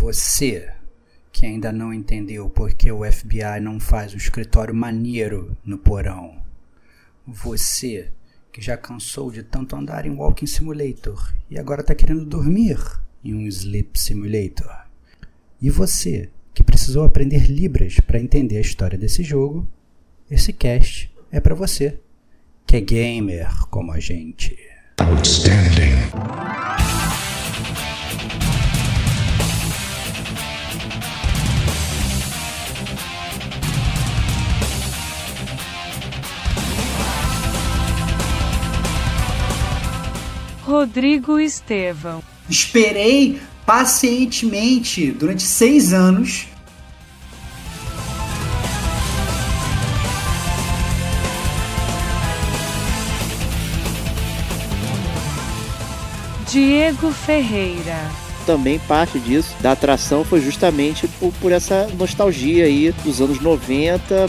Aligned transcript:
Você 0.00 0.72
que 1.32 1.44
ainda 1.44 1.72
não 1.72 1.92
entendeu 1.92 2.48
porque 2.48 2.90
o 2.90 3.04
FBI 3.04 3.60
não 3.60 3.80
faz 3.80 4.14
um 4.14 4.16
escritório 4.16 4.72
maneiro 4.72 5.56
no 5.64 5.76
porão. 5.76 6.40
Você 7.26 8.12
que 8.52 8.60
já 8.60 8.76
cansou 8.76 9.30
de 9.30 9.42
tanto 9.42 9.74
andar 9.74 10.06
em 10.06 10.14
Walking 10.14 10.46
Simulator 10.46 11.34
e 11.50 11.58
agora 11.58 11.80
está 11.80 11.96
querendo 11.96 12.24
dormir 12.24 12.78
em 13.24 13.34
um 13.34 13.46
Sleep 13.48 13.98
Simulator. 13.98 14.70
E 15.60 15.68
você 15.68 16.30
que 16.54 16.62
precisou 16.62 17.04
aprender 17.04 17.50
Libras 17.50 17.98
para 17.98 18.20
entender 18.20 18.58
a 18.58 18.62
história 18.62 18.96
desse 18.96 19.24
jogo, 19.24 19.66
esse 20.30 20.52
cast 20.52 21.12
é 21.30 21.40
para 21.40 21.56
você, 21.56 21.98
que 22.64 22.76
é 22.76 22.80
gamer 22.80 23.66
como 23.66 23.92
a 23.92 23.98
gente. 23.98 24.56
Outstanding. 24.98 26.57
Rodrigo 40.68 41.40
Estevão. 41.40 42.22
Esperei 42.46 43.40
pacientemente 43.64 45.10
durante 45.10 45.42
seis 45.42 45.94
anos. 45.94 46.46
Diego 56.50 57.12
Ferreira. 57.12 57.96
Também 58.44 58.78
parte 58.80 59.18
disso, 59.18 59.54
da 59.62 59.72
atração, 59.72 60.22
foi 60.22 60.42
justamente 60.42 61.08
por, 61.18 61.32
por 61.40 61.50
essa 61.50 61.86
nostalgia 61.98 62.66
aí 62.66 62.92
dos 63.04 63.22
anos 63.22 63.40
90, 63.40 64.28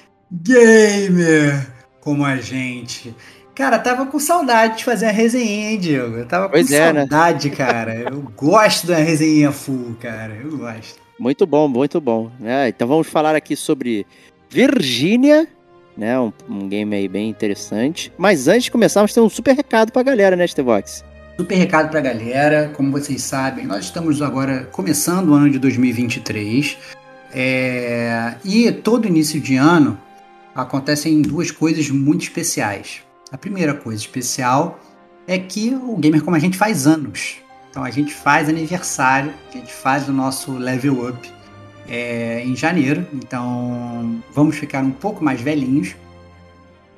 Gamer 0.31 1.67
Como 1.99 2.23
a 2.23 2.37
Gente. 2.37 3.13
Cara, 3.53 3.77
tava 3.77 4.05
com 4.05 4.17
saudade 4.17 4.77
de 4.77 4.85
fazer 4.85 5.07
a 5.07 5.11
resenha, 5.11 5.71
hein, 5.71 5.77
Diego? 5.77 6.17
Eu 6.17 6.25
tava 6.25 6.47
pois 6.47 6.69
com 6.69 6.73
é, 6.73 6.93
né? 6.93 6.99
saudade, 7.01 7.49
né? 7.49 7.55
cara. 7.55 7.95
Eu 7.95 8.21
gosto 8.35 8.87
da 8.87 8.95
resenha 8.95 9.51
full, 9.51 9.95
cara. 9.99 10.33
Eu 10.41 10.57
gosto. 10.57 10.99
Muito 11.19 11.45
bom, 11.45 11.67
muito 11.67 11.99
bom. 11.99 12.31
É, 12.43 12.69
então 12.69 12.87
vamos 12.87 13.07
falar 13.07 13.35
aqui 13.35 13.55
sobre 13.55 14.07
Virgínia 14.49 15.47
né? 15.95 16.19
Um, 16.19 16.31
um, 16.49 16.67
game 16.67 16.95
aí 16.95 17.07
bem 17.07 17.29
interessante. 17.29 18.11
Mas 18.17 18.47
antes 18.47 18.65
de 18.65 18.71
começarmos, 18.71 19.13
tem 19.13 19.21
um 19.21 19.29
super 19.29 19.55
recado 19.55 19.91
pra 19.91 20.03
galera, 20.03 20.35
né, 20.35 20.47
Stevox? 20.47 21.03
Super 21.37 21.55
recado 21.55 21.89
pra 21.89 22.01
galera. 22.01 22.71
Como 22.75 22.91
vocês 22.91 23.21
sabem, 23.21 23.65
nós 23.65 23.85
estamos 23.85 24.21
agora 24.21 24.67
começando 24.71 25.29
o 25.29 25.33
ano 25.33 25.49
de 25.49 25.59
2023. 25.59 26.77
É... 27.33 28.33
E 28.43 28.71
todo 28.71 29.07
início 29.07 29.39
de 29.39 29.55
ano 29.55 29.97
acontecem 30.55 31.21
duas 31.21 31.51
coisas 31.51 31.89
muito 31.89 32.23
especiais. 32.23 33.01
A 33.31 33.37
primeira 33.37 33.73
coisa 33.73 34.01
especial 34.01 34.79
é 35.27 35.37
que 35.37 35.73
o 35.73 35.95
Gamer 35.97 36.23
Como 36.23 36.35
a 36.35 36.39
gente 36.39 36.57
faz 36.57 36.85
anos. 36.85 37.37
Então 37.69 37.83
a 37.83 37.89
gente 37.89 38.13
faz 38.13 38.49
aniversário, 38.49 39.33
a 39.49 39.57
gente 39.57 39.71
faz 39.71 40.09
o 40.09 40.11
nosso 40.11 40.51
level 40.51 41.07
up 41.07 41.31
é, 41.87 42.43
em 42.43 42.55
janeiro. 42.55 43.07
Então 43.13 44.21
vamos 44.33 44.57
ficar 44.57 44.83
um 44.83 44.91
pouco 44.91 45.23
mais 45.23 45.39
velhinhos. 45.39 45.95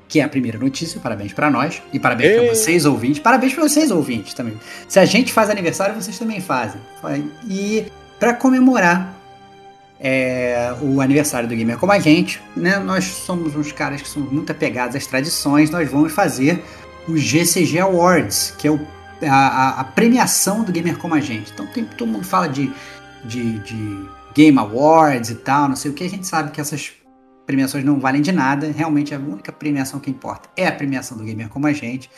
Que 0.08 0.20
é 0.20 0.24
a 0.24 0.28
primeira 0.28 0.58
notícia. 0.58 1.00
Parabéns 1.00 1.32
para 1.32 1.50
nós. 1.50 1.82
E 1.92 1.98
parabéns 1.98 2.36
para 2.36 2.54
vocês, 2.54 2.84
ouvintes. 2.84 3.20
Parabéns 3.20 3.54
para 3.54 3.62
vocês, 3.62 3.90
ouvintes, 3.90 4.34
também. 4.34 4.54
Se 4.86 4.98
a 4.98 5.04
gente 5.04 5.32
faz 5.32 5.48
aniversário, 5.48 5.94
vocês 5.94 6.18
também 6.18 6.40
fazem. 6.40 6.80
E 7.48 7.86
para 8.18 8.34
comemorar 8.34 9.23
é, 10.06 10.76
o 10.82 11.00
aniversário 11.00 11.48
do 11.48 11.56
Gamer 11.56 11.78
como 11.78 11.90
a 11.90 11.98
gente, 11.98 12.38
né? 12.54 12.78
Nós 12.78 13.04
somos 13.06 13.56
uns 13.56 13.72
caras 13.72 14.02
que 14.02 14.08
somos 14.08 14.30
muito 14.30 14.52
apegados 14.52 14.94
às 14.94 15.06
tradições. 15.06 15.70
Nós 15.70 15.90
vamos 15.90 16.12
fazer 16.12 16.62
o 17.08 17.16
GCG 17.16 17.80
Awards, 17.80 18.54
que 18.58 18.68
é 18.68 18.70
o, 18.70 18.78
a, 19.26 19.80
a, 19.80 19.84
premiação 19.84 20.62
do 20.62 20.70
Gamer 20.70 20.98
como 20.98 21.14
a 21.14 21.20
gente. 21.20 21.50
Então 21.54 21.66
tem, 21.68 21.86
todo 21.86 22.06
mundo 22.06 22.26
fala 22.26 22.46
de, 22.46 22.70
de, 23.24 23.58
de 23.60 24.08
Game 24.34 24.58
Awards 24.58 25.30
e 25.30 25.36
tal, 25.36 25.70
não 25.70 25.76
sei 25.76 25.90
o 25.90 25.94
que, 25.94 26.04
a 26.04 26.10
gente 26.10 26.26
sabe 26.26 26.50
que 26.50 26.60
essas 26.60 26.92
premiações 27.46 27.82
não 27.82 27.98
valem 27.98 28.20
de 28.20 28.30
nada. 28.30 28.70
Realmente 28.76 29.14
a 29.14 29.18
única 29.18 29.52
premiação 29.52 29.98
que 29.98 30.10
importa 30.10 30.50
é 30.54 30.66
a 30.66 30.72
premiação 30.72 31.16
do 31.16 31.24
Gamer 31.24 31.48
como 31.48 31.66
a 31.66 31.72
gente. 31.72 32.10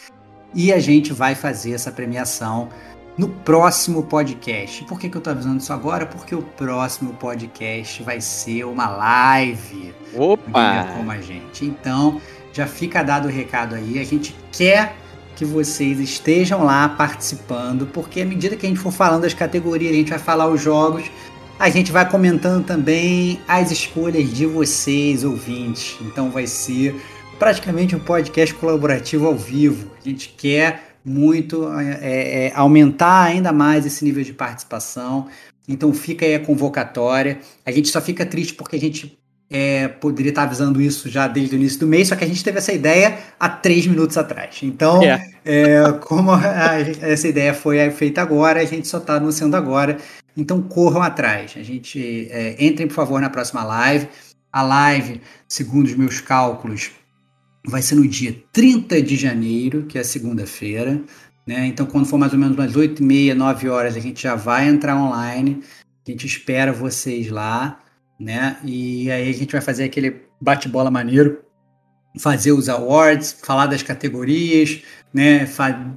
E 0.52 0.72
a 0.72 0.80
gente 0.80 1.12
vai 1.12 1.36
fazer 1.36 1.72
essa 1.72 1.92
premiação 1.92 2.68
no 3.16 3.28
próximo 3.28 4.02
podcast. 4.02 4.84
Por 4.84 4.98
que, 4.98 5.08
que 5.08 5.16
eu 5.16 5.20
tô 5.20 5.30
avisando 5.30 5.58
isso 5.58 5.72
agora? 5.72 6.04
Porque 6.04 6.34
o 6.34 6.42
próximo 6.42 7.14
podcast 7.14 8.02
vai 8.02 8.20
ser 8.20 8.64
uma 8.64 8.88
live. 8.88 9.94
Opa! 10.14 10.88
Como 10.96 11.10
a 11.10 11.20
gente. 11.20 11.64
Então, 11.64 12.20
já 12.52 12.66
fica 12.66 13.02
dado 13.02 13.26
o 13.26 13.30
recado 13.30 13.74
aí. 13.74 13.98
A 13.98 14.04
gente 14.04 14.36
quer 14.52 14.94
que 15.34 15.44
vocês 15.44 16.00
estejam 16.00 16.64
lá 16.64 16.88
participando, 16.88 17.86
porque 17.86 18.22
à 18.22 18.24
medida 18.24 18.56
que 18.56 18.64
a 18.64 18.68
gente 18.68 18.80
for 18.80 18.92
falando 18.92 19.22
das 19.22 19.34
categorias, 19.34 19.92
a 19.92 19.96
gente 19.96 20.10
vai 20.10 20.18
falar 20.18 20.48
os 20.48 20.62
jogos, 20.62 21.10
a 21.58 21.68
gente 21.68 21.92
vai 21.92 22.08
comentando 22.08 22.64
também 22.64 23.40
as 23.46 23.70
escolhas 23.70 24.32
de 24.32 24.46
vocês, 24.46 25.24
ouvintes. 25.24 25.96
Então 26.00 26.30
vai 26.30 26.46
ser 26.46 26.98
praticamente 27.38 27.94
um 27.94 27.98
podcast 27.98 28.54
colaborativo 28.54 29.26
ao 29.26 29.34
vivo. 29.34 29.90
A 30.02 30.08
gente 30.08 30.34
quer 30.36 30.95
muito 31.06 31.68
é, 31.78 32.46
é, 32.46 32.52
aumentar 32.56 33.22
ainda 33.22 33.52
mais 33.52 33.86
esse 33.86 34.04
nível 34.04 34.24
de 34.24 34.32
participação. 34.32 35.28
Então 35.68 35.92
fica 35.94 36.26
aí 36.26 36.34
a 36.34 36.40
convocatória. 36.40 37.38
A 37.64 37.70
gente 37.70 37.88
só 37.88 38.00
fica 38.00 38.26
triste 38.26 38.54
porque 38.54 38.74
a 38.74 38.80
gente 38.80 39.16
é, 39.48 39.86
poderia 39.86 40.30
estar 40.30 40.42
avisando 40.42 40.80
isso 40.82 41.08
já 41.08 41.28
desde 41.28 41.54
o 41.54 41.58
início 41.58 41.78
do 41.78 41.86
mês, 41.86 42.08
só 42.08 42.16
que 42.16 42.24
a 42.24 42.26
gente 42.26 42.42
teve 42.42 42.58
essa 42.58 42.72
ideia 42.72 43.18
há 43.38 43.48
três 43.48 43.86
minutos 43.86 44.16
atrás. 44.16 44.58
Então, 44.62 45.00
yeah. 45.00 45.24
é, 45.44 45.92
como 46.00 46.32
a, 46.32 46.80
essa 47.00 47.28
ideia 47.28 47.54
foi 47.54 47.88
feita 47.90 48.20
agora, 48.20 48.60
a 48.60 48.64
gente 48.64 48.88
só 48.88 48.98
está 48.98 49.14
anunciando 49.14 49.56
agora. 49.56 49.98
Então 50.36 50.60
corram 50.60 51.02
atrás. 51.02 51.54
A 51.56 51.62
gente 51.62 52.28
é, 52.30 52.56
entrem, 52.58 52.88
por 52.88 52.94
favor, 52.94 53.20
na 53.20 53.30
próxima 53.30 53.62
live. 53.62 54.08
A 54.52 54.62
live, 54.62 55.20
segundo 55.48 55.86
os 55.86 55.94
meus 55.94 56.20
cálculos, 56.20 56.90
vai 57.66 57.82
ser 57.82 57.96
no 57.96 58.06
dia 58.06 58.42
30 58.52 59.02
de 59.02 59.16
janeiro, 59.16 59.86
que 59.86 59.98
é 59.98 60.02
segunda-feira. 60.02 61.02
Né? 61.46 61.66
Então, 61.66 61.86
quando 61.86 62.06
for 62.06 62.18
mais 62.18 62.32
ou 62.32 62.38
menos 62.38 62.56
umas 62.56 62.74
8 62.74 63.02
e 63.02 63.06
meia, 63.06 63.34
9 63.34 63.68
horas, 63.68 63.96
a 63.96 64.00
gente 64.00 64.22
já 64.22 64.34
vai 64.34 64.68
entrar 64.68 64.96
online. 64.96 65.62
A 66.06 66.10
gente 66.10 66.26
espera 66.26 66.72
vocês 66.72 67.28
lá, 67.30 67.82
né? 68.18 68.58
E 68.64 69.10
aí 69.10 69.28
a 69.28 69.32
gente 69.32 69.52
vai 69.52 69.60
fazer 69.60 69.84
aquele 69.84 70.22
bate-bola 70.40 70.90
maneiro, 70.90 71.42
fazer 72.18 72.52
os 72.52 72.68
awards, 72.68 73.36
falar 73.42 73.66
das 73.66 73.82
categorias, 73.82 74.82
né? 75.12 75.48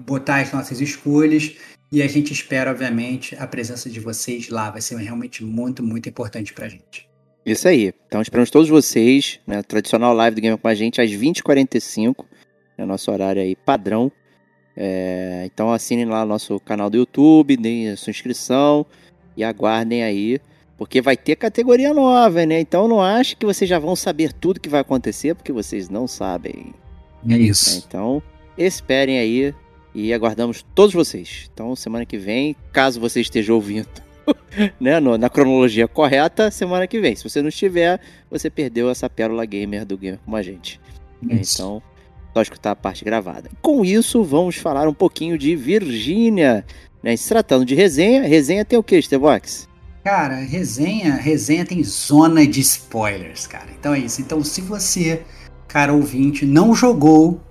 Botar 0.05 0.37
as 0.37 0.51
nossas 0.51 0.81
escolhas 0.81 1.55
e 1.91 2.01
a 2.03 2.07
gente 2.07 2.31
espera, 2.31 2.71
obviamente, 2.71 3.35
a 3.35 3.47
presença 3.47 3.89
de 3.89 3.99
vocês 3.99 4.49
lá. 4.49 4.69
Vai 4.69 4.81
ser 4.81 4.95
realmente 4.97 5.43
muito, 5.43 5.81
muito 5.81 6.07
importante 6.07 6.53
pra 6.53 6.69
gente. 6.69 7.08
Isso 7.45 7.67
aí. 7.67 7.93
Então 8.07 8.21
esperamos 8.21 8.49
todos 8.49 8.69
vocês, 8.69 9.39
né? 9.47 9.61
Tradicional 9.63 10.13
live 10.13 10.35
do 10.35 10.41
Game 10.41 10.57
com 10.57 10.67
a 10.67 10.75
gente 10.75 11.01
às 11.01 11.09
20h45, 11.11 12.25
é 12.77 12.83
o 12.83 12.87
nosso 12.87 13.11
horário 13.11 13.41
aí 13.41 13.55
padrão. 13.55 14.11
É, 14.75 15.43
então 15.45 15.71
assinem 15.71 16.05
lá 16.05 16.23
o 16.23 16.27
nosso 16.27 16.59
canal 16.59 16.89
do 16.89 16.97
YouTube, 16.97 17.57
deem 17.57 17.89
a 17.89 17.97
sua 17.97 18.11
inscrição 18.11 18.85
e 19.35 19.43
aguardem 19.43 20.03
aí, 20.03 20.39
porque 20.77 21.01
vai 21.01 21.17
ter 21.17 21.35
categoria 21.35 21.93
nova, 21.93 22.45
né? 22.45 22.59
Então 22.59 22.87
não 22.87 23.01
ache 23.01 23.35
que 23.35 23.45
vocês 23.45 23.69
já 23.69 23.79
vão 23.79 23.95
saber 23.95 24.31
tudo 24.31 24.59
que 24.59 24.69
vai 24.69 24.81
acontecer, 24.81 25.35
porque 25.35 25.51
vocês 25.51 25.89
não 25.89 26.07
sabem. 26.07 26.73
É 27.27 27.37
isso. 27.37 27.83
Então 27.85 28.21
esperem 28.57 29.19
aí 29.19 29.53
e 29.93 30.13
aguardamos 30.13 30.65
todos 30.75 30.93
vocês. 30.93 31.49
Então, 31.53 31.75
semana 31.75 32.05
que 32.05 32.17
vem, 32.17 32.55
caso 32.71 32.99
você 32.99 33.21
esteja 33.21 33.53
ouvindo 33.53 33.87
né, 34.79 34.99
no, 34.99 35.17
na 35.17 35.29
cronologia 35.29 35.87
correta, 35.87 36.51
semana 36.51 36.87
que 36.87 36.99
vem. 36.99 37.15
Se 37.15 37.23
você 37.23 37.41
não 37.41 37.49
estiver, 37.49 37.99
você 38.29 38.49
perdeu 38.49 38.89
essa 38.89 39.09
pérola 39.09 39.45
gamer 39.45 39.85
do 39.85 39.97
Gamer 39.97 40.19
como 40.23 40.35
a 40.35 40.41
gente. 40.41 40.79
Isso. 41.29 41.61
Então, 41.61 41.83
só 42.33 42.41
escutar 42.41 42.71
a 42.71 42.75
parte 42.75 43.03
gravada. 43.03 43.49
Com 43.61 43.83
isso, 43.83 44.23
vamos 44.23 44.55
falar 44.55 44.87
um 44.87 44.93
pouquinho 44.93 45.37
de 45.37 45.55
Virgínia. 45.55 46.65
Né? 47.01 47.15
Se 47.15 47.29
tratando 47.29 47.65
de 47.65 47.75
resenha, 47.75 48.23
resenha 48.23 48.65
tem 48.65 48.77
o 48.77 48.83
que, 48.83 49.01
Stevox? 49.01 49.67
Cara, 50.03 50.35
resenha, 50.35 51.15
resenha 51.15 51.65
tem 51.65 51.83
zona 51.83 52.47
de 52.47 52.61
spoilers, 52.61 53.47
cara. 53.47 53.67
Então 53.77 53.93
é 53.93 53.99
isso. 53.99 54.21
Então, 54.21 54.43
se 54.43 54.61
você, 54.61 55.23
cara 55.67 55.93
ouvinte, 55.93 56.45
não 56.45 56.73
jogou 56.73 57.41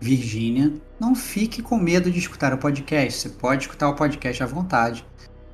Virgínia, 0.00 0.72
não 1.00 1.14
fique 1.14 1.62
com 1.62 1.76
medo 1.76 2.10
de 2.10 2.18
escutar 2.18 2.52
o 2.54 2.58
podcast. 2.58 3.20
Você 3.20 3.28
pode 3.28 3.64
escutar 3.64 3.88
o 3.88 3.94
podcast 3.94 4.42
à 4.42 4.46
vontade. 4.46 5.04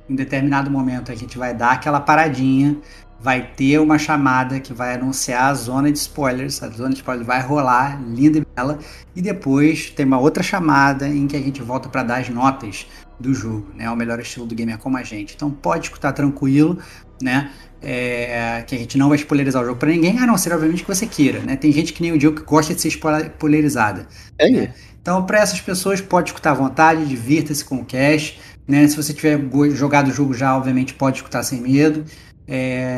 Em 0.09 0.15
determinado 0.15 0.69
momento 0.69 1.11
a 1.11 1.15
gente 1.15 1.37
vai 1.37 1.53
dar 1.53 1.71
aquela 1.71 1.99
paradinha, 1.99 2.77
vai 3.23 3.41
ter 3.55 3.79
uma 3.79 3.97
chamada 3.97 4.59
que 4.59 4.73
vai 4.73 4.95
anunciar 4.95 5.45
a 5.45 5.53
zona 5.53 5.89
de 5.89 5.97
spoilers. 5.97 6.61
A 6.61 6.67
zona 6.67 6.89
de 6.89 6.97
spoilers 6.97 7.25
vai 7.25 7.41
rolar, 7.41 8.01
linda 8.03 8.39
e 8.39 8.45
bela. 8.53 8.77
E 9.15 9.21
depois 9.21 9.89
tem 9.89 10.05
uma 10.05 10.19
outra 10.19 10.43
chamada 10.43 11.07
em 11.07 11.25
que 11.25 11.37
a 11.37 11.39
gente 11.39 11.61
volta 11.61 11.87
para 11.87 12.03
dar 12.03 12.17
as 12.17 12.27
notas 12.27 12.85
do 13.17 13.33
jogo, 13.33 13.71
né? 13.75 13.89
O 13.89 13.95
melhor 13.95 14.19
estilo 14.19 14.45
do 14.45 14.53
gamer 14.53 14.77
como 14.77 14.97
a 14.97 15.03
gente. 15.03 15.35
Então 15.35 15.49
pode 15.49 15.85
escutar 15.85 16.11
tranquilo, 16.11 16.77
né? 17.21 17.49
É, 17.81 18.63
que 18.67 18.75
a 18.75 18.77
gente 18.77 18.97
não 18.97 19.07
vai 19.07 19.17
spoilerizar 19.17 19.61
o 19.61 19.65
jogo 19.65 19.79
para 19.79 19.89
ninguém, 19.89 20.19
a 20.19 20.27
não 20.27 20.37
ser 20.37 20.53
obviamente 20.53 20.83
que 20.83 20.93
você 20.93 21.05
queira, 21.07 21.39
né? 21.39 21.55
Tem 21.55 21.71
gente 21.71 21.93
que 21.93 22.01
nem 22.01 22.11
o 22.11 22.17
Diogo 22.17 22.41
que 22.41 22.45
gosta 22.45 22.75
de 22.75 22.81
ser 22.81 22.89
spoilerizada. 22.89 24.07
É. 24.37 24.49
Né? 24.49 24.73
Então 25.01 25.25
para 25.25 25.39
essas 25.39 25.61
pessoas 25.61 26.01
pode 26.01 26.29
escutar 26.29 26.51
à 26.51 26.53
vontade, 26.53 27.05
divirta-se 27.05 27.63
com 27.63 27.77
o 27.77 27.85
cash, 27.85 28.37
né? 28.67 28.87
Se 28.87 28.95
você 28.95 29.13
tiver 29.13 29.39
jogado 29.71 30.09
o 30.09 30.13
jogo 30.13 30.33
já, 30.33 30.55
obviamente 30.55 30.93
pode 30.93 31.17
escutar 31.17 31.43
sem 31.43 31.61
medo. 31.61 32.05
É, 32.47 32.97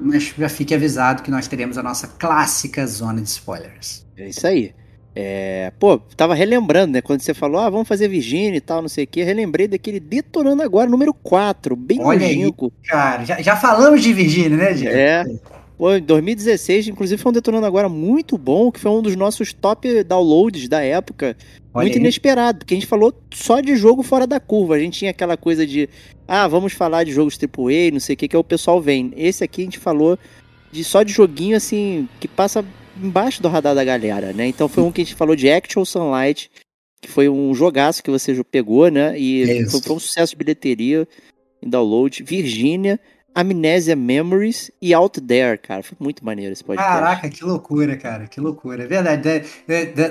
mas 0.00 0.34
já 0.36 0.48
fique 0.48 0.74
avisado 0.74 1.22
que 1.22 1.30
nós 1.30 1.46
teremos 1.46 1.78
a 1.78 1.82
nossa 1.82 2.08
clássica 2.08 2.86
zona 2.86 3.20
de 3.20 3.28
spoilers. 3.28 4.04
É 4.16 4.28
isso 4.28 4.46
aí. 4.46 4.74
É, 5.14 5.70
pô, 5.78 5.98
tava 6.16 6.34
relembrando, 6.34 6.94
né? 6.94 7.02
Quando 7.02 7.20
você 7.20 7.34
falou, 7.34 7.60
ah, 7.60 7.68
vamos 7.68 7.86
fazer 7.86 8.08
Virginia 8.08 8.56
e 8.56 8.60
tal, 8.60 8.80
não 8.80 8.88
sei 8.88 9.04
o 9.04 9.06
que. 9.06 9.22
Relembrei 9.22 9.68
daquele 9.68 10.00
Detonando 10.00 10.62
Agora, 10.62 10.88
número 10.88 11.12
4, 11.12 11.76
bem 11.76 12.00
Olha 12.02 12.26
longínquo. 12.26 12.72
Aí, 12.82 12.88
cara, 12.88 13.24
já, 13.24 13.42
já 13.42 13.56
falamos 13.56 14.02
de 14.02 14.12
Virginia, 14.12 14.56
né, 14.56 14.72
Diego? 14.72 14.96
É. 14.96 15.24
Pô, 15.76 15.94
em 15.94 16.02
2016, 16.02 16.88
inclusive, 16.88 17.20
foi 17.20 17.30
um 17.30 17.32
Detonando 17.32 17.66
Agora 17.66 17.88
muito 17.88 18.38
bom, 18.38 18.70
que 18.70 18.78
foi 18.78 18.90
um 18.90 19.02
dos 19.02 19.16
nossos 19.16 19.52
top 19.52 20.04
downloads 20.04 20.68
da 20.68 20.80
época. 20.80 21.36
Olha 21.74 21.84
muito 21.84 21.96
aí. 21.96 22.00
inesperado, 22.00 22.58
porque 22.58 22.74
a 22.74 22.76
gente 22.76 22.86
falou 22.86 23.12
só 23.32 23.60
de 23.60 23.74
jogo 23.76 24.02
fora 24.02 24.26
da 24.26 24.38
curva. 24.38 24.76
A 24.76 24.78
gente 24.78 25.00
tinha 25.00 25.10
aquela 25.10 25.36
coisa 25.36 25.66
de, 25.66 25.88
ah, 26.28 26.46
vamos 26.46 26.72
falar 26.72 27.04
de 27.04 27.12
jogos 27.12 27.38
AAA, 27.38 27.90
não 27.92 28.00
sei 28.00 28.14
o 28.14 28.16
que, 28.16 28.28
que 28.28 28.36
é 28.36 28.38
o 28.38 28.44
pessoal 28.44 28.80
vem. 28.80 29.12
Esse 29.16 29.42
aqui 29.42 29.62
a 29.62 29.64
gente 29.64 29.78
falou 29.78 30.18
de 30.70 30.84
só 30.84 31.02
de 31.02 31.12
joguinho, 31.12 31.56
assim, 31.56 32.08
que 32.20 32.28
passa 32.28 32.64
embaixo 32.96 33.42
do 33.42 33.48
radar 33.48 33.74
da 33.74 33.84
galera, 33.84 34.32
né? 34.32 34.46
Então 34.46 34.68
foi 34.68 34.82
um 34.82 34.92
que 34.92 35.00
a 35.00 35.04
gente 35.04 35.14
falou 35.14 35.34
de 35.34 35.50
Actual 35.50 35.84
Sunlight, 35.84 36.50
que 37.00 37.08
foi 37.08 37.28
um 37.28 37.54
jogaço 37.54 38.02
que 38.02 38.10
você 38.10 38.42
pegou, 38.44 38.88
né? 38.88 39.18
E 39.18 39.66
foi, 39.68 39.80
foi, 39.80 39.96
um 39.96 40.00
sucesso 40.00 40.32
de 40.32 40.36
bilheteria 40.36 41.08
em 41.62 41.68
download. 41.68 42.22
Virginia, 42.22 43.00
Amnesia 43.34 43.96
Memories 43.96 44.70
e 44.80 44.92
Out 44.92 45.20
There, 45.20 45.58
cara. 45.58 45.82
Foi 45.82 45.96
muito 45.98 46.24
maneiro 46.24 46.52
esse 46.52 46.62
podcast. 46.62 46.92
Caraca, 46.92 47.28
que 47.28 47.44
loucura, 47.44 47.96
cara. 47.96 48.26
Que 48.26 48.40
loucura. 48.40 48.84
É 48.84 48.86
verdade. 48.86 49.44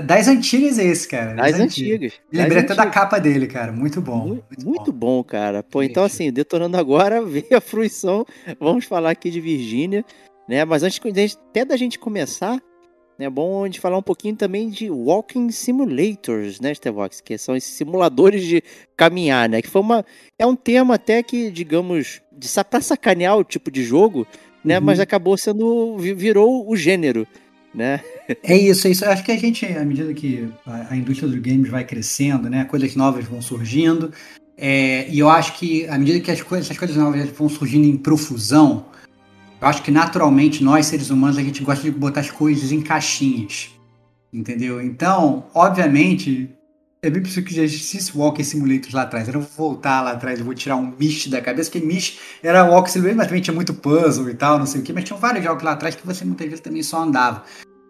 Das 0.06 0.28
antigas 0.28 0.80
é 0.80 0.86
esse, 0.86 1.08
cara. 1.08 1.36
Das, 1.36 1.52
das 1.52 1.62
antigas. 1.62 1.94
antigas. 1.94 2.14
Lembrei 2.32 2.64
até 2.64 2.76
da 2.76 2.88
capa 2.88 3.20
dele, 3.20 3.48
cara. 3.48 3.72
Muito 3.72 4.02
bom. 4.02 4.28
Muito, 4.28 4.44
muito, 4.44 4.66
muito 4.66 4.92
bom. 4.92 5.18
bom. 5.18 5.24
cara. 5.24 5.62
Pô, 5.64 5.84
então 5.84 6.04
assim, 6.04 6.32
detonando 6.32 6.78
agora, 6.78 7.22
veio 7.26 7.56
a 7.56 7.62
fruição. 7.62 8.26
Vamos 8.60 8.86
falar 8.86 9.12
aqui 9.12 9.30
de 9.30 9.40
Virginia, 9.40 10.04
né? 10.48 10.66
Mas 10.66 10.84
antes 10.84 11.00
até 11.50 11.64
da 11.64 11.78
gente 11.78 12.00
começar, 12.00 12.60
é 13.20 13.30
bom 13.30 13.64
a 13.64 13.68
gente 13.68 13.80
falar 13.80 13.98
um 13.98 14.04
pouquinho 14.04 14.36
também 14.36 14.70
de 14.70 14.90
walking 14.90 15.52
simulators, 15.52 16.60
né, 16.60 16.74
Stevox? 16.74 17.22
Que 17.22 17.38
são 17.38 17.56
esses 17.56 17.72
simuladores 17.72 18.44
de 18.44 18.64
caminhar, 18.98 19.48
né? 19.48 19.62
Que 19.62 19.70
foi 19.70 19.82
uma. 19.82 20.06
É 20.40 20.46
um 20.46 20.56
tema 20.56 20.96
até 20.96 21.22
que, 21.22 21.52
digamos, 21.52 22.21
de 22.32 22.48
pra 22.70 22.82
sacanear 22.82 23.38
o 23.38 23.44
tipo 23.44 23.70
de 23.70 23.84
jogo, 23.84 24.26
né? 24.64 24.80
Uhum. 24.80 24.86
Mas 24.86 25.00
acabou 25.00 25.38
sendo. 25.38 25.98
virou 25.98 26.70
o 26.70 26.76
gênero. 26.76 27.28
Né? 27.74 28.02
É 28.44 28.58
isso, 28.58 28.88
é 28.88 28.92
isso. 28.92 29.06
Acho 29.06 29.24
que 29.24 29.32
a 29.32 29.38
gente, 29.38 29.66
à 29.66 29.86
medida 29.86 30.14
que 30.14 30.50
a, 30.66 30.94
a 30.94 30.98
indústria 30.98 31.30
dos 31.30 31.40
games 31.40 31.70
vai 31.70 31.86
crescendo, 31.86 32.50
né, 32.50 32.66
coisas 32.66 32.96
novas 32.98 33.24
vão 33.24 33.42
surgindo, 33.42 34.12
é, 34.58 35.08
e 35.10 35.20
eu 35.20 35.30
acho 35.30 35.58
que 35.58 35.88
à 35.88 35.98
medida 35.98 36.20
que 36.20 36.30
as 36.30 36.42
coisas, 36.42 36.68
essas 36.68 36.78
coisas 36.78 36.98
novas 36.98 37.30
vão 37.30 37.48
surgindo 37.48 37.88
em 37.88 37.98
profusão, 37.98 38.86
eu 39.62 39.68
acho 39.68 39.82
que 39.84 39.92
naturalmente 39.92 40.64
nós, 40.64 40.88
seres 40.88 41.10
humanos, 41.10 41.38
a 41.38 41.44
gente 41.44 41.64
gosta 41.64 41.84
de 41.84 41.92
botar 41.92 42.20
as 42.20 42.30
coisas 42.30 42.72
em 42.72 42.82
caixinhas. 42.82 43.70
Entendeu? 44.34 44.82
Então, 44.82 45.46
obviamente, 45.54 46.50
é 47.04 47.10
bem 47.10 47.24
possível 47.24 47.44
que 47.44 47.56
já 47.56 47.64
existisse 47.64 48.16
Walking 48.16 48.44
Simulators 48.44 48.94
lá 48.94 49.02
atrás. 49.02 49.28
Eu 49.28 49.34
não 49.34 49.42
vou 49.42 49.70
voltar 49.70 50.02
lá 50.02 50.12
atrás, 50.12 50.38
eu 50.38 50.46
vou 50.46 50.54
tirar 50.54 50.76
um 50.76 50.94
Myst 51.00 51.30
da 51.30 51.42
cabeça, 51.42 51.72
porque 51.72 51.84
Myst 51.84 52.20
era 52.44 52.64
Walking 52.64 52.92
Simulator, 52.92 53.18
mas 53.18 53.28
também 53.28 53.42
tinha 53.42 53.56
muito 53.56 53.74
puzzle 53.74 54.30
e 54.30 54.36
tal, 54.36 54.60
não 54.60 54.68
sei 54.68 54.82
o 54.82 54.84
que, 54.84 54.94
mas 54.94 55.04
tinham 55.04 55.20
vários 55.20 55.44
jogos 55.44 55.64
lá 55.64 55.72
atrás 55.72 55.96
que 55.96 56.06
você 56.06 56.24
muitas 56.24 56.46
vezes 56.46 56.62
também 56.62 56.84
só 56.84 57.02
andava. 57.02 57.44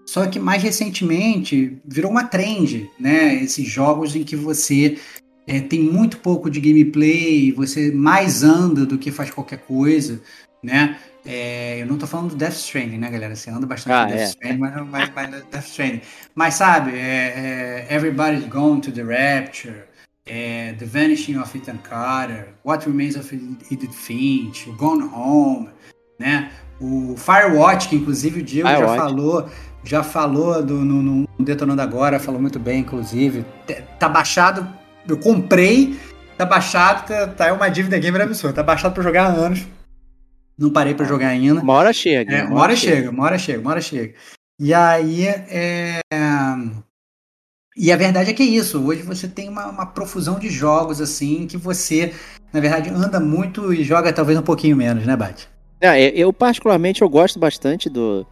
Só 0.06 0.26
que 0.28 0.40
mais 0.40 0.64
recentemente 0.64 1.78
virou 1.86 2.10
uma 2.10 2.24
trend, 2.24 2.90
né? 2.98 3.36
Esses 3.44 3.68
jogos 3.68 4.16
em 4.16 4.24
que 4.24 4.36
você 4.36 4.98
é, 5.46 5.60
tem 5.60 5.82
muito 5.82 6.18
pouco 6.20 6.50
de 6.50 6.62
gameplay, 6.62 7.52
você 7.52 7.92
mais 7.92 8.44
anda 8.44 8.86
do 8.86 8.98
que 8.98 9.12
faz 9.12 9.30
qualquer 9.30 9.60
coisa, 9.60 10.22
né? 10.64 10.98
É, 11.26 11.82
eu 11.82 11.86
não 11.86 11.98
tô 11.98 12.08
falando 12.08 12.30
do 12.30 12.36
Death 12.36 12.54
Stranding, 12.54 12.98
né, 12.98 13.10
galera? 13.10 13.36
Você 13.36 13.50
anda 13.50 13.66
bastante 13.68 13.94
ah, 13.94 14.06
no 14.06 14.12
Death 14.12 14.22
é. 14.22 14.26
Stranding, 14.26 14.58
mas, 14.58 14.88
mas, 14.88 15.12
mas 15.14 15.30
Death 15.52 15.66
Stranding. 15.68 16.02
Mas 16.34 16.54
sabe, 16.56 16.92
é, 16.98 17.88
é, 17.90 17.96
Everybody's 17.96 18.46
Gone 18.48 18.82
to 18.82 18.92
the 18.92 19.04
Rapture, 19.04 19.84
é, 20.26 20.74
The 20.80 20.86
Vanishing 20.86 21.38
of 21.38 21.56
Ethan 21.56 21.78
Carter, 21.78 22.50
What 22.66 22.86
Remains 22.88 23.16
of 23.16 23.34
Edith 23.70 23.94
Finch, 23.94 24.70
Gone 24.78 25.04
Home, 25.14 25.70
né? 26.20 26.52
O 26.80 27.16
Firewatch, 27.16 27.90
que 27.90 27.96
inclusive 27.96 28.40
o 28.40 28.44
Diego 28.44 28.68
Firewatch. 28.68 28.98
já 28.98 29.04
falou, 29.04 29.50
já 29.84 30.04
falou 30.04 30.64
do, 30.64 30.76
no, 30.84 31.04
no 31.04 31.28
Detonando 31.40 31.82
Agora, 31.84 32.20
falou 32.20 32.42
muito 32.42 32.58
bem, 32.58 32.80
inclusive. 32.80 33.46
Tá 34.00 34.10
baixado, 34.10 34.68
eu 35.08 35.18
comprei, 35.18 36.00
tá 36.36 36.46
baixado, 36.46 37.08
tá, 37.08 37.28
tá 37.28 37.48
é 37.48 37.52
uma 37.52 37.70
dívida 37.70 38.00
gamer 38.00 38.24
absurda, 38.24 38.56
tá 38.56 38.64
baixado 38.64 38.96
pra 38.96 39.04
jogar 39.04 39.26
há 39.26 39.28
anos 39.28 39.68
não 40.58 40.70
parei 40.70 40.94
para 40.94 41.06
jogar 41.06 41.30
ainda. 41.30 41.62
Uma 41.62 41.74
hora 41.74 41.94
chega. 41.94 42.34
É, 42.34 42.44
uma 42.44 42.62
hora 42.62 42.76
chega, 42.76 42.96
chega, 42.96 43.10
uma 43.10 43.24
hora 43.24 43.38
chega, 43.38 43.60
uma 43.60 43.72
hora 43.72 43.82
chega. 43.82 44.14
E 44.60 44.74
aí, 44.74 45.26
é... 45.26 46.00
E 47.76 47.92
a 47.92 47.96
verdade 47.96 48.32
é 48.32 48.34
que 48.34 48.44
é 48.44 48.46
isso. 48.46 48.84
Hoje 48.86 49.02
você 49.02 49.28
tem 49.28 49.48
uma, 49.48 49.68
uma, 49.68 49.86
profusão 49.86 50.38
de 50.38 50.50
jogos 50.50 51.00
assim 51.00 51.48
que 51.48 51.56
você, 51.56 52.14
na 52.52 52.60
verdade, 52.60 52.90
anda 52.90 53.20
muito 53.20 53.74
e 53.74 53.84
joga 53.84 54.12
talvez 54.12 54.38
um 54.38 54.44
pouquinho 54.44 54.76
menos, 54.76 55.06
né, 55.06 55.16
Bate? 55.16 55.48
É, 55.80 56.10
eu 56.10 56.32
particularmente 56.32 57.02
eu 57.02 57.10
gosto 57.10 57.40
bastante 57.40 57.90
do, 57.90 58.28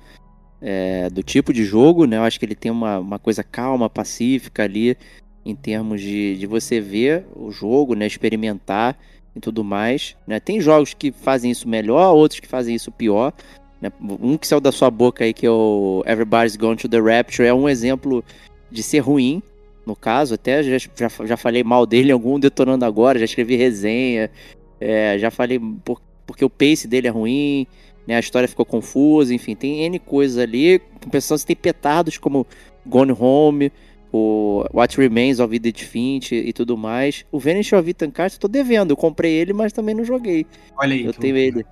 é, 0.62 1.10
do 1.10 1.24
tipo 1.24 1.54
de 1.54 1.64
jogo, 1.64 2.06
né? 2.06 2.18
Eu 2.18 2.24
acho 2.24 2.38
que 2.38 2.46
ele 2.46 2.56
tem 2.56 2.72
uma, 2.72 3.00
uma 3.00 3.18
coisa 3.18 3.44
calma, 3.44 3.90
pacífica 3.90 4.64
ali, 4.64 4.98
em 5.46 5.56
termos 5.56 6.02
de, 6.02 6.38
de 6.38 6.46
você 6.46 6.82
ver 6.82 7.26
o 7.36 7.50
jogo, 7.50 7.96
né? 7.96 8.06
Experimentar 8.06 8.98
e 9.40 9.42
tudo 9.42 9.64
mais. 9.64 10.16
Né? 10.28 10.40
Tem 10.40 10.62
jogos 10.62 10.94
que 10.94 11.12
fazem 11.12 11.50
isso 11.50 11.68
melhor, 11.68 12.14
outros 12.14 12.40
que 12.40 12.48
fazem 12.48 12.76
isso 12.76 12.92
pior. 12.92 13.34
Né? 13.82 13.92
Um 14.02 14.38
que 14.38 14.46
saiu 14.46 14.60
da 14.60 14.72
sua 14.72 14.92
boca 14.92 15.24
aí, 15.24 15.34
que 15.34 15.46
é 15.46 15.52
o 15.52 16.04
Everybody's 16.06 16.56
Gone 16.56 16.76
to 16.76 16.88
the 16.88 17.00
Rapture, 17.00 17.48
é 17.48 17.54
um 17.54 17.68
exemplo 17.68 18.24
de 18.70 18.84
ser 18.84 19.00
ruim, 19.00 19.42
no 19.86 19.96
caso. 19.96 20.36
Até 20.36 20.62
já, 20.62 20.78
já, 20.78 21.26
já 21.26 21.38
falei 21.38 21.64
mal 21.64 21.86
dele 21.86 22.10
em 22.10 22.14
algum 22.14 22.40
Detonando 22.40 22.86
Agora, 22.86 23.18
já 23.18 23.26
escrevi 23.26 23.56
resenha, 23.56 24.30
é, 24.80 25.18
já 25.18 25.32
falei 25.32 25.60
por, 25.84 26.02
porque 26.28 26.44
o 26.44 26.50
pace 26.50 26.88
dele 26.88 27.08
é 27.08 27.12
ruim, 27.12 27.66
né? 28.06 28.18
a 28.18 28.20
história 28.20 28.48
ficou 28.48 28.66
confusa, 28.66 29.34
enfim, 29.34 29.56
tem 29.56 29.86
N 29.86 29.98
coisas 30.00 30.38
ali. 30.38 30.80
Pensando 31.10 31.38
se 31.38 31.46
tem 31.46 31.56
petardos 31.56 32.18
como 32.18 32.46
Gone 32.86 33.16
Home, 33.18 33.72
o 34.12 34.66
What 34.74 34.98
Remains 34.98 35.40
of 35.40 35.56
Edith 35.56 35.84
Finch 35.84 36.34
e 36.34 36.52
tudo 36.54 36.78
mais. 36.78 37.26
O 37.32 37.40
Vanish 37.40 37.74
of 37.74 37.90
Ethan 37.90 38.12
Carter 38.12 38.38
eu 38.38 38.42
tô 38.42 38.48
devendo. 38.48 38.92
Eu 38.92 38.98
comprei 38.98 39.34
ele, 39.34 39.54
mas 39.54 39.72
também 39.72 39.96
não 39.96 40.04
joguei. 40.04 40.46
Olha 40.78 40.94
aí. 40.94 41.06
Eu 41.06 41.14
tenho 41.14 41.38
ele. 41.38 41.66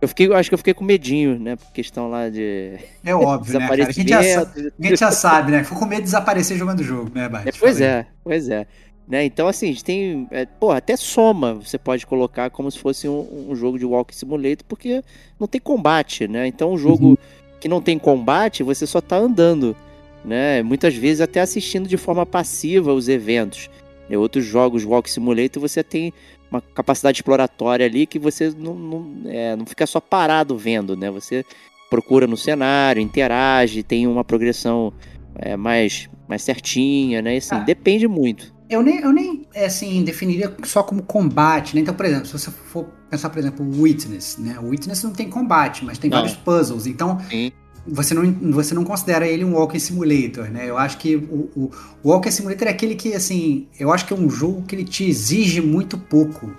Eu 0.00 0.08
fiquei, 0.08 0.30
acho 0.34 0.50
que 0.50 0.54
eu 0.54 0.58
fiquei 0.58 0.74
com 0.74 0.84
medinho, 0.84 1.38
né? 1.38 1.56
Por 1.56 1.72
questão 1.72 2.10
lá 2.10 2.28
de. 2.28 2.78
É 3.04 3.14
óbvio, 3.14 3.58
né? 3.58 3.68
Cara? 3.68 3.86
A, 3.86 3.90
gente 3.90 4.08
já, 4.08 4.20
a 4.20 4.82
gente 4.82 4.96
já 4.96 5.10
sabe, 5.10 5.52
né? 5.52 5.64
Ficou 5.64 5.78
com 5.78 5.86
medo 5.86 6.00
de 6.00 6.04
desaparecer 6.04 6.58
jogando 6.58 6.80
o 6.80 6.84
jogo, 6.84 7.10
né, 7.14 7.28
Bart? 7.28 7.46
É, 7.46 7.52
pois 7.52 7.80
é, 7.80 8.06
pois 8.22 8.48
é. 8.48 8.66
Né? 9.06 9.24
Então, 9.24 9.46
assim, 9.48 9.66
a 9.66 9.68
gente 9.70 9.84
tem. 9.84 10.26
É, 10.30 10.46
pô, 10.46 10.72
até 10.72 10.96
soma 10.96 11.54
você 11.54 11.78
pode 11.78 12.06
colocar 12.06 12.50
como 12.50 12.70
se 12.70 12.78
fosse 12.78 13.08
um, 13.08 13.48
um 13.50 13.56
jogo 13.56 13.78
de 13.78 13.84
Walk 13.84 14.14
Simulator, 14.14 14.64
porque 14.68 15.02
não 15.38 15.46
tem 15.46 15.60
combate, 15.60 16.26
né? 16.26 16.46
Então, 16.46 16.72
um 16.72 16.78
jogo 16.78 17.08
uhum. 17.08 17.16
que 17.60 17.68
não 17.68 17.80
tem 17.80 17.98
combate, 17.98 18.62
você 18.62 18.86
só 18.86 19.00
tá 19.00 19.16
andando 19.16 19.76
né? 20.24 20.62
Muitas 20.62 20.94
vezes 20.94 21.20
até 21.20 21.40
assistindo 21.40 21.88
de 21.88 21.96
forma 21.96 22.24
passiva 22.24 22.92
os 22.92 23.08
eventos. 23.08 23.68
Em 24.08 24.16
outros 24.16 24.44
jogos 24.44 24.84
Walk 24.84 25.10
Simulator 25.10 25.60
você 25.60 25.82
tem 25.82 26.12
uma 26.50 26.60
capacidade 26.60 27.18
exploratória 27.18 27.86
ali 27.86 28.06
que 28.06 28.18
você 28.18 28.52
não, 28.56 28.74
não, 28.74 29.12
é, 29.26 29.56
não 29.56 29.66
fica 29.66 29.86
só 29.86 30.00
parado 30.00 30.56
vendo, 30.56 30.96
né? 30.96 31.10
Você 31.10 31.44
procura 31.90 32.26
no 32.26 32.36
cenário, 32.36 33.00
interage, 33.00 33.82
tem 33.82 34.06
uma 34.06 34.24
progressão 34.24 34.92
é, 35.36 35.56
mais, 35.56 36.08
mais 36.28 36.42
certinha, 36.42 37.20
né? 37.22 37.36
Assim, 37.36 37.54
Ah. 37.54 37.58
depende 37.60 38.06
muito. 38.06 38.54
Eu 38.68 38.82
nem, 38.82 38.98
eu 39.00 39.12
nem 39.12 39.46
assim, 39.54 40.02
definiria 40.04 40.54
só 40.64 40.82
como 40.82 41.02
combate, 41.02 41.74
né? 41.74 41.82
Então, 41.82 41.94
por 41.94 42.06
exemplo, 42.06 42.26
se 42.26 42.32
você 42.32 42.50
for 42.50 42.86
pensar, 43.10 43.28
por 43.30 43.38
exemplo, 43.38 43.64
o 43.64 43.82
Witness, 43.82 44.38
né? 44.38 44.58
O 44.58 44.68
Witness 44.68 45.02
não 45.02 45.12
tem 45.12 45.28
combate, 45.28 45.84
mas 45.84 45.98
tem 45.98 46.10
Não. 46.10 46.18
vários 46.18 46.34
puzzles. 46.36 46.86
Então, 46.86 47.18
Sim. 47.30 47.52
Você 47.86 48.14
não, 48.14 48.52
você 48.52 48.74
não 48.74 48.84
considera 48.84 49.26
ele 49.26 49.44
um 49.44 49.54
Walking 49.54 49.78
Simulator, 49.78 50.50
né? 50.50 50.68
Eu 50.68 50.78
acho 50.78 50.98
que 50.98 51.16
o, 51.16 51.50
o, 51.54 51.70
Walking 52.04 52.30
Simulator 52.30 52.68
é 52.68 52.70
aquele 52.70 52.94
que, 52.94 53.14
assim, 53.14 53.66
eu 53.78 53.92
acho 53.92 54.06
que 54.06 54.12
é 54.12 54.16
um 54.16 54.30
jogo 54.30 54.62
que 54.62 54.74
ele 54.74 54.84
te 54.84 55.04
exige 55.04 55.60
muito 55.60 55.98
pouco 55.98 56.50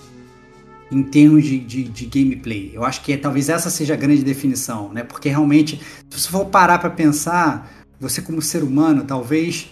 em 0.91 1.01
termos 1.01 1.43
de, 1.43 1.59
de, 1.59 1.83
de 1.83 2.05
gameplay. 2.05 2.71
Eu 2.73 2.83
acho 2.85 3.01
que 3.01 3.17
talvez 3.17 3.49
essa 3.49 3.69
seja 3.69 3.95
a 3.95 3.97
grande 3.97 4.23
definição, 4.23 4.93
né? 4.93 5.03
Porque 5.03 5.29
realmente, 5.29 5.81
se 6.09 6.19
você 6.19 6.29
for 6.29 6.45
parar 6.45 6.77
pra 6.77 6.89
pensar, 6.89 7.71
você 7.99 8.21
como 8.21 8.41
ser 8.41 8.63
humano, 8.63 9.03
talvez 9.03 9.69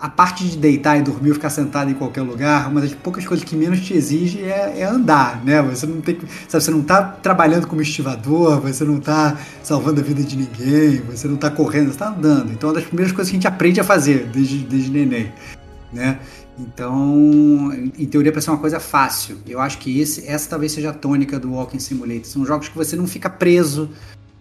a 0.00 0.08
parte 0.08 0.48
de 0.48 0.56
deitar 0.56 0.98
e 0.98 1.02
dormir 1.02 1.34
ficar 1.34 1.50
sentado 1.50 1.90
em 1.90 1.94
qualquer 1.94 2.22
lugar, 2.22 2.70
uma 2.70 2.80
das 2.80 2.94
poucas 2.94 3.26
coisas 3.26 3.44
que 3.44 3.54
menos 3.54 3.80
te 3.80 3.92
exige 3.92 4.42
é, 4.42 4.80
é 4.80 4.84
andar, 4.84 5.44
né? 5.44 5.60
Você 5.62 5.86
não 5.86 6.00
tem 6.00 6.14
que- 6.14 6.26
sabe, 6.48 6.64
você 6.64 6.70
não 6.70 6.82
tá 6.82 7.02
trabalhando 7.02 7.66
como 7.66 7.82
estivador, 7.82 8.60
você 8.60 8.82
não 8.82 8.98
tá 8.98 9.36
salvando 9.62 10.00
a 10.00 10.02
vida 10.02 10.22
de 10.22 10.36
ninguém, 10.36 11.02
você 11.02 11.28
não 11.28 11.36
tá 11.36 11.50
correndo, 11.50 11.92
você 11.92 11.98
tá 11.98 12.08
andando. 12.08 12.50
Então 12.50 12.70
é 12.70 12.72
uma 12.72 12.78
das 12.78 12.88
primeiras 12.88 13.12
coisas 13.12 13.30
que 13.30 13.36
a 13.36 13.38
gente 13.38 13.46
aprende 13.48 13.78
a 13.78 13.84
fazer 13.84 14.26
desde, 14.32 14.58
desde 14.64 14.90
neném, 14.90 15.30
né? 15.92 16.18
Então, 16.58 17.72
em 17.72 17.92
em 17.98 18.06
teoria, 18.06 18.32
para 18.32 18.40
ser 18.40 18.50
uma 18.50 18.58
coisa 18.58 18.80
fácil. 18.80 19.36
Eu 19.46 19.60
acho 19.60 19.78
que 19.78 20.00
esse, 20.00 20.26
essa 20.26 20.48
talvez 20.48 20.72
seja 20.72 20.90
a 20.90 20.92
tônica 20.94 21.38
do 21.38 21.52
Walking 21.52 21.78
Simulator. 21.78 22.24
São 22.24 22.44
jogos 22.46 22.68
que 22.68 22.76
você 22.76 22.96
não 22.96 23.06
fica 23.06 23.28
preso, 23.28 23.90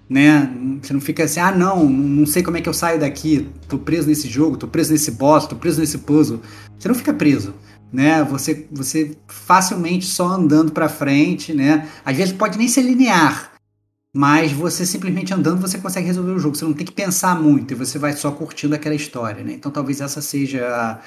né? 0.10 0.52
Você 0.82 0.92
não 0.92 1.00
fica 1.00 1.24
assim, 1.24 1.40
ah, 1.40 1.52
não, 1.52 1.88
não 1.88 2.26
sei 2.26 2.42
como 2.42 2.58
é 2.58 2.62
que 2.62 2.68
eu 2.68 2.74
saio 2.74 3.00
daqui, 3.00 3.48
tô 3.68 3.78
preso 3.78 4.08
nesse 4.08 4.28
jogo, 4.28 4.58
tô 4.58 4.68
preso 4.68 4.92
nesse 4.92 5.12
boss, 5.12 5.46
tô 5.46 5.56
preso 5.56 5.80
nesse 5.80 6.00
puzzle. 6.00 6.42
Você 6.78 6.88
não 6.88 6.96
fica 6.96 7.14
preso, 7.14 7.54
né? 7.94 8.24
Você, 8.24 8.68
você 8.72 9.16
facilmente 9.28 10.06
só 10.06 10.28
andando 10.28 10.72
para 10.72 10.90
frente, 10.90 11.54
né? 11.54 11.88
Às 12.04 12.18
vezes 12.18 12.34
pode 12.34 12.58
nem 12.58 12.68
ser 12.68 12.82
linear, 12.82 13.52
mas 14.16 14.52
você 14.52 14.86
simplesmente 14.86 15.32
andando 15.34 15.62
você 15.62 15.78
consegue 15.78 16.08
resolver 16.08 16.32
o 16.32 16.40
jogo. 16.40 16.56
Você 16.56 16.66
não 16.66 16.74
tem 16.74 16.86
que 16.88 16.92
pensar 16.94 17.40
muito 17.40 17.74
e 17.74 17.76
você 17.76 18.00
vai 18.00 18.14
só 18.14 18.32
curtindo 18.32 18.74
aquela 18.74 18.96
história, 18.96 19.44
né? 19.44 19.54
Então 19.54 19.72
talvez 19.72 20.02
essa 20.02 20.22
seja 20.22 21.00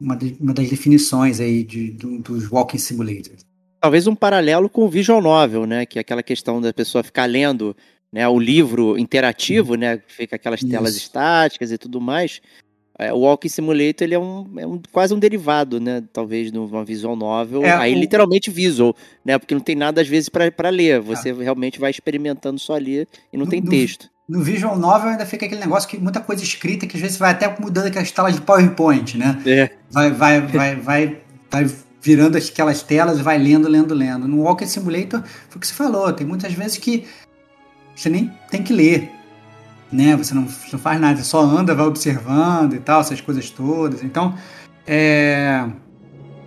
uma, 0.00 0.16
de- 0.16 0.36
uma 0.40 0.54
das 0.54 0.68
definições 0.70 1.40
aí 1.40 1.62
de, 1.62 1.90
do- 1.90 2.18
dos 2.20 2.50
Walking 2.50 2.78
Simulators. 2.78 3.44
Talvez 3.80 4.06
um 4.06 4.14
paralelo 4.14 4.70
com 4.70 4.84
o 4.84 4.88
visual 4.88 5.20
novel, 5.20 5.66
né? 5.66 5.84
Que 5.84 5.98
é 5.98 6.00
aquela 6.00 6.22
questão 6.22 6.58
da 6.58 6.72
pessoa 6.72 7.04
ficar 7.04 7.26
lendo 7.26 7.76
né, 8.14 8.28
o 8.28 8.38
livro 8.38 8.96
interativo, 8.96 9.74
né? 9.74 9.98
que 9.98 10.12
Fica 10.12 10.36
aquelas 10.36 10.60
telas 10.62 10.90
Isso. 10.90 11.00
estáticas 11.06 11.72
e 11.72 11.76
tudo 11.76 12.00
mais. 12.00 12.40
É, 12.96 13.12
o 13.12 13.18
Walking 13.18 13.48
Simulator 13.48 14.04
ele 14.04 14.14
é, 14.14 14.18
um, 14.20 14.48
é 14.56 14.64
um- 14.64 14.80
quase 14.92 15.12
um 15.12 15.18
derivado, 15.18 15.80
né? 15.80 16.00
Talvez 16.12 16.52
de 16.52 16.56
uma 16.56 16.84
visual 16.84 17.16
novel. 17.16 17.64
É, 17.64 17.72
aí 17.72 17.92
o- 17.92 17.98
literalmente 17.98 18.52
visual, 18.52 18.94
né? 19.24 19.36
Porque 19.36 19.52
não 19.52 19.60
tem 19.60 19.74
nada 19.74 20.00
às 20.00 20.06
vezes 20.06 20.28
para 20.28 20.68
ler. 20.70 21.00
Você 21.00 21.32
realmente 21.32 21.80
vai 21.80 21.90
experimentando 21.90 22.56
só 22.60 22.74
ali 22.74 23.00
e 23.32 23.36
não 23.36 23.46
No- 23.46 23.50
tem 23.50 23.60
no- 23.60 23.68
texto. 23.68 24.08
No 24.28 24.42
Visual 24.42 24.78
Novel 24.78 25.10
ainda 25.10 25.26
fica 25.26 25.44
aquele 25.44 25.60
negócio 25.60 25.86
que 25.88 25.98
muita 25.98 26.18
coisa 26.20 26.42
escrita 26.42 26.86
que 26.86 26.96
às 26.96 27.02
vezes 27.02 27.18
vai 27.18 27.32
até 27.32 27.52
mudando 27.60 27.88
aquelas 27.88 28.10
telas 28.12 28.34
de 28.34 28.40
PowerPoint, 28.40 29.18
né? 29.18 29.42
É. 29.44 29.70
Vai, 29.90 30.10
vai, 30.12 30.40
vai, 30.40 30.76
vai, 30.76 31.18
vai 31.50 31.66
virando 32.00 32.38
aquelas 32.38 32.80
telas 32.82 33.18
e 33.18 33.22
vai 33.22 33.36
lendo, 33.36 33.68
lendo, 33.68 33.92
lendo. 33.92 34.26
No 34.28 34.42
Walking 34.42 34.66
Simulator, 34.66 35.22
foi 35.50 35.56
o 35.56 35.60
que 35.60 35.66
você 35.66 35.74
falou, 35.74 36.10
tem 36.12 36.26
muitas 36.26 36.52
vezes 36.54 36.78
que 36.78 37.04
você 37.94 38.08
nem 38.08 38.32
tem 38.50 38.62
que 38.62 38.72
ler, 38.72 39.10
né? 39.92 40.16
Você 40.16 40.34
não, 40.34 40.42
não 40.72 40.78
faz 40.78 41.00
nada, 41.00 41.22
só 41.22 41.40
anda, 41.40 41.74
vai 41.74 41.86
observando 41.86 42.74
e 42.74 42.80
tal, 42.80 43.00
essas 43.00 43.20
coisas 43.20 43.50
todas. 43.50 44.02
Então, 44.02 44.34
é... 44.86 45.66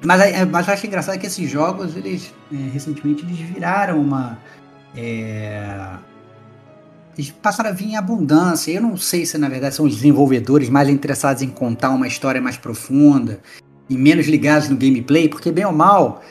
Mas, 0.05 0.21
é- 0.21 0.45
mas 0.45 0.67
eu 0.67 0.73
acho 0.73 0.85
engraçado 0.85 1.17
que 1.19 1.25
esses 1.25 1.49
jogos, 1.49 1.95
eles, 1.95 2.33
é, 2.53 2.55
recentemente, 2.71 3.23
eles 3.25 3.39
viraram 3.39 3.99
uma... 3.99 4.37
é, 4.95 5.97
Eles 7.17 7.31
passaram 7.31 7.71
a 7.71 7.73
vir 7.73 7.87
em 7.87 7.95
abundância. 7.97 8.71
Eu 8.71 8.81
não 8.81 8.95
sei 8.95 9.25
se, 9.25 9.37
na 9.39 9.49
verdade, 9.49 9.73
são 9.73 9.85
os 9.85 9.95
desenvolvedores 9.95 10.69
mais 10.69 10.87
interessados 10.87 11.41
em 11.41 11.49
contar 11.49 11.89
uma 11.89 12.07
história 12.07 12.39
mais 12.39 12.57
profunda 12.57 13.39
e 13.89 13.97
menos 13.97 14.27
ligados 14.27 14.69
no 14.69 14.77
gameplay, 14.77 15.27
porque, 15.27 15.51
bem 15.51 15.65
ou 15.65 15.73
mal, 15.73 16.21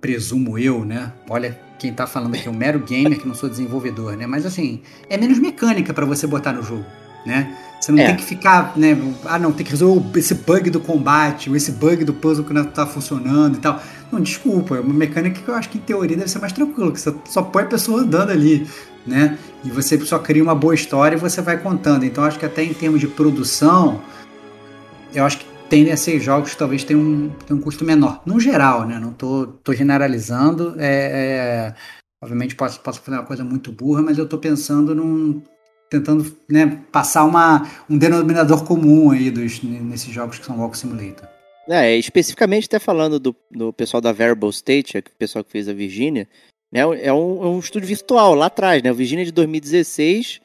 presumo 0.00 0.58
eu, 0.58 0.84
né? 0.84 1.12
Olha, 1.30 1.58
quem 1.78 1.92
tá 1.92 2.06
falando 2.06 2.34
aqui 2.34 2.48
é 2.48 2.50
um 2.50 2.54
mero 2.54 2.80
gamer 2.80 3.18
que 3.18 3.26
não 3.28 3.34
sou 3.34 3.48
desenvolvedor, 3.48 4.16
né? 4.16 4.26
Mas, 4.26 4.44
assim, 4.44 4.80
é 5.08 5.16
menos 5.16 5.38
mecânica 5.38 5.94
para 5.94 6.04
você 6.04 6.26
botar 6.26 6.52
no 6.52 6.62
jogo, 6.62 6.84
né? 7.24 7.56
Você 7.80 7.92
não 7.92 8.00
É. 8.00 8.06
tem 8.06 8.16
que 8.16 8.24
ficar, 8.24 8.72
né? 8.76 8.96
Ah, 9.24 9.38
não, 9.38 9.52
tem 9.52 9.64
que 9.64 9.70
resolver 9.70 10.18
esse 10.18 10.34
bug 10.34 10.68
do 10.68 10.80
combate, 10.80 11.48
ou 11.48 11.54
esse 11.54 11.70
bug 11.70 12.04
do 12.04 12.12
puzzle 12.12 12.44
que 12.44 12.52
não 12.52 12.64
tá 12.64 12.84
funcionando 12.84 13.56
e 13.56 13.60
tal. 13.60 13.80
Não, 14.10 14.20
desculpa, 14.20 14.76
é 14.76 14.80
uma 14.80 14.92
mecânica 14.94 15.40
que 15.40 15.48
eu 15.48 15.54
acho 15.54 15.68
que 15.68 15.78
em 15.78 15.80
teoria 15.80 16.16
deve 16.16 16.28
ser 16.28 16.40
mais 16.40 16.52
tranquilo, 16.52 16.90
que 16.92 17.00
você 17.00 17.14
só 17.26 17.42
põe 17.42 17.62
a 17.62 17.66
pessoa 17.66 18.00
andando 18.00 18.30
ali, 18.30 18.66
né? 19.06 19.38
E 19.64 19.70
você 19.70 19.98
só 20.00 20.18
cria 20.18 20.42
uma 20.42 20.54
boa 20.54 20.74
história 20.74 21.14
e 21.16 21.18
você 21.18 21.40
vai 21.40 21.58
contando. 21.58 22.04
Então 22.04 22.24
acho 22.24 22.38
que 22.38 22.46
até 22.46 22.64
em 22.64 22.74
termos 22.74 22.98
de 23.00 23.06
produção, 23.06 24.00
eu 25.14 25.24
acho 25.24 25.38
que 25.38 25.46
tendem 25.68 25.92
a 25.92 25.96
ser 25.96 26.18
jogos 26.20 26.52
que 26.52 26.56
talvez 26.56 26.84
tenham 26.84 27.00
um, 27.00 27.30
tenham 27.46 27.60
um 27.60 27.62
custo 27.62 27.84
menor. 27.84 28.22
No 28.24 28.40
geral, 28.40 28.86
né? 28.86 28.98
Não 28.98 29.12
tô, 29.12 29.46
tô 29.62 29.72
generalizando. 29.72 30.74
É, 30.78 31.72
é, 31.72 31.74
obviamente 32.22 32.54
posso, 32.54 32.80
posso 32.80 33.00
fazer 33.00 33.18
uma 33.18 33.26
coisa 33.26 33.44
muito 33.44 33.72
burra, 33.72 34.02
mas 34.02 34.18
eu 34.18 34.28
tô 34.28 34.38
pensando 34.38 34.94
num. 34.94 35.42
Tentando 35.90 36.36
né, 36.50 36.82
passar 36.92 37.24
uma, 37.24 37.66
um 37.88 37.96
denominador 37.96 38.62
comum 38.66 39.10
aí 39.10 39.30
dos, 39.30 39.62
nesses 39.62 40.12
jogos 40.12 40.38
que 40.38 40.44
são 40.44 40.58
Walk 40.58 40.76
Simulator. 40.76 41.26
É, 41.66 41.96
especificamente 41.96 42.66
até 42.66 42.78
falando 42.78 43.18
do, 43.18 43.34
do 43.50 43.72
pessoal 43.72 44.00
da 44.02 44.12
Variable 44.12 44.50
State, 44.50 44.98
é 44.98 45.00
o 45.00 45.18
pessoal 45.18 45.42
que 45.42 45.50
fez 45.50 45.66
a 45.66 45.72
Virginia, 45.72 46.28
né, 46.70 46.80
é 46.80 47.10
um, 47.10 47.42
é 47.42 47.46
um 47.46 47.58
estúdio 47.58 47.88
virtual 47.88 48.34
lá 48.34 48.46
atrás, 48.46 48.82
né? 48.82 48.92
O 48.92 48.94
Virginia 48.94 49.22
é 49.22 49.24
de 49.24 49.32
2016, 49.32 50.42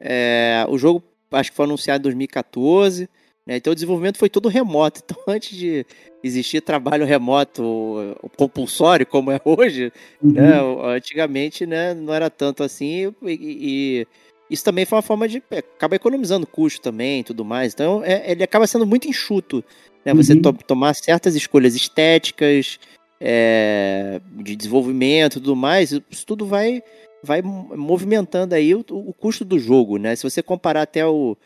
é, 0.00 0.66
o 0.68 0.76
jogo 0.76 1.04
acho 1.30 1.50
que 1.50 1.56
foi 1.56 1.66
anunciado 1.66 2.00
em 2.00 2.02
2014, 2.02 3.02
né? 3.02 3.08
Então 3.48 3.72
o 3.72 3.74
desenvolvimento 3.74 4.18
foi 4.18 4.28
todo 4.28 4.48
remoto. 4.48 5.00
Então 5.10 5.16
antes 5.26 5.56
de 5.56 5.84
existir 6.22 6.60
trabalho 6.60 7.04
remoto 7.06 8.16
compulsório 8.36 9.06
como 9.06 9.30
é 9.30 9.40
hoje, 9.44 9.92
Uhum. 10.22 10.32
né, 10.32 10.94
antigamente 10.96 11.66
né, 11.66 11.94
não 11.94 12.12
era 12.12 12.28
tanto 12.30 12.62
assim 12.62 13.12
e, 13.22 13.26
e 13.32 14.06
isso 14.50 14.64
também 14.64 14.84
foi 14.84 14.96
uma 14.96 15.02
forma 15.02 15.26
de 15.28 15.42
é, 15.50 15.58
acaba 15.58 15.96
economizando 15.96 16.46
custo 16.46 16.80
também 16.80 17.20
e 17.20 17.24
tudo 17.24 17.44
mais. 17.44 17.72
Então 17.72 18.02
é- 18.04 18.30
ele 18.32 18.42
acaba 18.42 18.66
sendo 18.66 18.86
muito 18.86 19.08
enxuto, 19.08 19.64
né? 20.04 20.12
Você 20.14 20.34
Uhum. 20.34 20.42
to- 20.42 20.52
tomar 20.66 20.94
certas 20.94 21.34
escolhas 21.36 21.74
estéticas, 21.74 22.78
é, 23.20 24.20
de 24.42 24.56
desenvolvimento 24.56 25.34
e 25.36 25.40
tudo 25.40 25.54
mais, 25.54 25.92
isso 26.10 26.26
tudo 26.26 26.46
vai 26.46 26.82
vai 27.22 27.42
movimentando 27.42 28.54
aí 28.54 28.74
o, 28.74 28.82
o 28.90 29.12
custo 29.12 29.44
do 29.44 29.58
jogo, 29.58 29.98
né? 29.98 30.16
Se 30.16 30.22
você 30.22 30.42
comparar 30.42 30.82
até 30.82 31.06
o, 31.06 31.36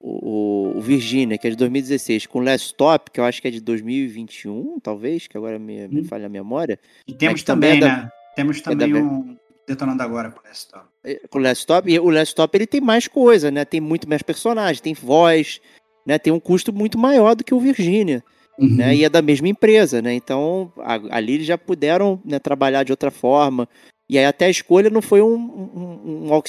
o, 0.00 0.74
o 0.76 0.80
Virginia, 0.80 1.36
que 1.38 1.46
é 1.46 1.50
de 1.50 1.56
2016, 1.56 2.26
com 2.26 2.38
o 2.38 2.42
Last 2.42 2.66
Stop, 2.68 3.10
que 3.10 3.18
eu 3.20 3.24
acho 3.24 3.42
que 3.42 3.48
é 3.48 3.50
de 3.50 3.60
2021, 3.60 4.78
talvez, 4.80 5.26
que 5.26 5.36
agora 5.36 5.58
me, 5.58 5.88
me 5.88 6.00
Hum. 6.00 6.04
falha 6.04 6.26
a 6.26 6.28
memória, 6.28 6.78
E 7.06 7.12
temos 7.12 7.42
também 7.42 7.78
também, 7.80 7.90
é 7.90 7.96
da- 7.96 8.02
né? 8.04 8.10
Temos 8.36 8.60
também 8.60 8.92
da- 8.92 8.98
um 9.00 9.36
Detonando 9.66 10.02
Agora 10.02 10.30
com 10.30 10.48
esse 10.48 10.68
top. 10.68 10.86
É, 11.04 11.14
com 11.28 11.38
o 11.38 11.42
Last 11.42 11.60
Stop, 11.62 11.90
e 11.92 11.98
o 11.98 12.08
Last 12.10 12.28
Stop 12.30 12.56
ele 12.56 12.66
tem 12.66 12.80
mais 12.80 13.06
coisa, 13.08 13.50
né? 13.50 13.64
Tem 13.64 13.80
muito 13.80 14.08
mais 14.08 14.22
personagens, 14.22 14.80
tem 14.80 14.94
voz, 14.94 15.60
né? 16.06 16.18
Tem 16.18 16.32
um 16.32 16.40
custo 16.40 16.72
muito 16.72 16.96
maior 16.96 17.34
do 17.34 17.44
que 17.44 17.52
o 17.52 17.60
Virginia, 17.60 18.22
Uhum. 18.58 18.76
né? 18.76 18.94
E 18.94 19.04
é 19.04 19.08
da 19.10 19.20
mesma 19.20 19.48
empresa, 19.48 20.00
né? 20.00 20.14
Então, 20.14 20.72
a- 20.78 21.16
ali 21.18 21.34
eles 21.34 21.46
já 21.46 21.58
puderam 21.58 22.18
né, 22.24 22.38
trabalhar 22.38 22.82
de 22.82 22.92
outra 22.92 23.10
forma. 23.10 23.68
E 24.08 24.16
aí 24.16 24.24
até 24.24 24.46
a 24.46 24.50
escolha 24.50 24.88
não 24.88 25.02
foi 25.02 25.20
um, 25.20 25.34
um, 25.34 26.30
um 26.32 26.42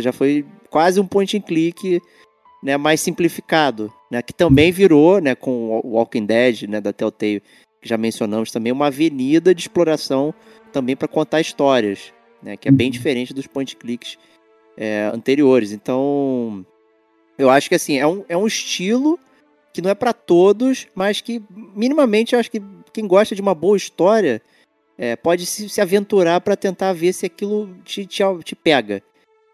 já 0.00 0.12
foi 0.12 0.46
quase 0.68 1.00
um 1.00 1.06
point 1.06 1.36
and 1.36 1.40
click 1.40 2.00
né, 2.62 2.76
mais 2.76 3.00
simplificado, 3.00 3.92
né? 4.10 4.22
Que 4.22 4.32
também 4.32 4.70
virou, 4.70 5.20
né, 5.20 5.34
com 5.34 5.80
o 5.82 5.94
Walking 5.94 6.26
Dead, 6.26 6.62
né, 6.68 6.80
da 6.80 6.92
Telltale, 6.92 7.42
que 7.80 7.88
já 7.88 7.96
mencionamos 7.96 8.50
também, 8.50 8.72
uma 8.72 8.88
avenida 8.88 9.54
de 9.54 9.62
exploração 9.62 10.34
também 10.72 10.94
para 10.94 11.08
contar 11.08 11.40
histórias, 11.40 12.12
né? 12.42 12.56
Que 12.56 12.68
é 12.68 12.72
bem 12.72 12.88
Uhum. 12.88 12.92
diferente 12.92 13.34
dos 13.34 13.46
point 13.46 13.74
clicks 13.76 14.18
é, 14.76 15.10
anteriores. 15.12 15.72
Então, 15.72 16.64
eu 17.38 17.48
acho 17.50 17.68
que 17.68 17.74
assim, 17.74 17.98
é 17.98 18.06
um, 18.06 18.24
é 18.28 18.36
um 18.36 18.46
estilo 18.46 19.18
que 19.72 19.80
não 19.80 19.90
é 19.90 19.94
para 19.94 20.12
todos, 20.12 20.86
mas 20.94 21.20
que 21.20 21.42
minimamente 21.74 22.34
eu 22.34 22.40
acho 22.40 22.50
que 22.50 22.62
quem 22.92 23.06
gosta 23.06 23.34
de 23.34 23.40
uma 23.40 23.54
boa 23.54 23.76
história 23.76 24.42
é, 24.98 25.16
pode 25.16 25.46
se, 25.46 25.68
se 25.68 25.80
aventurar 25.80 26.40
para 26.40 26.56
tentar 26.56 26.92
ver 26.92 27.12
se 27.12 27.24
aquilo 27.24 27.74
te, 27.84 28.04
te, 28.04 28.22
te 28.44 28.54
pega, 28.56 29.02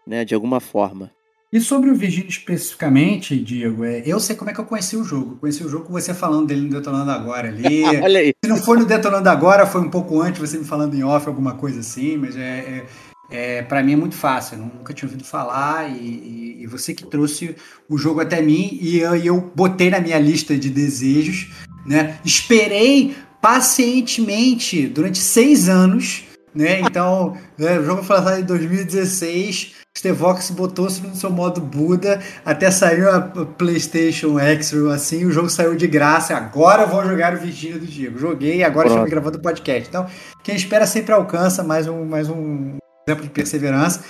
né, 0.05 0.25
de 0.25 0.33
alguma 0.35 0.59
forma. 0.59 1.11
E 1.51 1.61
sobre 1.61 1.89
o 1.89 1.95
Virgínia 1.95 2.27
especificamente, 2.27 3.37
Diego, 3.39 3.85
é, 3.85 4.03
eu 4.05 4.19
sei 4.19 4.35
como 4.35 4.51
é 4.51 4.53
que 4.53 4.59
eu 4.59 4.65
conheci 4.65 4.97
o 4.97 5.03
jogo. 5.03 5.31
Eu 5.31 5.37
conheci 5.37 5.63
o 5.63 5.69
jogo 5.69 5.85
com 5.85 5.93
você 5.93 6.13
falando 6.13 6.45
dele 6.47 6.61
no 6.61 6.69
Detonando 6.69 7.09
Agora 7.09 7.47
ali. 7.47 7.83
Olha 8.03 8.19
aí. 8.19 8.33
Se 8.43 8.49
não 8.49 8.57
foi 8.57 8.77
no 8.77 8.85
Detonando 8.85 9.29
Agora, 9.29 9.65
foi 9.65 9.79
um 9.79 9.89
pouco 9.89 10.21
antes, 10.21 10.41
você 10.41 10.57
me 10.57 10.65
falando 10.65 10.93
em 10.93 11.03
off, 11.03 11.25
alguma 11.25 11.53
coisa 11.53 11.79
assim, 11.79 12.17
mas 12.17 12.35
é, 12.35 12.41
é- 12.41 12.85
é, 13.29 13.61
para 13.61 13.81
mim 13.81 13.93
é 13.93 13.95
muito 13.95 14.15
fácil. 14.15 14.55
Eu 14.55 14.63
nunca 14.63 14.93
tinha 14.93 15.07
ouvido 15.07 15.23
falar 15.23 15.89
e, 15.89 15.97
e, 15.97 16.63
e, 16.63 16.67
você 16.67 16.93
que 16.93 17.05
trouxe 17.05 17.55
o 17.89 17.97
jogo 17.97 18.21
até 18.21 18.41
mim 18.41 18.77
e 18.81 18.99
eu, 18.99 19.15
eu 19.15 19.51
botei 19.55 19.89
na 19.89 19.99
minha 19.99 20.19
lista 20.19 20.57
de 20.57 20.69
desejos, 20.69 21.49
né? 21.85 22.19
Esperei 22.23 23.15
pacientemente 23.41 24.87
durante 24.87 25.19
seis 25.19 25.69
anos, 25.69 26.23
né? 26.53 26.79
Então, 26.81 27.37
né, 27.57 27.79
o 27.79 27.85
jogo 27.85 28.03
foi 28.03 28.17
lançado 28.17 28.39
em 28.39 28.45
2016. 28.45 29.75
Stevox 29.97 30.51
botou-se 30.51 31.01
no 31.01 31.15
seu 31.15 31.31
modo 31.31 31.59
Buda, 31.59 32.21
até 32.45 32.69
saiu 32.69 33.09
a 33.09 33.19
PlayStation 33.19 34.39
X, 34.39 34.71
assim, 34.93 35.25
o 35.25 35.31
jogo 35.31 35.49
saiu 35.49 35.75
de 35.75 35.87
graça. 35.87 36.37
Agora 36.37 36.85
vou 36.85 37.03
jogar 37.03 37.33
o 37.33 37.37
Virgínia 37.37 37.79
do 37.79 37.85
Diego. 37.85 38.19
Joguei, 38.19 38.63
agora 38.63 38.87
estamos 38.87 39.09
gravando 39.09 39.39
o 39.39 39.41
podcast. 39.41 39.89
Então, 39.89 40.05
quem 40.43 40.55
espera 40.55 40.85
sempre 40.85 41.13
alcança 41.13 41.63
mais 41.63 41.87
um, 41.87 42.05
mais 42.05 42.29
um 42.29 42.77
exemplo 43.07 43.23
de 43.23 43.31
perseverança. 43.31 44.03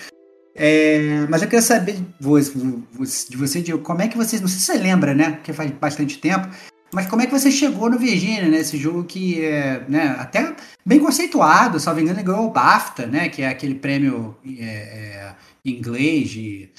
É, 0.53 1.25
mas 1.29 1.41
eu 1.41 1.47
queria 1.47 1.61
saber 1.61 1.93
de 1.93 3.37
você, 3.37 3.61
Diego, 3.61 3.81
como 3.81 4.01
é 4.01 4.09
que 4.09 4.17
você. 4.17 4.39
Não 4.41 4.47
sei 4.47 4.59
se 4.59 4.65
você 4.65 4.77
lembra, 4.77 5.13
né? 5.13 5.31
Porque 5.31 5.53
faz 5.53 5.71
bastante 5.71 6.17
tempo. 6.17 6.49
Mas 6.93 7.05
como 7.07 7.21
é 7.21 7.25
que 7.25 7.31
você 7.31 7.51
chegou 7.51 7.89
no 7.89 7.99
Virginia, 7.99 8.47
né? 8.49 8.57
Esse 8.57 8.77
jogo 8.77 9.03
que 9.03 9.43
é 9.43 9.83
né, 9.87 10.15
até 10.19 10.53
bem 10.85 10.99
conceituado, 10.99 11.79
se 11.79 11.85
não 11.85 11.95
me 11.95 12.01
engano, 12.01 12.23
ganhou 12.23 12.47
o 12.47 12.51
BAFTA, 12.51 13.05
né? 13.05 13.29
Que 13.29 13.41
é 13.41 13.49
aquele 13.49 13.75
prêmio 13.75 14.35
é, 14.45 14.63
é, 14.63 15.35
inglês 15.71 16.29
de 16.29 16.69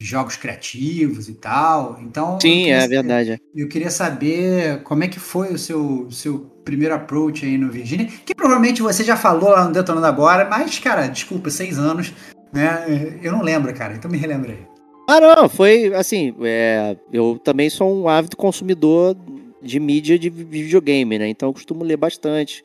jogos 0.00 0.36
criativos 0.36 1.28
e 1.28 1.34
tal. 1.34 1.98
Então. 2.00 2.38
Sim, 2.40 2.70
é 2.70 2.86
verdade. 2.86 3.40
Eu 3.54 3.68
queria 3.68 3.90
saber 3.90 4.82
como 4.82 5.04
é 5.04 5.08
que 5.08 5.18
foi 5.18 5.52
o 5.52 5.58
seu, 5.58 6.10
seu 6.10 6.38
primeiro 6.64 6.94
approach 6.94 7.44
aí 7.44 7.58
no 7.58 7.70
Virginia, 7.70 8.06
que 8.06 8.34
provavelmente 8.34 8.82
você 8.82 9.02
já 9.02 9.16
falou 9.16 9.50
lá 9.50 9.64
no 9.64 9.72
Detonando 9.72 10.06
Agora, 10.06 10.48
mas, 10.48 10.78
cara, 10.78 11.06
desculpa, 11.06 11.50
seis 11.50 11.78
anos, 11.78 12.12
né? 12.52 13.18
Eu 13.22 13.32
não 13.32 13.42
lembro, 13.42 13.72
cara, 13.74 13.94
então 13.94 14.10
me 14.10 14.18
relembra 14.18 14.52
aí. 14.52 14.66
Ah, 15.08 15.20
não, 15.20 15.48
foi 15.48 15.94
assim, 15.94 16.34
é, 16.42 16.94
eu 17.10 17.40
também 17.42 17.70
sou 17.70 18.02
um 18.02 18.08
ávido 18.08 18.36
consumidor 18.36 19.16
de 19.62 19.80
mídia 19.80 20.18
de 20.18 20.28
videogame, 20.28 21.18
né? 21.18 21.28
Então 21.28 21.48
eu 21.48 21.52
costumo 21.54 21.82
ler 21.82 21.96
bastante, 21.96 22.62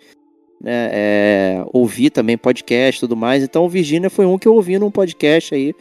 né? 0.61 0.89
É, 0.91 1.65
ouvir 1.73 2.09
também 2.09 2.37
podcast 2.37 2.99
e 2.99 3.01
tudo 3.01 3.15
mais. 3.15 3.43
Então 3.43 3.65
o 3.65 3.69
Virginia 3.69 4.09
foi 4.09 4.25
um 4.25 4.37
que 4.37 4.47
eu 4.47 4.55
ouvi 4.55 4.77
num 4.79 4.91
podcast 4.91 5.53
aí 5.53 5.73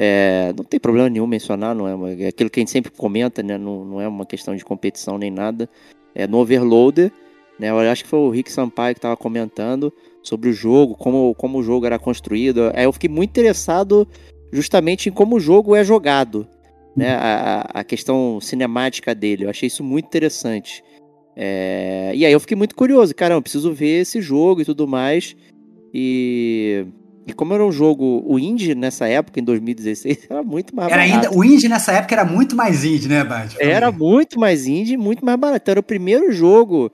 é, 0.00 0.54
não 0.56 0.64
tem 0.64 0.78
problema 0.78 1.08
nenhum 1.08 1.26
mencionar, 1.26 1.74
não 1.74 2.06
é, 2.06 2.22
é 2.22 2.28
aquilo 2.28 2.48
que 2.48 2.60
a 2.60 2.62
gente 2.62 2.70
sempre 2.70 2.92
comenta, 2.92 3.42
né? 3.42 3.58
Não, 3.58 3.84
não 3.84 4.00
é 4.00 4.06
uma 4.06 4.24
questão 4.24 4.54
de 4.54 4.64
competição 4.64 5.18
nem 5.18 5.28
nada. 5.28 5.68
É 6.14 6.24
no 6.24 6.38
Overloader, 6.38 7.10
né? 7.58 7.70
Eu 7.70 7.80
acho 7.80 8.04
que 8.04 8.08
foi 8.08 8.20
o 8.20 8.30
Rick 8.30 8.52
Sampaio 8.52 8.94
que 8.94 8.98
estava 8.98 9.16
comentando 9.16 9.92
sobre 10.22 10.50
o 10.50 10.52
jogo, 10.52 10.94
como, 10.94 11.34
como 11.34 11.58
o 11.58 11.64
jogo 11.64 11.84
era 11.84 11.98
construído. 11.98 12.70
Aí 12.74 12.84
eu 12.84 12.92
fiquei 12.92 13.10
muito 13.10 13.30
interessado 13.30 14.06
justamente 14.52 15.08
em 15.08 15.12
como 15.12 15.34
o 15.34 15.40
jogo 15.40 15.74
é 15.74 15.82
jogado, 15.82 16.46
né? 16.96 17.16
A, 17.16 17.68
a 17.74 17.82
questão 17.82 18.40
cinemática 18.40 19.12
dele. 19.16 19.46
Eu 19.46 19.50
achei 19.50 19.66
isso 19.66 19.82
muito 19.82 20.06
interessante. 20.06 20.84
É, 21.40 22.10
e 22.16 22.26
aí 22.26 22.32
eu 22.32 22.40
fiquei 22.40 22.56
muito 22.56 22.74
curioso, 22.74 23.14
caramba, 23.14 23.42
preciso 23.42 23.72
ver 23.72 24.00
esse 24.00 24.20
jogo 24.20 24.60
e 24.60 24.64
tudo 24.64 24.88
mais. 24.88 25.36
E 25.94 26.84
e 27.28 27.32
como 27.34 27.52
era 27.52 27.64
um 27.64 27.70
jogo, 27.70 28.24
o 28.26 28.38
indie 28.38 28.74
nessa 28.74 29.06
época, 29.06 29.38
em 29.38 29.44
2016, 29.44 30.26
era 30.30 30.42
muito 30.42 30.74
mais 30.74 30.90
era 30.90 31.02
barato. 31.02 31.26
Ainda, 31.26 31.38
o 31.38 31.44
indie 31.44 31.68
nessa 31.68 31.92
época 31.92 32.14
era 32.14 32.24
muito 32.24 32.56
mais 32.56 32.84
indie, 32.84 33.06
né, 33.06 33.22
Bad? 33.22 33.54
Era 33.60 33.92
muito 33.92 34.40
mais 34.40 34.66
indie 34.66 34.96
muito 34.96 35.24
mais 35.24 35.38
barato. 35.38 35.60
Então, 35.62 35.72
era 35.72 35.80
o 35.80 35.82
primeiro 35.82 36.32
jogo 36.32 36.90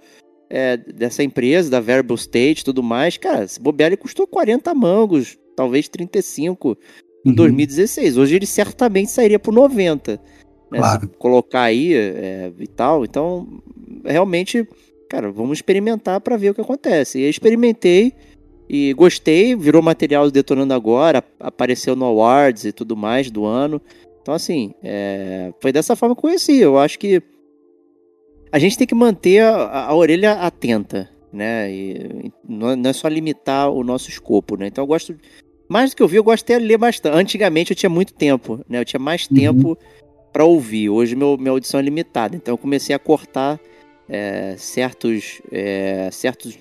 é, 0.50 0.76
dessa 0.76 1.22
empresa, 1.22 1.70
da 1.70 1.80
Variable 1.80 2.16
State 2.16 2.62
e 2.62 2.64
tudo 2.64 2.82
mais. 2.82 3.16
Cara, 3.16 3.44
esse 3.44 3.60
bobear 3.60 3.90
ele 3.90 3.96
custou 3.96 4.26
40 4.26 4.74
mangos, 4.74 5.38
talvez 5.56 5.88
35 5.88 6.76
em 7.24 7.28
uhum. 7.28 7.34
2016. 7.36 8.16
Hoje 8.16 8.34
ele 8.34 8.46
certamente 8.46 9.12
sairia 9.12 9.38
por 9.38 9.54
90. 9.54 10.20
Né, 10.74 10.80
claro. 10.80 11.08
Colocar 11.18 11.62
aí 11.62 11.94
é, 11.94 12.52
e 12.58 12.66
tal. 12.66 13.04
Então, 13.04 13.46
realmente, 14.04 14.66
cara, 15.08 15.30
vamos 15.30 15.58
experimentar 15.58 16.20
para 16.20 16.36
ver 16.36 16.50
o 16.50 16.54
que 16.54 16.60
acontece. 16.60 17.18
E 17.18 17.22
eu 17.22 17.30
experimentei 17.30 18.12
e 18.68 18.92
gostei, 18.94 19.54
virou 19.54 19.82
material 19.82 20.30
detonando 20.30 20.74
agora, 20.74 21.22
apareceu 21.38 21.94
no 21.94 22.04
Awards 22.04 22.64
e 22.64 22.72
tudo 22.72 22.96
mais 22.96 23.30
do 23.30 23.44
ano. 23.44 23.80
Então, 24.20 24.34
assim, 24.34 24.74
é, 24.82 25.52
foi 25.60 25.70
dessa 25.70 25.94
forma 25.94 26.14
que 26.14 26.18
eu 26.18 26.22
conheci. 26.22 26.56
Eu 26.58 26.78
acho 26.78 26.98
que 26.98 27.22
a 28.50 28.58
gente 28.58 28.78
tem 28.78 28.86
que 28.86 28.94
manter 28.94 29.42
a, 29.42 29.86
a 29.86 29.94
orelha 29.94 30.32
atenta, 30.32 31.10
né? 31.32 31.70
E 31.70 32.32
não 32.48 32.70
é 32.70 32.92
só 32.92 33.06
limitar 33.06 33.70
o 33.70 33.84
nosso 33.84 34.08
escopo, 34.08 34.56
né? 34.56 34.66
Então, 34.66 34.82
eu 34.82 34.88
gosto. 34.88 35.14
Mais 35.68 35.90
do 35.90 35.96
que 35.96 36.02
ouvir, 36.02 36.16
eu 36.16 36.24
gosto 36.24 36.46
de 36.46 36.58
ler 36.58 36.78
bastante. 36.78 37.16
Antigamente 37.16 37.72
eu 37.72 37.76
tinha 37.76 37.90
muito 37.90 38.12
tempo, 38.14 38.60
né? 38.68 38.80
Eu 38.80 38.84
tinha 38.84 39.00
mais 39.00 39.26
uhum. 39.28 39.36
tempo 39.36 39.78
para 40.34 40.44
ouvir. 40.44 40.90
Hoje 40.90 41.14
meu, 41.14 41.38
minha 41.38 41.52
audição 41.52 41.78
é 41.78 41.82
limitada. 41.84 42.34
Então, 42.34 42.54
eu 42.54 42.58
comecei 42.58 42.94
a 42.94 42.98
cortar 42.98 43.60
é, 44.08 44.56
certos, 44.58 45.40
é, 45.52 46.10
certos 46.10 46.58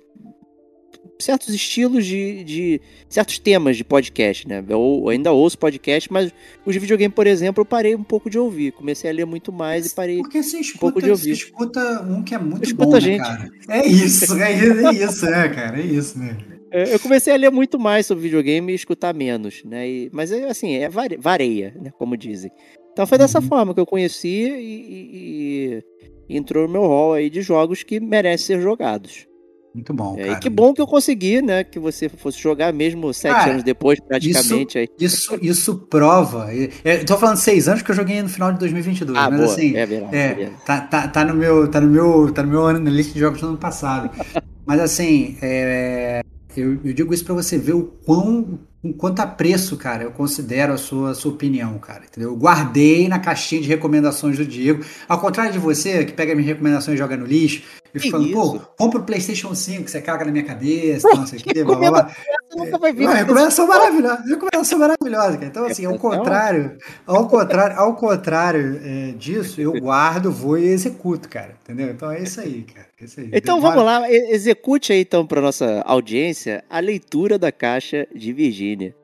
certos 1.19 1.53
estilos 1.53 2.05
de, 2.05 2.43
de, 2.43 2.81
certos 3.07 3.39
temas 3.39 3.77
de 3.77 3.83
podcast, 3.83 4.47
né? 4.47 4.63
Eu 4.67 5.07
ainda 5.09 5.31
ouço 5.31 5.57
podcast, 5.57 6.11
mas 6.11 6.33
os 6.65 6.73
de 6.73 6.79
videogame, 6.79 7.13
por 7.13 7.25
exemplo, 7.25 7.61
eu 7.61 7.65
parei 7.65 7.95
um 7.95 8.03
pouco 8.03 8.29
de 8.29 8.37
ouvir. 8.37 8.73
Comecei 8.73 9.09
a 9.09 9.13
ler 9.13 9.25
muito 9.25 9.51
mais 9.51 9.85
e 9.85 9.95
parei 9.95 10.17
Porque 10.17 10.43
você 10.43 10.57
escuta, 10.57 10.77
um 10.77 10.79
pouco 10.79 11.01
de 11.01 11.09
ouvir. 11.09 11.35
Você 11.35 11.45
escuta 11.45 12.01
um 12.01 12.23
que 12.23 12.35
é 12.35 12.37
muito 12.37 12.75
bom, 12.75 12.91
né, 12.91 12.99
gente. 12.99 13.21
cara? 13.21 13.49
É 13.69 13.87
isso, 13.87 14.35
é, 14.35 14.51
é 14.51 14.93
isso, 14.93 15.25
né, 15.25 15.49
cara? 15.49 15.79
É 15.79 15.85
isso, 15.85 16.19
né? 16.19 16.37
Eu 16.71 16.99
comecei 16.99 17.31
a 17.31 17.37
ler 17.37 17.51
muito 17.51 17.79
mais 17.79 18.05
sobre 18.05 18.23
videogame 18.23 18.71
e 18.71 18.75
escutar 18.75 19.13
menos, 19.13 19.63
né? 19.63 19.87
E, 19.87 20.09
mas 20.11 20.31
é 20.31 20.49
assim, 20.49 20.75
é 20.75 20.89
vareia, 20.89 21.73
né? 21.79 21.91
Como 21.97 22.17
dizem. 22.17 22.51
Então 22.93 23.07
foi 23.07 23.17
dessa 23.17 23.39
uhum. 23.39 23.47
forma 23.47 23.73
que 23.73 23.79
eu 23.79 23.85
conheci 23.85 24.27
e, 24.27 25.83
e, 25.83 25.83
e 26.29 26.37
entrou 26.37 26.67
no 26.67 26.73
meu 26.73 26.83
hall 26.83 27.13
aí 27.13 27.29
de 27.29 27.41
jogos 27.41 27.83
que 27.83 27.99
merecem 27.99 28.55
ser 28.57 28.61
jogados. 28.61 29.27
Muito 29.73 29.91
bom. 29.91 30.15
É, 30.19 30.33
e 30.33 30.35
que 30.39 30.51
bom 30.51 30.71
que 30.71 30.79
eu 30.79 30.85
consegui, 30.85 31.41
né? 31.41 31.63
Que 31.63 31.79
você 31.79 32.07
fosse 32.07 32.39
jogar 32.39 32.71
mesmo 32.71 33.11
sete 33.11 33.33
cara, 33.33 33.51
anos 33.51 33.63
depois, 33.63 33.99
praticamente. 33.99 34.87
Isso, 34.99 35.33
isso, 35.33 35.39
isso 35.41 35.75
prova. 35.89 36.49
Eu 36.53 37.03
tô 37.05 37.17
falando 37.17 37.37
seis 37.37 37.67
anos 37.67 37.81
que 37.81 37.89
eu 37.89 37.95
joguei 37.95 38.21
no 38.21 38.29
final 38.29 38.53
de 38.53 38.59
2022. 38.59 39.17
Ah, 39.17 39.31
mas 39.31 39.39
boa, 39.39 39.51
assim. 39.51 39.75
É 39.75 39.85
verdade. 39.85 40.15
É, 40.15 40.51
tá, 40.63 40.81
tá, 40.81 41.07
tá, 41.07 41.25
no 41.25 41.33
meu, 41.33 41.67
tá, 41.71 41.81
no 41.81 41.87
meu, 41.87 42.31
tá 42.31 42.43
no 42.43 42.49
meu 42.49 42.61
ano 42.61 42.79
na 42.79 42.91
lista 42.91 43.13
de 43.13 43.19
jogos 43.19 43.41
do 43.41 43.47
ano 43.47 43.57
passado. 43.57 44.11
mas 44.63 44.79
assim, 44.79 45.37
é, 45.41 46.21
eu, 46.55 46.79
eu 46.85 46.93
digo 46.93 47.11
isso 47.11 47.25
para 47.25 47.33
você 47.33 47.57
ver 47.57 47.73
o 47.73 47.85
quão 48.05 48.59
com 48.83 48.91
quanto 48.91 49.21
apreço, 49.21 49.77
cara, 49.77 50.03
eu 50.03 50.11
considero 50.11 50.73
a 50.73 50.77
sua, 50.77 51.11
a 51.11 51.15
sua 51.15 51.31
opinião, 51.31 51.79
cara, 51.79 52.03
entendeu? 52.03 52.31
Eu 52.31 52.35
guardei 52.35 53.07
na 53.07 53.17
caixinha 53.17 53.61
de 53.61 53.67
recomendações 53.69 54.37
do 54.37 54.45
Diego, 54.45 54.83
ao 55.07 55.21
contrário 55.21 55.53
de 55.53 55.57
você, 55.57 56.03
que 56.03 56.11
pega 56.11 56.35
minhas 56.35 56.49
recomendações 56.49 56.95
e 56.95 56.97
joga 56.97 57.15
no 57.15 57.25
lixo, 57.25 57.63
e 57.95 57.99
fica 57.99 58.17
falando, 58.17 58.33
pô, 58.33 58.59
compra 58.77 58.99
o 58.99 59.03
PlayStation 59.03 59.55
5, 59.55 59.89
você 59.89 60.01
caga 60.01 60.25
na 60.25 60.31
minha 60.33 60.43
cabeça, 60.43 61.07
não 61.15 61.25
sei 61.25 61.39
o 61.39 61.43
que, 61.43 61.63
blá, 61.63 61.77
blá, 61.77 61.91
blá. 61.91 62.15
Nunca 62.53 62.77
vai 62.77 62.91
vir. 62.91 63.05
Não, 63.05 63.13
recomendação 63.13 63.67
maravilhosa, 63.67 64.23
recomendação 64.27 64.79
maravilhosa, 64.79 65.37
cara. 65.37 65.45
Então, 65.45 65.65
assim, 65.65 65.85
ao 65.85 65.97
contrário, 65.97 66.77
ao 67.07 67.27
contrário, 67.27 67.79
ao 67.79 67.95
contrário 67.95 68.81
é, 68.83 69.11
disso, 69.13 69.61
eu 69.61 69.71
guardo, 69.79 70.29
vou 70.29 70.57
e 70.57 70.65
executo, 70.65 71.29
cara, 71.29 71.55
entendeu? 71.63 71.89
Então 71.89 72.11
é 72.11 72.21
isso 72.21 72.41
aí, 72.41 72.63
cara. 72.63 72.87
Então 73.31 73.59
vamos 73.61 73.83
lá, 73.83 74.09
execute 74.11 74.93
aí 74.93 75.01
então 75.01 75.25
para 75.25 75.41
nossa 75.41 75.81
audiência 75.81 76.63
a 76.69 76.79
leitura 76.79 77.37
da 77.37 77.51
caixa 77.51 78.07
de 78.13 78.31
Virgínia. 78.33 78.95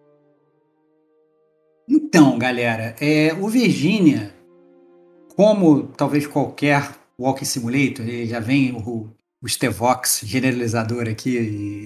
Então, 1.89 2.37
galera, 2.37 2.95
é, 3.01 3.33
o 3.33 3.47
Virgínia, 3.47 4.31
como 5.35 5.87
talvez 5.97 6.27
qualquer 6.27 6.87
Walking 7.19 7.45
Simulator, 7.45 8.07
ele 8.07 8.27
já 8.27 8.39
vem 8.39 8.73
o, 8.73 9.09
o 9.41 9.49
Stevox 9.49 10.21
generalizador 10.23 11.09
aqui. 11.09 11.85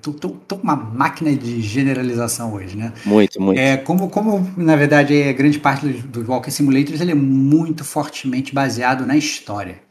tô, 0.00 0.14
tô, 0.14 0.30
tô, 0.30 0.56
com 0.56 0.62
uma 0.62 0.74
máquina 0.74 1.34
de 1.34 1.60
generalização 1.60 2.54
hoje, 2.54 2.78
né? 2.78 2.94
Muito, 3.04 3.40
muito. 3.42 3.58
É, 3.58 3.76
como, 3.76 4.08
como 4.08 4.50
na 4.56 4.74
verdade, 4.74 5.14
é 5.14 5.32
grande 5.34 5.58
parte 5.58 5.86
dos, 5.86 6.02
dos 6.02 6.26
Walking 6.26 6.50
Simulators 6.50 7.00
ele 7.02 7.12
é 7.12 7.14
muito 7.14 7.84
fortemente 7.84 8.54
baseado 8.54 9.04
na 9.04 9.18
história, 9.18 9.82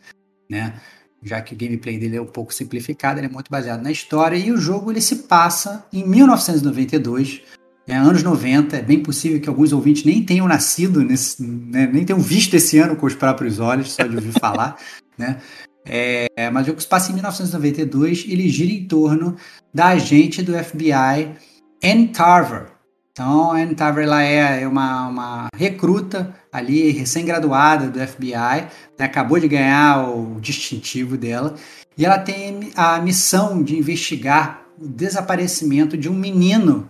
né? 0.50 0.74
Já 1.24 1.42
que 1.42 1.54
o 1.54 1.58
gameplay 1.58 1.98
dele 1.98 2.18
é 2.18 2.22
um 2.22 2.26
pouco 2.26 2.54
simplificado, 2.54 3.20
ele 3.20 3.28
é 3.28 3.30
muito 3.30 3.50
baseado 3.50 3.82
na 3.82 3.92
história 3.92 4.38
e 4.38 4.52
o 4.52 4.58
jogo 4.58 4.92
ele 4.92 5.02
se 5.02 5.24
passa 5.24 5.86
em 5.92 6.08
1992, 6.08 7.42
é, 7.88 7.96
anos 7.96 8.24
90. 8.24 8.78
É 8.78 8.82
bem 8.82 9.02
possível 9.02 9.40
que 9.40 9.50
alguns 9.50 9.74
ouvintes 9.74 10.04
nem 10.04 10.24
tenham 10.24 10.48
nascido, 10.48 11.02
nesse, 11.02 11.44
né, 11.44 11.88
nem 11.92 12.06
tenham 12.06 12.22
visto 12.22 12.54
esse 12.54 12.78
ano 12.78 12.96
com 12.96 13.06
os 13.06 13.16
próprios 13.16 13.60
olhos, 13.60 13.92
só 13.92 14.04
de 14.04 14.16
ouvir 14.16 14.34
falar, 14.40 14.78
né? 15.18 15.42
É, 15.88 16.50
mas 16.52 16.64
o 16.64 16.68
jogo 16.68 16.82
se 16.82 16.88
passa 16.88 17.12
em 17.12 17.14
1992, 17.14 18.26
ele 18.28 18.50
gira 18.50 18.72
em 18.72 18.88
torno 18.88 19.36
da 19.72 19.90
agente 19.90 20.42
do 20.42 20.54
FBI, 20.54 21.36
Anne 21.84 22.08
Tarver, 22.08 22.75
então, 23.16 23.54
a 23.54 23.62
Anne 23.62 23.74
Tarver 23.74 24.04
ela 24.04 24.22
é, 24.22 24.64
é 24.64 24.68
uma, 24.68 25.08
uma 25.08 25.48
recruta 25.56 26.36
ali, 26.52 26.92
recém-graduada 26.92 27.88
do 27.88 28.06
FBI, 28.06 28.68
né, 29.00 29.06
acabou 29.06 29.40
de 29.40 29.48
ganhar 29.48 30.10
o 30.10 30.38
distintivo 30.42 31.16
dela, 31.16 31.56
e 31.98 32.06
ela 32.06 32.20
tem 32.20 32.72
a 32.76 33.00
missão 33.00 33.64
de 33.64 33.78
investigar 33.78 34.66
o 34.78 34.86
desaparecimento 34.86 35.96
de 35.96 36.10
um 36.10 36.14
menino 36.14 36.90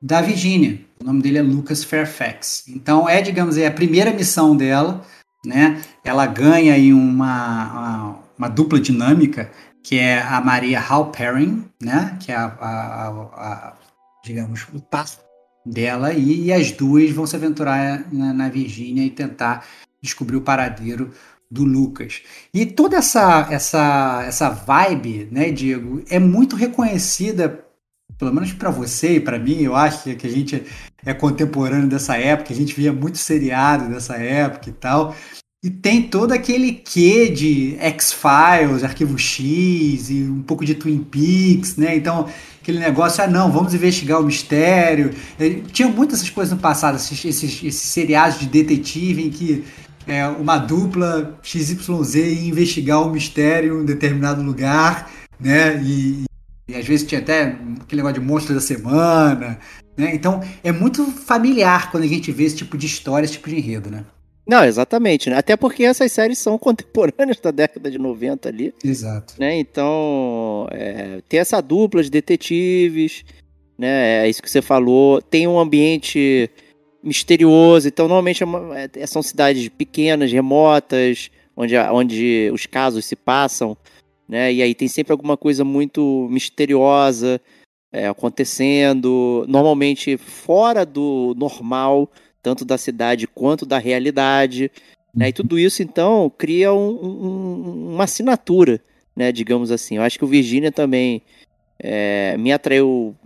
da 0.00 0.20
Virginia. 0.20 0.80
O 1.00 1.04
nome 1.04 1.22
dele 1.22 1.38
é 1.38 1.42
Lucas 1.42 1.82
Fairfax. 1.82 2.68
Então 2.68 3.08
é, 3.08 3.20
digamos 3.20 3.56
aí, 3.56 3.66
a 3.66 3.72
primeira 3.72 4.12
missão 4.12 4.56
dela, 4.56 5.04
né? 5.44 5.82
Ela 6.04 6.24
ganha 6.26 6.74
aí 6.74 6.92
uma, 6.92 7.72
uma, 7.72 8.18
uma 8.38 8.48
dupla 8.48 8.78
dinâmica, 8.78 9.50
que 9.82 9.98
é 9.98 10.22
a 10.22 10.40
Maria 10.40 10.80
Halperin, 10.80 11.64
né? 11.82 12.16
Que 12.20 12.30
é 12.30 12.36
a, 12.36 12.46
a, 12.46 13.08
a 13.08 13.72
digamos, 14.24 14.64
o 14.72 14.80
passo 14.80 15.27
dela 15.64 16.12
e, 16.12 16.52
as 16.52 16.72
duas 16.72 17.10
vão 17.10 17.26
se 17.26 17.36
aventurar 17.36 18.06
na, 18.12 18.32
na 18.32 18.48
Virgínia 18.48 19.04
e 19.04 19.10
tentar 19.10 19.66
descobrir 20.00 20.36
o 20.36 20.42
paradeiro 20.42 21.10
do 21.50 21.64
Lucas. 21.64 22.22
E 22.52 22.66
toda 22.66 22.96
essa 22.96 23.48
essa 23.50 24.24
essa 24.26 24.50
vibe, 24.50 25.28
né, 25.30 25.50
Diego, 25.50 26.02
é 26.08 26.18
muito 26.18 26.56
reconhecida 26.56 27.64
pelo 28.18 28.34
menos 28.34 28.52
para 28.52 28.70
você 28.70 29.16
e 29.16 29.20
para 29.20 29.38
mim, 29.38 29.62
eu 29.62 29.76
acho 29.76 30.14
que 30.16 30.26
a 30.26 30.30
gente 30.30 30.64
é 31.06 31.14
contemporâneo 31.14 31.88
dessa 31.88 32.16
época, 32.16 32.52
a 32.52 32.56
gente 32.56 32.74
via 32.74 32.92
muito 32.92 33.16
seriado 33.16 33.88
dessa 33.88 34.16
época 34.16 34.68
e 34.68 34.72
tal. 34.72 35.14
E 35.60 35.68
tem 35.68 36.02
todo 36.02 36.30
aquele 36.30 36.72
quê 36.72 37.28
de 37.28 37.76
X-Files, 37.80 38.84
Arquivo 38.84 39.18
X 39.18 40.08
e 40.08 40.22
um 40.22 40.40
pouco 40.40 40.64
de 40.64 40.76
Twin 40.76 40.98
Peaks, 40.98 41.76
né? 41.76 41.96
Então, 41.96 42.28
aquele 42.62 42.78
negócio, 42.78 43.24
ah, 43.24 43.26
não, 43.26 43.50
vamos 43.50 43.74
investigar 43.74 44.20
o 44.20 44.24
mistério. 44.24 45.10
Tinha 45.72 45.88
muitas 45.88 46.20
essas 46.20 46.30
coisas 46.30 46.54
no 46.54 46.60
passado, 46.60 46.94
esses, 46.94 47.24
esses, 47.24 47.64
esses 47.64 47.82
seriados 47.82 48.38
de 48.38 48.46
detetive 48.46 49.26
em 49.26 49.30
que 49.30 49.64
é, 50.06 50.28
uma 50.28 50.58
dupla 50.58 51.36
XYZ 51.42 52.14
ia 52.14 52.48
investigar 52.48 53.02
um 53.02 53.10
mistério 53.10 53.78
em 53.78 53.82
um 53.82 53.84
determinado 53.84 54.40
lugar, 54.40 55.10
né? 55.40 55.82
E, 55.82 56.22
e 56.68 56.74
às 56.76 56.86
vezes 56.86 57.04
tinha 57.04 57.20
até 57.20 57.58
aquele 57.80 58.00
negócio 58.00 58.20
de 58.20 58.26
monstro 58.26 58.54
da 58.54 58.60
semana, 58.60 59.58
né? 59.96 60.14
Então, 60.14 60.40
é 60.62 60.70
muito 60.70 61.04
familiar 61.06 61.90
quando 61.90 62.04
a 62.04 62.08
gente 62.08 62.30
vê 62.30 62.44
esse 62.44 62.54
tipo 62.54 62.78
de 62.78 62.86
história, 62.86 63.24
esse 63.24 63.34
tipo 63.34 63.48
de 63.48 63.56
enredo, 63.56 63.90
né? 63.90 64.04
Não, 64.48 64.64
exatamente, 64.64 65.28
né? 65.28 65.36
Até 65.36 65.56
porque 65.56 65.84
essas 65.84 66.10
séries 66.10 66.38
são 66.38 66.56
contemporâneas 66.58 67.38
da 67.38 67.50
década 67.50 67.90
de 67.90 67.98
90 67.98 68.48
ali. 68.48 68.74
Exato. 68.82 69.34
Né? 69.38 69.58
Então, 69.58 70.66
é, 70.70 71.20
tem 71.28 71.38
essa 71.38 71.60
dupla 71.60 72.02
de 72.02 72.10
detetives, 72.10 73.24
né? 73.76 74.24
É 74.24 74.28
isso 74.28 74.42
que 74.42 74.50
você 74.50 74.62
falou. 74.62 75.20
Tem 75.20 75.46
um 75.46 75.58
ambiente 75.58 76.50
misterioso. 77.02 77.88
Então, 77.88 78.08
normalmente 78.08 78.42
é 78.42 79.02
é, 79.02 79.06
são 79.06 79.22
cidades 79.22 79.68
pequenas, 79.68 80.32
remotas, 80.32 81.30
onde, 81.54 81.76
onde 81.76 82.50
os 82.52 82.64
casos 82.64 83.04
se 83.04 83.14
passam, 83.14 83.76
né? 84.26 84.50
E 84.50 84.62
aí 84.62 84.74
tem 84.74 84.88
sempre 84.88 85.12
alguma 85.12 85.36
coisa 85.36 85.62
muito 85.62 86.26
misteriosa 86.30 87.38
é, 87.92 88.08
acontecendo, 88.08 89.44
normalmente 89.46 90.16
fora 90.16 90.86
do 90.86 91.34
normal 91.36 92.10
tanto 92.42 92.64
da 92.64 92.78
cidade 92.78 93.26
quanto 93.26 93.66
da 93.66 93.78
realidade. 93.78 94.70
Né? 95.14 95.28
E 95.28 95.32
tudo 95.32 95.58
isso, 95.58 95.82
então, 95.82 96.30
cria 96.36 96.72
um, 96.72 96.90
um, 96.90 97.94
uma 97.94 98.04
assinatura, 98.04 98.80
né? 99.14 99.32
digamos 99.32 99.70
assim. 99.70 99.96
Eu 99.96 100.02
acho 100.02 100.18
que 100.18 100.24
o 100.24 100.28
Virginia 100.28 100.72
também 100.72 101.22
é, 101.78 102.36
me 102.38 102.52
atraiu 102.52 103.16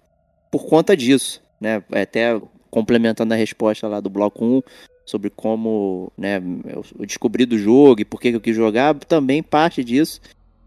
por 0.51 0.67
conta 0.67 0.97
disso. 0.97 1.43
Né? 1.61 1.83
Até 1.93 2.41
complementando 2.71 3.35
a 3.35 3.37
resposta 3.37 3.87
lá 3.87 4.01
do 4.01 4.11
bloco 4.11 4.45
1 4.45 4.63
sobre 5.05 5.29
como 5.31 6.11
né, 6.17 6.41
eu 6.65 6.85
descobri 7.07 7.45
do 7.45 7.59
jogo 7.59 8.01
e 8.01 8.05
por 8.05 8.21
que 8.21 8.29
eu 8.29 8.41
quis 8.41 8.57
jogar, 8.57 8.95
também 8.95 9.43
parte 9.43 9.85
disso 9.85 10.21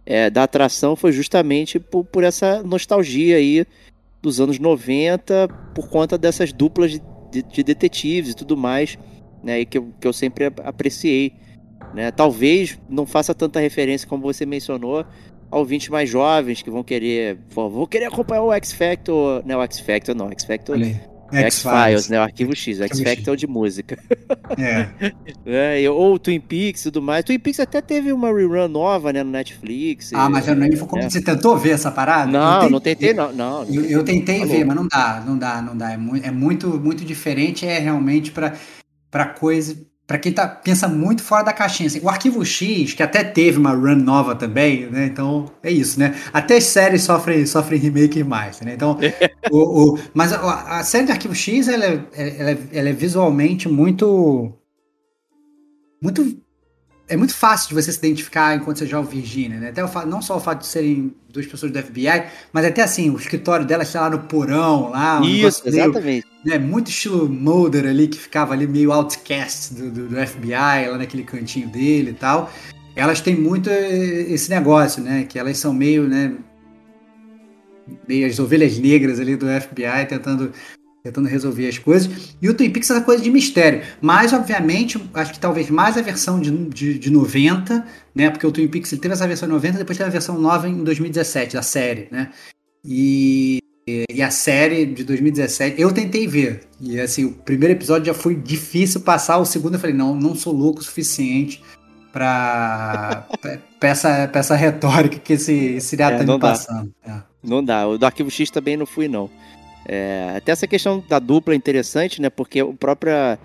é, 0.05 0.29
da 0.29 0.43
atração 0.43 0.95
foi 0.95 1.11
justamente 1.11 1.79
por, 1.79 2.05
por 2.05 2.23
essa 2.23 2.61
nostalgia 2.61 3.37
aí 3.37 3.65
dos 4.21 4.39
anos 4.39 4.59
90, 4.59 5.47
por 5.73 5.89
conta 5.89 6.17
dessas 6.17 6.53
duplas 6.53 7.01
de 7.31 7.41
de, 7.41 7.43
de 7.43 7.63
detetives 7.63 8.31
e 8.31 8.35
tudo 8.35 8.55
mais, 8.55 8.97
né? 9.43 9.61
E 9.61 9.65
que 9.65 9.77
eu, 9.77 9.89
que 9.99 10.07
eu 10.07 10.13
sempre 10.13 10.45
apreciei. 10.63 11.33
Né? 11.93 12.11
Talvez 12.11 12.79
não 12.89 13.05
faça 13.05 13.33
tanta 13.33 13.59
referência 13.59 14.07
como 14.07 14.23
você 14.23 14.45
mencionou 14.45 15.05
a 15.51 15.57
ouvintes 15.57 15.89
mais 15.89 16.09
jovens 16.09 16.61
que 16.61 16.69
vão 16.69 16.83
querer, 16.83 17.37
vão, 17.49 17.85
querer 17.85 18.05
acompanhar 18.05 18.43
o 18.43 18.51
X 18.53 18.71
Factor, 18.71 19.43
não, 19.45 19.59
o 19.59 19.63
X 19.63 19.79
Factor 19.79 20.15
não, 20.15 20.31
X 20.31 20.43
Factor 20.43 20.77
X-Files, 21.31 22.09
né? 22.09 22.19
O 22.19 22.23
Arquivo 22.23 22.55
X, 22.55 22.79
X-Factor 22.79 23.35
de 23.35 23.47
música. 23.47 23.97
É. 24.57 24.89
é. 25.83 25.89
Ou 25.89 26.19
Twin 26.19 26.39
Peaks 26.39 26.81
e 26.81 26.83
tudo 26.91 27.01
mais. 27.01 27.23
Twin 27.23 27.39
Peaks 27.39 27.59
até 27.59 27.81
teve 27.81 28.11
uma 28.11 28.27
rerun 28.27 28.67
nova, 28.67 29.11
né, 29.11 29.23
no 29.23 29.31
Netflix. 29.31 30.11
Ah, 30.13 30.29
mas 30.29 30.47
eu 30.47 30.55
não 30.55 30.69
como 30.87 31.01
é. 31.01 31.09
você 31.09 31.21
tentou 31.21 31.57
ver 31.57 31.71
essa 31.71 31.91
parada? 31.91 32.31
Não, 32.31 32.53
tentei, 32.59 32.69
não 32.69 32.79
tentei, 32.79 33.13
não. 33.13 33.33
não. 33.33 33.63
Eu, 33.65 33.85
eu 33.85 34.03
tentei 34.03 34.39
Falou. 34.39 34.53
ver, 34.53 34.65
mas 34.65 34.75
não 34.75 34.87
dá, 34.87 35.23
não 35.25 35.37
dá, 35.37 35.61
não 35.61 35.77
dá. 35.77 35.91
É 35.91 35.97
muito, 35.97 36.25
é 36.25 36.31
muito, 36.31 36.79
muito 36.79 37.05
diferente, 37.05 37.65
é 37.65 37.79
realmente 37.79 38.31
para 38.31 39.25
coisa 39.25 39.75
para 40.07 40.19
quem 40.19 40.31
tá, 40.31 40.47
pensa 40.47 40.87
muito 40.87 41.23
fora 41.23 41.43
da 41.43 41.53
caixinha. 41.53 41.87
Assim, 41.87 41.99
o 42.01 42.09
Arquivo 42.09 42.45
X, 42.45 42.93
que 42.93 43.01
até 43.01 43.23
teve 43.23 43.57
uma 43.57 43.71
run 43.71 43.95
nova 43.95 44.35
também, 44.35 44.87
né? 44.89 45.05
Então 45.05 45.51
é 45.63 45.71
isso, 45.71 45.99
né? 45.99 46.15
Até 46.31 46.57
as 46.57 46.65
séries 46.65 47.03
sofrem, 47.03 47.45
sofrem 47.45 47.79
remake 47.79 48.23
mais, 48.23 48.61
né? 48.61 48.73
Então, 48.75 48.97
o, 49.49 49.93
o, 49.93 49.99
mas 50.13 50.31
a, 50.31 50.79
a, 50.79 50.83
série 50.83 51.05
de 51.05 51.11
Arquivo 51.11 51.33
X 51.33 51.67
ela 51.67 51.85
é, 51.85 51.99
ela, 52.13 52.51
é, 52.51 52.57
ela 52.71 52.89
é 52.89 52.93
visualmente 52.93 53.67
muito. 53.67 54.53
Muito 56.01 56.37
é 57.07 57.15
muito 57.15 57.35
fácil 57.35 57.69
de 57.69 57.75
você 57.75 57.91
se 57.91 57.99
identificar 57.99 58.55
enquanto 58.55 58.79
você 58.79 58.87
joga 58.87 59.07
Virginia, 59.07 59.59
né? 59.59 59.69
Até 59.69 59.83
o 59.83 59.87
fato, 59.87 60.07
não 60.07 60.21
só 60.21 60.37
o 60.37 60.39
fato 60.39 60.61
de 60.61 60.67
serem 60.67 61.13
duas 61.29 61.45
pessoas 61.45 61.71
do 61.71 61.81
FBI, 61.81 62.23
mas 62.51 62.65
até 62.65 62.81
assim, 62.81 63.09
o 63.11 63.17
escritório 63.17 63.65
dela 63.65 63.83
está 63.83 64.01
lá 64.01 64.09
no 64.09 64.19
porão, 64.19 64.89
lá. 64.89 65.21
Um 65.21 65.25
Isso, 65.25 65.61
exatamente. 65.67 66.03
Meio, 66.03 66.23
né, 66.43 66.57
muito 66.57 66.89
estilo 66.89 67.29
Mulder 67.29 67.85
ali, 67.85 68.07
que 68.07 68.17
ficava 68.17 68.53
ali 68.53 68.65
meio 68.65 68.91
outcast 68.91 69.73
do, 69.75 69.91
do, 69.91 70.07
do, 70.09 70.27
FBI, 70.27 70.89
lá 70.89 70.97
naquele 70.97 71.23
cantinho 71.23 71.67
dele 71.69 72.11
e 72.11 72.13
tal. 72.15 72.51
Elas 72.95 73.21
têm 73.21 73.35
muito 73.35 73.69
esse 73.69 74.49
negócio, 74.49 75.03
né? 75.03 75.25
Que 75.25 75.37
elas 75.37 75.57
são 75.57 75.73
meio, 75.73 76.07
né? 76.07 76.33
Meio 78.07 78.25
as 78.25 78.39
ovelhas 78.39 78.79
negras 78.79 79.19
ali 79.19 79.35
do 79.35 79.45
FBI 79.45 80.05
tentando 80.07 80.51
tentando 81.05 81.27
resolver 81.27 81.67
as 81.67 81.77
coisas. 81.77 82.35
E 82.41 82.49
o 82.49 82.53
Twin 82.55 82.71
Peaks 82.71 82.89
é 82.89 82.95
essa 82.95 83.05
coisa 83.05 83.23
de 83.23 83.29
mistério. 83.29 83.83
Mas, 84.01 84.33
obviamente, 84.33 84.99
acho 85.13 85.33
que 85.33 85.39
talvez 85.39 85.69
mais 85.69 85.95
a 85.97 86.01
versão 86.01 86.39
de, 86.39 86.49
de, 86.69 86.97
de 86.97 87.11
90, 87.11 87.85
né? 88.15 88.31
Porque 88.31 88.47
o 88.47 88.51
Twin 88.51 88.67
Peaks 88.67 88.89
teve 88.89 89.13
essa 89.13 89.27
versão 89.27 89.47
90, 89.47 89.77
depois 89.77 89.95
teve 89.95 90.09
a 90.09 90.11
versão 90.11 90.39
nova 90.39 90.67
em 90.67 90.83
2017, 90.83 91.53
da 91.53 91.61
série, 91.61 92.07
né? 92.11 92.31
E, 92.83 93.59
e 93.87 94.19
a 94.23 94.31
série 94.31 94.83
de 94.87 95.03
2017, 95.03 95.79
eu 95.79 95.93
tentei 95.93 96.27
ver. 96.27 96.61
E 96.81 96.99
assim, 96.99 97.25
o 97.25 97.33
primeiro 97.33 97.75
episódio 97.75 98.07
já 98.07 98.13
foi 98.15 98.35
difícil 98.35 99.01
passar, 99.01 99.37
o 99.37 99.45
segundo 99.45 99.75
eu 99.75 99.79
falei, 99.79 99.95
não, 99.95 100.15
não 100.15 100.33
sou 100.33 100.53
louco 100.53 100.79
o 100.79 100.83
suficiente 100.83 101.61
para 102.11 103.27
essa, 103.79 104.27
pra 104.27 104.39
essa 104.39 104.55
retórica 104.55 105.19
que 105.19 105.33
esse, 105.33 105.53
esse 105.53 105.87
seriado 105.87 106.15
é, 106.15 106.25
tá 106.25 106.33
me 106.33 106.39
passando. 106.39 106.91
É. 107.05 107.13
Não 107.43 107.63
dá. 107.63 107.87
O 107.87 107.97
do 107.97 108.05
Arquivo 108.07 108.31
X 108.31 108.49
também 108.49 108.75
não 108.75 108.87
fui, 108.87 109.07
não. 109.07 109.29
É, 109.87 110.33
até 110.35 110.51
essa 110.51 110.65
questão 110.67 111.03
da 111.07 111.19
dupla 111.19 111.53
é 111.53 111.57
interessante, 111.57 112.21
né? 112.21 112.29
Porque 112.29 112.61
o 112.61 112.73
própria 112.73 113.37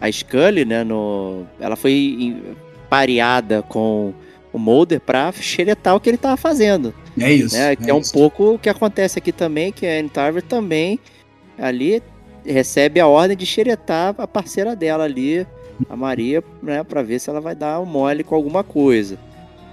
a 0.00 0.10
Scully, 0.10 0.64
né, 0.64 0.84
no, 0.84 1.44
ela 1.58 1.76
foi 1.76 2.36
pareada 2.88 3.62
com 3.62 4.12
o 4.52 4.58
Mulder 4.58 5.00
para 5.00 5.30
xeretar 5.32 5.94
o 5.94 6.00
que 6.00 6.08
ele 6.08 6.16
tava 6.16 6.36
fazendo. 6.36 6.94
É 7.20 7.32
isso. 7.32 7.56
Né? 7.56 7.76
Que 7.76 7.86
é, 7.86 7.90
é 7.90 7.94
um 7.94 8.02
pouco 8.02 8.54
o 8.54 8.58
que 8.58 8.68
acontece 8.68 9.18
aqui 9.18 9.32
também, 9.32 9.72
que 9.72 9.86
a 9.86 9.98
Anne 9.98 10.08
Tarver 10.08 10.42
também 10.42 10.98
ali 11.58 12.02
recebe 12.44 13.00
a 13.00 13.06
ordem 13.06 13.36
de 13.36 13.44
xeretar 13.44 14.14
a 14.16 14.26
parceira 14.26 14.74
dela 14.74 15.04
ali, 15.04 15.46
a 15.88 15.96
Maria, 15.96 16.42
né, 16.62 16.82
para 16.82 17.02
ver 17.02 17.18
se 17.18 17.28
ela 17.28 17.40
vai 17.40 17.54
dar 17.54 17.80
um 17.80 17.84
mole 17.84 18.24
com 18.24 18.34
alguma 18.34 18.64
coisa. 18.64 19.18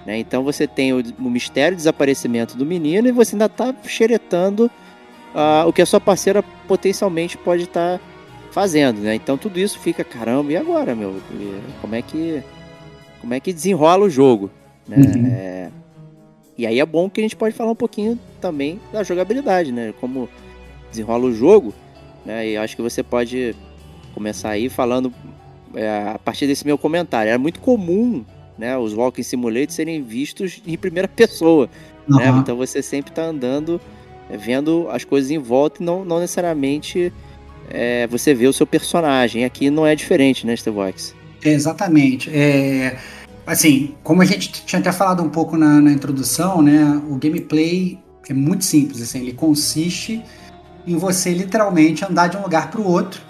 Né? 0.06 0.18
Então 0.18 0.44
você 0.44 0.68
tem 0.68 0.92
o, 0.92 1.04
o 1.20 1.30
mistério 1.30 1.76
do 1.76 1.80
desaparecimento 1.80 2.58
do 2.58 2.66
menino 2.66 3.08
e 3.08 3.12
você 3.12 3.36
ainda 3.36 3.48
tá 3.48 3.74
xeretando 3.86 4.70
uh, 5.36 5.68
o 5.68 5.74
que 5.74 5.82
a 5.82 5.86
sua 5.86 6.00
parceira 6.00 6.42
potencialmente 6.68 7.38
pode 7.38 7.64
estar 7.64 8.00
tá 8.00 8.04
fazendo, 8.52 9.02
né? 9.02 9.14
Então 9.14 9.38
tudo 9.38 9.60
isso 9.60 9.78
fica, 9.78 10.04
caramba, 10.04 10.52
e 10.52 10.56
agora, 10.56 10.96
meu? 10.96 11.22
Como 11.82 11.94
é 11.94 12.02
que 12.02 12.42
como 13.20 13.34
é 13.34 13.40
que 13.40 13.52
desenrola 13.52 14.06
o 14.06 14.10
jogo, 14.10 14.50
né? 14.88 14.98
Uhum. 14.98 15.26
É, 15.28 15.70
e 16.58 16.66
aí 16.66 16.80
é 16.80 16.86
bom 16.86 17.10
que 17.10 17.20
a 17.20 17.24
gente 17.24 17.36
pode 17.36 17.54
falar 17.54 17.72
um 17.72 17.76
pouquinho 17.76 18.18
também 18.40 18.80
da 18.94 19.04
jogabilidade, 19.04 19.72
né? 19.72 19.94
Como 20.00 20.30
desenrola 20.90 21.26
o 21.26 21.34
jogo, 21.34 21.74
né? 22.26 22.48
E 22.48 22.58
acho 22.58 22.76
que 22.76 22.82
você 22.82 23.04
pode 23.04 23.56
começar 24.14 24.52
aí 24.52 24.70
falando 24.70 25.14
é, 25.74 26.12
a 26.16 26.20
partir 26.20 26.48
desse 26.48 26.66
meu 26.66 26.78
comentário. 26.78 27.30
Era 27.30 27.40
muito 27.40 27.60
comum, 27.60 28.24
né? 28.58 28.78
Os 28.78 28.94
Walking 28.94 29.24
Simulators 29.24 29.74
serem 29.74 30.02
vistos 30.02 30.62
em 30.66 30.78
primeira 30.78 31.08
pessoa, 31.10 31.70
uhum. 32.08 32.18
né? 32.18 32.30
Então 32.40 32.56
você 32.56 32.82
sempre 32.82 33.12
está 33.12 33.24
andando 33.24 33.82
é, 33.82 34.05
vendo 34.30 34.88
as 34.92 35.04
coisas 35.04 35.32
em 35.32 35.38
volta 35.38 35.82
e 35.82 35.86
não, 35.86 36.04
não 36.04 36.20
necessariamente 36.20 37.12
é, 37.70 38.08
você 38.08 38.34
vê 38.34 38.48
o 38.48 38.54
seu 38.54 38.66
personagem. 38.66 39.46
Aqui 39.46 39.70
não 39.70 39.86
é 39.86 39.96
diferente, 39.96 40.46
né, 40.46 40.56
Stevox? 40.56 41.14
Exatamente. 41.44 42.30
É, 42.34 42.98
assim, 43.46 43.94
como 44.04 44.22
a 44.22 44.26
gente 44.26 44.52
tinha 44.66 44.80
até 44.80 44.92
falado 44.92 45.24
um 45.24 45.30
pouco 45.30 45.58
na, 45.58 45.82
na 45.82 45.92
introdução, 45.92 46.62
né, 46.62 47.02
o 47.10 47.16
gameplay 47.16 48.00
é 48.28 48.34
muito 48.34 48.64
simples. 48.64 49.02
Assim, 49.02 49.20
ele 49.20 49.34
consiste 49.34 50.24
em 50.88 50.96
você 50.96 51.32
literalmente 51.32 52.06
andar 52.06 52.28
de 52.28 52.38
um 52.38 52.42
lugar 52.42 52.70
para 52.70 52.80
o 52.80 52.88
outro, 52.88 53.22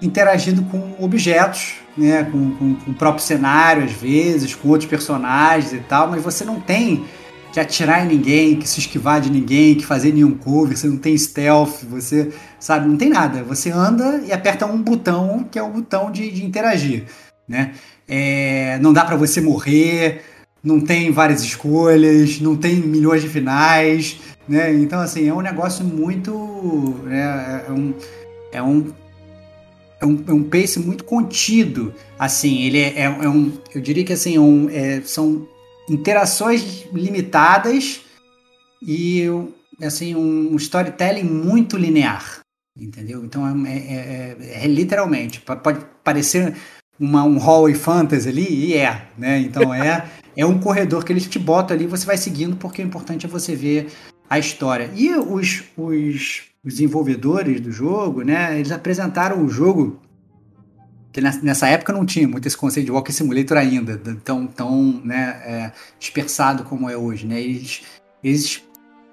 interagindo 0.00 0.62
com 0.64 0.96
objetos, 0.98 1.74
né, 1.96 2.24
com, 2.24 2.52
com, 2.52 2.74
com, 2.74 2.90
o 2.90 2.94
próprio 2.94 3.22
cenário 3.22 3.84
às 3.84 3.92
vezes, 3.92 4.54
com 4.54 4.68
outros 4.68 4.88
personagens 4.88 5.72
e 5.72 5.80
tal, 5.80 6.08
mas 6.08 6.22
você 6.22 6.44
não 6.44 6.60
tem 6.60 7.04
que 7.52 7.60
atirar 7.60 8.04
em 8.04 8.08
ninguém, 8.08 8.56
que 8.56 8.66
se 8.66 8.80
esquivar 8.80 9.20
de 9.20 9.30
ninguém, 9.30 9.74
que 9.74 9.84
fazer 9.84 10.12
nenhum 10.12 10.34
cover, 10.34 10.76
você 10.76 10.86
não 10.86 10.96
tem 10.96 11.16
stealth, 11.16 11.84
você 11.84 12.32
sabe, 12.58 12.88
não 12.88 12.96
tem 12.96 13.10
nada. 13.10 13.42
Você 13.44 13.70
anda 13.70 14.22
e 14.26 14.32
aperta 14.32 14.64
um 14.64 14.82
botão 14.82 15.46
que 15.50 15.58
é 15.58 15.62
o 15.62 15.68
botão 15.68 16.10
de, 16.10 16.30
de 16.30 16.44
interagir, 16.44 17.04
né? 17.46 17.72
É, 18.08 18.78
não 18.80 18.92
dá 18.92 19.04
para 19.04 19.16
você 19.16 19.40
morrer, 19.40 20.22
não 20.64 20.80
tem 20.80 21.10
várias 21.10 21.42
escolhas, 21.42 22.40
não 22.40 22.56
tem 22.56 22.76
milhões 22.76 23.20
de 23.20 23.28
finais, 23.28 24.18
né? 24.48 24.72
Então, 24.72 25.00
assim, 25.00 25.28
é 25.28 25.34
um 25.34 25.42
negócio 25.42 25.84
muito. 25.84 26.32
Né, 27.04 27.64
é, 27.68 27.72
um, 27.72 27.94
é, 28.50 28.62
um, 28.62 28.92
é, 30.00 30.06
um, 30.06 30.24
é 30.28 30.32
um 30.32 30.42
pace 30.42 30.80
muito 30.80 31.04
contido. 31.04 31.92
Assim, 32.18 32.62
ele 32.62 32.78
é, 32.78 33.00
é, 33.00 33.04
é 33.04 33.28
um. 33.28 33.52
Eu 33.74 33.80
diria 33.82 34.04
que 34.04 34.12
assim, 34.12 34.36
é 34.36 34.40
um, 34.40 34.70
é, 34.70 35.02
são 35.04 35.46
interações 35.92 36.86
limitadas 36.92 38.00
e 38.80 39.26
assim, 39.82 40.14
um 40.14 40.56
storytelling 40.56 41.24
muito 41.24 41.76
linear. 41.76 42.40
Entendeu? 42.76 43.22
Então 43.24 43.46
é, 43.66 43.70
é, 43.70 44.36
é, 44.40 44.64
é 44.64 44.66
literalmente. 44.66 45.40
Pode 45.40 45.84
parecer 46.02 46.56
uma, 46.98 47.22
um 47.24 47.38
hallway 47.38 47.74
fantasy 47.74 48.28
ali, 48.28 48.48
e 48.48 48.74
é, 48.74 49.08
né? 49.18 49.38
Então 49.40 49.74
é, 49.74 50.08
é 50.36 50.46
um 50.46 50.58
corredor 50.58 51.04
que 51.04 51.12
eles 51.12 51.26
te 51.26 51.38
botam 51.38 51.76
ali, 51.76 51.86
você 51.86 52.06
vai 52.06 52.16
seguindo, 52.16 52.56
porque 52.56 52.82
o 52.82 52.86
importante 52.86 53.26
é 53.26 53.28
você 53.28 53.54
ver 53.54 53.88
a 54.28 54.38
história. 54.38 54.90
E 54.94 55.14
os, 55.14 55.64
os, 55.76 56.42
os 56.64 56.74
desenvolvedores 56.74 57.60
do 57.60 57.70
jogo, 57.70 58.22
né? 58.22 58.58
Eles 58.58 58.72
apresentaram 58.72 59.44
o 59.44 59.48
jogo 59.50 60.00
que 61.12 61.20
nessa 61.20 61.68
época 61.68 61.92
não 61.92 62.06
tinha 62.06 62.26
muito 62.26 62.46
esse 62.48 62.56
conceito 62.56 62.86
de 62.86 62.92
Walking 62.92 63.12
Simulator 63.12 63.58
ainda, 63.58 64.00
tão, 64.24 64.46
tão 64.46 65.00
né, 65.04 65.42
é, 65.44 65.72
dispersado 65.98 66.64
como 66.64 66.88
é 66.88 66.96
hoje. 66.96 67.26
Né? 67.26 67.40
Eles, 67.40 67.82
eles, 68.24 68.62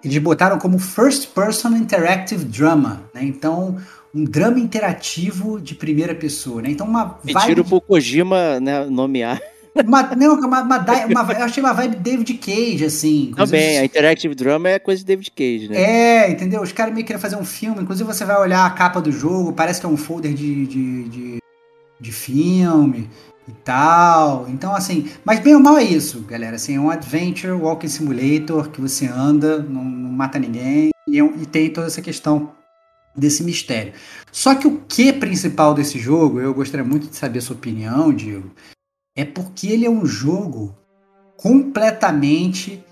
eles 0.04 0.18
botaram 0.20 0.58
como 0.58 0.80
First 0.80 1.34
Person 1.34 1.70
Interactive 1.76 2.46
Drama. 2.46 3.04
Né? 3.14 3.24
Então, 3.24 3.78
um 4.16 4.24
drama 4.24 4.60
interativo 4.60 5.60
de 5.60 5.76
primeira 5.76 6.16
pessoa. 6.16 6.62
Né? 6.62 6.70
Então, 6.72 6.88
uma 6.88 7.10
Pediram 7.26 7.66
pro 7.66 7.82
Kojima 7.82 8.60
né, 8.62 8.86
nomear. 8.86 9.42
Uma, 9.86 10.04
não, 10.16 10.34
uma, 10.36 10.62
uma, 10.62 10.78
uma, 10.78 11.34
eu 11.34 11.46
achei 11.46 11.64
uma 11.64 11.72
vibe 11.74 11.98
David 11.98 12.34
Cage, 12.34 12.84
assim. 12.84 13.32
Também, 13.36 13.78
a 13.78 13.86
Interactive 13.86 14.36
Drama 14.36 14.68
é 14.68 14.80
coisa 14.80 15.00
de 15.00 15.06
David 15.06 15.32
Cage, 15.32 15.70
né? 15.70 15.82
É, 15.82 16.32
entendeu? 16.32 16.62
Os 16.62 16.72
caras 16.72 16.94
meio 16.94 17.06
querem 17.06 17.22
fazer 17.22 17.38
um 17.38 17.46
filme, 17.46 17.82
inclusive 17.82 18.06
você 18.06 18.26
vai 18.26 18.38
olhar 18.42 18.66
a 18.66 18.70
capa 18.72 19.00
do 19.00 19.12
jogo, 19.12 19.54
parece 19.54 19.80
que 19.80 19.86
é 19.86 19.90
um 19.90 19.96
folder 19.96 20.34
de, 20.34 20.66
de, 20.66 21.04
de, 21.04 21.40
de 22.00 22.12
filme 22.12 23.10
e 23.48 23.52
tal. 23.64 24.48
Então, 24.50 24.74
assim, 24.74 25.10
mas 25.26 25.40
bem 25.40 25.56
ou 25.56 25.62
mal 25.62 25.78
é 25.78 25.84
isso, 25.84 26.22
galera. 26.22 26.56
Assim, 26.56 26.76
é 26.76 26.80
um 26.80 26.90
adventure, 26.90 27.54
walking 27.54 27.88
simulator, 27.88 28.70
que 28.70 28.82
você 28.82 29.08
anda, 29.08 29.60
não, 29.60 29.84
não 29.84 30.12
mata 30.12 30.40
ninguém, 30.40 30.92
e, 31.08 31.20
é 31.20 31.24
e 31.24 31.46
tem 31.46 31.72
toda 31.72 31.88
essa 31.88 32.02
questão 32.02 32.52
desse 33.16 33.44
mistério. 33.44 33.94
Só 34.32 34.56
que 34.56 34.68
o 34.68 34.82
que 34.88 35.12
principal 35.12 35.74
desse 35.74 36.00
jogo, 36.00 36.40
eu 36.40 36.54
gostaria 36.54 36.86
muito 36.86 37.08
de 37.08 37.16
saber 37.16 37.40
a 37.40 37.42
sua 37.42 37.56
opinião, 37.56 38.14
Diego, 38.14 38.52
é 39.16 39.26
porque 39.26 39.68
ele 39.68 39.86
é 39.86 39.90
um 39.90 40.06
jogo 40.06 40.76
completamente 41.36 42.84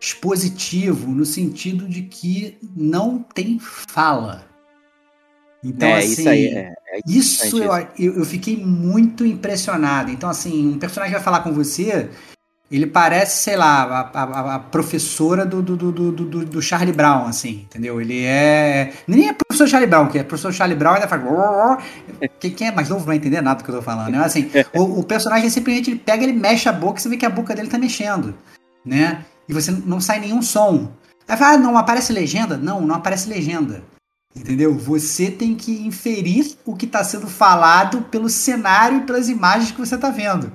expositivo 0.00 1.10
no 1.10 1.24
sentido 1.24 1.88
de 1.88 2.02
que 2.02 2.58
não 2.76 3.18
tem 3.18 3.58
fala. 3.58 4.46
Então, 5.64 5.88
é, 5.88 5.98
assim, 5.98 6.12
isso, 6.12 6.28
aí, 6.28 6.46
é, 6.46 6.74
é 6.92 7.00
isso 7.06 7.58
eu, 7.58 7.72
eu, 7.98 8.16
eu, 8.18 8.24
fiquei 8.24 8.56
muito 8.56 9.24
impressionado. 9.24 10.10
Então, 10.10 10.28
assim, 10.28 10.74
um 10.74 10.78
personagem 10.78 11.14
vai 11.14 11.22
falar 11.22 11.40
com 11.40 11.52
você, 11.52 12.08
ele 12.70 12.86
parece, 12.86 13.42
sei 13.44 13.56
lá, 13.56 14.10
a, 14.12 14.22
a, 14.22 14.54
a 14.56 14.58
professora 14.58 15.46
do, 15.46 15.62
do, 15.62 15.76
do, 15.76 15.92
do, 15.92 16.44
do 16.44 16.62
Charlie 16.62 16.92
Brown, 16.92 17.26
assim, 17.26 17.62
entendeu? 17.64 18.00
Ele 18.00 18.24
é. 18.24 18.92
Nem 19.06 19.28
é 19.28 19.32
professor 19.32 19.68
Charlie 19.68 19.88
Brown, 19.88 20.08
que 20.08 20.18
é 20.18 20.24
professor 20.24 20.52
Charlie 20.52 20.76
Brown 20.76 20.94
ainda 20.94 21.08
faz. 21.08 21.22
Quem, 22.40 22.50
quem 22.50 22.68
é 22.68 22.72
mais 22.72 22.88
novo 22.88 23.00
não 23.00 23.06
vai 23.06 23.16
entender 23.16 23.40
nada 23.40 23.58
do 23.58 23.64
que 23.64 23.70
eu 23.70 23.76
tô 23.76 23.82
falando, 23.82 24.10
né? 24.10 24.18
Assim, 24.18 24.50
o, 24.74 25.00
o 25.00 25.04
personagem 25.04 25.48
simplesmente 25.48 25.90
ele 25.90 26.00
pega, 26.00 26.24
ele 26.24 26.32
mexe 26.32 26.68
a 26.68 26.72
boca 26.72 26.98
e 26.98 27.02
você 27.02 27.08
vê 27.08 27.16
que 27.16 27.26
a 27.26 27.30
boca 27.30 27.54
dele 27.54 27.68
tá 27.68 27.78
mexendo, 27.78 28.34
né? 28.84 29.24
E 29.48 29.54
você 29.54 29.70
não 29.70 30.00
sai 30.00 30.18
nenhum 30.18 30.42
som. 30.42 30.90
Aí 31.28 31.36
fala, 31.36 31.54
ah, 31.54 31.58
não 31.58 31.78
aparece 31.78 32.12
legenda? 32.12 32.56
Não, 32.56 32.80
não 32.80 32.96
aparece 32.96 33.28
legenda. 33.28 33.82
Entendeu? 34.36 34.74
Você 34.74 35.30
tem 35.30 35.54
que 35.54 35.72
inferir 35.86 36.56
o 36.64 36.76
que 36.76 36.84
está 36.84 37.02
sendo 37.02 37.26
falado 37.26 38.02
pelo 38.02 38.28
cenário 38.28 38.98
e 38.98 39.06
pelas 39.06 39.30
imagens 39.30 39.72
que 39.72 39.78
você 39.78 39.94
está 39.94 40.10
vendo. 40.10 40.52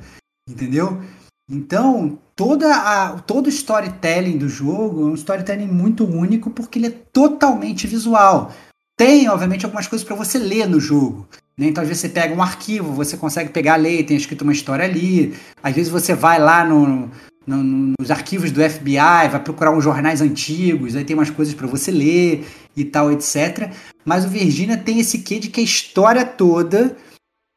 Entendeu? 0.48 1.02
Então, 1.50 2.20
toda 2.36 2.74
a, 2.74 3.20
todo 3.20 3.48
o 3.48 3.50
storytelling 3.50 4.38
do 4.38 4.48
jogo 4.48 5.02
é 5.02 5.12
um 5.12 5.15
storytelling 5.15 5.67
muito 5.67 6.06
único 6.06 6.52
porque 6.52 6.78
ele 6.78 6.88
é 6.88 6.91
totalmente 7.12 7.88
visual. 7.88 8.54
Tem, 8.96 9.28
obviamente, 9.28 9.65
algumas 9.65 9.88
coisas 9.88 10.08
para 10.08 10.15
você 10.15 10.38
ler 10.38 10.70
no 10.70 10.80
jogo. 10.80 11.28
Né? 11.58 11.67
Então, 11.67 11.82
às 11.82 11.88
vezes, 11.88 12.02
você 12.02 12.10
pega 12.10 12.36
um 12.36 12.41
arquivo, 12.41 12.94
você 12.94 13.17
consegue 13.17 13.50
pegar, 13.50 13.78
ler, 13.78 14.06
tem 14.06 14.15
escrito 14.15 14.44
uma 14.44 14.54
história 14.54 14.86
ali. 14.86 15.36
Às 15.63 15.74
vezes, 15.74 15.91
você 15.91 16.13
vai 16.13 16.38
lá 16.38 16.63
no, 16.63 17.10
no, 17.46 17.64
nos 18.00 18.12
arquivos 18.12 18.52
do 18.52 18.62
FBI, 18.62 19.30
vai 19.30 19.44
procurar 19.44 19.72
uns 19.72 19.84
jornais 19.84 20.22
antigos, 20.22 20.96
aí 20.96 21.04
tem 21.04 21.16
umas 21.16 21.30
coisas 21.30 21.54
para 21.54 21.68
você 21.68 21.92
ler 21.92 22.46
e 22.76 22.86
tal, 22.86 23.12
etc. 23.12 23.72
Mas 24.06 24.26
o 24.26 24.30
Virginia 24.30 24.78
tem 24.78 25.00
esse 25.00 25.20
quê 25.20 25.40
de 25.40 25.50
que 25.50 25.62
a 25.62 25.64
história 25.64 26.26
toda 26.26 26.96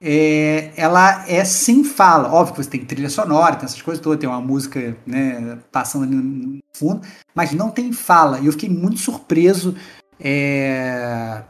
é, 0.02 0.70
ela 0.76 1.24
é 1.28 1.44
sem 1.44 1.84
fala. 1.84 2.32
Óbvio 2.32 2.54
que 2.54 2.64
você 2.64 2.70
tem 2.70 2.84
trilha 2.84 3.08
sonora, 3.08 3.56
tem 3.56 3.64
essas 3.64 3.82
coisas 3.82 4.02
todas, 4.02 4.18
tem 4.18 4.28
uma 4.28 4.40
música 4.40 4.96
né, 5.06 5.58
passando 5.72 6.04
ali 6.04 6.16
no 6.16 6.58
fundo, 6.74 7.00
mas 7.34 7.52
não 7.52 7.70
tem 7.70 7.92
fala. 7.92 8.38
E 8.40 8.46
eu 8.46 8.52
fiquei 8.52 8.68
muito 8.68 8.98
surpreso 8.98 9.74
é, 10.20 11.42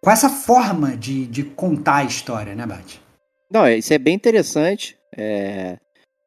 com 0.00 0.10
essa 0.10 0.28
forma 0.28 0.96
de, 0.96 1.26
de 1.26 1.42
contar 1.42 1.96
a 1.96 2.04
história, 2.04 2.54
né, 2.54 2.66
Bate? 2.66 3.02
Não, 3.50 3.68
isso 3.68 3.92
é 3.92 3.98
bem 3.98 4.14
interessante. 4.14 4.96
É... 5.16 5.78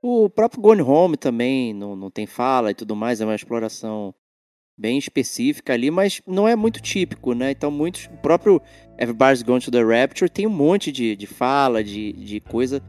O 0.01 0.29
próprio 0.29 0.61
Gone 0.61 0.81
Home 0.81 1.15
também 1.15 1.73
não, 1.73 1.95
não 1.95 2.09
tem 2.09 2.25
fala 2.25 2.71
e 2.71 2.73
tudo 2.73 2.95
mais, 2.95 3.21
é 3.21 3.25
uma 3.25 3.35
exploração 3.35 4.13
bem 4.77 4.97
específica 4.97 5.73
ali, 5.73 5.91
mas 5.91 6.21
não 6.25 6.47
é 6.47 6.55
muito 6.55 6.81
típico, 6.81 7.33
né? 7.33 7.51
Então, 7.51 7.69
muitos. 7.69 8.05
O 8.05 8.17
próprio 8.17 8.59
Everybody's 8.97 9.43
Gone 9.43 9.61
to 9.61 9.69
the 9.69 9.83
Rapture 9.83 10.29
tem 10.29 10.47
um 10.47 10.51
monte 10.51 10.91
de, 10.91 11.15
de 11.15 11.27
fala, 11.27 11.83
de, 11.83 12.13
de 12.13 12.39
coisa 12.39 12.81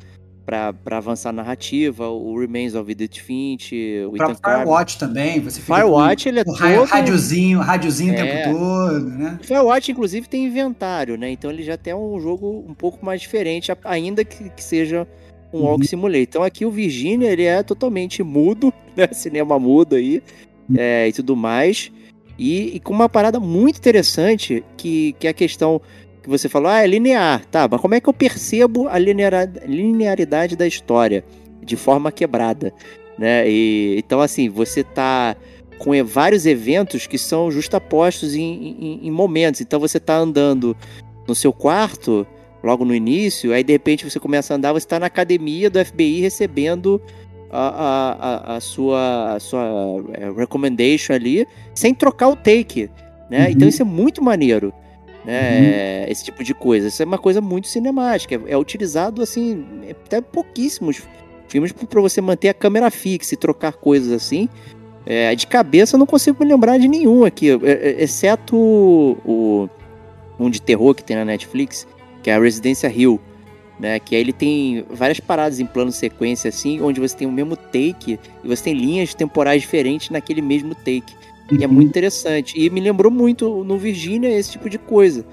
para 0.44 0.96
avançar 0.96 1.30
a 1.30 1.32
narrativa, 1.32 2.08
o 2.08 2.38
Remains 2.38 2.74
of 2.74 2.90
Edith 2.90 3.20
Finch, 3.20 3.74
o, 4.06 4.08
o 4.08 4.16
próprio 4.16 4.38
Firewatch 4.42 4.98
também, 4.98 5.40
você 5.40 5.60
fica 5.60 5.74
Firewatch, 5.74 6.24
com, 6.24 6.28
ele 6.28 6.40
é 6.40 6.44
com 6.44 6.52
todo... 6.52 6.84
rádiozinho, 6.84 7.60
rádiozinho 7.60 8.14
é. 8.14 8.14
o 8.14 8.26
tempo 8.26 8.58
todo, 8.58 9.10
né? 9.10 9.38
O 9.40 9.44
Firewatch, 9.44 9.92
inclusive, 9.92 10.28
tem 10.28 10.46
inventário, 10.46 11.16
né? 11.16 11.30
Então 11.30 11.50
ele 11.50 11.62
já 11.62 11.76
tem 11.76 11.94
um 11.94 12.18
jogo 12.20 12.64
um 12.66 12.74
pouco 12.74 13.04
mais 13.04 13.20
diferente, 13.20 13.70
ainda 13.84 14.24
que, 14.24 14.50
que 14.50 14.64
seja 14.64 15.06
um 15.52 15.58
uhum. 15.58 15.64
Walk 15.64 15.86
Simulator. 15.86 16.22
Então 16.22 16.42
aqui 16.42 16.64
o 16.64 16.70
Virginia, 16.70 17.30
ele 17.30 17.44
é 17.44 17.62
totalmente 17.62 18.22
mudo, 18.22 18.72
né? 18.96 19.08
Cinema 19.12 19.58
mudo 19.58 19.96
aí 19.96 20.22
é, 20.76 21.08
e 21.08 21.12
tudo 21.12 21.36
mais. 21.36 21.90
E, 22.38 22.76
e, 22.76 22.80
com 22.80 22.92
uma 22.92 23.08
parada 23.08 23.38
muito 23.38 23.76
interessante, 23.76 24.64
que, 24.76 25.14
que 25.18 25.26
é 25.26 25.30
a 25.30 25.34
questão 25.34 25.80
que 26.22 26.28
você 26.28 26.48
falou, 26.48 26.70
ah, 26.70 26.82
é 26.82 26.86
linear, 26.86 27.44
tá, 27.46 27.68
mas 27.70 27.80
como 27.80 27.94
é 27.94 28.00
que 28.00 28.08
eu 28.08 28.14
percebo 28.14 28.88
a 28.88 28.96
linearidade 28.98 30.56
da 30.56 30.66
história 30.66 31.24
de 31.62 31.76
forma 31.76 32.10
quebrada, 32.10 32.72
né? 33.18 33.48
E, 33.48 33.96
então, 33.98 34.20
assim, 34.20 34.48
você 34.48 34.82
tá 34.82 35.36
com 35.78 35.92
vários 36.04 36.46
eventos 36.46 37.06
que 37.06 37.18
são 37.18 37.50
justapostos 37.50 38.34
em, 38.34 38.76
em, 38.80 39.06
em 39.06 39.10
momentos. 39.10 39.60
Então, 39.60 39.80
você 39.80 39.98
tá 39.98 40.16
andando 40.16 40.76
no 41.26 41.34
seu 41.34 41.52
quarto, 41.52 42.26
logo 42.62 42.84
no 42.84 42.94
início, 42.94 43.52
aí 43.52 43.64
de 43.64 43.72
repente 43.72 44.08
você 44.08 44.20
começa 44.20 44.54
a 44.54 44.56
andar, 44.56 44.72
você 44.72 44.84
está 44.84 45.00
na 45.00 45.06
academia 45.06 45.68
do 45.68 45.84
FBI 45.84 46.20
recebendo 46.20 47.00
a, 47.50 48.16
a, 48.52 48.56
a, 48.56 48.60
sua, 48.60 49.34
a 49.34 49.40
sua 49.40 49.62
é, 50.14 50.30
recommendation 50.30 51.12
ali 51.12 51.46
sem 51.74 51.94
trocar 51.94 52.28
o 52.28 52.36
take, 52.36 52.88
né? 53.28 53.46
Uhum. 53.46 53.50
Então 53.50 53.68
isso 53.68 53.82
é 53.82 53.84
muito 53.84 54.22
maneiro, 54.22 54.72
né? 55.24 55.58
Uhum. 55.58 55.66
É, 55.66 56.06
esse 56.10 56.24
tipo 56.24 56.42
de 56.42 56.54
coisa. 56.54 56.88
Isso 56.88 57.02
é 57.02 57.04
uma 57.04 57.18
coisa 57.18 57.40
muito 57.40 57.68
cinemática. 57.68 58.34
É, 58.34 58.52
é 58.52 58.56
utilizado, 58.56 59.22
assim, 59.22 59.66
até 59.90 60.20
pouquíssimos 60.20 61.02
filmes 61.48 61.72
para 61.72 62.00
você 62.00 62.20
manter 62.22 62.48
a 62.48 62.54
câmera 62.54 62.90
fixa 62.90 63.34
e 63.34 63.36
trocar 63.36 63.72
coisas 63.74 64.10
assim. 64.12 64.48
É, 65.04 65.34
de 65.34 65.46
cabeça 65.46 65.96
eu 65.96 65.98
não 65.98 66.06
consigo 66.06 66.42
me 66.42 66.48
lembrar 66.48 66.78
de 66.78 66.86
nenhum 66.86 67.24
aqui, 67.24 67.50
é, 67.50 68.02
exceto 68.02 68.56
o, 68.56 69.18
o 69.26 69.68
um 70.38 70.48
de 70.48 70.62
terror 70.62 70.94
que 70.94 71.02
tem 71.02 71.16
na 71.16 71.24
Netflix, 71.24 71.86
que 72.22 72.30
é 72.30 72.34
a 72.34 72.40
Residência 72.40 72.88
Hill 72.88 73.20
né? 73.82 73.98
Que 73.98 74.14
aí 74.14 74.20
ele 74.20 74.32
tem 74.32 74.84
várias 74.88 75.18
paradas 75.18 75.58
em 75.58 75.66
plano 75.66 75.90
sequência, 75.90 76.48
assim, 76.48 76.80
onde 76.80 77.00
você 77.00 77.16
tem 77.16 77.26
o 77.26 77.32
mesmo 77.32 77.56
take 77.56 78.18
e 78.44 78.48
você 78.48 78.64
tem 78.64 78.74
linhas 78.74 79.12
temporais 79.12 79.62
diferentes 79.62 80.08
naquele 80.10 80.40
mesmo 80.40 80.72
take. 80.72 81.14
E 81.50 81.64
é 81.64 81.66
muito 81.66 81.88
interessante. 81.88 82.58
E 82.58 82.70
me 82.70 82.80
lembrou 82.80 83.10
muito 83.10 83.64
no 83.64 83.76
Virgínia 83.76 84.30
esse 84.30 84.52
tipo 84.52 84.70
de 84.70 84.78
coisa, 84.78 85.26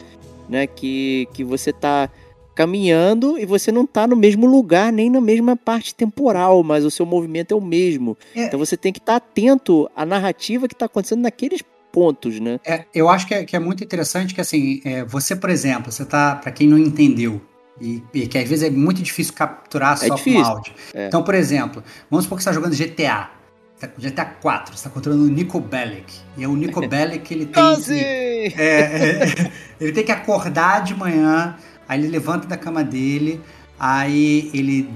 né? 0.49 0.65
Que, 0.65 1.28
que 1.32 1.43
você 1.43 1.71
tá 1.71 2.10
caminhando 2.56 3.38
e 3.38 3.45
você 3.45 3.71
não 3.71 3.86
tá 3.86 4.08
no 4.08 4.15
mesmo 4.15 4.47
lugar, 4.47 4.91
nem 4.91 5.12
na 5.12 5.21
mesma 5.21 5.56
parte 5.56 5.93
temporal, 5.93 6.62
mas 6.63 6.84
o 6.84 6.91
seu 6.91 7.06
movimento 7.06 7.54
é 7.54 7.56
o 7.56 7.62
mesmo. 7.62 8.17
É. 8.36 8.45
Então 8.45 8.60
você 8.60 8.75
tem 8.75 8.91
que 8.91 8.99
estar 8.99 9.17
atento 9.17 9.88
à 9.95 10.06
narrativa 10.06 10.67
que 10.67 10.75
tá 10.75 10.86
acontecendo 10.86 11.21
naqueles 11.21 11.62
pontos, 11.91 12.39
né? 12.39 12.60
É, 12.65 12.86
eu 12.93 13.10
acho 13.10 13.28
que 13.28 13.34
é, 13.34 13.43
que 13.45 13.56
é 13.56 13.60
muito 13.60 13.84
interessante 13.84 14.34
que, 14.34 14.41
assim, 14.41 14.82
é, 14.86 15.04
você, 15.04 15.36
por 15.36 15.49
exemplo, 15.49 15.91
você 15.91 16.06
tá, 16.06 16.36
para 16.36 16.52
quem 16.52 16.67
não 16.67 16.78
entendeu, 16.78 17.41
e, 17.82 18.04
e 18.13 18.28
que 18.28 18.38
às 18.38 18.47
vezes 18.49 18.63
é 18.67 18.69
muito 18.69 19.02
difícil 19.02 19.34
capturar 19.34 19.97
só 19.97 20.13
difícil, 20.15 20.41
com 20.43 20.47
áudio. 20.49 20.73
é. 20.93 21.08
Então, 21.08 21.23
por 21.23 21.34
exemplo, 21.34 21.84
vamos 22.10 22.25
supor 22.25 22.38
que 22.38 22.43
você 22.43 22.49
está 22.49 22.60
jogando 22.62 22.75
GTA. 22.75 23.32
Tá 23.80 23.88
GTA 23.97 24.25
4, 24.25 24.73
você 24.73 24.80
está 24.80 24.89
controlando 24.89 25.23
o 25.23 25.30
Nico 25.30 25.58
Bellic. 25.62 26.13
E 26.38 26.43
é 26.43 26.47
o 26.49 26.56
Nico 26.56 26.82
Bellic, 26.86 27.34
ele 27.34 27.45
tem. 27.45 27.63
que- 27.75 27.91
é, 27.93 28.47
é, 28.58 29.52
ele 29.80 29.93
tem 29.93 30.04
que 30.04 30.12
acordar 30.12 30.84
de 30.84 30.93
manhã, 30.93 31.56
aí 31.88 31.99
ele 32.02 32.10
levanta 32.10 32.45
da 32.45 32.58
cama 32.58 32.84
dele, 32.84 33.39
aí 33.80 34.52
ele 34.54 34.89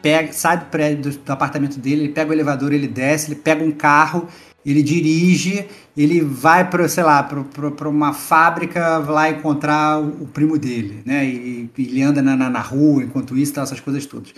pega, 0.00 0.32
sai 0.32 0.58
do 0.58 0.66
prédio 0.66 1.10
do 1.18 1.32
apartamento 1.32 1.80
dele, 1.80 2.02
ele 2.04 2.12
pega 2.12 2.30
o 2.30 2.32
elevador, 2.32 2.72
ele 2.72 2.86
desce, 2.86 3.32
ele 3.32 3.40
pega 3.40 3.64
um 3.64 3.72
carro, 3.72 4.28
ele 4.70 4.82
dirige, 4.82 5.66
ele 5.96 6.20
vai 6.20 6.68
para, 6.68 6.88
sei 6.88 7.02
lá, 7.02 7.22
para 7.22 7.88
uma 7.88 8.12
fábrica 8.12 8.98
lá 8.98 9.30
encontrar 9.30 10.00
o, 10.00 10.24
o 10.24 10.26
primo 10.26 10.58
dele, 10.58 11.02
né? 11.04 11.24
E, 11.24 11.70
e 11.76 11.82
ele 11.86 12.02
anda 12.02 12.20
na, 12.20 12.36
na, 12.36 12.50
na 12.50 12.60
rua 12.60 13.02
enquanto 13.02 13.36
isso, 13.36 13.52
tal, 13.52 13.64
essas 13.64 13.80
coisas 13.80 14.04
todas. 14.06 14.32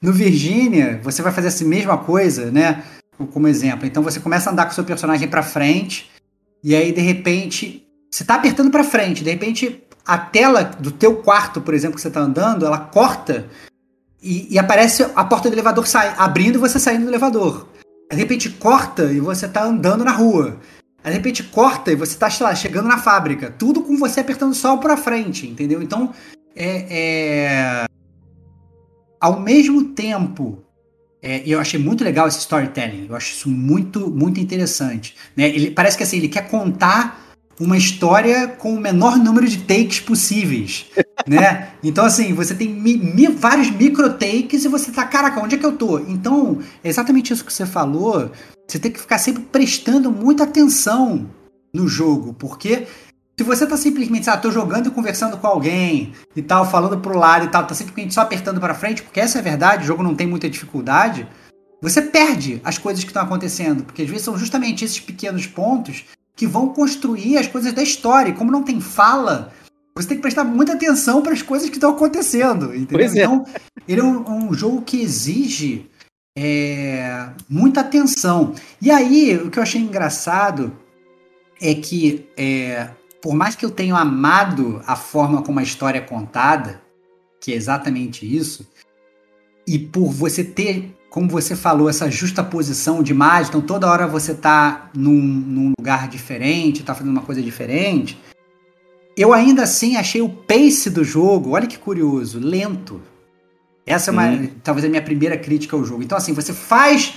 No 0.00 0.12
Virgínia, 0.12 1.00
você 1.02 1.22
vai 1.22 1.32
fazer 1.32 1.48
essa 1.48 1.64
mesma 1.64 1.98
coisa, 1.98 2.50
né? 2.50 2.84
Como 3.32 3.48
exemplo. 3.48 3.86
Então 3.86 4.02
você 4.02 4.20
começa 4.20 4.50
a 4.50 4.52
andar 4.52 4.66
com 4.66 4.72
o 4.72 4.74
seu 4.74 4.84
personagem 4.84 5.28
para 5.28 5.42
frente, 5.42 6.10
e 6.62 6.74
aí 6.74 6.92
de 6.92 7.00
repente 7.00 7.86
você 8.10 8.24
tá 8.24 8.36
apertando 8.36 8.70
para 8.70 8.84
frente, 8.84 9.24
de 9.24 9.30
repente 9.30 9.82
a 10.06 10.18
tela 10.18 10.62
do 10.62 10.90
teu 10.90 11.16
quarto, 11.16 11.60
por 11.60 11.74
exemplo, 11.74 11.96
que 11.96 12.02
você 12.02 12.10
tá 12.10 12.20
andando, 12.20 12.66
ela 12.66 12.78
corta 12.78 13.46
e, 14.22 14.54
e 14.54 14.58
aparece 14.58 15.02
a 15.14 15.24
porta 15.24 15.48
do 15.48 15.54
elevador 15.54 15.86
sai, 15.86 16.14
abrindo 16.16 16.56
e 16.56 16.58
você 16.58 16.78
saindo 16.78 17.04
do 17.04 17.10
elevador. 17.10 17.68
De 18.10 18.16
repente 18.16 18.50
corta 18.50 19.12
e 19.12 19.20
você 19.20 19.48
tá 19.48 19.64
andando 19.64 20.04
na 20.04 20.12
rua. 20.12 20.60
Aí, 21.02 21.10
de 21.10 21.18
repente 21.18 21.42
corta 21.42 21.92
e 21.92 21.96
você 21.96 22.16
tá, 22.16 22.30
sei 22.30 22.46
lá, 22.46 22.54
chegando 22.54 22.88
na 22.88 22.98
fábrica. 22.98 23.50
Tudo 23.50 23.82
com 23.82 23.96
você 23.96 24.20
apertando 24.20 24.54
só 24.54 24.76
pra 24.76 24.96
frente, 24.96 25.46
entendeu? 25.46 25.82
Então, 25.82 26.14
é, 26.56 26.86
é... 26.88 27.84
ao 29.20 29.40
mesmo 29.40 29.84
tempo, 29.92 30.64
é, 31.22 31.42
eu 31.46 31.58
achei 31.58 31.80
muito 31.80 32.04
legal 32.04 32.28
esse 32.28 32.38
storytelling. 32.40 33.06
Eu 33.08 33.16
acho 33.16 33.32
isso 33.32 33.50
muito, 33.50 34.10
muito 34.10 34.38
interessante. 34.38 35.16
Né? 35.36 35.48
Ele 35.48 35.70
parece 35.70 35.96
que 35.96 36.02
assim, 36.02 36.18
ele 36.18 36.28
quer 36.28 36.48
contar 36.48 37.20
uma 37.58 37.76
história 37.76 38.48
com 38.48 38.74
o 38.74 38.80
menor 38.80 39.16
número 39.16 39.48
de 39.48 39.58
takes 39.58 40.00
possíveis, 40.00 40.86
né? 41.26 41.68
Então 41.82 42.04
assim, 42.04 42.32
você 42.32 42.54
tem 42.54 42.68
mi, 42.68 42.96
mi, 42.96 43.26
vários 43.28 43.70
micro 43.70 44.10
takes 44.14 44.64
e 44.64 44.68
você 44.68 44.90
tá, 44.90 45.04
caraca, 45.04 45.40
onde 45.40 45.54
é 45.54 45.58
que 45.58 45.66
eu 45.66 45.76
tô? 45.76 45.98
Então, 45.98 46.58
é 46.82 46.88
exatamente 46.88 47.32
isso 47.32 47.44
que 47.44 47.52
você 47.52 47.66
falou. 47.66 48.30
Você 48.68 48.78
tem 48.78 48.90
que 48.90 49.00
ficar 49.00 49.18
sempre 49.18 49.42
prestando 49.42 50.10
muita 50.10 50.44
atenção 50.44 51.28
no 51.72 51.88
jogo, 51.88 52.32
porque 52.34 52.86
se 53.36 53.44
você 53.44 53.66
tá 53.66 53.76
simplesmente, 53.76 54.30
ah, 54.30 54.36
tô 54.36 54.50
jogando 54.50 54.86
e 54.86 54.90
conversando 54.90 55.36
com 55.36 55.46
alguém 55.46 56.12
e 56.36 56.42
tal, 56.42 56.70
falando 56.70 56.98
pro 56.98 57.18
lado 57.18 57.46
e 57.46 57.48
tal, 57.48 57.66
tá 57.66 57.74
simplesmente 57.74 58.14
só 58.14 58.20
apertando 58.20 58.60
para 58.60 58.74
frente, 58.74 59.02
porque 59.02 59.20
essa 59.20 59.38
é 59.38 59.40
a 59.40 59.44
verdade, 59.44 59.84
o 59.84 59.86
jogo 59.86 60.02
não 60.02 60.14
tem 60.14 60.26
muita 60.26 60.48
dificuldade, 60.48 61.26
você 61.82 62.00
perde 62.00 62.62
as 62.64 62.78
coisas 62.78 63.04
que 63.04 63.10
estão 63.10 63.22
acontecendo, 63.22 63.84
porque 63.84 64.02
às 64.02 64.08
vezes 64.08 64.24
são 64.24 64.38
justamente 64.38 64.84
esses 64.84 65.00
pequenos 65.00 65.46
pontos 65.46 66.04
que 66.36 66.46
vão 66.46 66.68
construir 66.68 67.36
as 67.36 67.46
coisas 67.46 67.72
da 67.72 67.82
história. 67.82 68.30
E 68.30 68.34
como 68.34 68.50
não 68.50 68.62
tem 68.62 68.80
fala, 68.80 69.52
você 69.94 70.08
tem 70.08 70.16
que 70.16 70.22
prestar 70.22 70.44
muita 70.44 70.72
atenção 70.72 71.22
para 71.22 71.32
as 71.32 71.42
coisas 71.42 71.68
que 71.68 71.76
estão 71.76 71.90
acontecendo. 71.90 72.74
Entendeu? 72.74 73.06
É. 73.06 73.10
Então, 73.10 73.46
ele 73.86 74.00
é 74.00 74.04
um, 74.04 74.48
um 74.48 74.54
jogo 74.54 74.82
que 74.82 75.00
exige 75.00 75.88
é, 76.36 77.28
muita 77.48 77.80
atenção. 77.80 78.54
E 78.80 78.90
aí, 78.90 79.36
o 79.36 79.50
que 79.50 79.58
eu 79.58 79.62
achei 79.62 79.80
engraçado 79.80 80.76
é 81.60 81.74
que, 81.74 82.28
é, 82.36 82.88
por 83.22 83.34
mais 83.34 83.54
que 83.54 83.64
eu 83.64 83.70
tenha 83.70 83.96
amado 83.96 84.82
a 84.86 84.96
forma 84.96 85.42
como 85.42 85.60
a 85.60 85.62
história 85.62 85.98
é 85.98 86.02
contada, 86.02 86.82
que 87.40 87.52
é 87.52 87.56
exatamente 87.56 88.24
isso, 88.24 88.66
e 89.66 89.78
por 89.78 90.10
você 90.10 90.42
ter 90.42 90.94
como 91.14 91.28
você 91.28 91.54
falou, 91.54 91.88
essa 91.88 92.10
justa 92.10 92.42
posição 92.42 93.00
de 93.00 93.12
imagem, 93.12 93.48
então 93.48 93.60
toda 93.60 93.88
hora 93.88 94.04
você 94.04 94.34
tá 94.34 94.90
num, 94.92 95.12
num, 95.12 95.72
lugar 95.78 96.08
diferente, 96.08 96.82
tá 96.82 96.92
fazendo 96.92 97.12
uma 97.12 97.22
coisa 97.22 97.40
diferente. 97.40 98.18
Eu 99.16 99.32
ainda 99.32 99.62
assim 99.62 99.96
achei 99.96 100.20
o 100.20 100.28
pace 100.28 100.90
do 100.90 101.04
jogo, 101.04 101.50
olha 101.50 101.66
que 101.66 101.78
curioso, 101.78 102.38
lento. 102.40 103.00
Essa 103.86 104.10
é 104.10 104.12
uma, 104.12 104.26
hum. 104.26 104.48
talvez 104.62 104.84
a 104.84 104.88
minha 104.88 105.02
primeira 105.02 105.36
crítica 105.36 105.76
ao 105.76 105.84
jogo. 105.84 106.02
Então 106.02 106.18
assim, 106.18 106.32
você 106.32 106.52
faz 106.52 107.14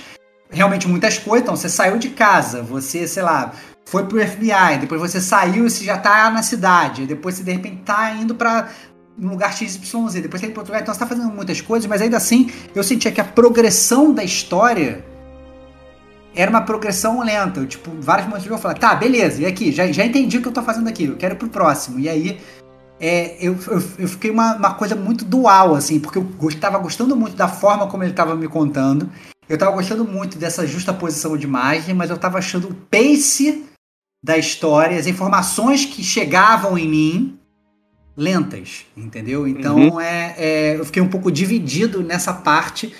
realmente 0.50 0.88
muitas 0.88 1.18
coisas, 1.18 1.42
então 1.42 1.56
você 1.56 1.68
saiu 1.68 1.98
de 1.98 2.10
casa, 2.10 2.62
você, 2.62 3.06
sei 3.06 3.22
lá, 3.22 3.52
foi 3.84 4.04
pro 4.06 4.24
FBI, 4.24 4.78
depois 4.80 5.00
você 5.00 5.20
saiu 5.20 5.66
e 5.66 5.70
você 5.70 5.84
já 5.84 5.98
tá 5.98 6.30
na 6.30 6.42
cidade, 6.42 7.06
depois 7.06 7.34
você 7.34 7.42
de 7.42 7.52
repente 7.52 7.82
tá 7.84 8.12
indo 8.12 8.34
para 8.34 8.68
um 9.18 9.30
lugar 9.30 9.52
XYZ, 9.52 10.22
depois 10.22 10.40
tem 10.40 10.50
para 10.50 10.60
outro 10.60 10.72
lugar, 10.72 10.82
então 10.82 10.94
você 10.94 11.00
tá 11.00 11.06
fazendo 11.06 11.30
muitas 11.30 11.60
coisas, 11.60 11.88
mas 11.88 12.00
ainda 12.00 12.16
assim 12.16 12.50
eu 12.74 12.82
sentia 12.82 13.10
que 13.10 13.20
a 13.20 13.24
progressão 13.24 14.12
da 14.12 14.22
história 14.22 15.04
era 16.34 16.50
uma 16.50 16.62
progressão 16.62 17.20
lenta. 17.22 17.60
Eu, 17.60 17.66
tipo, 17.66 17.90
vários 18.00 18.26
momentos 18.26 18.46
eu 18.46 18.58
falava, 18.58 18.78
tá, 18.78 18.94
beleza, 18.94 19.42
e 19.42 19.46
aqui, 19.46 19.72
já, 19.72 19.90
já 19.90 20.04
entendi 20.04 20.38
o 20.38 20.42
que 20.42 20.48
eu 20.48 20.52
tô 20.52 20.62
fazendo 20.62 20.88
aqui, 20.88 21.04
eu 21.04 21.16
quero 21.16 21.34
ir 21.34 21.38
pro 21.38 21.48
próximo. 21.48 21.98
E 21.98 22.08
aí 22.08 22.40
é, 23.00 23.36
eu, 23.40 23.56
eu, 23.68 23.82
eu, 23.98 24.08
fiquei 24.08 24.30
uma, 24.30 24.56
uma 24.56 24.74
coisa 24.74 24.96
muito 24.96 25.24
dual, 25.24 25.74
assim, 25.74 26.00
porque 26.00 26.18
eu 26.18 26.48
estava 26.48 26.78
gostando 26.78 27.14
muito 27.14 27.36
da 27.36 27.48
forma 27.48 27.86
como 27.86 28.02
ele 28.02 28.10
estava 28.10 28.34
me 28.34 28.48
contando. 28.48 29.10
Eu 29.48 29.54
estava 29.54 29.72
gostando 29.72 30.04
muito 30.04 30.36
dessa 30.36 30.66
justa 30.66 30.92
posição 30.92 31.36
de 31.36 31.46
imagem, 31.46 31.94
mas 31.94 32.10
eu 32.10 32.16
estava 32.16 32.38
achando 32.38 32.68
o 32.68 32.74
pace 32.74 33.64
da 34.22 34.36
história, 34.36 34.98
as 34.98 35.06
informações 35.06 35.84
que 35.84 36.02
chegavam 36.02 36.76
em 36.76 36.88
mim 36.88 37.38
lentas, 38.16 38.84
entendeu? 38.96 39.46
Então 39.46 39.76
uhum. 39.76 40.00
é, 40.00 40.34
é, 40.36 40.76
eu 40.76 40.84
fiquei 40.84 41.00
um 41.00 41.08
pouco 41.08 41.30
dividido 41.30 42.02
nessa 42.02 42.34
parte 42.34 42.92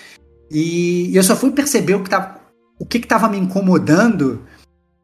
e 0.49 1.11
eu 1.14 1.23
só 1.25 1.35
fui 1.35 1.51
perceber 1.51 1.97
o 1.97 2.05
que 2.05 2.09
tava, 2.09 2.38
o 2.79 2.87
que 2.87 2.99
estava 2.99 3.29
me 3.29 3.38
incomodando 3.38 4.45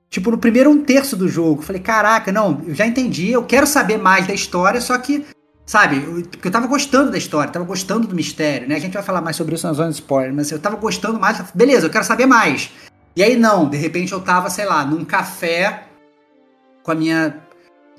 tipo 0.08 0.30
no 0.30 0.38
primeiro 0.38 0.70
um 0.70 0.84
terço 0.84 1.16
do 1.16 1.28
jogo. 1.28 1.62
Falei, 1.62 1.82
caraca, 1.82 2.30
não, 2.30 2.62
eu 2.66 2.74
já 2.74 2.86
entendi, 2.86 3.32
eu 3.32 3.44
quero 3.44 3.66
saber 3.66 3.96
mais 3.96 4.26
da 4.26 4.32
história, 4.32 4.80
só 4.80 4.96
que 4.96 5.26
sabe, 5.66 5.96
eu, 5.96 6.22
porque 6.22 6.46
eu 6.46 6.52
tava 6.52 6.66
gostando 6.66 7.10
da 7.10 7.18
história, 7.18 7.52
tava 7.52 7.64
gostando 7.64 8.06
do 8.06 8.14
mistério, 8.14 8.68
né? 8.68 8.76
A 8.76 8.78
gente 8.78 8.92
vai 8.92 9.02
falar 9.02 9.20
mais 9.20 9.34
sobre 9.34 9.56
isso 9.56 9.66
na 9.66 9.72
zona 9.72 9.88
de 9.88 9.96
spoiler, 9.96 10.32
mas 10.32 10.50
eu 10.52 10.58
tava 10.58 10.76
gostando 10.76 11.18
mais, 11.18 11.42
beleza, 11.52 11.86
eu 11.86 11.90
quero 11.90 12.04
saber 12.04 12.26
mais. 12.26 12.70
E 13.16 13.22
aí 13.22 13.36
não, 13.36 13.68
de 13.68 13.76
repente 13.76 14.12
eu 14.12 14.20
tava, 14.20 14.50
sei 14.50 14.66
lá, 14.66 14.84
num 14.84 15.04
café 15.04 15.84
com 16.82 16.92
a 16.92 16.94
minha 16.94 17.42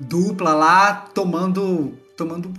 dupla 0.00 0.54
lá, 0.54 0.94
tomando 1.12 1.92
tomando 2.16 2.50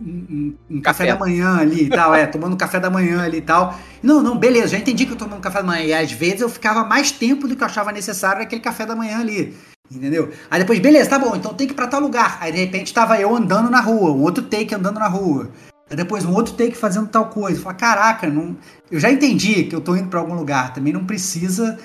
um, 0.00 0.54
um, 0.70 0.80
café. 0.80 1.06
café. 1.06 1.12
da 1.12 1.18
manhã 1.18 1.58
ali 1.58 1.84
e 1.84 1.88
tal, 1.88 2.14
é, 2.14 2.26
tomando 2.26 2.56
café 2.56 2.78
da 2.78 2.90
manhã 2.90 3.22
ali 3.22 3.38
e 3.38 3.42
tal. 3.42 3.78
Não, 4.02 4.22
não, 4.22 4.38
beleza, 4.38 4.68
já 4.68 4.78
entendi 4.78 5.06
que 5.06 5.12
eu 5.12 5.16
tomando 5.16 5.40
café 5.40 5.58
da 5.58 5.66
manhã. 5.66 5.84
E 5.84 5.92
às 5.92 6.12
vezes 6.12 6.40
eu 6.40 6.48
ficava 6.48 6.84
mais 6.84 7.10
tempo 7.10 7.48
do 7.48 7.56
que 7.56 7.62
eu 7.62 7.66
achava 7.66 7.92
necessário 7.92 8.40
naquele 8.40 8.60
café 8.60 8.86
da 8.86 8.94
manhã 8.94 9.20
ali. 9.20 9.56
Entendeu? 9.90 10.30
Aí 10.50 10.60
depois, 10.60 10.78
beleza, 10.78 11.08
tá 11.08 11.18
bom, 11.18 11.34
então 11.34 11.54
tem 11.54 11.66
que 11.66 11.72
ir 11.72 11.76
pra 11.76 11.86
tal 11.86 12.00
lugar. 12.00 12.38
Aí 12.40 12.52
de 12.52 12.58
repente 12.58 12.92
tava 12.92 13.18
eu 13.18 13.34
andando 13.34 13.70
na 13.70 13.80
rua, 13.80 14.12
um 14.12 14.22
outro 14.22 14.44
take 14.44 14.74
andando 14.74 15.00
na 15.00 15.08
rua. 15.08 15.50
Aí 15.90 15.96
depois 15.96 16.24
um 16.24 16.34
outro 16.34 16.52
take 16.54 16.76
fazendo 16.76 17.08
tal 17.08 17.26
coisa. 17.26 17.60
Fala, 17.60 17.74
caraca, 17.74 18.26
não... 18.26 18.56
eu 18.90 19.00
já 19.00 19.10
entendi 19.10 19.64
que 19.64 19.74
eu 19.74 19.80
tô 19.80 19.96
indo 19.96 20.08
para 20.08 20.20
algum 20.20 20.34
lugar. 20.34 20.74
Também 20.74 20.92
não 20.92 21.06
precisa, 21.06 21.78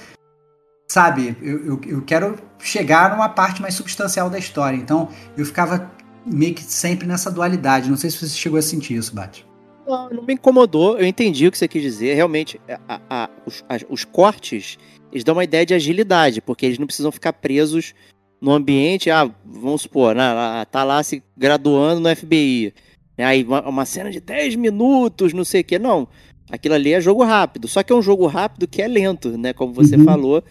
sabe? 0.88 1.38
Eu, 1.41 1.65
eu, 1.65 1.82
eu 1.86 2.02
quero 2.02 2.36
chegar 2.60 3.12
numa 3.12 3.30
parte 3.30 3.62
mais 3.62 3.73
substancial 3.73 4.30
da 4.30 4.38
história. 4.38 4.76
Então 4.76 5.08
eu 5.38 5.45
ficava 5.45 5.89
meio 6.25 6.53
que 6.53 6.63
sempre 6.63 7.07
nessa 7.07 7.31
dualidade. 7.31 7.89
Não 7.89 7.97
sei 7.97 8.09
se 8.09 8.17
você 8.17 8.36
chegou 8.36 8.59
a 8.59 8.62
sentir 8.62 8.95
isso, 8.95 9.13
Bate. 9.13 9.45
Não, 9.88 10.09
não 10.09 10.24
me 10.24 10.34
incomodou, 10.34 10.97
eu 10.97 11.05
entendi 11.05 11.45
o 11.47 11.51
que 11.51 11.57
você 11.57 11.67
quis 11.67 11.82
dizer. 11.82 12.13
Realmente, 12.13 12.59
a, 12.88 13.01
a, 13.09 13.30
os, 13.45 13.63
a, 13.67 13.76
os 13.89 14.05
cortes, 14.05 14.78
eles 15.11 15.24
dão 15.24 15.36
uma 15.36 15.43
ideia 15.43 15.65
de 15.65 15.74
agilidade, 15.74 16.41
porque 16.41 16.65
eles 16.65 16.80
não 16.80 16.88
precisam 16.88 17.11
ficar 17.11 17.34
presos 17.34 17.93
no 18.39 18.51
ambiente. 18.51 19.09
Ah, 19.09 19.30
vamos 19.45 19.82
supor, 19.82 20.15
né, 20.15 20.24
tá 20.71 20.84
lá 20.84 21.03
se 21.03 21.21
graduando 21.36 21.99
no 21.99 22.15
FBI. 22.15 22.74
Né, 23.17 23.26
aí 23.26 23.43
uma, 23.43 23.67
uma 23.67 23.86
cena 23.86 24.09
de 24.09 24.19
10 24.21 24.55
minutos, 24.55 25.34
não 25.34 25.43
sei 25.43 25.61
o 25.61 25.63
que. 25.65 25.78
Não, 25.78 26.07
aquilo 26.49 26.76
ali 26.76 26.93
é 26.93 27.01
jogo 27.01 27.24
rápido. 27.24 27.67
Só 27.67 27.84
que 27.84 27.91
é 27.91 27.95
um 27.95 28.01
jogo 28.01 28.26
rápido 28.26 28.67
que 28.67 28.82
é 28.82 28.88
lento, 28.88 29.38
né? 29.38 29.53
Como 29.53 29.74
você 29.74 29.97
uhum. 29.97 30.05
falou, 30.05 30.43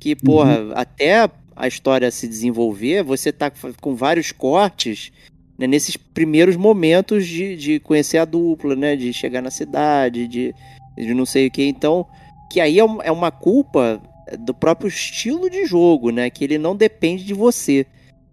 que, 0.00 0.16
porra, 0.16 0.60
uhum. 0.60 0.72
até 0.74 1.28
a 1.58 1.66
história 1.66 2.10
se 2.10 2.28
desenvolver, 2.28 3.02
você 3.02 3.32
tá 3.32 3.50
com 3.80 3.94
vários 3.94 4.30
cortes 4.30 5.12
né, 5.58 5.66
nesses 5.66 5.96
primeiros 5.96 6.54
momentos 6.54 7.26
de, 7.26 7.56
de 7.56 7.80
conhecer 7.80 8.18
a 8.18 8.24
dupla, 8.24 8.76
né? 8.76 8.94
De 8.94 9.12
chegar 9.12 9.42
na 9.42 9.50
cidade, 9.50 10.28
de, 10.28 10.54
de 10.96 11.12
não 11.12 11.26
sei 11.26 11.48
o 11.48 11.50
que. 11.50 11.64
Então, 11.64 12.06
que 12.50 12.60
aí 12.60 12.78
é, 12.78 12.84
é 13.02 13.10
uma 13.10 13.32
culpa 13.32 14.00
do 14.38 14.54
próprio 14.54 14.88
estilo 14.88 15.50
de 15.50 15.64
jogo, 15.66 16.10
né? 16.10 16.30
Que 16.30 16.44
ele 16.44 16.58
não 16.58 16.76
depende 16.76 17.24
de 17.24 17.34
você. 17.34 17.84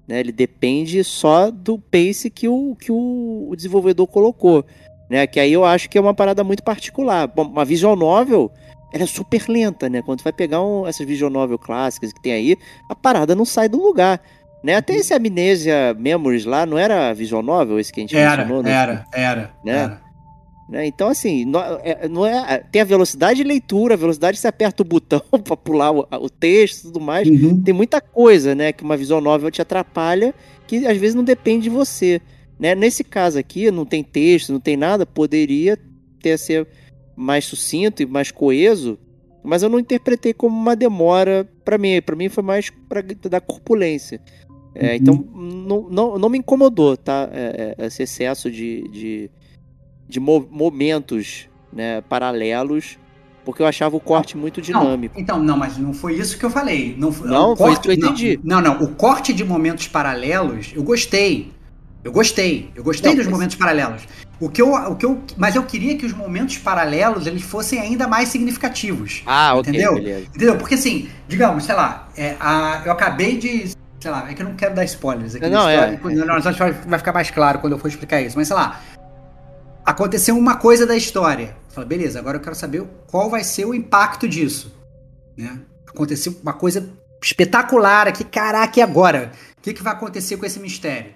Né? 0.08 0.20
Ele 0.20 0.32
depende 0.32 1.04
só 1.04 1.50
do 1.50 1.80
pace 1.80 2.30
que 2.30 2.48
o, 2.48 2.76
que 2.80 2.92
o, 2.92 3.48
o 3.50 3.56
desenvolvedor 3.56 4.06
colocou. 4.06 4.64
Né? 5.10 5.26
Que 5.26 5.40
aí 5.40 5.52
eu 5.52 5.66
acho 5.66 5.90
que 5.90 5.98
é 5.98 6.02
uma 6.02 6.14
parada 6.14 6.44
muito 6.44 6.62
particular. 6.62 7.28
Bom, 7.28 7.44
uma 7.44 7.66
visual 7.66 7.96
novel, 7.96 8.52
ela 8.96 9.04
é 9.04 9.08
super 9.08 9.44
lenta, 9.50 9.90
né? 9.90 10.02
Quando 10.02 10.24
vai 10.24 10.32
pegar 10.32 10.64
um, 10.64 10.88
essas 10.88 11.06
novel 11.20 11.60
clássicas 11.60 12.14
que 12.14 12.22
tem 12.22 12.32
aí, 12.32 12.58
a 12.90 12.96
parada 12.96 13.36
não 13.36 13.44
sai 13.44 13.68
do 13.68 13.78
lugar. 13.78 14.22
Né? 14.64 14.78
Até 14.78 14.96
esse 14.96 15.14
Amnesia 15.14 15.94
Memories 16.00 16.46
lá, 16.46 16.66
não 16.66 16.78
era 16.78 17.12
visual 17.14 17.44
novel 17.44 17.78
esse 17.78 17.92
que 17.92 18.00
a 18.00 18.04
gente 18.04 18.16
Era, 18.16 18.38
mencionou? 18.38 18.64
né? 18.64 18.72
era, 18.72 19.06
era, 19.14 19.52
Né? 19.66 19.74
era. 19.74 20.02
Né? 20.70 20.88
Então, 20.88 21.10
assim, 21.10 21.44
não 21.44 21.60
é, 21.60 22.08
não 22.08 22.26
é- 22.26 22.64
tem 22.72 22.82
a 22.82 22.86
velocidade 22.86 23.38
de 23.38 23.44
leitura, 23.44 23.96
a 23.96 23.98
velocidade 23.98 24.38
que 24.38 24.42
você 24.42 24.48
aperta 24.48 24.82
o 24.82 24.86
botão 24.86 25.22
pra 25.44 25.58
pular 25.58 25.92
o, 25.92 26.08
o 26.10 26.30
texto 26.30 26.80
e 26.80 26.84
tudo 26.84 27.02
mais. 27.02 27.28
Uhum. 27.28 27.62
Tem 27.62 27.74
muita 27.74 28.00
coisa, 28.00 28.56
né, 28.56 28.72
que 28.72 28.82
uma 28.84 28.96
visual 28.96 29.20
novel 29.20 29.52
te 29.52 29.62
atrapalha, 29.62 30.34
que 30.66 30.88
às 30.88 30.98
vezes 30.98 31.14
não 31.16 31.24
depende 31.24 31.64
de 31.64 31.70
você. 31.70 32.22
Né? 32.58 32.74
Nesse 32.74 33.04
caso 33.04 33.38
aqui, 33.38 33.70
não 33.70 33.86
tem 33.86 34.02
texto, 34.02 34.54
não 34.54 34.60
tem 34.62 34.78
nada, 34.78 35.06
poderia 35.06 35.78
ter 36.22 36.40
ser 36.40 36.66
mais 37.16 37.46
sucinto 37.46 38.02
e 38.02 38.06
mais 38.06 38.32
coeso, 38.32 38.98
mas 39.44 39.64
eu 39.64 39.70
não 39.70 39.80
interpretei 39.80 40.34
como 40.34 40.56
uma 40.58 40.76
demora 40.76 41.48
pra 41.64 41.78
mim. 41.78 42.02
Pra 42.02 42.16
mim 42.16 42.30
foi 42.30 42.44
mais 42.44 42.70
pra 42.90 43.02
dar 43.30 43.42
corpulência. 43.42 44.20
É, 44.74 44.90
Uhum. 44.90 44.96
Então, 44.96 45.28
não, 45.34 45.90
não, 45.90 46.20
não 46.20 46.30
me 46.30 46.38
incomodou, 46.38 46.98
tá? 46.98 47.30
É, 47.32 47.76
é, 47.80 47.86
esse 47.86 48.04
excesso 48.04 48.52
de, 48.52 48.82
de, 48.90 49.32
de 50.10 50.20
mo- 50.20 50.46
momentos 50.52 51.48
né, 51.72 52.02
paralelos, 52.02 52.98
porque 53.46 53.62
eu 53.62 53.68
achava 53.68 53.96
o 53.96 54.00
corte 54.02 54.36
muito 54.36 54.62
dinâmico. 54.62 55.14
Não, 55.16 55.22
então, 55.22 55.42
não, 55.42 55.56
mas 55.56 55.78
não 55.78 55.94
foi 55.94 56.16
isso 56.20 56.38
que 56.38 56.44
eu 56.46 56.50
falei. 56.50 56.94
Não, 56.98 57.12
foi- 57.12 57.30
Não, 57.30 57.54
o 57.54 57.56
foi 57.56 57.72
isso 57.72 57.82
que 57.82 57.92
eu 57.92 57.98
não, 57.98 58.08
entendi. 58.10 58.40
Não, 58.44 58.60
não, 58.62 58.82
O 58.84 58.96
corte 58.96 59.32
de 59.34 59.46
momentos 59.46 59.88
paralelos, 59.88 60.74
eu 60.76 60.84
gostei. 60.84 61.54
Eu 62.06 62.12
gostei. 62.12 62.72
Eu 62.76 62.84
gostei 62.84 63.10
Não, 63.10 63.16
dos 63.18 63.26
mas- 63.26 63.34
momentos 63.34 63.56
paralelos. 63.56 64.04
O 64.40 64.48
que 64.48 64.62
eu, 64.62 64.72
o 64.76 64.96
que 64.96 65.06
eu, 65.08 65.24
mas 65.38 65.56
eu 65.56 65.64
queria 65.64 65.98
que 65.98 66.06
os 66.06 66.14
momentos 66.14 66.56
paralelos 66.60 67.26
eles 67.26 67.42
fossem 67.42 67.80
ainda 67.80 68.08
mais 68.08 68.30
significativos. 68.30 69.24
Ah, 69.26 69.56
ok, 69.56 69.72
Entendeu? 69.72 69.96
beleza. 69.96 70.28
Entendeu? 70.28 70.56
Porque 70.56 70.76
assim, 70.76 71.10
digamos, 71.28 71.64
sei 71.64 71.74
lá, 71.74 72.08
é, 72.16 72.36
a, 72.40 72.84
eu 72.86 72.92
acabei 72.92 73.38
de. 73.40 73.70
Sei 74.00 74.12
lá, 74.12 74.30
é 74.30 74.36
que 74.36 74.42
eu 74.44 74.46
não 74.48 74.56
quero 74.56 74.76
dar 74.76 74.84
spoilers 74.84 75.34
aqui. 75.34 75.50
Não, 75.50 75.64
da 75.66 75.72
é, 75.72 75.94
história, 75.96 76.16
não, 76.18 76.26
não, 76.28 76.36
acho 76.36 76.54
que 76.54 76.88
vai 76.88 77.00
ficar 77.00 77.12
mais 77.12 77.32
claro 77.32 77.58
quando 77.58 77.74
eu 77.74 77.80
for 77.80 77.88
explicar 77.88 78.22
isso. 78.22 78.38
Mas 78.38 78.48
sei 78.50 78.56
lá, 78.56 78.80
aconteceu 79.84 80.38
uma 80.38 80.58
coisa 80.58 80.86
da 80.86 80.96
história. 80.96 81.56
Eu 81.70 81.74
falei, 81.74 81.90
beleza, 81.90 82.20
agora 82.20 82.38
eu 82.38 82.42
quero 82.42 82.56
saber 82.56 82.84
qual 83.08 83.32
vai 83.32 83.44
ser 83.44 83.66
o 83.66 83.74
impacto 83.74 84.28
disso. 84.28 84.72
Né? 85.36 85.58
Aconteceu 85.88 86.38
uma 86.44 86.54
coisa 86.54 86.88
espetacular 87.24 88.08
aqui, 88.08 88.24
caraca, 88.24 88.80
e 88.80 88.84
agora? 88.84 89.32
O 89.58 89.62
que, 89.64 89.74
que 89.74 89.82
vai 89.82 89.94
acontecer 89.94 90.38
com 90.38 90.46
esse 90.46 90.60
mistério? 90.60 91.15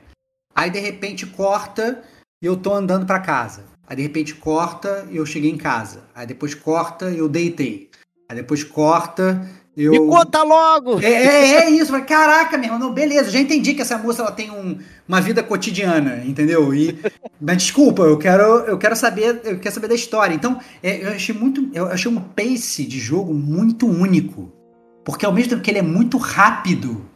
Aí 0.55 0.69
de 0.69 0.79
repente 0.79 1.25
corta 1.25 2.03
e 2.41 2.45
eu 2.45 2.57
tô 2.57 2.73
andando 2.73 3.05
pra 3.05 3.19
casa. 3.19 3.63
Aí 3.87 3.95
de 3.95 4.01
repente 4.03 4.35
corta 4.35 5.07
e 5.09 5.17
eu 5.17 5.25
cheguei 5.25 5.49
em 5.49 5.57
casa. 5.57 6.03
Aí 6.13 6.27
depois 6.27 6.53
corta 6.53 7.09
e 7.09 7.17
eu 7.17 7.27
deitei. 7.29 7.89
Aí 8.29 8.35
depois 8.35 8.63
corta 8.63 9.47
eu. 9.75 9.91
Me 9.91 9.99
conta 9.99 10.43
logo! 10.43 10.99
É, 10.99 11.05
é, 11.05 11.55
é 11.63 11.69
isso, 11.69 11.91
Falei, 11.91 12.05
caraca, 12.05 12.57
meu 12.57 12.65
irmão, 12.65 12.79
não, 12.79 12.93
beleza, 12.93 13.31
já 13.31 13.39
entendi 13.39 13.73
que 13.73 13.81
essa 13.81 13.97
moça 13.97 14.21
ela 14.21 14.31
tem 14.31 14.51
um- 14.51 14.77
uma 15.07 15.21
vida 15.21 15.41
cotidiana, 15.41 16.21
entendeu? 16.25 16.73
E, 16.73 16.99
mas 17.39 17.57
desculpa, 17.57 18.03
eu 18.03 18.17
quero, 18.17 18.43
eu 18.43 18.77
quero 18.77 18.95
saber, 18.95 19.39
eu 19.45 19.57
quero 19.59 19.73
saber 19.73 19.87
da 19.87 19.95
história. 19.95 20.35
Então, 20.35 20.59
é, 20.83 21.05
eu 21.05 21.09
achei 21.13 21.33
muito, 21.33 21.69
eu 21.73 21.87
achei 21.87 22.11
um 22.11 22.19
pace 22.19 22.83
de 22.85 22.99
jogo 22.99 23.33
muito 23.33 23.87
único, 23.87 24.51
porque 25.05 25.25
ao 25.25 25.31
mesmo 25.31 25.51
tempo 25.51 25.61
que 25.61 25.71
ele 25.71 25.79
é 25.79 25.83
muito 25.83 26.17
rápido 26.17 27.08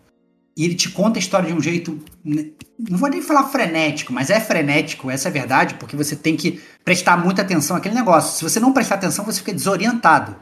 e 0.56 0.66
ele 0.66 0.76
te 0.76 0.89
conta 0.89 1.18
a 1.18 1.22
história 1.22 1.47
de 1.47 1.54
um 1.54 1.62
jeito, 1.62 1.99
né, 2.24 2.47
não 2.78 2.97
vou 2.97 3.10
nem 3.10 3.22
falar 3.22 3.43
frenético, 3.45 4.14
mas 4.14 4.30
é 4.30 4.39
frenético, 4.39 5.10
essa 5.10 5.28
é 5.28 5.30
a 5.30 5.34
verdade, 5.34 5.76
porque 5.76 5.95
você 5.95 6.16
tem 6.16 6.36
que 6.36 6.62
prestar 6.84 7.18
muita 7.18 7.41
atenção 7.41 7.76
àquele 7.76 7.95
negócio. 7.95 8.38
Se 8.38 8.43
você 8.43 8.60
não 8.60 8.74
prestar 8.74 8.95
atenção, 8.95 9.26
você 9.26 9.39
fica 9.39 9.54
desorientado. 9.54 10.36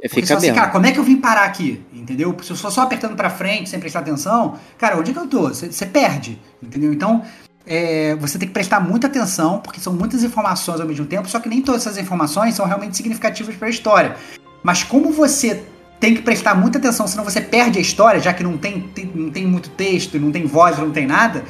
Porque 0.00 0.20
você 0.20 0.20
Fica 0.20 0.34
assim, 0.36 0.54
cara, 0.54 0.70
como 0.70 0.86
é 0.86 0.92
que 0.92 0.98
eu 0.98 1.02
vim 1.02 1.16
parar 1.16 1.44
aqui? 1.44 1.82
Entendeu? 1.92 2.36
Se 2.40 2.52
eu 2.52 2.56
só, 2.56 2.70
só 2.70 2.82
apertando 2.82 3.16
pra 3.16 3.30
frente, 3.30 3.68
sem 3.68 3.80
prestar 3.80 4.00
atenção, 4.00 4.56
cara, 4.78 4.96
onde 4.96 5.10
é 5.10 5.14
que 5.14 5.18
eu 5.18 5.26
tô? 5.26 5.48
Você 5.48 5.72
você 5.72 5.86
perde, 5.86 6.40
entendeu? 6.62 6.92
Então, 6.92 7.24
é, 7.66 8.14
você 8.14 8.38
tem 8.38 8.46
que 8.46 8.54
prestar 8.54 8.78
muita 8.78 9.08
atenção, 9.08 9.58
porque 9.58 9.80
são 9.80 9.92
muitas 9.92 10.22
informações 10.22 10.80
ao 10.80 10.86
mesmo 10.86 11.04
tempo, 11.04 11.28
só 11.28 11.40
que 11.40 11.48
nem 11.48 11.60
todas 11.60 11.84
essas 11.84 11.98
informações 11.98 12.54
são 12.54 12.64
realmente 12.64 12.96
significativas 12.96 13.56
para 13.56 13.66
a 13.66 13.70
história. 13.70 14.16
Mas 14.62 14.84
como 14.84 15.10
você 15.10 15.64
tem 16.00 16.14
que 16.14 16.22
prestar 16.22 16.54
muita 16.54 16.78
atenção, 16.78 17.06
senão 17.08 17.24
você 17.24 17.40
perde 17.40 17.78
a 17.78 17.82
história, 17.82 18.20
já 18.20 18.32
que 18.32 18.42
não 18.42 18.56
tem, 18.56 18.80
tem- 18.88 19.10
não 19.14 19.30
tem 19.30 19.46
muito 19.46 19.68
texto, 19.70 20.18
não 20.18 20.30
tem 20.30 20.46
voz, 20.46 20.78
não 20.78 20.90
tem 20.92 21.06
nada, 21.06 21.44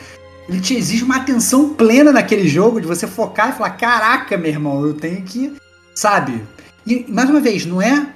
ele 0.49 0.61
te 0.61 0.75
exige 0.75 1.05
uma 1.05 1.17
atenção 1.17 1.75
plena 1.75 2.11
naquele 2.13 2.49
jogo, 2.49 2.81
de 2.81 2.87
você 2.87 3.07
focar 3.07 3.51
e 3.51 3.53
falar, 3.53 3.71
caraca, 3.73 4.37
meu 4.39 4.51
irmão, 4.51 4.87
eu 4.87 4.95
tenho 4.95 5.23
que, 5.23 5.55
sabe? 5.95 6.43
E, 6.87 7.05
mais 7.09 7.29
uma 7.29 7.41
vez, 7.41 7.67
não 7.67 7.83
é 7.83 8.07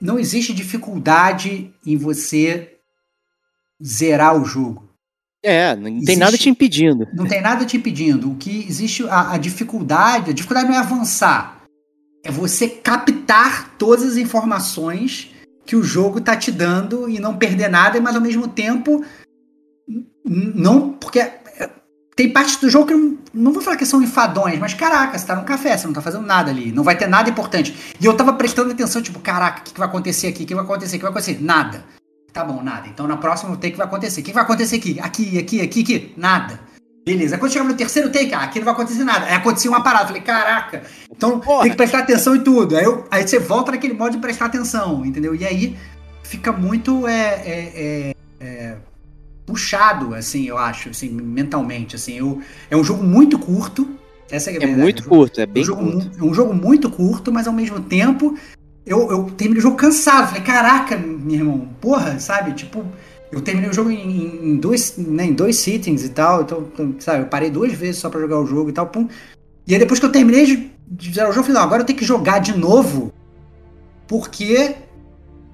não 0.00 0.18
existe 0.18 0.52
dificuldade 0.52 1.72
em 1.86 1.96
você 1.96 2.72
zerar 3.82 4.40
o 4.40 4.44
jogo. 4.44 4.88
É, 5.42 5.76
não 5.76 5.88
Existe- 5.88 6.06
tem 6.06 6.16
nada 6.16 6.36
te 6.38 6.48
impedindo. 6.48 7.06
Não 7.12 7.26
tem 7.26 7.40
nada 7.42 7.64
te 7.66 7.76
impedindo. 7.76 8.30
O 8.30 8.36
que 8.36 8.64
existe 8.68 9.06
a, 9.08 9.32
a 9.32 9.38
dificuldade, 9.38 10.30
a 10.30 10.34
dificuldade 10.34 10.68
não 10.68 10.74
é 10.74 10.78
avançar, 10.78 11.62
é 12.22 12.30
você 12.30 12.66
captar 12.68 13.74
todas 13.78 14.04
as 14.04 14.16
informações 14.16 15.30
que 15.64 15.76
o 15.76 15.82
jogo 15.82 16.20
tá 16.20 16.36
te 16.36 16.50
dando 16.50 17.08
e 17.08 17.18
não 17.18 17.36
perder 17.36 17.68
nada, 17.68 18.00
mas 18.00 18.14
ao 18.14 18.20
mesmo 18.20 18.48
tempo 18.48 19.04
não, 20.24 20.92
porque 20.92 21.30
tem 22.16 22.32
partes 22.32 22.56
do 22.56 22.70
jogo 22.70 22.86
que 22.86 22.94
eu 22.94 22.98
não, 22.98 23.18
não 23.34 23.52
vou 23.52 23.62
falar 23.62 23.76
que 23.76 23.84
são 23.84 24.02
enfadões, 24.02 24.58
mas 24.58 24.72
caraca, 24.72 25.18
você 25.18 25.26
tá 25.26 25.34
num 25.34 25.44
café, 25.44 25.76
você 25.76 25.86
não 25.86 25.94
tá 25.94 26.00
fazendo 26.00 26.26
nada 26.26 26.50
ali, 26.50 26.72
não 26.72 26.84
vai 26.84 26.96
ter 26.96 27.08
nada 27.08 27.28
importante. 27.28 27.94
E 28.00 28.06
eu 28.06 28.16
tava 28.16 28.32
prestando 28.32 28.70
atenção, 28.70 29.02
tipo, 29.02 29.18
caraca, 29.18 29.60
o 29.60 29.64
que, 29.64 29.72
que 29.72 29.78
vai 29.78 29.88
acontecer 29.88 30.28
aqui? 30.28 30.44
O 30.44 30.46
que 30.46 30.54
vai 30.54 30.64
acontecer? 30.64 30.96
O 30.96 30.98
que 30.98 31.02
vai 31.02 31.10
acontecer? 31.10 31.42
Nada. 31.42 31.84
Tá 32.32 32.44
bom, 32.44 32.62
nada. 32.62 32.88
Então 32.88 33.06
na 33.06 33.16
próxima 33.16 33.56
take 33.56 33.76
vai 33.76 33.86
acontecer. 33.86 34.20
O 34.20 34.24
que 34.24 34.32
vai 34.32 34.42
acontecer 34.42 34.76
aqui? 34.76 34.98
Aqui, 35.00 35.38
aqui, 35.38 35.60
aqui, 35.60 35.80
aqui? 35.80 36.14
Nada. 36.16 36.60
Beleza. 37.04 37.36
Quando 37.36 37.52
chegava 37.52 37.70
no 37.70 37.76
terceiro 37.76 38.10
take, 38.10 38.32
ah, 38.34 38.40
aqui 38.44 38.58
não 38.58 38.64
vai 38.64 38.74
acontecer 38.74 39.04
nada. 39.04 39.26
Aí 39.26 39.34
acontecia 39.34 39.70
uma 39.70 39.82
parada. 39.82 40.06
Falei, 40.06 40.22
caraca. 40.22 40.82
Então 41.14 41.38
Porra. 41.40 41.62
tem 41.62 41.70
que 41.72 41.76
prestar 41.76 41.98
atenção 41.98 42.34
em 42.34 42.40
tudo. 42.40 42.76
Aí, 42.76 42.84
eu- 42.84 43.04
aí 43.10 43.26
você 43.26 43.38
volta 43.38 43.72
naquele 43.72 43.92
modo 43.94 44.12
de 44.12 44.18
prestar 44.18 44.46
atenção, 44.46 45.04
entendeu? 45.04 45.34
E 45.34 45.44
aí 45.44 45.76
fica 46.22 46.50
muito 46.50 47.06
é, 47.06 47.12
é, 47.44 47.72
é, 47.76 48.14
é, 48.40 48.76
puxado, 49.44 50.14
assim, 50.14 50.46
eu 50.46 50.56
acho, 50.56 50.88
assim, 50.88 51.10
mentalmente. 51.10 51.94
Assim, 51.96 52.14
eu, 52.14 52.40
é 52.70 52.76
um 52.76 52.82
jogo 52.84 53.04
muito 53.04 53.38
curto. 53.38 53.86
Essa 54.30 54.50
é, 54.50 54.54
a 54.54 54.56
É 54.56 54.58
verdade. 54.60 54.80
muito 54.80 55.02
É 55.02 55.06
curto, 55.06 55.40
é 55.40 55.44
é 55.44 55.46
um, 55.46 55.50
bem 55.50 55.64
jogo, 55.64 55.82
curto. 55.92 56.10
é 56.18 56.24
um 56.24 56.34
jogo 56.34 56.54
muito 56.54 56.90
curto, 56.90 57.30
mas 57.30 57.46
ao 57.46 57.52
mesmo 57.52 57.80
tempo 57.80 58.34
eu, 58.86 59.10
eu 59.10 59.24
terminei 59.36 59.58
o 59.58 59.62
jogo 59.62 59.76
cansado. 59.76 60.28
Falei, 60.28 60.42
caraca, 60.42 60.96
meu 60.96 61.34
irmão, 61.36 61.68
porra, 61.80 62.18
sabe? 62.18 62.52
Tipo, 62.54 62.82
eu 63.36 63.42
terminei 63.42 63.70
o 63.70 63.72
jogo 63.74 63.90
em, 63.90 64.50
em 64.52 64.56
dois, 64.56 64.94
né, 64.96 65.24
em 65.26 65.32
dois 65.32 65.56
sittings 65.56 66.04
e 66.04 66.08
tal. 66.10 66.42
Então, 66.42 66.66
sabe, 66.98 67.22
eu 67.22 67.26
parei 67.26 67.50
duas 67.50 67.72
vezes 67.72 67.96
só 68.00 68.08
pra 68.10 68.20
jogar 68.20 68.38
o 68.40 68.46
jogo 68.46 68.70
e 68.70 68.72
tal. 68.72 68.86
Pum. 68.86 69.08
E 69.66 69.72
aí 69.72 69.78
depois 69.78 69.98
que 70.00 70.06
eu 70.06 70.12
terminei 70.12 70.44
de, 70.46 70.70
de 70.86 71.12
zerar 71.12 71.30
o 71.30 71.32
jogo, 71.32 71.40
eu 71.40 71.46
falei, 71.46 71.58
não, 71.60 71.66
agora 71.66 71.82
eu 71.82 71.86
tenho 71.86 71.98
que 71.98 72.04
jogar 72.04 72.38
de 72.38 72.56
novo. 72.56 73.12
Porque 74.06 74.74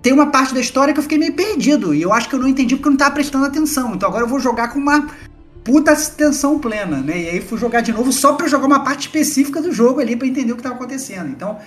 tem 0.02 0.12
uma 0.12 0.26
parte 0.30 0.52
da 0.54 0.60
história 0.60 0.92
que 0.92 0.98
eu 0.98 1.02
fiquei 1.04 1.18
meio 1.18 1.34
perdido. 1.34 1.94
E 1.94 2.02
eu 2.02 2.12
acho 2.12 2.28
que 2.28 2.34
eu 2.34 2.40
não 2.40 2.48
entendi 2.48 2.74
porque 2.74 2.88
eu 2.88 2.92
não 2.92 2.98
tava 2.98 3.14
prestando 3.14 3.44
atenção. 3.44 3.94
Então 3.94 4.08
agora 4.08 4.24
eu 4.24 4.28
vou 4.28 4.40
jogar 4.40 4.68
com 4.72 4.78
uma 4.78 5.08
puta 5.62 5.92
atenção 5.92 6.58
plena, 6.58 6.98
né? 6.98 7.20
E 7.22 7.28
aí 7.28 7.40
fui 7.40 7.58
jogar 7.58 7.80
de 7.82 7.92
novo 7.92 8.10
só 8.12 8.32
pra 8.32 8.48
jogar 8.48 8.66
uma 8.66 8.82
parte 8.82 9.02
específica 9.02 9.60
do 9.60 9.72
jogo 9.72 10.00
ali 10.00 10.16
pra 10.16 10.26
entender 10.26 10.52
o 10.52 10.56
que 10.56 10.62
tava 10.62 10.74
acontecendo. 10.74 11.28
Então, 11.28 11.58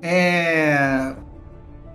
é. 0.00 1.12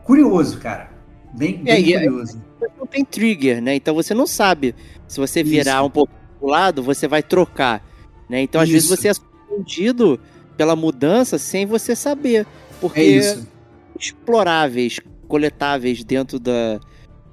Curioso, 0.04 0.60
cara. 0.60 0.90
Bem, 1.34 1.62
É, 1.66 1.74
bem 1.76 1.86
e 1.86 1.94
é- 1.94 2.00
curioso. 2.06 2.42
Não 2.78 2.88
tem 2.88 3.06
trigger, 3.06 3.62
né? 3.62 3.76
Então 3.76 3.94
você 3.94 4.14
não 4.14 4.26
sabe 4.28 4.74
se 5.08 5.20
você 5.20 5.44
virar 5.44 5.78
Isso. 5.80 5.86
um 5.86 5.90
pouco 5.90 6.14
pro 6.40 6.50
lado, 6.50 6.82
você 6.84 7.08
vai 7.08 7.22
trocar, 7.22 7.84
né? 8.30 8.42
Então 8.42 8.60
às 8.62 8.70
vezes 8.70 8.88
você 8.90 9.10
é 9.10 9.14
surpreendido 9.14 10.20
pela 10.56 10.76
mudança 10.76 11.38
sem 11.38 11.66
você 11.66 11.96
saber, 11.96 12.46
porque 12.80 13.00
É 13.00 13.38
exploráveis, 14.00 15.00
coletáveis 15.28 16.04
dentro 16.04 16.40
da, 16.40 16.80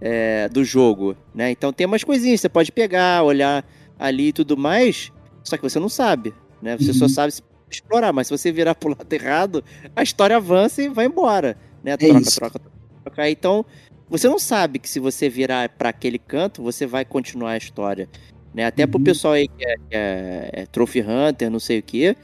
é, 0.01 0.49
do 0.49 0.65
jogo, 0.65 1.17
né? 1.35 1.51
Então 1.51 1.73
tem 1.73 1.87
umas 1.87 2.05
coisinhas, 2.05 2.41
você 2.41 2.49
pode 2.49 2.73
pegar, 2.73 3.23
olhar 3.23 3.65
ali 3.99 4.29
e 4.29 4.33
tudo 4.33 4.57
mais, 4.57 5.11
só 5.43 5.57
que 5.57 5.63
você 5.63 5.79
não 5.79 5.89
sabe, 5.89 6.35
né? 6.61 6.77
Você 6.77 6.93
só 6.93 7.05
Uhum. 7.05 7.09
sabe 7.09 7.33
se 7.33 7.43
explorar, 7.71 8.13
mas 8.13 8.27
se 8.29 8.37
você 8.37 8.51
virar 8.53 8.75
pro 8.75 8.91
lado 8.91 9.13
errado, 9.13 9.65
a 9.95 10.03
história 10.03 10.37
avança 10.37 10.83
e 10.83 10.89
vai 10.89 11.07
embora, 11.07 11.57
né? 11.83 11.97
Troca, 11.97 12.15
É 12.19 12.21
isso. 12.21 12.37
troca, 12.37 12.61
troca. 13.05 13.31
Então, 13.31 13.65
você 14.09 14.29
não 14.29 14.39
sabe 14.39 14.79
que 14.79 14.89
se 14.89 14.99
você 15.01 15.29
virar 15.29 15.69
para 15.71 15.89
aquele 15.89 16.19
canto, 16.19 16.63
você 16.63 16.87
vai 16.87 17.05
continuar 17.05 17.53
a 17.53 17.57
história, 17.57 18.09
né? 18.55 18.67
Até 18.67 18.87
pro 18.87 18.99
Uhum. 18.99 19.05
pessoal 19.05 19.35
aí 19.35 19.49
que 19.49 19.65
é, 19.65 19.75
que 19.77 19.83
é- 19.97 20.51
é 20.53 20.67
Trophy 20.67 21.01
Hunter, 21.03 21.51
não 21.51 21.59
sei 21.61 21.79
o 21.79 21.83
quê, 21.83 22.17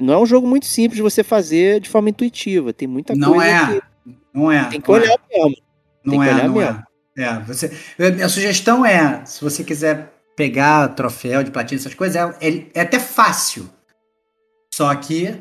não 0.00 0.14
é 0.14 0.18
um 0.18 0.26
jogo 0.26 0.46
muito 0.46 0.66
simples 0.66 0.96
de 0.96 1.02
você 1.02 1.22
fazer 1.24 1.80
de 1.80 1.88
forma 1.88 2.08
intuitiva, 2.10 2.72
tem 2.72 2.86
muita 2.88 3.14
Não 3.14 3.32
coisa 3.34 3.50
é. 3.50 3.66
que 3.66 3.82
Não 4.32 4.50
é. 4.52 4.64
tem 4.68 4.80
que 4.80 4.88
não 4.88 4.96
é. 4.96 5.00
olhar 5.00 5.18
mesmo. 5.30 5.56
Não 6.04 6.12
que 6.20 6.28
é, 6.28 6.34
olhar 6.34 6.48
não 6.48 6.54
mesmo. 6.54 6.78
é. 6.78 6.84
É, 7.16 7.38
você, 7.40 7.70
a 8.24 8.28
sugestão 8.28 8.84
é, 8.84 9.24
se 9.24 9.40
você 9.42 9.62
quiser 9.62 10.12
pegar 10.36 10.88
troféu 10.88 11.44
de 11.44 11.50
platina, 11.52 11.80
essas 11.80 11.94
coisas, 11.94 12.16
é, 12.16 12.48
é- 12.48 12.66
é 12.74 12.80
até 12.80 12.98
fácil. 12.98 13.70
Só 14.74 14.92
que 14.96 15.34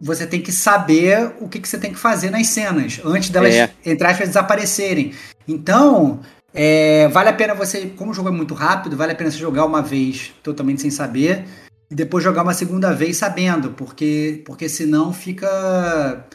você 0.00 0.26
tem 0.26 0.40
que 0.40 0.52
saber 0.52 1.32
o 1.40 1.48
que, 1.48 1.58
que 1.58 1.68
você 1.68 1.78
tem 1.78 1.92
que 1.92 1.98
fazer 1.98 2.30
nas 2.30 2.46
cenas, 2.48 3.00
antes 3.04 3.30
delas, 3.30 3.54
É. 3.54 3.70
entre 3.84 4.06
aspas, 4.06 4.28
desaparecerem. 4.28 5.12
Então, 5.48 6.20
é, 6.52 7.08
vale 7.08 7.28
a 7.28 7.32
pena 7.32 7.54
você, 7.54 7.86
como 7.96 8.10
o 8.10 8.14
jogo 8.14 8.28
é 8.28 8.32
muito 8.32 8.54
rápido, 8.54 8.96
vale 8.96 9.12
a 9.12 9.14
pena 9.14 9.30
você 9.30 9.38
jogar 9.38 9.64
uma 9.64 9.82
vez 9.82 10.32
totalmente 10.42 10.82
sem 10.82 10.90
saber 10.90 11.44
e 11.90 11.94
depois 11.94 12.24
jogar 12.24 12.42
uma 12.42 12.54
segunda 12.54 12.92
vez 12.92 13.16
sabendo, 13.16 13.70
porque, 13.70 14.42
porque 14.44 14.68
senão 14.68 15.12
fica. 15.12 16.26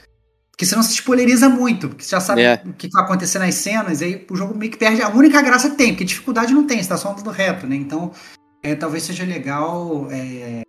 Porque 0.52 0.66
senão 0.66 0.84
se 0.84 0.94
spoileriza 0.94 1.50
muito, 1.50 1.90
porque 1.90 2.04
você 2.04 2.12
já 2.12 2.20
sabe 2.20 2.42
É. 2.44 2.62
o 2.66 2.74
que 2.74 2.88
vai 2.90 3.04
acontecer 3.04 3.40
nas 3.40 3.56
cenas, 3.56 4.02
e 4.02 4.06
aí 4.06 4.28
o 4.30 4.36
jogo 4.36 4.56
meio 4.56 4.72
que 4.72 4.78
perde 4.78 5.02
a 5.02 5.10
única 5.10 5.42
graça 5.42 5.72
que 5.72 5.76
tem, 5.76 5.90
porque 5.90 6.04
dificuldade 6.06 6.54
não 6.54 6.68
tem, 6.68 6.82
você 6.82 6.90
tá 6.90 6.98
só 6.98 7.12
andando 7.12 7.32
reto, 7.32 7.66
né? 7.66 7.76
Então, 7.76 8.12
é, 8.64 8.76
talvez 8.76 9.04
seja 9.04 9.26
legal 9.26 10.08
é, 10.12 10.62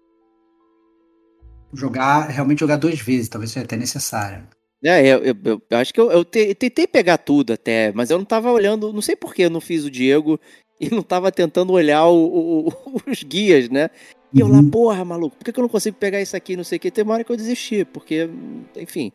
jogar, 1.72 2.28
realmente 2.28 2.60
jogar 2.60 2.76
duas 2.76 3.00
vezes, 3.00 3.28
talvez 3.28 3.50
seja 3.50 3.64
até 3.64 3.76
necessário. 3.76 4.46
É, 4.84 5.00
eu, 5.06 5.18
eu- 5.24 5.36
eu- 5.44 5.62
eu 5.70 5.78
acho 5.78 5.94
que 5.94 6.00
eu, 6.00 6.10
eu 6.10 6.24
te- 6.24 6.54
tentei 6.54 6.86
pegar 6.86 7.16
tudo 7.18 7.52
até, 7.52 7.92
mas 7.94 8.10
eu 8.10 8.18
não 8.18 8.24
tava 8.24 8.50
olhando, 8.50 8.92
não 8.92 9.00
sei 9.02 9.14
por 9.14 9.32
que 9.34 9.42
eu 9.42 9.50
não 9.50 9.60
fiz 9.60 9.84
o 9.84 9.90
Diego 9.90 10.40
e 10.80 10.90
não 10.90 11.02
tava 11.02 11.30
tentando 11.30 11.72
olhar 11.72 12.06
o- 12.06 12.66
o- 12.68 12.72
os 13.08 13.22
guias, 13.22 13.68
né? 13.68 13.90
E 14.34 14.40
eu 14.40 14.48
lá, 14.48 14.58
Uhum. 14.58 14.70
porra, 14.70 15.04
maluco, 15.04 15.36
por 15.36 15.44
que, 15.44 15.52
que 15.52 15.58
eu 15.60 15.62
não 15.62 15.68
consigo 15.68 15.96
pegar 15.98 16.20
isso 16.20 16.34
aqui, 16.36 16.56
não 16.56 16.64
sei 16.64 16.78
o 16.78 16.80
que? 16.80 16.90
Tem 16.90 17.04
uma 17.04 17.14
hora 17.14 17.22
que 17.24 17.30
eu 17.30 17.36
desisti, 17.36 17.84
porque, 17.84 18.28
enfim. 18.76 19.12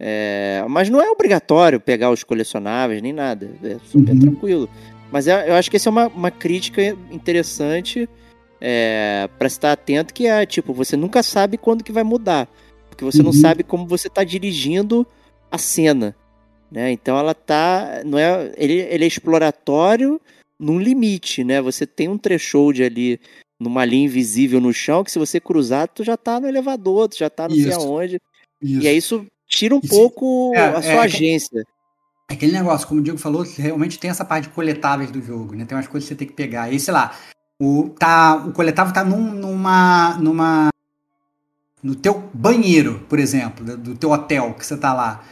é, 0.00 0.64
mas 0.68 0.88
não 0.90 1.00
é 1.00 1.08
obrigatório 1.10 1.80
pegar 1.80 2.10
os 2.10 2.22
colecionáveis, 2.22 3.00
nem 3.02 3.12
nada. 3.12 3.50
É 3.64 3.78
super 3.84 4.12
Uhum. 4.12 4.20
tranquilo. 4.20 4.68
Mas 5.10 5.26
é- 5.26 5.48
eu 5.50 5.54
acho 5.54 5.70
que 5.70 5.76
essa 5.76 5.88
é 5.88 5.90
uma, 5.90 6.06
uma 6.08 6.30
crítica 6.30 6.82
interessante 7.10 8.08
é, 8.60 9.28
para 9.38 9.46
estar 9.46 9.72
atento, 9.72 10.12
que 10.14 10.26
é, 10.26 10.44
tipo, 10.46 10.72
você 10.72 10.96
nunca 10.96 11.22
sabe 11.22 11.56
quando 11.56 11.84
que 11.84 11.92
vai 11.92 12.02
mudar. 12.04 12.48
Porque 12.88 13.04
você 13.04 13.22
não 13.22 13.30
Uhum. 13.30 13.40
sabe 13.40 13.62
como 13.62 13.86
você 13.86 14.08
tá 14.08 14.24
dirigindo 14.24 15.06
a 15.50 15.56
cena. 15.58 16.14
Né? 16.70 16.90
Então 16.92 17.16
ela 17.18 17.32
tá. 17.34 18.02
Não 18.04 18.18
é, 18.18 18.52
ele, 18.56 18.74
ele 18.74 19.04
é 19.04 19.06
exploratório 19.08 20.20
num 20.58 20.78
limite, 20.78 21.42
né? 21.44 21.62
Você 21.62 21.86
tem 21.86 22.08
um 22.08 22.18
threshold 22.18 22.82
ali 22.82 23.20
numa 23.60 23.84
linha 23.84 24.04
invisível 24.04 24.60
no 24.60 24.72
chão, 24.72 25.02
que 25.02 25.10
se 25.10 25.18
você 25.18 25.40
cruzar, 25.40 25.88
tu 25.88 26.04
já 26.04 26.16
tá 26.16 26.38
no 26.38 26.46
elevador, 26.46 27.08
tu 27.08 27.16
já 27.16 27.30
tá 27.30 27.48
não 27.48 27.56
sei 27.56 27.68
Isso. 27.68 27.80
aonde. 27.80 28.18
Isso. 28.62 28.82
E 28.82 28.88
aí 28.88 28.96
isso 28.96 29.26
tira 29.48 29.74
um 29.74 29.80
Isso- 29.82 29.94
pouco 29.94 30.52
é, 30.54 30.58
a 30.60 30.78
é, 30.78 30.82
sua 30.82 30.92
é- 30.92 30.98
agência. 30.98 31.62
É 32.30 32.34
Aquele 32.34 32.52
negócio, 32.52 32.86
como 32.86 33.00
o 33.00 33.02
Diego 33.02 33.18
falou, 33.18 33.42
que 33.44 33.62
realmente 33.62 33.98
tem 33.98 34.10
essa 34.10 34.24
parte 34.24 34.44
de 34.48 34.50
coletáveis 34.54 35.10
do 35.10 35.22
jogo, 35.22 35.54
né? 35.54 35.64
Tem 35.64 35.74
umas 35.78 35.86
coisas 35.88 36.06
que 36.06 36.14
você 36.14 36.18
tem 36.18 36.28
que 36.28 36.34
pegar. 36.34 36.64
Aí, 36.64 36.78
sei 36.78 36.92
lá, 36.92 37.16
o, 37.60 37.90
tá, 37.98 38.36
o 38.36 38.52
coletável 38.52 38.92
tá 38.92 39.02
num- 39.04 39.32
numa, 39.32 40.16
numa. 40.18 40.68
No 41.82 41.94
teu 41.94 42.28
banheiro, 42.34 43.04
por 43.08 43.18
exemplo, 43.18 43.64
do- 43.64 43.76
do 43.76 43.94
teu 43.96 44.10
hotel 44.10 44.54
que 44.54 44.66
você 44.66 44.76
tá 44.76 44.92
lá. 44.92 45.22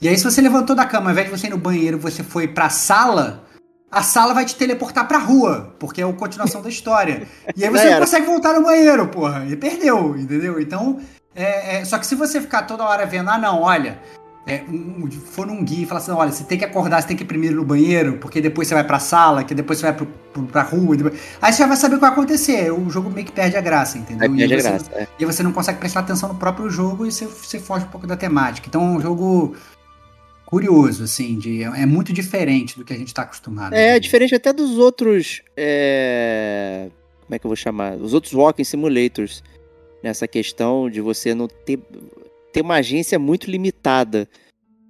E 0.00 0.08
aí, 0.08 0.16
se 0.18 0.24
você 0.24 0.40
levantou 0.42 0.76
da 0.76 0.84
cama, 0.84 1.06
ao 1.06 1.12
invés 1.12 1.30
de 1.30 1.38
você 1.38 1.46
ir 1.46 1.50
no 1.50 1.56
banheiro, 1.58 1.98
você 1.98 2.22
foi 2.22 2.46
pra 2.46 2.68
sala, 2.68 3.42
a 3.90 4.02
sala 4.02 4.34
vai 4.34 4.44
te 4.44 4.54
teleportar 4.54 5.08
pra 5.08 5.16
rua, 5.18 5.74
porque 5.78 6.02
é 6.02 6.04
a 6.04 6.12
continuação 6.12 6.60
da 6.60 6.68
história. 6.68 7.26
E 7.56 7.64
aí 7.64 7.70
você 7.70 7.90
não 7.90 8.00
consegue 8.00 8.26
voltar 8.26 8.52
no 8.52 8.62
banheiro, 8.64 9.08
porra. 9.08 9.46
E 9.46 9.56
perdeu, 9.56 10.16
entendeu? 10.18 10.60
Então, 10.60 11.00
é, 11.34 11.76
é- 11.78 11.84
só 11.86 11.96
que 11.98 12.06
se 12.06 12.14
você 12.14 12.38
ficar 12.40 12.62
toda 12.64 12.84
hora 12.84 13.06
vendo, 13.06 13.30
ah, 13.30 13.38
não, 13.38 13.62
olha, 13.62 13.98
é, 14.46 14.62
um, 14.68 15.10
for 15.10 15.46
num 15.46 15.64
guia 15.64 15.84
e 15.84 15.86
falar 15.86 16.00
assim, 16.00 16.10
olha, 16.12 16.30
você 16.30 16.44
tem 16.44 16.58
que 16.58 16.64
acordar, 16.64 17.00
você 17.00 17.08
tem 17.08 17.16
que 17.16 17.22
ir 17.22 17.26
primeiro 17.26 17.56
no 17.56 17.64
banheiro, 17.64 18.18
porque 18.18 18.40
depois 18.40 18.68
você 18.68 18.74
vai 18.74 18.84
pra 18.84 18.98
sala, 18.98 19.42
que 19.42 19.54
depois 19.54 19.78
você 19.78 19.86
vai 19.86 19.94
pro, 19.96 20.06
pro, 20.32 20.42
pra 20.44 20.62
rua. 20.62 20.96
depois- 20.96 21.18
Aí 21.40 21.52
você 21.52 21.58
já 21.62 21.66
vai 21.66 21.76
saber 21.76 21.94
o 21.94 21.98
que 21.98 22.02
vai 22.02 22.10
acontecer. 22.10 22.70
O 22.72 22.90
jogo 22.90 23.08
meio 23.10 23.26
que 23.26 23.32
perde 23.32 23.56
a 23.56 23.60
graça, 23.62 23.96
entendeu? 23.96 24.30
Aí 24.30 24.38
E 24.44 24.46
você- 24.46 24.68
graça. 24.68 24.90
é. 24.94 25.06
E 25.18 25.24
você 25.24 25.42
não 25.42 25.52
consegue 25.52 25.78
prestar 25.78 26.00
atenção 26.00 26.28
no 26.28 26.34
próprio 26.38 26.68
jogo 26.68 27.06
e 27.06 27.10
você, 27.12 27.24
você 27.26 27.58
foge 27.58 27.86
um 27.86 27.88
pouco 27.88 28.06
da 28.06 28.16
temática. 28.16 28.66
Então 28.68 28.82
é 28.82 28.98
um 28.98 29.00
jogo 29.00 29.56
curioso, 30.44 31.02
assim, 31.04 31.38
de, 31.38 31.62
é 31.62 31.86
muito 31.86 32.12
diferente 32.12 32.78
do 32.78 32.84
que 32.84 32.92
a 32.92 32.96
gente 32.96 33.12
tá 33.14 33.22
acostumado. 33.22 33.72
É, 33.74 33.98
diferente 33.98 34.34
até 34.34 34.52
dos 34.52 34.76
outros. 34.78 35.40
é, 35.56 36.88
Como 37.24 37.34
é 37.34 37.38
que 37.38 37.46
eu 37.46 37.48
vou 37.48 37.56
chamar? 37.56 37.94
Os 37.94 38.12
outros 38.12 38.34
Walking 38.34 38.64
Simulators. 38.64 39.42
Nessa 40.02 40.28
questão 40.28 40.90
de 40.90 41.00
você 41.00 41.34
não 41.34 41.48
ter, 41.48 41.78
ter 42.54 42.60
uma 42.62 42.76
agência 42.76 43.18
muito 43.18 43.50
limitada 43.50 44.28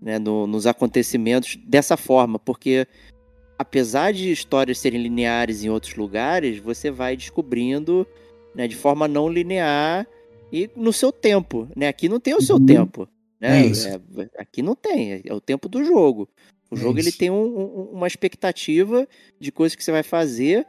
né, 0.00 0.18
no- 0.18 0.46
nos 0.46 0.66
acontecimentos 0.66 1.56
dessa 1.66 1.96
forma. 1.96 2.38
Porque 2.38 2.86
apesar 3.58 4.12
de 4.12 4.30
histórias 4.30 4.78
serem 4.78 5.02
lineares 5.02 5.64
em 5.64 5.70
outros 5.70 5.94
lugares, 5.96 6.58
você 6.58 6.90
vai 6.90 7.16
descobrindo 7.16 8.06
né, 8.54 8.68
de 8.68 8.76
forma 8.76 9.08
não 9.08 9.28
linear 9.28 10.06
e 10.52 10.68
no 10.76 10.92
seu 10.92 11.10
tempo. 11.10 11.66
Né? 11.74 11.88
Aqui 11.88 12.06
não 12.08 12.20
tem 12.20 12.34
o 12.34 12.42
seu 12.42 12.56
Uhum. 12.56 12.66
tempo. 12.66 13.08
Né? 13.40 13.62
É 13.62 13.66
isso. 13.66 13.88
É, 13.88 13.98
aqui 14.38 14.60
não 14.62 14.76
tem, 14.76 15.22
é 15.24 15.32
o 15.32 15.40
tempo 15.40 15.66
do 15.68 15.82
jogo. 15.82 16.28
O 16.70 16.76
É 16.76 16.78
jogo 16.78 16.98
ele 16.98 17.08
isso. 17.08 17.18
tem 17.18 17.30
um- 17.30 17.56
um- 17.58 17.88
uma 17.92 18.06
expectativa 18.06 19.08
de 19.40 19.50
coisas 19.50 19.74
que 19.74 19.82
você 19.82 19.90
vai 19.90 20.02
fazer. 20.02 20.66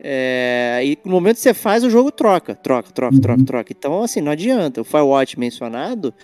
É, 0.00 0.80
e 0.84 0.98
no 1.04 1.10
momento 1.12 1.36
que 1.36 1.42
você 1.42 1.54
faz, 1.54 1.82
o 1.84 1.90
jogo 1.90 2.10
troca, 2.10 2.54
troca, 2.54 2.90
troca, 2.92 3.14
Uhum. 3.14 3.20
troca, 3.20 3.44
troca. 3.44 3.72
Então, 3.76 4.02
assim, 4.02 4.20
não 4.20 4.32
adianta. 4.32 4.80
O 4.80 4.84
Firewatch 4.84 5.38
mencionado, 5.38 6.14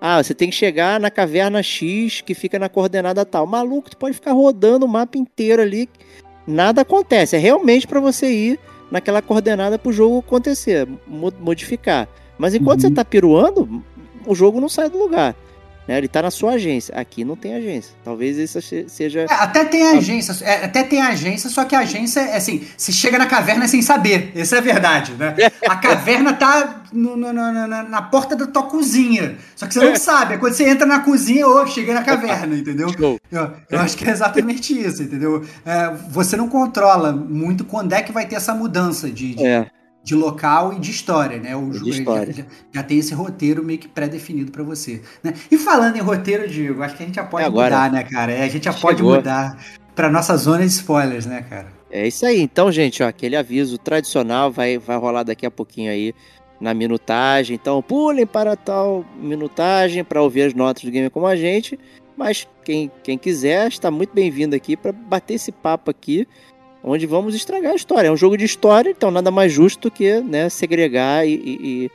ah, 0.00 0.22
você 0.22 0.34
tem 0.34 0.50
que 0.50 0.56
chegar 0.56 1.00
na 1.00 1.10
caverna 1.10 1.62
X 1.62 2.20
que 2.20 2.34
fica 2.34 2.58
na 2.58 2.68
coordenada 2.68 3.24
tal. 3.24 3.46
Maluco, 3.46 3.90
tu 3.90 3.96
pode 3.96 4.14
ficar 4.14 4.32
rodando 4.32 4.84
o 4.84 4.88
mapa 4.88 5.16
inteiro 5.16 5.62
ali, 5.62 5.88
nada 6.46 6.82
acontece. 6.82 7.36
É 7.36 7.38
realmente 7.38 7.86
para 7.86 8.00
você 8.00 8.30
ir 8.30 8.60
naquela 8.90 9.22
coordenada 9.22 9.78
pro 9.78 9.92
jogo 9.92 10.18
acontecer, 10.18 10.86
mo- 11.06 11.32
modificar. 11.40 12.06
Mas 12.36 12.54
enquanto 12.54 12.82
Uhum. 12.82 12.88
você 12.88 12.94
tá 12.94 13.04
piruando, 13.04 13.82
o 14.26 14.34
jogo 14.34 14.60
não 14.60 14.68
sai 14.68 14.90
do 14.90 14.98
lugar. 14.98 15.34
Né? 15.86 15.98
Ele 15.98 16.08
tá 16.08 16.22
na 16.22 16.30
sua 16.30 16.52
agência. 16.52 16.94
Aqui 16.96 17.24
não 17.24 17.36
tem 17.36 17.54
agência. 17.54 17.94
Talvez 18.02 18.38
isso 18.38 18.60
se- 18.62 18.86
seja. 18.88 19.20
É, 19.20 19.26
até 19.34 19.64
tem 19.66 19.82
agência, 19.96 20.34
é, 20.44 20.64
até 20.64 20.82
tem 20.82 21.02
agência, 21.02 21.50
só 21.50 21.64
que 21.64 21.74
a 21.76 21.80
agência 21.80 22.20
é 22.20 22.36
assim, 22.36 22.62
se 22.76 22.90
chega 22.92 23.18
na 23.18 23.26
caverna 23.26 23.68
sem 23.68 23.82
saber. 23.82 24.32
Essa 24.34 24.56
é 24.56 24.58
a 24.58 24.62
verdade, 24.62 25.12
né? 25.12 25.34
A 25.68 25.76
caverna 25.76 26.32
tá 26.32 26.82
no- 26.92 27.16
no- 27.16 27.32
no- 27.32 27.52
na, 27.66 27.82
na 27.82 28.02
porta 28.02 28.34
da 28.34 28.46
tua 28.46 28.62
cozinha. 28.62 29.36
Só 29.54 29.66
que 29.66 29.74
você 29.74 29.80
não 29.84 29.96
sabe. 29.96 30.34
É 30.34 30.38
quando 30.38 30.54
você 30.54 30.68
entra 30.68 30.86
na 30.86 31.00
cozinha, 31.00 31.46
ô, 31.46 31.66
cheguei 31.66 31.92
na 31.92 32.02
caverna, 32.02 32.56
entendeu? 32.56 32.88
Eu, 33.30 33.50
eu 33.70 33.78
acho 33.80 33.96
que 33.96 34.08
é 34.08 34.10
exatamente 34.12 34.72
isso, 34.78 35.02
entendeu? 35.02 35.44
É, 35.66 35.90
você 36.10 36.36
não 36.36 36.48
controla 36.48 37.12
muito 37.12 37.64
quando 37.64 37.92
é 37.92 38.00
que 38.02 38.12
vai 38.12 38.24
ter 38.26 38.36
essa 38.36 38.54
mudança 38.54 39.10
de, 39.10 39.34
de, 39.34 39.44
É, 39.46 39.66
de 40.04 40.14
local 40.14 40.72
e 40.74 40.78
de 40.78 40.90
história, 40.90 41.38
né? 41.38 41.56
O 41.56 41.70
De 41.70 41.78
jogo 41.78 41.90
história. 41.90 42.32
Já, 42.32 42.44
já- 42.74 42.82
tem 42.82 42.98
esse 42.98 43.14
roteiro 43.14 43.64
meio 43.64 43.78
que 43.78 43.88
pré-definido 43.88 44.52
pra 44.52 44.62
você. 44.62 45.02
Né? 45.22 45.32
E 45.50 45.56
falando 45.58 45.96
em 45.96 46.00
roteiro, 46.00 46.46
Diego, 46.46 46.82
acho 46.82 46.94
que 46.96 47.02
a 47.02 47.06
gente 47.06 47.14
já 47.16 47.24
pode 47.24 47.46
É 47.46 47.48
mudar, 47.48 47.90
né, 47.90 48.04
cara? 48.04 48.30
É, 48.30 48.42
a 48.44 48.48
gente 48.48 48.64
já 48.64 48.72
pode 48.74 48.98
Chegou. 48.98 49.16
mudar 49.16 49.58
pra 49.94 50.10
nossa 50.10 50.36
zona 50.36 50.58
de 50.60 50.66
spoilers, 50.66 51.24
né, 51.26 51.44
cara? 51.48 51.72
é 51.90 52.06
isso 52.08 52.26
aí. 52.26 52.40
Então, 52.40 52.70
gente, 52.72 53.02
ó, 53.02 53.06
aquele 53.08 53.34
aviso 53.36 53.78
tradicional 53.78 54.50
vai, 54.52 54.76
vai 54.78 54.96
rolar 54.98 55.22
daqui 55.22 55.46
a 55.46 55.50
pouquinho 55.50 55.90
aí 55.90 56.12
na 56.60 56.74
minutagem. 56.74 57.54
Então, 57.54 57.80
pulem 57.80 58.26
para 58.26 58.56
tal 58.56 59.04
minutagem 59.16 60.02
para 60.04 60.20
ouvir 60.20 60.42
as 60.42 60.54
notas 60.54 60.82
do 60.84 60.90
Game 60.90 61.08
como 61.08 61.26
a 61.26 61.36
gente. 61.36 61.78
Mas 62.16 62.46
quem, 62.64 62.90
quem 63.02 63.16
quiser 63.16 63.68
está 63.68 63.90
muito 63.90 64.12
bem-vindo 64.14 64.54
aqui 64.54 64.76
para 64.76 64.92
bater 64.92 65.34
esse 65.34 65.50
papo 65.50 65.90
aqui, 65.90 66.26
onde 66.84 67.06
vamos 67.06 67.34
estragar 67.34 67.72
a 67.72 67.76
história. 67.76 68.08
É 68.08 68.10
um 68.12 68.16
jogo 68.16 68.36
de 68.36 68.44
história, 68.44 68.90
então 68.90 69.10
nada 69.10 69.30
mais 69.30 69.50
justo 69.52 69.90
que 69.90 70.20
né, 70.20 70.48
segregar 70.48 71.26
e, 71.26 71.32
e- 71.34 71.90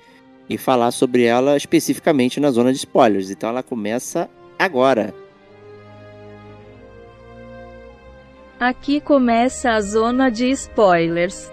e 0.50 0.58
falar 0.58 0.90
sobre 0.92 1.24
ela 1.24 1.56
especificamente 1.56 2.40
na 2.40 2.50
zona 2.50 2.72
de 2.72 2.80
spoilers. 2.80 3.30
Então 3.30 3.50
ela 3.50 3.62
começa 3.62 4.28
agora. 4.58 5.14
Aqui 8.60 9.00
começa 9.00 9.72
a 9.72 9.80
zona 9.82 10.30
de 10.30 10.50
spoilers. 10.52 11.50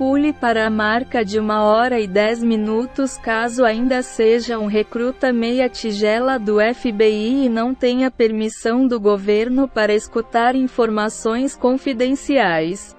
Pule 0.00 0.32
para 0.32 0.66
a 0.66 0.70
marca 0.70 1.22
de 1.22 1.38
uma 1.38 1.62
hora 1.62 2.00
e 2.00 2.06
dez 2.06 2.42
minutos 2.42 3.18
caso 3.18 3.66
ainda 3.66 4.02
seja 4.02 4.58
um 4.58 4.64
recruta 4.64 5.30
meia 5.30 5.68
tigela 5.68 6.38
do 6.38 6.56
FBI 6.58 7.44
e 7.44 7.48
não 7.50 7.74
tenha 7.74 8.10
permissão 8.10 8.88
do 8.88 8.98
governo 8.98 9.68
para 9.68 9.94
escutar 9.94 10.56
informações 10.56 11.54
confidenciais. 11.54 12.96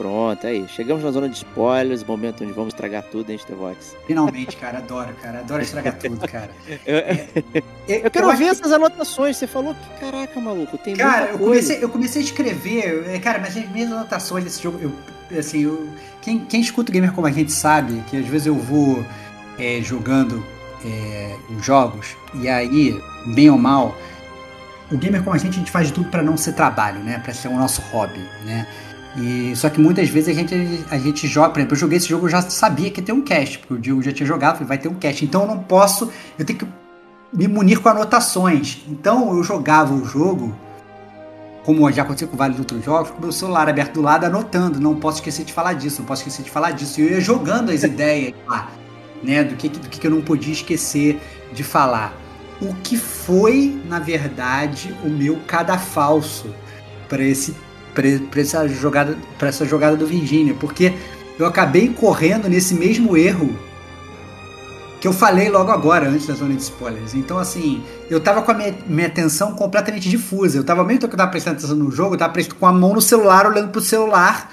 Pronto, 0.00 0.46
aí. 0.46 0.66
Chegamos 0.66 1.04
na 1.04 1.10
zona 1.10 1.28
de 1.28 1.36
spoilers, 1.36 2.02
momento 2.02 2.42
onde 2.42 2.54
vamos 2.54 2.72
estragar 2.72 3.02
tudo, 3.02 3.28
hein, 3.28 3.36
Stevox? 3.36 3.94
Finalmente, 4.06 4.56
cara, 4.56 4.78
adoro, 4.78 5.10
cara. 5.20 5.40
Adoro 5.40 5.60
estragar 5.60 5.98
tudo, 5.98 6.26
cara. 6.26 6.50
Eu, 6.86 7.96
eu 8.04 8.10
quero 8.10 8.30
acho 8.30 8.38
ver 8.38 8.44
que- 8.44 8.50
essas 8.50 8.72
anotações. 8.72 9.36
Você 9.36 9.46
falou 9.46 9.74
que, 9.74 10.00
caraca, 10.00 10.40
maluco, 10.40 10.78
tem 10.78 10.96
Cara, 10.96 11.32
eu 11.32 11.38
comecei, 11.38 11.84
eu 11.84 11.88
comecei 11.90 12.22
a 12.22 12.24
escrever, 12.24 13.10
é, 13.10 13.18
cara, 13.18 13.40
mas 13.40 13.54
as 13.54 13.68
minhas 13.68 13.92
anotações 13.92 14.42
desse 14.42 14.62
jogo, 14.62 14.78
eu, 14.80 15.38
assim, 15.38 15.64
eu, 15.64 15.86
quem, 16.22 16.46
quem 16.46 16.62
escuta 16.62 16.90
o 16.90 16.94
Gamer 16.94 17.12
como 17.12 17.26
a 17.26 17.30
gente 17.30 17.52
sabe 17.52 18.02
que 18.08 18.16
às 18.16 18.26
vezes 18.26 18.46
eu 18.46 18.54
vou 18.54 19.04
é, 19.58 19.82
jogando 19.82 20.42
é, 20.82 21.36
os 21.54 21.62
jogos, 21.62 22.16
e 22.36 22.48
aí, 22.48 22.98
bem 23.34 23.50
ou 23.50 23.58
mal, 23.58 23.94
o 24.90 24.96
gamer 24.96 25.22
como 25.22 25.36
a 25.36 25.38
gente, 25.38 25.56
a 25.56 25.58
gente 25.58 25.70
faz 25.70 25.88
de 25.88 25.92
tudo 25.92 26.08
para 26.08 26.22
não 26.22 26.38
ser 26.38 26.54
trabalho, 26.54 27.00
né? 27.00 27.20
Para 27.22 27.34
ser 27.34 27.48
o 27.48 27.54
nosso 27.54 27.80
hobby, 27.92 28.18
né? 28.46 28.66
E, 29.16 29.54
só 29.56 29.68
que 29.68 29.80
muitas 29.80 30.08
vezes 30.08 30.28
a 30.28 30.32
gente, 30.32 30.84
a 30.88 30.98
gente 30.98 31.26
joga, 31.26 31.50
por 31.50 31.58
exemplo, 31.58 31.74
eu 31.74 31.80
joguei 31.80 31.98
esse 31.98 32.08
jogo, 32.08 32.26
eu 32.26 32.30
já 32.30 32.42
sabia 32.42 32.90
que 32.90 33.00
ia 33.00 33.06
ter 33.06 33.12
um 33.12 33.22
cast, 33.22 33.58
porque 33.58 33.74
o 33.74 33.78
Diego 33.78 34.02
já 34.02 34.12
tinha 34.12 34.26
jogado, 34.26 34.54
falei, 34.54 34.68
vai 34.68 34.78
ter 34.78 34.88
um 34.88 34.94
cast. 34.94 35.24
Então 35.24 35.42
eu 35.42 35.48
não 35.48 35.58
posso, 35.58 36.10
eu 36.38 36.44
tenho 36.44 36.58
que 36.58 36.66
me 37.32 37.48
munir 37.48 37.80
com 37.80 37.88
anotações. 37.88 38.82
Então 38.88 39.34
eu 39.36 39.42
jogava 39.42 39.92
o 39.92 40.04
jogo, 40.04 40.54
como 41.64 41.90
já 41.90 42.02
aconteceu 42.02 42.28
com 42.28 42.36
vários 42.36 42.58
outros 42.58 42.84
jogos, 42.84 43.10
com 43.10 43.20
meu 43.20 43.32
celular 43.32 43.68
aberto 43.68 43.94
do 43.94 44.02
lado, 44.02 44.24
anotando. 44.24 44.80
Não 44.80 44.94
posso 44.94 45.18
esquecer 45.18 45.44
de 45.44 45.52
falar 45.52 45.72
disso, 45.72 46.00
não 46.00 46.06
posso 46.06 46.22
esquecer 46.22 46.44
de 46.44 46.50
falar 46.50 46.70
disso. 46.70 47.00
E 47.00 47.04
eu 47.04 47.10
ia 47.10 47.20
jogando 47.20 47.70
as 47.70 47.82
ideias 47.82 48.32
lá, 48.46 48.70
né, 49.22 49.42
do 49.42 49.56
que, 49.56 49.68
do 49.68 49.88
que 49.88 50.06
eu 50.06 50.10
não 50.10 50.22
podia 50.22 50.52
esquecer 50.52 51.20
de 51.52 51.64
falar. 51.64 52.14
O 52.60 52.74
que 52.76 52.96
foi, 52.96 53.80
na 53.88 53.98
verdade, 53.98 54.94
o 55.02 55.08
meu 55.08 55.38
cadafalso 55.46 56.54
para 57.08 57.24
esse 57.24 57.56
para 57.94 58.40
essa 58.40 58.68
jogada 58.68 59.16
para 59.38 59.48
essa 59.48 59.64
jogada 59.64 59.96
do 59.96 60.06
Virginia, 60.06 60.54
porque 60.54 60.92
eu 61.38 61.46
acabei 61.46 61.88
correndo 61.88 62.48
nesse 62.48 62.74
mesmo 62.74 63.16
erro 63.16 63.50
que 65.00 65.08
eu 65.08 65.12
falei 65.14 65.48
logo 65.48 65.70
agora, 65.70 66.08
antes 66.10 66.26
da 66.26 66.34
zona 66.34 66.54
de 66.54 66.60
spoilers. 66.60 67.14
Então, 67.14 67.38
assim, 67.38 67.82
eu 68.10 68.20
tava 68.20 68.42
com 68.42 68.50
a 68.50 68.54
minha, 68.54 68.74
minha 68.86 69.06
atenção 69.06 69.54
completamente 69.54 70.10
difusa. 70.10 70.58
Eu 70.58 70.64
tava, 70.64 70.84
mesmo 70.84 71.00
que 71.00 71.06
eu 71.06 71.16
tava 71.16 71.30
prestando 71.30 71.56
atenção 71.56 71.74
no 71.74 71.90
jogo, 71.90 72.14
eu 72.14 72.18
tava 72.18 72.34
com 72.58 72.66
a 72.66 72.72
mão 72.72 72.92
no 72.92 73.00
celular, 73.00 73.46
olhando 73.46 73.70
pro 73.70 73.80
celular, 73.80 74.52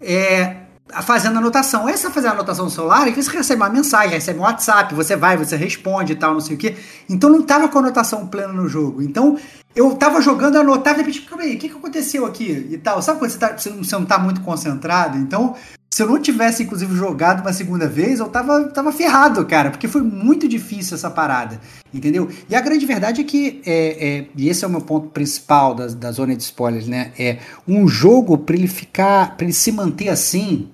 é, 0.00 0.63
fazendo 1.02 1.38
anotação. 1.38 1.88
Essa 1.88 2.10
fazer 2.10 2.28
a 2.28 2.32
anotação 2.32 2.66
no 2.66 2.70
celular, 2.70 3.08
é 3.08 3.12
que 3.12 3.22
você 3.22 3.36
recebe 3.36 3.62
uma 3.62 3.70
mensagem, 3.70 4.10
recebe 4.10 4.38
um 4.38 4.42
WhatsApp, 4.42 4.94
você 4.94 5.16
vai, 5.16 5.36
você 5.36 5.56
responde 5.56 6.12
e 6.12 6.16
tal, 6.16 6.34
não 6.34 6.40
sei 6.40 6.56
o 6.56 6.58
quê. 6.58 6.76
Então 7.08 7.30
não 7.30 7.42
tava 7.42 7.68
com 7.68 7.78
anotação 7.78 8.26
plena 8.26 8.52
no 8.52 8.68
jogo. 8.68 9.02
Então 9.02 9.38
eu 9.74 9.94
tava 9.94 10.20
jogando, 10.20 10.56
anotava, 10.56 10.98
e 10.98 11.00
repente, 11.00 11.22
calma 11.22 11.44
aí, 11.44 11.56
o 11.56 11.58
que, 11.58 11.68
que 11.68 11.76
aconteceu 11.76 12.26
aqui 12.26 12.68
e 12.70 12.78
tal. 12.78 13.00
Sabe 13.02 13.18
quando 13.18 13.30
você, 13.30 13.38
tá, 13.38 13.56
você 13.56 13.96
não 13.96 14.04
tá 14.04 14.18
muito 14.18 14.40
concentrado? 14.42 15.18
Então 15.18 15.56
se 15.94 16.02
eu 16.02 16.08
não 16.08 16.18
tivesse, 16.18 16.64
inclusive, 16.64 16.92
jogado 16.96 17.40
uma 17.40 17.52
segunda 17.52 17.86
vez, 17.86 18.18
eu 18.18 18.26
tava, 18.26 18.64
tava 18.64 18.90
ferrado, 18.90 19.46
cara, 19.46 19.70
porque 19.70 19.86
foi 19.86 20.02
muito 20.02 20.48
difícil 20.48 20.96
essa 20.96 21.08
parada, 21.08 21.60
entendeu? 21.92 22.28
E 22.50 22.56
a 22.56 22.60
grande 22.60 22.84
verdade 22.84 23.20
é 23.20 23.24
que, 23.24 23.62
é, 23.64 24.08
é, 24.08 24.26
e 24.36 24.48
esse 24.48 24.64
é 24.64 24.66
o 24.66 24.70
meu 24.72 24.80
ponto 24.80 25.10
principal 25.10 25.72
da, 25.72 25.86
da 25.86 26.10
zona 26.10 26.34
de 26.34 26.42
spoilers, 26.42 26.88
né? 26.88 27.12
É 27.16 27.38
um 27.68 27.86
jogo 27.86 28.36
para 28.36 28.56
ele 28.56 28.66
ficar, 28.66 29.36
para 29.36 29.44
ele 29.44 29.52
se 29.52 29.70
manter 29.70 30.08
assim, 30.08 30.68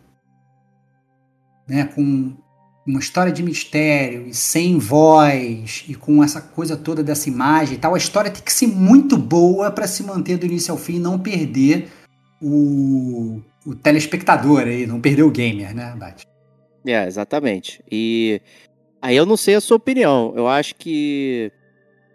né? 1.71 1.85
Com 1.85 2.33
uma 2.87 2.99
história 2.99 3.33
de 3.33 3.43
mistério 3.43 4.27
e 4.27 4.35
sem 4.35 4.77
voz 4.79 5.85
e 5.89 5.95
com 5.95 6.25
essa 6.25 6.41
coisa 6.41 6.77
toda 6.77 7.03
dessa 7.03 7.29
imagem 7.29 7.77
e 7.77 7.79
tal, 7.79 7.95
a 7.95 7.99
história 7.99 8.31
tem 8.31 8.43
que 8.43 8.53
ser 8.53 8.67
muito 8.67 9.17
boa 9.17 9.71
para 9.71 9.87
se 9.87 10.03
manter 10.03 10.37
do 10.37 10.47
início 10.47 10.73
ao 10.73 10.79
fim 10.79 10.97
e 10.97 10.99
não 10.99 11.19
perder 11.19 11.89
o 12.43 13.41
o 13.67 13.75
telespectador 13.75 14.63
aí, 14.63 14.87
não 14.87 15.01
perder 15.01 15.23
o 15.23 15.31
gamer, 15.31 15.75
né, 15.75 15.95
Bate? 15.95 16.27
É, 16.85 17.07
exatamente. 17.07 17.85
E 17.91 18.41
aí 19.03 19.15
eu 19.15 19.27
não 19.27 19.37
sei 19.37 19.55
a 19.55 19.61
sua 19.61 19.77
opinião. 19.77 20.33
Eu 20.35 20.49
acho 20.49 20.75
que 20.77 21.53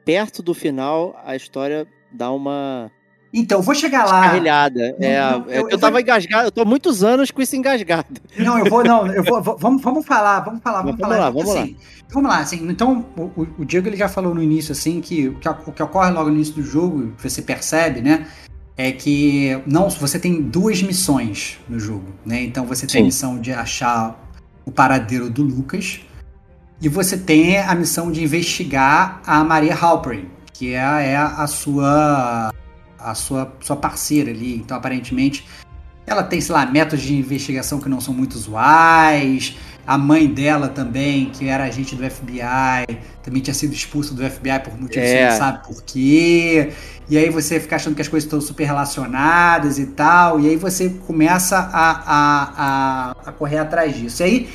perto 0.03 0.41
do 0.41 0.55
final 0.55 1.15
a 1.23 1.35
história 1.35 1.87
dá 2.11 2.31
uma 2.31 2.91
então, 3.39 3.61
vou 3.61 3.75
chegar 3.75 4.05
lá. 4.05 4.21
Carrilhada. 4.21 4.95
É, 4.99 5.15
é 5.15 5.59
eu, 5.59 5.69
eu, 5.69 5.77
tava 5.77 5.91
vou... 5.91 5.99
engasgado, 5.99 6.47
eu 6.47 6.51
tô 6.51 6.61
há 6.61 6.65
muitos 6.65 7.03
anos 7.03 7.31
com 7.31 7.41
isso 7.41 7.55
engasgado. 7.55 8.07
Não, 8.37 8.57
eu 8.57 8.65
vou, 8.69 8.83
não, 8.83 9.05
eu 9.07 9.23
vou, 9.23 9.41
vamos, 9.41 9.81
vamos 9.81 10.05
falar, 10.05 10.39
vamos 10.39 10.61
falar, 10.61 10.81
vamos, 10.81 10.97
vamos 10.97 11.15
falar. 11.15 11.25
Lá, 11.25 11.29
vamos 11.29 11.49
assim, 11.49 11.71
lá. 11.71 11.95
Vamos 12.09 12.29
lá, 12.29 12.39
assim, 12.39 12.69
então, 12.69 13.05
o, 13.17 13.47
o 13.59 13.65
Diego 13.65 13.87
ele 13.89 13.97
já 13.97 14.07
falou 14.07 14.33
no 14.33 14.41
início, 14.41 14.71
assim, 14.71 15.01
que 15.01 15.27
o 15.27 15.35
que, 15.39 15.49
o 15.49 15.71
que 15.73 15.83
ocorre 15.83 16.11
logo 16.11 16.29
no 16.29 16.35
início 16.35 16.53
do 16.53 16.63
jogo, 16.63 17.11
você 17.17 17.41
percebe, 17.41 17.99
né, 17.99 18.25
é 18.77 18.91
que 18.91 19.59
não 19.65 19.89
você 19.89 20.19
tem 20.19 20.41
duas 20.41 20.81
missões 20.81 21.59
no 21.67 21.79
jogo, 21.79 22.13
né? 22.25 22.43
Então 22.43 22.65
você 22.65 22.85
tem 22.85 22.99
Sim. 22.99 22.99
a 22.99 23.05
missão 23.05 23.39
de 23.39 23.51
achar 23.51 24.19
o 24.65 24.71
paradeiro 24.71 25.29
do 25.29 25.43
Lucas 25.43 26.01
e 26.81 26.89
você 26.89 27.17
tem 27.17 27.57
a 27.57 27.73
missão 27.73 28.11
de 28.11 28.23
investigar 28.23 29.21
a 29.25 29.43
Maria 29.43 29.75
Halperin, 29.75 30.29
que 30.51 30.73
é, 30.73 30.77
é 30.77 31.15
a 31.15 31.47
sua 31.47 32.51
a 33.11 33.15
sua 33.15 33.51
sua 33.61 33.75
parceira 33.75 34.31
ali. 34.31 34.57
Então 34.57 34.75
aparentemente 34.77 35.45
ela 36.07 36.23
tem, 36.23 36.39
sei 36.39 36.53
lá, 36.53 36.65
métodos 36.65 37.03
de 37.03 37.15
investigação 37.15 37.79
que 37.79 37.89
não 37.89 37.99
são 37.99 38.13
muito 38.13 38.35
usuais. 38.35 39.57
A 39.87 39.97
mãe 39.97 40.27
dela 40.27 40.67
também, 40.67 41.29
que 41.29 41.47
era 41.47 41.65
agente 41.65 41.95
do 41.95 42.09
FBI, 42.09 42.97
também 43.21 43.41
tinha 43.41 43.53
sido 43.53 43.73
expulsa 43.73 44.15
do 44.15 44.27
FBI 44.27 44.59
por 44.63 44.79
motivos 44.79 45.07
é. 45.07 45.17
que 45.17 45.31
não 45.31 45.37
sabe 45.37 45.67
por 45.67 45.83
quê 45.83 46.71
e 47.07 47.17
aí 47.17 47.29
você 47.29 47.59
fica 47.59 47.75
achando 47.75 47.95
que 47.95 48.01
as 48.01 48.07
coisas 48.07 48.25
estão 48.25 48.41
super 48.41 48.65
relacionadas 48.65 49.77
e 49.77 49.85
tal, 49.87 50.39
e 50.39 50.49
aí 50.49 50.55
você 50.55 50.89
começa 50.89 51.57
a, 51.57 51.91
a, 51.91 52.53
a, 52.57 53.15
a 53.27 53.31
correr 53.31 53.59
atrás 53.59 53.95
disso. 53.95 54.23
E 54.23 54.25
aí 54.25 54.49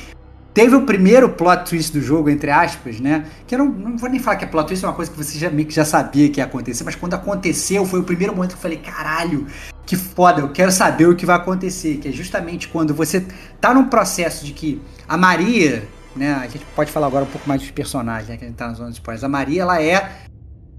teve 0.53 0.75
o 0.75 0.85
primeiro 0.85 1.29
plot 1.29 1.69
twist 1.69 1.91
do 1.93 2.01
jogo, 2.01 2.29
entre 2.29 2.51
aspas, 2.51 2.99
né? 2.99 3.25
Que 3.47 3.55
eu 3.55 3.59
não, 3.59 3.65
não 3.67 3.97
vou 3.97 4.09
nem 4.09 4.19
falar 4.19 4.37
que 4.37 4.45
é 4.45 4.47
plot 4.47 4.67
twist, 4.67 4.83
é 4.83 4.87
uma 4.87 4.93
coisa 4.93 5.11
que 5.11 5.17
você 5.17 5.37
já, 5.37 5.49
meio 5.49 5.67
que 5.67 5.73
já 5.73 5.85
sabia 5.85 6.29
que 6.29 6.39
ia 6.39 6.45
acontecer, 6.45 6.83
mas 6.83 6.95
quando 6.95 7.13
aconteceu, 7.13 7.85
foi 7.85 7.99
o 7.99 8.03
primeiro 8.03 8.35
momento 8.35 8.51
que 8.51 8.57
eu 8.57 8.61
falei, 8.61 8.77
caralho, 8.77 9.47
que 9.85 9.95
foda, 9.95 10.41
eu 10.41 10.49
quero 10.49 10.71
saber 10.71 11.07
o 11.07 11.15
que 11.15 11.25
vai 11.25 11.35
acontecer. 11.35 11.97
Que 11.97 12.09
é 12.09 12.11
justamente 12.11 12.67
quando 12.67 12.93
você 12.93 13.25
tá 13.59 13.73
num 13.73 13.85
processo 13.85 14.45
de 14.45 14.53
que 14.53 14.81
a 15.07 15.17
Maria, 15.17 15.87
né? 16.15 16.33
A 16.33 16.47
gente 16.47 16.65
pode 16.75 16.91
falar 16.91 17.07
agora 17.07 17.25
um 17.25 17.29
pouco 17.29 17.47
mais 17.47 17.61
dos 17.61 17.71
personagens, 17.71 18.29
né? 18.29 18.37
Que 18.37 18.45
a 18.45 18.47
gente 18.47 18.57
tá 18.57 18.67
na 18.67 18.73
zona 18.73 18.89
de 18.89 18.95
spoilers. 18.95 19.23
A 19.23 19.29
Maria, 19.29 19.63
ela 19.63 19.81
é 19.81 20.09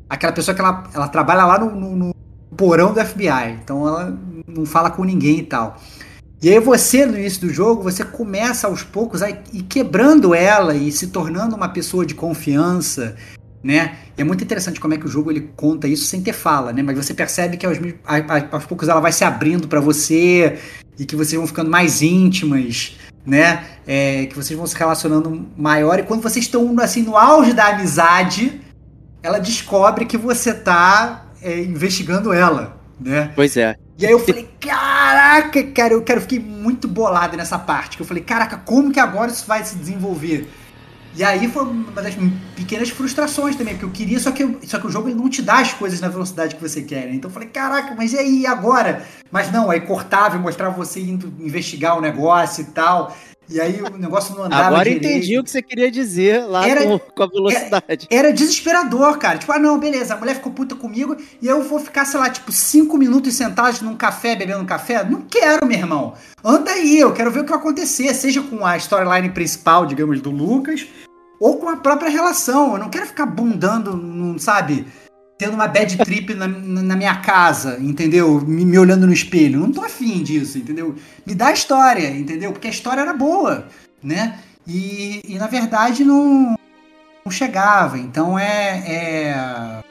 aquela 0.09 0.33
pessoa 0.33 0.55
que 0.55 0.61
ela, 0.61 0.85
ela 0.95 1.09
trabalha 1.09 1.45
lá 1.45 1.59
no, 1.59 1.71
no, 1.71 1.97
no 1.97 2.15
porão 2.57 2.93
do 2.93 3.05
FBI, 3.05 3.59
então 3.63 3.87
ela 3.87 4.19
não 4.47 4.67
fala 4.67 4.91
com 4.91 5.05
ninguém 5.05 5.39
e 5.39 5.43
tal. 5.43 5.79
E 6.43 6.51
aí 6.51 6.59
você, 6.59 7.07
no 7.07 7.17
início 7.17 7.43
do 7.43 7.55
jogo, 7.55 7.85
você 7.85 8.05
começa 8.05 8.67
aos 8.67 8.83
poucos 8.83 9.23
a 9.23 9.31
ir 9.31 9.63
quebrando 9.69 10.35
ela 10.35 10.75
e 10.75 10.91
se 10.91 11.07
tornando 11.07 11.55
uma 11.55 11.69
pessoa 11.69 12.05
de 12.05 12.17
confiança, 12.17 13.15
né? 13.63 13.97
E 14.19 14.21
é 14.23 14.25
muito 14.25 14.43
interessante 14.43 14.81
como 14.81 14.93
é 14.93 14.99
que 14.99 15.07
o 15.07 15.09
jogo 15.09 15.31
ele 15.31 15.53
conta 15.55 15.87
isso 15.87 16.05
sem 16.05 16.21
ter 16.21 16.33
fala, 16.33 16.73
né? 16.73 16.83
Mas 16.83 16.97
você 16.97 17.15
percebe 17.15 17.57
que 17.57 17.65
aos, 17.65 17.79
aos 18.51 18.65
poucos 18.67 18.89
ela 18.89 18.99
vai 18.99 19.13
se 19.13 19.23
abrindo 19.23 19.69
para 19.69 19.79
você 19.79 20.59
e 20.99 21.07
que 21.07 21.15
vocês 21.15 21.39
vão 21.39 21.47
ficando 21.47 21.71
mais 21.71 22.03
íntimas, 22.03 22.97
né? 23.25 23.65
É, 23.87 24.27
que 24.27 24.35
vocês 24.35 24.59
vão 24.59 24.67
se 24.67 24.75
relacionando 24.75 25.47
maior 25.57 26.01
e 26.01 26.03
quando 26.03 26.23
vocês 26.23 26.45
estão 26.45 26.75
assim 26.81 27.03
no 27.03 27.17
auge 27.17 27.53
da 27.53 27.69
amizade, 27.69 28.61
ela 29.23 29.39
descobre 29.39 30.07
que 30.07 30.19
você 30.19 30.53
tá 30.53 31.27
é, 31.41 31.61
investigando 31.61 32.33
ela, 32.33 32.77
né? 33.01 33.31
Pois 33.37 33.57
é. 33.57 33.77
E 34.03 34.07
aí 34.07 34.11
eu 34.11 34.19
falei, 34.19 34.49
caraca, 34.59 35.63
cara, 35.63 35.95
eu, 35.95 36.03
quero 36.03 36.21
fiquei 36.23 36.41
muito 36.41 36.89
bolado 36.89 37.37
nessa 37.37 37.57
parte. 37.57 37.97
Que 37.97 38.03
eu 38.03 38.07
falei, 38.07 38.21
caraca, 38.21 38.57
como 38.57 38.91
que 38.91 38.99
agora 38.99 39.31
isso 39.31 39.47
vai 39.47 39.65
se 39.65 39.77
desenvolver? 39.77 40.51
E 41.15 41.23
aí 41.23 41.47
foi 41.47 41.63
uma 41.63 42.03
das 42.03 42.17
pequenas 42.57 42.91
frustrações 42.91 43.55
também, 43.55 43.75
porque 43.75 43.85
eu 43.85 43.91
queria, 43.91 44.19
só 44.19 44.33
que, 44.33 44.59
só 44.67 44.81
que 44.81 44.89
o 44.89 44.91
jogo 44.91 45.09
ele 45.09 45.15
não 45.15 45.29
te 45.29 45.41
dá 45.41 45.61
as 45.61 45.73
coisas 45.73 46.01
na 46.01 46.09
velocidade 46.09 46.57
que 46.57 46.61
você 46.61 46.83
quer. 46.83 47.07
Né? 47.07 47.15
Então 47.15 47.31
eu 47.31 47.33
falei, 47.33 47.49
caraca, 47.49 47.95
mas 47.95 48.13
e 48.13 48.19
aí 48.19 48.45
agora? 48.45 49.07
Mas 49.31 49.53
não, 49.53 49.71
aí 49.71 49.81
cortava 49.83 50.35
e 50.35 50.41
mostrava 50.41 50.75
você 50.75 50.99
indo 50.99 51.33
investigar 51.39 51.97
o 51.97 52.01
negócio 52.01 52.63
e 52.63 52.65
tal. 52.65 53.17
E 53.49 53.61
aí 53.61 53.83
o 53.83 53.99
negócio 53.99 54.35
não 54.35 54.45
andava 54.45 54.67
Agora 54.67 54.85
direito. 54.85 55.05
entendi 55.05 55.39
o 55.39 55.45
que 55.45 55.51
você 55.51 55.61
queria 55.61 55.91
dizer 55.91 56.45
lá 56.47 56.67
era, 56.67 56.85
com, 56.85 56.99
com, 56.99 57.23
a 57.23 57.27
velocidade. 57.27 58.07
Era, 58.11 58.29
era, 58.29 58.33
desesperador, 58.33 59.19
cara. 59.19 59.39
Tipo, 59.39 59.53
ah, 59.53 59.59
não, 59.59 59.79
beleza, 59.79 60.15
a 60.15 60.17
mulher 60.17 60.37
ficou 60.37 60.53
puta 60.53 60.75
comigo 60.75 61.17
e 61.41 61.47
eu 61.47 61.63
vou 61.63 61.79
ficar, 61.79 62.05
sei 62.05 62.19
lá, 62.19 62.31
tipo, 62.31 62.51
cinco 62.51 62.97
minutos 62.97 63.35
sentados 63.35 63.83
num 63.83 63.97
café, 63.97 64.35
bebendo 64.37 64.63
um 64.63 64.67
café? 64.67 65.05
Não 65.05 65.23
quero, 65.23 65.67
meu 65.67 65.79
irmão. 65.79 66.15
Anda 66.43 66.71
aí, 66.71 66.99
eu 66.99 67.13
quero 67.13 67.31
ver 67.31 67.41
o 67.41 67.45
que 67.45 67.51
vai 67.51 67.59
acontecer, 67.59 68.15
seja 68.15 68.43
com 68.43 68.65
a 68.65 68.77
storyline 68.77 69.31
principal, 69.31 69.87
digamos, 69.87 70.21
do 70.21 70.31
Lucas, 70.31 70.87
ou 71.39 71.59
com 71.59 71.69
a 71.69 71.77
própria 71.77 72.11
relação. 72.11 72.73
Eu 72.73 72.79
não 72.79 72.89
quero 72.89 73.07
ficar 73.07 73.27
bundando, 73.27 73.97
não 73.97 74.39
sabe 74.39 74.87
tendo 75.43 75.55
uma 75.55 75.67
bad 75.67 75.97
trip 75.99 76.35
na, 76.35 76.47
na 76.47 76.95
minha 76.95 77.17
casa, 77.17 77.77
entendeu? 77.81 78.41
Me, 78.41 78.65
me, 78.65 78.79
olhando 78.79 79.09
no 79.09 79.13
espelho. 79.13 79.59
Não 79.59 79.73
tô 79.73 79.85
afim 79.85 80.23
disso, 80.23 80.57
entendeu? 80.57 80.95
Me 81.27 81.35
dá 81.35 81.49
a 81.49 81.53
história, 81.53 82.09
entendeu? 82.11 82.53
Porque 82.53 82.69
a 82.69 82.71
história 82.71 83.01
era 83.01 83.13
boa, 83.13 83.67
né? 84.01 84.39
E, 84.65 85.21
e 85.27 85.35
na 85.39 85.49
verdade 85.49 86.05
não, 86.05 86.57
não 87.25 87.33
chegava. 87.33 87.99
Então 87.99 88.39
é, 88.39 88.85
é, 88.87 89.85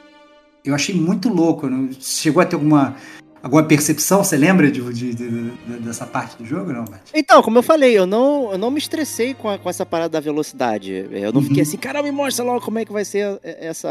Eu 0.64 0.74
achei 0.74 0.94
muito 0.94 1.28
louco. 1.28 1.68
Não, 1.68 1.90
chegou 2.00 2.42
a 2.42 2.46
ter 2.46 2.56
alguma. 2.56 2.96
Alguma 3.42 3.64
percepção, 3.64 4.22
você 4.22 4.36
lembra 4.36 4.70
de, 4.70 4.80
de, 4.92 5.14
de, 5.14 5.50
dessa 5.80 6.06
parte 6.06 6.36
do 6.36 6.46
jogo, 6.46 6.72
não? 6.72 6.84
Então, 7.12 7.42
como 7.42 7.58
eu 7.58 7.62
falei, 7.64 7.98
eu 7.98 8.06
não, 8.06 8.52
eu 8.52 8.56
não 8.56 8.70
me 8.70 8.78
estressei 8.78 9.34
com, 9.34 9.50
a, 9.50 9.58
com 9.58 9.68
essa 9.68 9.84
parada 9.84 10.10
da 10.10 10.20
velocidade. 10.20 11.08
Eu 11.10 11.32
não 11.32 11.40
uhum. 11.40 11.48
fiquei 11.48 11.64
assim, 11.64 11.76
cara, 11.76 12.00
me 12.04 12.12
mostra 12.12 12.44
logo 12.44 12.64
como 12.64 12.78
é 12.78 12.84
que 12.84 12.92
vai 12.92 13.04
ser 13.04 13.40
essa, 13.42 13.90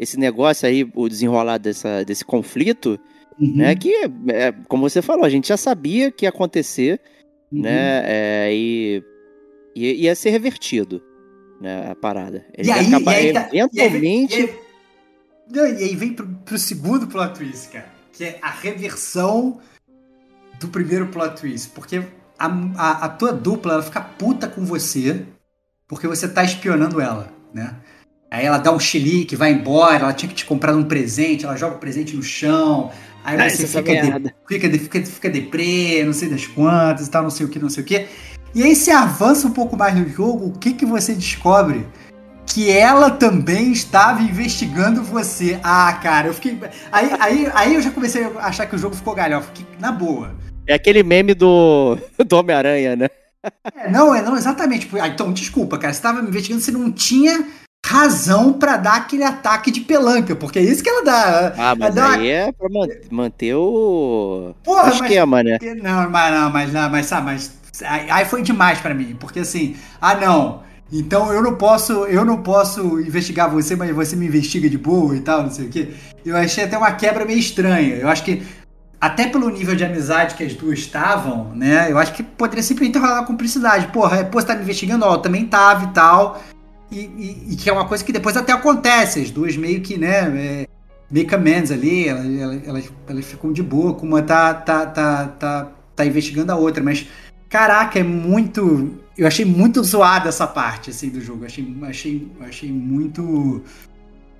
esse 0.00 0.18
negócio 0.18 0.66
aí, 0.66 0.90
o 0.94 1.08
desenrolar 1.10 1.58
dessa, 1.58 2.02
desse 2.04 2.24
conflito, 2.24 2.98
uhum. 3.38 3.56
né? 3.56 3.76
Que, 3.76 3.92
é, 4.28 4.50
como 4.66 4.88
você 4.88 5.02
falou, 5.02 5.26
a 5.26 5.28
gente 5.28 5.48
já 5.48 5.58
sabia 5.58 6.10
que 6.10 6.24
ia 6.24 6.30
acontecer, 6.30 6.98
uhum. 7.52 7.60
né? 7.60 8.02
É, 8.06 8.48
e, 8.50 9.04
e 9.76 10.04
ia 10.04 10.14
ser 10.14 10.30
revertido. 10.30 11.02
né, 11.60 11.90
a 11.90 11.94
parada. 11.94 12.46
Ele 12.56 12.68
E 12.68 12.72
aí, 12.72 12.90
e 12.90 13.08
aí 13.08 13.32
tá- 13.34 13.48
eventualmente. 13.52 14.40
E 14.40 14.42
aí, 14.42 14.54
Não, 15.52 15.66
e 15.66 15.84
aí 15.84 15.94
vem 15.94 16.14
pro, 16.14 16.26
pro 16.26 16.58
segundo 16.58 17.06
plot 17.06 17.34
twist, 17.34 17.68
cara. 17.68 17.92
Que 18.12 18.24
é 18.24 18.38
a 18.40 18.50
reversão 18.50 19.60
do 20.58 20.68
primeiro 20.68 21.08
plot 21.08 21.38
twist. 21.38 21.68
Porque 21.74 22.02
a, 22.38 22.46
a, 22.76 23.04
a 23.04 23.08
tua 23.10 23.32
dupla, 23.32 23.74
ela 23.74 23.82
fica 23.82 24.00
puta 24.00 24.48
com 24.48 24.64
você 24.64 25.26
porque 25.86 26.06
você 26.06 26.28
tá 26.28 26.42
espionando 26.44 27.00
ela, 27.00 27.32
né? 27.52 27.76
Aí 28.30 28.46
ela 28.46 28.58
dá 28.58 28.72
um 28.72 28.78
chilique, 28.78 29.34
vai 29.34 29.50
embora, 29.52 30.04
ela 30.04 30.12
tinha 30.12 30.28
que 30.28 30.36
te 30.36 30.46
comprar 30.46 30.74
um 30.76 30.84
presente, 30.84 31.44
ela 31.44 31.56
joga 31.56 31.74
o 31.74 31.78
presente 31.78 32.14
no 32.14 32.22
chão, 32.22 32.92
aí 33.24 33.36
Ah, 33.36 33.50
você 33.50 33.64
essa 33.64 33.78
fica, 33.78 33.92
de, 33.92 34.34
fica, 34.48 34.68
de, 34.68 34.78
fica, 34.78 35.04
fica 35.04 35.30
deprê, 35.30 36.04
não 36.04 36.12
sei 36.12 36.28
das 36.28 36.46
quantas 36.46 37.08
e 37.08 37.10
tal, 37.10 37.24
não 37.24 37.30
sei 37.30 37.46
o 37.46 37.48
que, 37.48 37.58
não 37.58 37.68
sei 37.68 37.82
o 37.82 37.86
que. 37.86 38.06
E 38.54 38.62
aí 38.62 38.76
você 38.76 38.92
avança 38.92 39.48
um 39.48 39.52
pouco 39.52 39.76
mais 39.76 39.96
no 39.96 40.08
jogo, 40.08 40.46
o 40.46 40.52
que 40.52 40.74
que 40.74 40.86
você 40.86 41.12
descobre? 41.12 41.84
Que 42.46 42.70
ela 42.70 43.10
também 43.10 43.72
estava 43.72 44.22
investigando 44.22 45.02
você. 45.02 45.58
Ah, 45.62 45.92
cara, 46.00 46.28
eu 46.28 46.34
fiquei. 46.34 46.58
Aí, 46.90 47.10
aí, 47.18 47.50
aí 47.52 47.74
eu 47.74 47.82
já 47.82 47.90
comecei 47.90 48.24
a 48.24 48.46
achar 48.46 48.66
que 48.66 48.74
o 48.74 48.78
jogo 48.78 48.94
ficou 48.94 49.14
galhofa. 49.14 49.52
Que, 49.52 49.64
na 49.80 49.92
boa. 49.92 50.34
É 50.66 50.74
aquele 50.74 51.02
meme 51.02 51.32
do, 51.34 51.96
do 52.26 52.36
Homem-Aranha, 52.36 52.96
né? 52.96 53.08
É, 53.74 53.88
não, 53.90 54.12
é 54.12 54.20
não, 54.20 54.36
exatamente. 54.36 54.88
Ah, 55.00 55.06
então, 55.06 55.32
desculpa, 55.32 55.78
cara. 55.78 55.92
Você 55.92 55.98
estava 55.98 56.22
me 56.22 56.28
investigando, 56.28 56.60
você 56.60 56.72
não 56.72 56.90
tinha 56.90 57.46
razão 57.90 58.52
pra 58.52 58.76
dar 58.76 58.94
aquele 58.98 59.24
ataque 59.24 59.70
de 59.72 59.80
pelanca, 59.80 60.36
porque 60.36 60.60
é 60.60 60.62
isso 60.62 60.80
que 60.82 60.88
ela 60.88 61.04
dá. 61.04 61.52
Ah, 61.58 61.74
mas 61.76 61.92
dá 61.92 62.06
uma- 62.06 62.14
aí 62.16 62.28
é 62.28 62.52
pra 62.52 62.68
man- 62.68 62.86
manter 63.10 63.54
o, 63.54 64.54
Porra, 64.62 64.82
o 64.82 64.86
mas- 64.86 64.94
esquema, 65.00 65.42
né? 65.42 65.58
Não, 65.82 66.08
mas 66.08 66.32
não, 66.34 66.50
mas 66.50 66.72
não, 66.72 66.88
mas 66.90 67.06
sabe, 67.06 67.24
mas 67.26 67.52
aí 67.84 68.24
foi 68.26 68.42
demais 68.42 68.78
pra 68.80 68.94
mim, 68.94 69.16
porque 69.18 69.40
assim, 69.40 69.74
ah 70.00 70.14
não, 70.14 70.62
então 70.92 71.32
eu 71.32 71.42
não 71.42 71.56
posso, 71.56 71.92
eu 72.06 72.24
não 72.24 72.38
posso 72.42 73.00
investigar 73.00 73.50
você, 73.50 73.74
mas 73.74 73.90
você 73.90 74.14
me 74.14 74.26
investiga 74.26 74.70
de 74.70 74.78
boa 74.78 75.16
e 75.16 75.20
tal, 75.20 75.42
não 75.42 75.50
sei 75.50 75.66
o 75.66 75.68
quê. 75.68 75.88
Eu 76.24 76.36
achei 76.36 76.62
até 76.64 76.78
uma 76.78 76.92
quebra 76.92 77.24
meio 77.24 77.38
estranha. 77.40 77.96
Eu 77.96 78.08
acho 78.08 78.22
que 78.24 78.42
até 79.00 79.26
pelo 79.26 79.48
nível 79.48 79.74
de 79.74 79.84
amizade 79.84 80.34
que 80.36 80.44
as 80.44 80.54
duas 80.54 80.78
estavam, 80.78 81.52
né? 81.56 81.90
Eu 81.90 81.98
acho 81.98 82.12
que 82.12 82.22
poderia 82.22 82.62
simplesmente 82.62 82.98
rolar 82.98 83.14
uma 83.20 83.26
cumplicidade. 83.26 83.88
Porra, 83.88 84.18
é, 84.18 84.24
pô, 84.24 84.40
você 84.40 84.46
tá 84.46 84.54
me 84.54 84.62
investigando, 84.62 85.04
ó, 85.06 85.14
eu 85.14 85.18
também 85.18 85.46
tava 85.46 85.84
e 85.86 85.88
tal. 85.88 86.40
E, 86.90 86.98
e- 87.00 87.52
e 87.52 87.56
que 87.56 87.70
é 87.70 87.72
uma 87.72 87.86
coisa 87.86 88.04
que 88.04 88.12
depois 88.12 88.36
até 88.36 88.52
acontece. 88.52 89.20
As 89.20 89.30
duas 89.30 89.56
meio 89.56 89.80
que, 89.80 89.96
né? 89.98 90.64
É, 90.64 90.68
make 91.10 91.34
amends 91.34 91.70
ali, 91.70 92.08
elas, 92.08 92.26
elas, 92.66 92.92
elas, 93.08 93.24
ficam 93.24 93.52
de 93.52 93.62
boa, 93.62 93.94
como 93.94 94.12
uma 94.16 94.22
tá, 94.22 94.54
tá, 94.54 94.86
tá, 94.86 95.26
tá, 95.28 95.72
tá 95.94 96.06
investigando 96.06 96.52
a 96.52 96.56
outra. 96.56 96.82
Mas, 96.82 97.06
caraca, 97.48 97.98
é 97.98 98.02
muito. 98.02 98.98
Eu 99.16 99.26
achei 99.26 99.44
muito 99.44 99.82
zoada 99.84 100.28
essa 100.30 100.46
parte 100.46 100.90
assim, 100.90 101.10
do 101.10 101.20
jogo. 101.20 101.44
Achei, 101.44 101.76
achei, 101.82 102.28
achei 102.40 102.70
muito. 102.72 103.62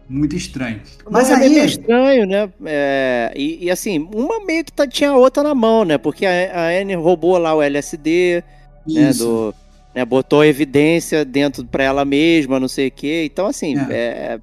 Muito 0.08 0.34
estranho. 0.34 0.80
Mas 1.08 1.28
Não, 1.28 1.36
é 1.36 1.38
meio 1.38 1.60
aí. 1.60 1.66
estranho, 1.68 2.26
né? 2.26 2.52
É, 2.66 3.32
e, 3.36 3.66
e 3.66 3.70
assim, 3.70 4.08
uma 4.12 4.44
meio 4.44 4.64
que 4.64 4.72
tá- 4.72 4.86
tinha 4.86 5.10
a 5.10 5.16
outra 5.16 5.40
na 5.44 5.54
mão, 5.54 5.84
né? 5.84 5.98
Porque 5.98 6.26
a, 6.26 6.30
a 6.52 6.68
Anne 6.80 6.94
roubou 6.96 7.38
lá 7.38 7.54
o 7.54 7.62
LSD, 7.62 8.42
né? 8.84 9.12
Do, 9.12 9.54
né, 9.94 10.04
botou 10.04 10.44
evidência 10.44 11.24
dentro 11.24 11.64
pra 11.64 11.84
ela 11.84 12.04
mesma, 12.04 12.60
não 12.60 12.68
sei 12.68 12.88
o 12.88 12.92
quê. 12.92 13.24
Então, 13.30 13.46
assim, 13.46 13.76
É. 13.78 13.92
é, 13.92 14.40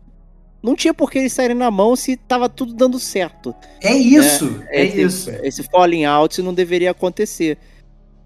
não 0.61 0.75
tinha 0.75 0.93
por 0.93 1.09
que 1.09 1.19
eles 1.19 1.33
saírem 1.33 1.55
na 1.55 1.71
mão 1.71 1.95
se 1.95 2.17
tava 2.17 2.49
tudo 2.49 2.73
dando 2.73 2.99
certo. 2.99 3.55
É 3.81 3.93
isso, 3.95 4.61
é, 4.69 4.85
esse, 4.85 5.01
isso. 5.01 5.29
Esse 5.43 5.63
falling 5.63 6.05
out 6.05 6.41
não 6.41 6.53
deveria 6.53 6.91
acontecer. 6.91 7.57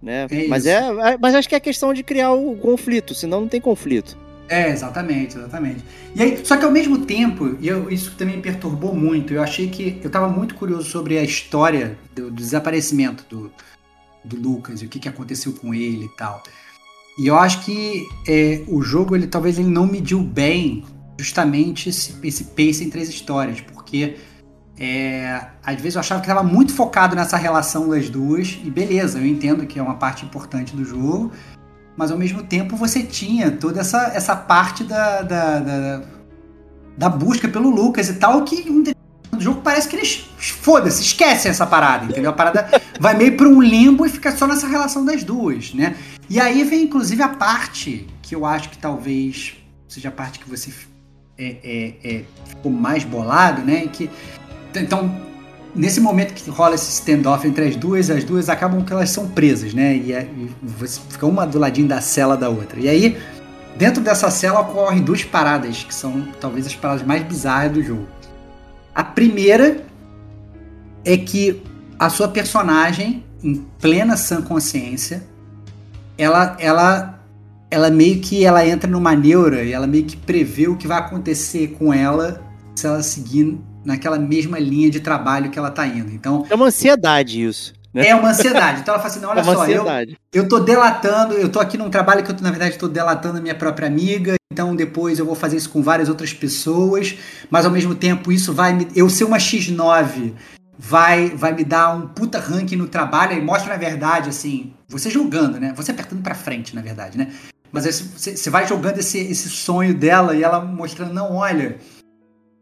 Né? 0.01 0.25
É 0.31 0.47
mas, 0.47 0.65
isso. 0.65 0.69
é, 0.73 1.17
mas 1.19 1.35
acho 1.35 1.47
que 1.47 1.53
é 1.55 1.59
questão 1.59 1.93
de 1.93 2.01
criar 2.01 2.31
o 2.33 2.55
conflito, 2.57 3.13
senão 3.13 3.41
não 3.41 3.47
tem 3.47 3.61
conflito. 3.61 4.17
É, 4.49 4.69
exatamente, 4.69 5.37
exatamente. 5.37 5.81
E 6.13 6.21
aí, 6.21 6.45
só 6.45 6.57
que 6.57 6.65
ao 6.65 6.71
mesmo 6.71 7.05
tempo, 7.05 7.55
e 7.61 7.67
eu- 7.69 7.89
isso 7.89 8.15
também 8.17 8.35
me 8.35 8.41
perturbou 8.41 8.93
muito. 8.93 9.33
Eu 9.33 9.41
achei 9.41 9.69
que. 9.69 10.01
Eu 10.03 10.09
tava 10.09 10.27
muito 10.27 10.55
curioso 10.55 10.89
sobre 10.89 11.17
a 11.17 11.23
história 11.23 11.97
do, 12.13 12.23
do 12.29 12.35
desaparecimento 12.35 13.23
do, 13.29 13.49
do 14.25 14.35
Lucas 14.35 14.81
e 14.81 14.85
o 14.87 14.89
que, 14.89 14.99
que 14.99 15.07
aconteceu 15.07 15.53
com 15.53 15.73
ele 15.73 16.05
e 16.05 16.17
tal. 16.17 16.43
E 17.17 17.27
eu 17.27 17.37
acho 17.37 17.63
que 17.63 18.07
é, 18.27 18.63
o 18.67 18.81
jogo, 18.81 19.15
ele 19.15 19.27
talvez 19.27 19.59
ele 19.59 19.69
não 19.69 19.85
mediu 19.85 20.21
bem 20.21 20.83
justamente 21.17 21.89
esse, 21.89 22.15
esse 22.23 22.45
pace 22.45 22.83
entre 22.83 23.01
as 23.01 23.09
histórias, 23.09 23.61
porque 23.61 24.17
é, 24.79 25.45
às 25.63 25.75
vezes 25.75 25.95
eu 25.95 25.99
achava 25.99 26.21
que 26.21 26.27
estava 26.27 26.41
muito 26.41 26.73
focado 26.73 27.15
nessa 27.15 27.37
relação 27.37 27.87
das 27.89 28.09
duas, 28.09 28.59
e 28.63 28.69
beleza, 28.69 29.19
eu 29.19 29.25
entendo 29.25 29.67
que 29.67 29.77
é 29.77 29.83
uma 29.83 29.95
parte 29.95 30.25
importante 30.25 30.75
do 30.75 30.83
jogo, 30.83 31.31
mas 31.95 32.09
ao 32.09 32.17
mesmo 32.17 32.41
tempo 32.41 32.75
você 32.75 33.03
tinha 33.03 33.51
toda 33.51 33.81
essa, 33.81 34.11
essa 34.15 34.35
parte 34.35 34.83
da, 34.83 35.21
da, 35.21 35.59
da, 35.59 36.01
da 36.97 37.09
busca 37.09 37.47
pelo 37.47 37.69
Lucas 37.69 38.09
e 38.09 38.15
tal, 38.15 38.43
que 38.43 38.67
um 38.69 38.81
determinado 39.41 39.43
jogo 39.43 39.61
parece 39.61 39.87
que 39.87 39.95
eles 39.95 40.25
foda-se, 40.37 41.01
esquecem 41.01 41.49
essa 41.49 41.65
parada, 41.65 42.05
entendeu? 42.05 42.29
A 42.29 42.33
parada 42.33 42.69
vai 42.99 43.15
meio 43.15 43.35
para 43.35 43.47
um 43.47 43.61
limbo 43.61 44.05
e 44.05 44.09
fica 44.09 44.35
só 44.35 44.47
nessa 44.47 44.67
relação 44.67 45.03
das 45.03 45.23
duas, 45.23 45.73
né? 45.73 45.95
E 46.29 46.39
aí 46.39 46.63
vem 46.63 46.83
inclusive 46.83 47.21
a 47.21 47.29
parte 47.29 48.07
que 48.21 48.35
eu 48.35 48.45
acho 48.45 48.69
que 48.69 48.77
talvez 48.77 49.55
seja 49.87 50.09
a 50.09 50.11
parte 50.11 50.39
que 50.39 50.49
você 50.49 50.71
é, 51.37 51.57
é, 51.63 51.93
é, 52.03 52.23
ficou 52.45 52.71
mais 52.71 53.03
bolado, 53.03 53.61
né? 53.61 53.87
Que, 53.91 54.09
então, 54.75 55.13
nesse 55.75 55.99
momento 55.99 56.33
que 56.33 56.49
rola 56.49 56.75
esse 56.75 56.91
standoff 56.91 57.45
entre 57.47 57.67
as 57.67 57.75
duas, 57.75 58.09
as 58.09 58.23
duas 58.23 58.47
acabam 58.47 58.83
que 58.85 58.93
elas 58.93 59.09
são 59.09 59.27
presas, 59.27 59.73
né? 59.73 59.97
E, 59.97 60.13
é- 60.13 60.23
e 60.23 60.49
você 60.61 61.01
fica 61.09 61.25
uma 61.25 61.45
do 61.45 61.59
ladinho 61.59 61.87
da 61.87 61.99
cela 61.99 62.37
da 62.37 62.49
outra. 62.49 62.79
E 62.79 62.87
aí, 62.87 63.17
dentro 63.75 64.01
dessa 64.01 64.29
cela 64.29 64.61
ocorrem 64.61 65.01
duas 65.01 65.23
paradas, 65.23 65.83
que 65.83 65.93
são 65.93 66.27
talvez 66.39 66.65
as 66.67 66.75
paradas 66.75 67.05
mais 67.05 67.23
bizarras 67.23 67.71
do 67.71 67.83
jogo. 67.83 68.07
A 68.93 69.03
primeira 69.03 69.83
é 71.05 71.17
que 71.17 71.61
a 71.97 72.09
sua 72.09 72.27
personagem, 72.27 73.23
em 73.43 73.55
plena 73.79 74.17
sã 74.17 74.41
consciência, 74.41 75.23
ela, 76.17 76.55
ela, 76.59 77.19
ela 77.69 77.89
meio 77.89 78.19
que 78.19 78.45
ela 78.45 78.65
entra 78.65 78.89
numa 78.89 79.15
neura 79.15 79.63
e 79.63 79.71
ela 79.71 79.87
meio 79.87 80.05
que 80.05 80.17
prevê 80.17 80.67
o 80.67 80.75
que 80.75 80.87
vai 80.87 80.99
acontecer 80.99 81.75
com 81.79 81.93
ela 81.93 82.41
se 82.75 82.85
ela 82.85 83.01
seguir 83.01 83.59
naquela 83.83 84.19
mesma 84.19 84.59
linha 84.59 84.89
de 84.89 84.99
trabalho 84.99 85.49
que 85.49 85.57
ela 85.57 85.71
tá 85.71 85.85
indo. 85.87 86.11
Então, 86.11 86.45
É 86.49 86.55
uma 86.55 86.67
ansiedade 86.67 87.43
isso. 87.43 87.73
Né? 87.93 88.07
é 88.07 88.15
uma 88.15 88.29
ansiedade. 88.29 88.81
Então 88.81 88.93
ela 88.93 89.01
fala 89.01 89.11
assim, 89.11 89.21
não, 89.21 89.29
olha 89.29 89.39
é 89.39 89.43
só, 89.43 89.53
eu, 89.53 89.61
ansiedade. 89.61 90.17
eu 90.33 90.47
tô 90.47 90.59
delatando, 90.59 91.33
eu 91.33 91.49
tô 91.49 91.59
aqui 91.59 91.77
num 91.77 91.89
trabalho 91.89 92.23
que 92.23 92.31
eu, 92.31 92.35
na 92.41 92.49
verdade, 92.49 92.77
tô 92.77 92.87
delatando 92.87 93.37
a 93.37 93.41
minha 93.41 93.55
própria 93.55 93.87
amiga, 93.87 94.35
então 94.51 94.75
depois 94.75 95.19
eu 95.19 95.25
vou 95.25 95.35
fazer 95.35 95.57
isso 95.57 95.69
com 95.69 95.81
várias 95.81 96.09
outras 96.09 96.33
pessoas, 96.33 97.17
mas 97.49 97.65
ao 97.65 97.71
mesmo 97.71 97.93
tempo 97.95 98.31
isso 98.31 98.53
vai 98.53 98.73
me. 98.73 98.87
Eu 98.95 99.09
ser 99.09 99.25
uma 99.25 99.37
X9 99.37 100.33
vai, 100.77 101.29
vai 101.29 101.53
me 101.53 101.63
dar 101.63 101.95
um 101.95 102.07
puta 102.07 102.39
ranking 102.39 102.75
no 102.75 102.87
trabalho 102.87 103.37
e 103.37 103.41
mostra, 103.41 103.73
na 103.73 103.77
verdade, 103.77 104.29
assim, 104.29 104.73
você 104.87 105.09
jogando, 105.09 105.59
né? 105.59 105.73
Você 105.75 105.91
apertando 105.91 106.23
pra 106.23 106.33
frente, 106.33 106.75
na 106.75 106.81
verdade, 106.81 107.17
né? 107.17 107.27
Mas 107.71 107.85
aí 107.85 107.93
você 107.93 108.49
vai 108.49 108.67
jogando 108.67 108.97
esse, 108.97 109.17
esse 109.17 109.47
sonho 109.49 109.93
dela 109.93 110.35
e 110.35 110.43
ela 110.43 110.59
mostrando, 110.59 111.13
não, 111.13 111.35
olha. 111.35 111.77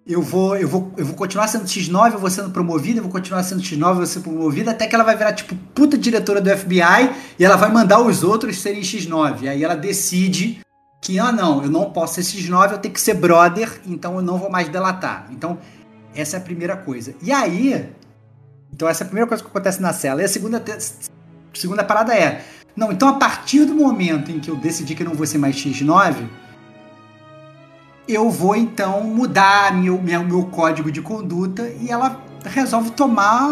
Eu 0.10 0.24
vou, 0.24 0.58
eu, 0.58 0.68
vou, 0.68 0.92
eu 0.98 1.06
vou 1.06 1.16
continuar 1.16 1.48
sendo 1.48 1.66
X9, 1.66 2.14
eu 2.14 2.20
vou 2.20 2.32
sendo 2.32 2.50
promovida, 2.50 2.98
eu 2.98 3.04
vou 3.04 3.12
continuar 3.12 3.44
sendo 3.44 3.62
X9, 3.62 3.90
eu 3.90 3.96
vou 3.96 4.06
ser 4.08 4.22
promovida, 4.22 4.72
até 4.72 4.88
que 4.88 4.96
ela 4.96 5.04
vai 5.04 5.16
virar, 5.16 5.34
tipo, 5.34 5.56
puta 5.76 5.96
diretora 5.96 6.42
do 6.42 6.50
FBI 6.50 7.14
e 7.38 7.46
ela 7.46 7.56
vai 7.56 7.72
mandar 7.72 8.02
os 8.02 8.24
outros 8.24 8.60
serem 8.60 8.82
X9. 8.82 9.44
E 9.44 9.50
aí 9.50 9.64
ela 9.64 9.76
decide 9.76 10.62
que, 11.00 11.20
ah, 11.20 11.32
não, 11.32 11.62
eu 11.62 11.70
não 11.70 11.92
posso 11.92 12.20
ser 12.20 12.22
X9, 12.22 12.72
eu 12.72 12.78
tenho 12.80 12.92
que 12.92 13.00
ser 13.00 13.14
brother, 13.14 13.82
então 13.86 14.16
eu 14.16 14.24
não 14.24 14.40
vou 14.40 14.50
mais 14.50 14.68
delatar. 14.68 15.28
Então, 15.30 15.60
essa 16.16 16.38
é 16.38 16.40
a 16.40 16.42
primeira 16.42 16.76
coisa. 16.76 17.14
E 17.22 17.32
aí, 17.32 17.94
então 18.74 18.90
essa 18.90 19.04
é 19.04 19.06
a 19.06 19.08
primeira 19.08 19.28
coisa 19.28 19.44
que 19.44 19.50
acontece 19.52 19.80
na 19.80 19.94
cela. 19.94 20.24
E 20.24 20.26
a 20.26 20.28
segunda, 20.28 20.64
segunda 21.54 21.84
parada 21.84 22.16
é, 22.16 22.44
não, 22.76 22.92
então 22.92 23.08
a 23.08 23.14
partir 23.14 23.64
do 23.64 23.76
momento 23.76 24.32
em 24.32 24.40
que 24.40 24.50
eu 24.50 24.56
decidi 24.56 24.96
que 24.96 25.04
eu 25.04 25.08
não 25.08 25.14
vou 25.14 25.28
ser 25.28 25.38
mais 25.38 25.56
X9, 25.56 26.28
eu 28.14 28.30
vou 28.30 28.56
então 28.56 29.04
mudar 29.04 29.74
meu, 29.74 30.02
meu, 30.02 30.24
meu 30.24 30.46
código 30.46 30.92
de 30.92 31.02
conduta 31.02 31.70
e 31.80 31.90
ela 31.92 32.22
resolve 32.46 32.92
tomar 32.92 33.50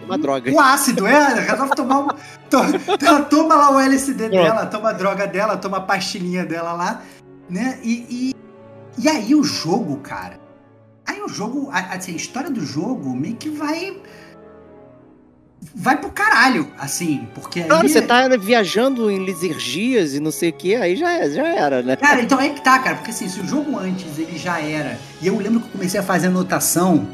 tomar 0.00 0.18
droga. 0.18 0.52
o 0.52 0.60
ácido, 0.60 1.06
é, 1.06 1.34
resolve 1.40 1.74
tomar 1.74 2.00
um, 2.00 2.08
to- 2.50 3.04
ela 3.04 3.22
toma 3.22 3.54
lá 3.54 3.70
o 3.72 3.80
LSD 3.80 4.28
dela, 4.28 4.66
toma 4.66 4.90
a 4.90 4.92
droga 4.92 5.26
dela, 5.26 5.56
toma 5.56 5.78
a 5.78 5.80
pastilhinha 5.80 6.44
dela 6.44 6.72
lá, 6.72 7.02
né? 7.48 7.78
E, 7.82 8.32
e, 8.36 9.02
e 9.02 9.08
aí 9.08 9.34
o 9.34 9.42
jogo, 9.42 9.96
cara. 9.98 10.38
Aí 11.06 11.20
o 11.22 11.28
jogo, 11.28 11.68
a- 11.72 11.94
assim, 11.94 12.12
a 12.12 12.16
história 12.16 12.50
do 12.50 12.60
jogo 12.64 13.10
meio 13.16 13.36
que 13.36 13.48
vai. 13.48 13.96
Vai 15.74 15.96
pro 15.98 16.10
caralho, 16.10 16.70
assim, 16.78 17.26
porque 17.34 17.60
aí. 17.60 17.66
Claro, 17.68 17.88
você 17.88 18.00
tá 18.02 18.28
viajando 18.36 19.10
em 19.10 19.24
lisergias 19.24 20.14
e 20.14 20.20
não 20.20 20.30
sei 20.30 20.50
o 20.50 20.52
que, 20.52 20.74
aí 20.74 20.96
já, 20.96 21.12
é- 21.12 21.30
já 21.30 21.46
era, 21.46 21.82
né? 21.82 21.96
Cara, 21.96 22.20
então 22.22 22.38
aí 22.38 22.50
que 22.50 22.62
tá, 22.62 22.78
cara, 22.78 22.96
porque 22.96 23.10
assim, 23.10 23.28
se 23.28 23.40
o 23.40 23.46
jogo 23.46 23.78
antes 23.78 24.18
ele 24.18 24.36
já 24.38 24.60
era. 24.60 24.98
E 25.20 25.26
eu 25.26 25.36
lembro 25.38 25.60
que 25.60 25.66
eu 25.66 25.72
comecei 25.72 25.98
a 25.98 26.02
fazer 26.02 26.28
anotação. 26.28 27.06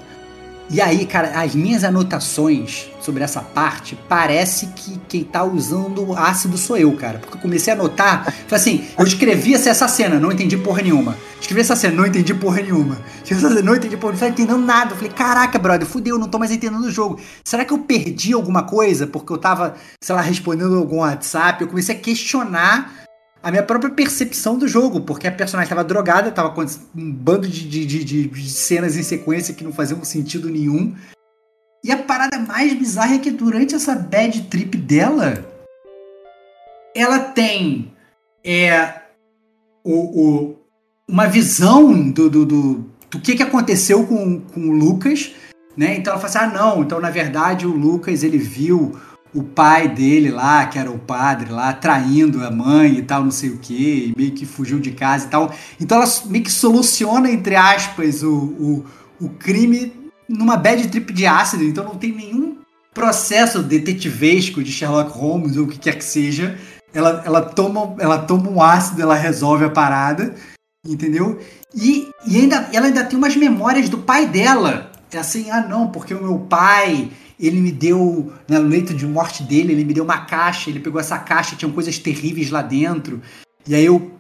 E 0.73 0.81
aí, 0.81 1.05
cara, 1.05 1.39
as 1.39 1.55
minhas 1.55 1.85
anotações 1.85 2.89
sobre 2.99 3.23
essa 3.23 3.43
parte, 3.43 3.95
parece 4.09 4.69
que 4.69 4.99
quem 5.07 5.23
tá 5.23 5.45
usando 5.45 6.17
ácido 6.17 6.57
sou 6.57 6.79
eu, 6.79 6.97
cara. 6.97 7.19
Porque 7.19 7.37
eu 7.37 7.41
comecei 7.43 7.71
a 7.71 7.77
anotar, 7.77 8.25
falei 8.25 8.47
assim, 8.51 8.85
eu 8.99 9.05
escrevi 9.05 9.53
essa 9.53 9.87
cena, 9.87 10.19
não 10.19 10.33
entendi 10.33 10.57
porra 10.57 10.81
nenhuma. 10.81 11.15
Escrevi 11.39 11.61
essa 11.61 11.77
cena, 11.77 11.95
não 11.95 12.07
entendi 12.07 12.33
porra 12.33 12.63
nenhuma. 12.63 12.97
Escrevi 13.23 13.45
essa 13.45 13.55
cena, 13.55 13.63
não 13.63 13.77
entendi 13.77 13.99
porra, 13.99 14.13
não 14.13 14.15
estava 14.15 14.33
entendendo 14.33 14.65
nada. 14.65 14.93
Eu 14.93 14.97
falei, 14.97 15.13
caraca, 15.13 15.59
brother, 15.59 15.87
fudeu, 15.87 16.19
não 16.19 16.27
tô 16.27 16.39
mais 16.39 16.51
entendendo 16.51 16.85
o 16.85 16.91
jogo. 16.91 17.21
Será 17.45 17.67
que 17.67 17.73
eu 17.75 17.81
perdi 17.81 18.33
alguma 18.33 18.63
coisa? 18.63 19.07
Porque 19.07 19.31
eu 19.31 19.37
tava, 19.37 19.75
sei 20.01 20.17
lá, 20.17 20.23
respondendo 20.23 20.79
algum 20.79 21.01
WhatsApp. 21.01 21.61
Eu 21.61 21.69
comecei 21.69 21.95
a 21.95 21.99
questionar 21.99 22.91
a 23.43 23.51
minha 23.51 23.63
própria 23.63 23.91
percepção 23.91 24.57
do 24.57 24.69
jogo, 24.69 25.01
porque 25.01 25.27
a 25.27 25.33
personagem 25.33 25.67
estava 25.67 25.83
drogada, 25.83 26.31
tava 26.31 26.51
com 26.51 26.63
um 26.63 27.13
bando 27.13 27.49
de, 27.49 27.69
de, 27.69 27.85
de, 27.85 28.29
de, 28.29 28.51
cenas 28.51 28.97
em 28.97 29.03
sequência 29.03 29.53
que 29.53 29.65
não 29.65 29.73
faziam 29.73 30.03
sentido 30.05 30.49
nenhum. 30.49 30.95
E 31.85 31.91
a 31.91 31.99
parada 31.99 32.39
mais 32.39 32.73
bizarra 32.73 33.17
é 33.17 33.19
que 33.19 33.31
durante 33.31 33.75
essa 33.75 33.97
bad 33.97 34.43
trip 34.43 34.79
dela, 34.79 35.45
ela 36.95 37.19
tem 37.19 37.93
é, 38.45 39.03
o, 39.83 40.53
o 40.53 40.63
uma 41.09 41.27
visão 41.27 42.11
do, 42.11 42.31
do, 42.31 42.47
do, 42.47 42.85
do, 43.11 43.21
que, 43.21 43.35
que 43.35 43.43
aconteceu 43.43 44.07
com, 44.07 44.41
com 44.41 44.61
o 44.69 44.73
Lucas, 44.73 45.33
né? 45.77 45.97
Então 45.97 46.13
ela 46.13 46.23
fala 46.23 46.47
assim, 46.47 46.57
ah 46.57 46.59
não, 46.59 46.83
então 46.83 47.01
na 47.01 47.11
verdade 47.11 47.67
o 47.67 47.77
Lucas 47.77 48.23
ele 48.23 48.39
viu 48.39 48.97
o 49.35 49.43
pai 49.43 49.89
dele 49.89 50.31
lá, 50.31 50.67
que 50.67 50.79
era 50.79 50.91
o 50.91 50.99
padre 50.99 51.51
lá, 51.51 51.73
traindo 51.73 52.45
a 52.45 52.51
mãe 52.51 52.99
e 52.99 53.03
tal, 53.03 53.25
não 53.25 53.31
sei 53.31 53.51
o 53.51 53.59
que, 53.59 54.13
meio 54.17 54.33
que 54.33 54.45
fugiu 54.45 54.79
de 54.79 54.93
casa 54.93 55.27
e 55.27 55.29
tal. 55.29 55.55
Então 55.81 56.01
ela 56.01 56.13
meio 56.27 56.45
que 56.45 56.53
soluciona, 56.53 57.31
entre 57.31 57.57
aspas, 57.57 58.23
o, 58.23 58.35
o, 58.35 58.85
o 59.21 59.29
crime 59.31 59.93
numa 60.29 60.57
bad 60.57 60.87
trip 60.89 61.13
de 61.13 61.27
ácido, 61.27 61.65
então 61.65 61.85
não 61.85 61.97
tem 61.97 62.13
nenhum 62.13 62.59
processo 62.93 63.63
detetivesco 63.63 64.63
de 64.63 64.71
Sherlock 64.71 65.11
Holmes 65.13 65.57
ou 65.57 65.65
o 65.65 65.69
que 65.69 65.79
quer 65.79 65.97
que 65.97 66.05
seja. 66.05 66.59
Ela, 66.93 67.23
ela, 67.25 67.41
toma, 67.41 67.95
ela 67.99 68.19
toma 68.19 68.51
um 68.51 68.63
ácido, 68.63 69.01
ela 69.01 69.15
resolve 69.15 69.65
a 69.65 69.71
parada, 69.71 70.35
entendeu? 70.87 71.41
E, 71.75 72.11
e 72.27 72.37
ainda, 72.37 72.69
ela 72.71 72.87
ainda 72.87 73.05
tem 73.05 73.17
umas 73.17 73.35
memórias 73.35 73.89
do 73.89 73.99
pai 73.99 74.27
dela. 74.27 74.93
É 75.11 75.19
assim, 75.19 75.51
ah 75.51 75.61
não, 75.61 75.89
porque 75.89 76.15
o 76.15 76.23
meu 76.23 76.39
pai 76.39 77.11
ele 77.43 77.61
me 77.61 77.73
deu, 77.73 78.33
né, 78.49 78.57
no 78.57 78.69
leito 78.69 78.95
de 78.95 79.05
morte 79.05 79.43
dele, 79.43 79.73
ele 79.73 79.85
me 79.85 79.93
deu 79.93 80.05
uma 80.05 80.19
caixa, 80.19 80.71
ele 80.71 80.79
pegou 80.79 81.01
essa 81.01 81.19
caixa, 81.19 81.57
tinham 81.57 81.73
coisas 81.73 81.99
terríveis 81.99 82.51
lá 82.51 82.63
dentro. 82.63 83.21
E 83.67 83.75
aí 83.75 83.85
eu, 83.85 84.13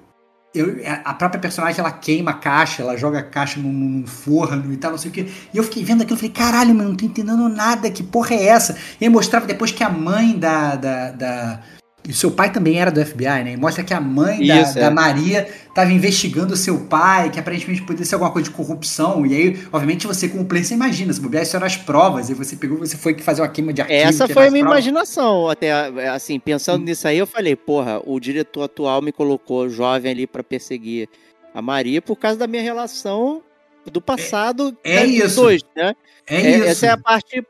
eu 0.53 0.81
a 1.05 1.15
própria 1.15 1.41
personagem 1.41 1.79
ela 1.79 1.93
queima 1.93 2.33
a 2.33 2.35
caixa, 2.35 2.83
ela 2.83 2.97
joga 2.97 3.21
a 3.21 3.23
caixa 3.23 3.61
num, 3.61 3.73
num 3.73 4.07
forno 4.07 4.73
e 4.73 4.77
tal, 4.77 4.91
não 4.91 4.99
sei 4.99 5.11
o 5.13 5.15
que. 5.15 5.33
E 5.55 5.57
eu 5.57 5.63
fiquei 5.63 5.85
vendo 5.85 6.03
aquilo, 6.03 6.17
falei, 6.17 6.33
caralho, 6.33 6.75
mano, 6.75 6.91
não 6.91 6.97
tô 6.97 7.05
entendendo 7.05 7.49
nada, 7.49 7.89
que 7.93 8.03
porra 8.03 8.35
é 8.35 8.45
essa? 8.47 8.77
E 9.01 9.05
aí 9.05 9.09
mostrava 9.09 9.47
depois 9.47 9.71
que 9.71 9.85
a 9.85 9.89
mãe 9.89 10.37
da, 10.37 10.75
da, 10.75 11.11
da 11.13 11.61
e 12.09 12.13
seu 12.13 12.33
pai 12.33 12.53
também 12.53 12.81
era 12.81 12.91
do 12.91 13.05
FBI, 13.05 13.45
né? 13.45 13.53
E 13.53 13.57
mostra 13.57 13.85
que 13.85 13.95
a 13.95 14.01
mãe 14.01 14.45
da, 14.45 14.61
Isso, 14.61 14.77
é. 14.77 14.81
da 14.81 14.91
Maria 14.91 15.47
estava 15.69 15.93
investigando 15.93 16.55
o 16.55 16.57
seu 16.57 16.81
pai, 16.87 17.31
que 17.31 17.39
aparentemente 17.39 17.81
poderia 17.83 18.05
ser 18.05 18.17
alguma 18.17 18.33
coisa 18.33 18.49
de 18.49 18.55
corrupção. 18.55 19.25
E 19.25 19.35
aí, 19.35 19.67
obviamente, 19.73 20.07
você, 20.07 20.29
como 20.29 20.45
player, 20.45 20.67
você 20.67 20.75
imagina. 20.75 21.13
Se 21.13 21.21
bobear, 21.21 21.45
isso 21.45 21.55
eram 21.55 21.67
as 21.67 21.77
provas. 21.77 22.29
E 22.29 22.35
você 22.35 22.57
pegou, 22.57 22.79
você 22.79 22.97
foi 22.97 23.17
fazer 23.19 23.43
uma 23.43 23.49
queima 23.49 23.73
de 23.73 23.83
arquivo. 23.83 24.01
Essa 24.01 24.27
foi 24.27 24.49
a 24.49 24.51
minha 24.51 24.65
provas. 24.65 24.85
imaginação. 24.85 25.49
Até, 25.49 25.71
assim, 26.09 26.41
pensando 26.41 26.83
hum. 26.83 26.87
nisso 26.87 27.07
aí, 27.07 27.19
eu 27.19 27.27
falei, 27.27 27.55
porra, 27.55 28.01
o 28.05 28.19
diretor 28.19 28.65
atual 28.65 29.01
me 29.01 29.13
colocou 29.13 29.69
jovem 29.69 30.11
ali 30.11 30.27
para 30.27 30.43
perseguir 30.43 31.09
a 31.55 31.63
Maria 31.63 32.03
por 32.03 32.17
causa 32.17 32.37
da 32.37 32.49
minha 32.49 32.63
relação 32.63 33.43
do 33.91 34.01
passado 34.01 34.77
é, 34.85 34.99
é 34.99 35.07
isso. 35.07 35.41
dois, 35.41 35.63
né? 35.77 35.95
É, 36.27 36.37
é, 36.37 36.51
isso. 36.57 36.65
Essa 36.69 36.87
é 36.87 36.91
a 36.91 36.99
parte 36.99 37.45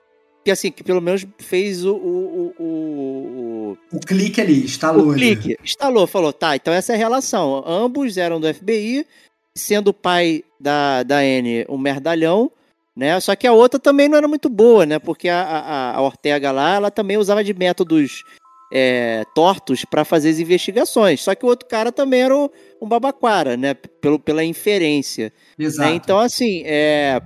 que 0.45 0.51
assim, 0.51 0.70
que 0.70 0.82
pelo 0.82 1.01
menos 1.01 1.26
fez 1.38 1.84
o. 1.84 1.95
O, 1.95 2.55
o, 2.59 2.62
o, 2.62 3.78
o 3.97 4.01
clique 4.01 4.40
ali, 4.40 4.64
instalou. 4.64 5.11
O 5.11 5.14
clique, 5.14 5.57
instalou, 5.62 6.07
falou, 6.07 6.32
tá, 6.32 6.57
então 6.57 6.72
essa 6.72 6.93
é 6.93 6.97
a 6.97 6.99
relação. 6.99 7.62
Ambos 7.66 8.16
eram 8.16 8.40
do 8.40 8.53
FBI, 8.53 9.07
sendo 9.55 9.88
o 9.88 9.95
pai 9.95 10.45
da, 10.59 11.03
da 11.03 11.24
N 11.24 11.64
um 11.68 11.78
merdalhão, 11.78 12.51
né? 12.97 13.18
Só 13.20 13.34
que 13.36 13.47
a 13.47 13.53
outra 13.53 13.78
também 13.78 14.09
não 14.09 14.16
era 14.16 14.28
muito 14.28 14.49
boa, 14.49 14.84
né? 14.84 14.99
Porque 14.99 15.28
a, 15.28 15.43
a, 15.43 15.97
a 15.97 16.03
Ortega 16.03 16.51
lá, 16.51 16.74
ela 16.74 16.90
também 16.90 17.16
usava 17.16 17.45
de 17.45 17.55
métodos 17.55 18.24
é, 18.72 19.24
tortos 19.34 19.84
para 19.84 20.05
fazer 20.05 20.30
as 20.30 20.38
investigações. 20.38 21.20
Só 21.20 21.34
que 21.34 21.45
o 21.45 21.49
outro 21.49 21.68
cara 21.68 21.93
também 21.93 22.22
era 22.22 22.34
um 22.34 22.88
babaquara, 22.88 23.57
né? 23.57 23.74
Pelo, 23.74 24.18
pela 24.18 24.43
inferência. 24.43 25.32
Exato. 25.59 25.88
Né? 25.88 25.95
Então, 25.95 26.18
assim, 26.18 26.62
é, 26.64 27.20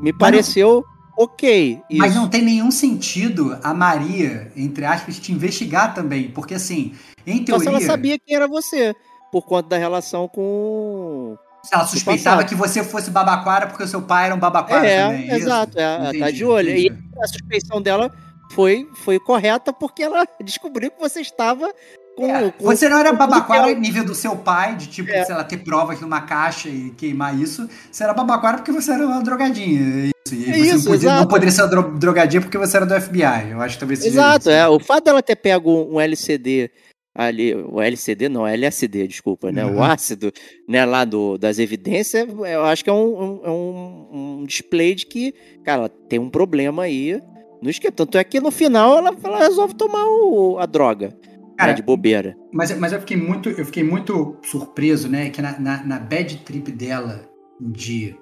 me 0.00 0.12
pareceu 0.16 0.84
ok. 1.16 1.80
Isso. 1.88 1.98
Mas 1.98 2.14
não 2.14 2.28
tem 2.28 2.42
nenhum 2.42 2.70
sentido 2.70 3.58
a 3.62 3.72
Maria, 3.74 4.50
entre 4.56 4.84
aspas, 4.84 5.18
te 5.18 5.32
investigar 5.32 5.94
também. 5.94 6.30
Porque 6.30 6.54
assim, 6.54 6.94
em 7.26 7.44
teoria. 7.44 7.70
Mas 7.70 7.82
ela 7.82 7.92
sabia 7.92 8.18
quem 8.18 8.36
era 8.36 8.48
você, 8.48 8.94
por 9.30 9.42
conta 9.42 9.70
da 9.70 9.78
relação 9.78 10.28
com. 10.28 11.36
Ela 11.72 11.86
suspeitava 11.86 12.44
que 12.44 12.56
você 12.56 12.82
fosse 12.82 13.10
babaquara 13.10 13.68
porque 13.68 13.84
o 13.84 13.88
seu 13.88 14.02
pai 14.02 14.26
era 14.26 14.34
um 14.34 14.38
babaquara 14.38 14.84
é, 14.84 15.02
também. 15.02 15.30
É, 15.30 15.36
exato, 15.36 15.78
é, 15.78 15.82
ela 15.82 16.18
tá 16.18 16.30
de 16.30 16.44
olho. 16.44 16.70
Entendi. 16.70 16.88
E 16.88 17.20
a 17.22 17.26
suspeição 17.28 17.80
dela 17.80 18.12
foi, 18.50 18.88
foi 19.04 19.20
correta 19.20 19.72
porque 19.72 20.02
ela 20.02 20.26
descobriu 20.42 20.90
que 20.90 21.00
você 21.00 21.20
estava 21.20 21.72
com, 22.16 22.26
é, 22.26 22.50
com, 22.50 22.64
você 22.64 22.88
não 22.88 22.98
era 22.98 23.12
babaquara 23.12 23.72
nível 23.74 24.04
do 24.04 24.14
seu 24.14 24.36
pai, 24.36 24.76
de 24.76 24.88
tipo, 24.88 25.10
é. 25.10 25.24
sei 25.24 25.34
lá, 25.34 25.44
ter 25.44 25.58
provas 25.58 26.00
numa 26.00 26.20
caixa 26.20 26.68
e 26.68 26.90
queimar 26.90 27.38
isso. 27.38 27.68
Você 27.90 28.04
era 28.04 28.12
babaquara 28.12 28.58
porque 28.58 28.72
você 28.72 28.92
era 28.92 29.06
uma 29.06 29.22
drogadinha. 29.22 30.12
Isso. 30.26 30.34
E 30.34 30.50
é 30.50 30.52
você 30.52 30.60
isso, 30.60 30.84
não, 30.84 30.96
podia, 30.96 31.16
não, 31.16 31.26
poderia 31.26 31.52
ser 31.52 31.62
uma 31.62 31.82
drogadinha 31.98 32.40
porque 32.40 32.58
você 32.58 32.76
era 32.76 32.86
do 32.86 33.00
FBI. 33.00 33.50
Eu 33.50 33.60
acho 33.60 33.74
que 33.74 33.80
talvez 33.80 34.00
seja 34.00 34.10
Exato, 34.10 34.50
é. 34.50 34.68
O 34.68 34.78
fato 34.78 35.04
dela 35.04 35.22
ter 35.22 35.36
pego 35.36 35.88
um 35.90 36.00
LCD 36.00 36.70
ali, 37.14 37.54
o 37.54 37.80
LCD 37.80 38.28
não, 38.28 38.46
LSD, 38.46 39.06
desculpa, 39.06 39.52
né? 39.52 39.64
Uhum. 39.64 39.76
O 39.76 39.82
ácido, 39.82 40.32
né, 40.68 40.84
lá 40.84 41.04
do, 41.04 41.36
das 41.36 41.58
evidências, 41.58 42.26
eu 42.28 42.64
acho 42.64 42.82
que 42.82 42.90
é 42.90 42.92
um, 42.92 43.22
um, 43.22 43.50
um, 43.50 44.38
um 44.40 44.44
display 44.44 44.94
de 44.94 45.06
que, 45.06 45.34
cara, 45.64 45.88
tem 45.88 46.18
um 46.18 46.30
problema 46.30 46.84
aí 46.84 47.20
no 47.60 47.70
esquema. 47.70 47.92
Tanto 47.92 48.18
é 48.18 48.24
que 48.24 48.40
no 48.40 48.50
final 48.50 48.98
ela, 48.98 49.16
ela 49.22 49.38
resolve 49.38 49.74
tomar 49.74 50.04
o, 50.06 50.58
a 50.58 50.66
droga. 50.66 51.14
Cara, 51.56 51.72
de 51.72 51.82
bobeira. 51.82 52.36
Mas, 52.52 52.76
mas 52.78 52.92
eu 52.92 53.00
fiquei 53.00 53.16
muito, 53.16 53.48
eu 53.48 53.64
fiquei 53.64 53.82
muito 53.82 54.36
surpreso, 54.42 55.08
né? 55.08 55.30
Que 55.30 55.40
na, 55.42 55.58
na, 55.58 55.84
na 55.84 55.98
bad 55.98 56.36
trip 56.38 56.70
dela, 56.72 57.28
dia, 57.60 58.16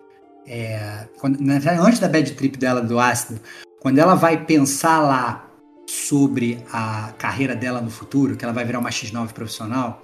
é, 0.46 1.06
quando, 1.18 1.38
antes 1.40 1.98
da 1.98 2.08
bad 2.08 2.32
trip 2.32 2.58
dela 2.58 2.80
do 2.80 2.98
ácido, 2.98 3.40
quando 3.80 3.98
ela 3.98 4.14
vai 4.14 4.44
pensar 4.44 5.00
lá 5.00 5.50
sobre 5.88 6.58
a 6.72 7.12
carreira 7.18 7.54
dela 7.54 7.80
no 7.80 7.90
futuro, 7.90 8.36
que 8.36 8.44
ela 8.44 8.54
vai 8.54 8.64
virar 8.64 8.78
uma 8.78 8.90
X9 8.90 9.32
profissional, 9.32 10.02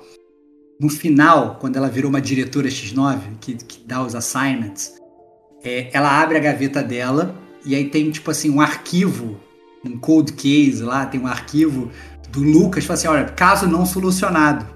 no 0.80 0.90
final, 0.90 1.56
quando 1.58 1.76
ela 1.76 1.88
virou 1.88 2.10
uma 2.10 2.20
diretora 2.20 2.68
X9, 2.68 3.20
que, 3.40 3.54
que 3.54 3.86
dá 3.86 4.02
os 4.02 4.14
assignments, 4.14 4.94
é, 5.64 5.90
ela 5.92 6.20
abre 6.20 6.36
a 6.36 6.40
gaveta 6.40 6.82
dela 6.82 7.34
e 7.64 7.74
aí 7.74 7.88
tem, 7.88 8.10
tipo 8.10 8.30
assim, 8.30 8.50
um 8.50 8.60
arquivo, 8.60 9.40
um 9.84 9.98
cold 9.98 10.32
case 10.34 10.82
lá, 10.82 11.06
tem 11.06 11.20
um 11.20 11.26
arquivo 11.26 11.90
do 12.28 12.42
Lucas, 12.42 12.84
fala 12.84 12.98
assim, 12.98 13.08
olha, 13.08 13.24
caso 13.24 13.66
não 13.66 13.86
solucionado, 13.86 14.66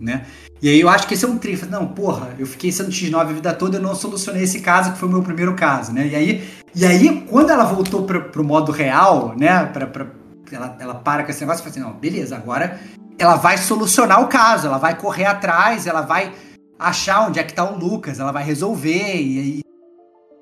né? 0.00 0.26
E 0.60 0.68
aí 0.68 0.80
eu 0.80 0.88
acho 0.88 1.06
que 1.06 1.14
esse 1.14 1.24
é 1.24 1.28
um 1.28 1.38
tri. 1.38 1.58
Não, 1.70 1.86
porra, 1.86 2.34
eu 2.38 2.46
fiquei 2.46 2.72
sendo 2.72 2.90
X9 2.90 3.20
a 3.20 3.24
vida 3.24 3.52
toda, 3.52 3.76
eu 3.76 3.82
não 3.82 3.94
solucionei 3.94 4.42
esse 4.42 4.60
caso, 4.60 4.92
que 4.92 4.98
foi 4.98 5.08
o 5.08 5.12
meu 5.12 5.22
primeiro 5.22 5.54
caso, 5.54 5.92
né? 5.92 6.06
E 6.06 6.14
aí, 6.14 6.44
e 6.74 6.84
aí 6.84 7.26
quando 7.28 7.50
ela 7.50 7.64
voltou 7.64 8.04
pra, 8.04 8.20
pro 8.20 8.44
modo 8.44 8.72
real, 8.72 9.34
né? 9.36 9.66
Pra, 9.66 9.86
pra, 9.86 10.06
ela, 10.50 10.76
ela 10.80 10.94
para 10.94 11.24
com 11.24 11.30
esse 11.30 11.40
negócio 11.40 11.60
e 11.60 11.64
fala 11.64 11.70
assim, 11.70 11.80
não, 11.80 11.98
beleza, 11.98 12.36
agora 12.36 12.80
ela 13.18 13.36
vai 13.36 13.58
solucionar 13.58 14.22
o 14.22 14.28
caso, 14.28 14.66
ela 14.66 14.78
vai 14.78 14.96
correr 14.96 15.24
atrás, 15.24 15.86
ela 15.86 16.02
vai 16.02 16.32
achar 16.78 17.26
onde 17.26 17.38
é 17.38 17.42
que 17.42 17.54
tá 17.54 17.64
o 17.64 17.78
Lucas, 17.78 18.20
ela 18.20 18.32
vai 18.32 18.44
resolver 18.44 19.16
e 19.16 19.38
aí 19.38 19.60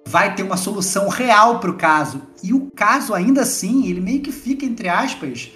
vai 0.06 0.34
ter 0.34 0.42
uma 0.42 0.56
solução 0.56 1.08
real 1.08 1.60
pro 1.60 1.76
caso. 1.76 2.22
E 2.42 2.52
o 2.52 2.70
caso, 2.74 3.14
ainda 3.14 3.42
assim, 3.42 3.86
ele 3.86 4.00
meio 4.00 4.20
que 4.20 4.32
fica, 4.32 4.64
entre 4.64 4.88
aspas, 4.88 5.50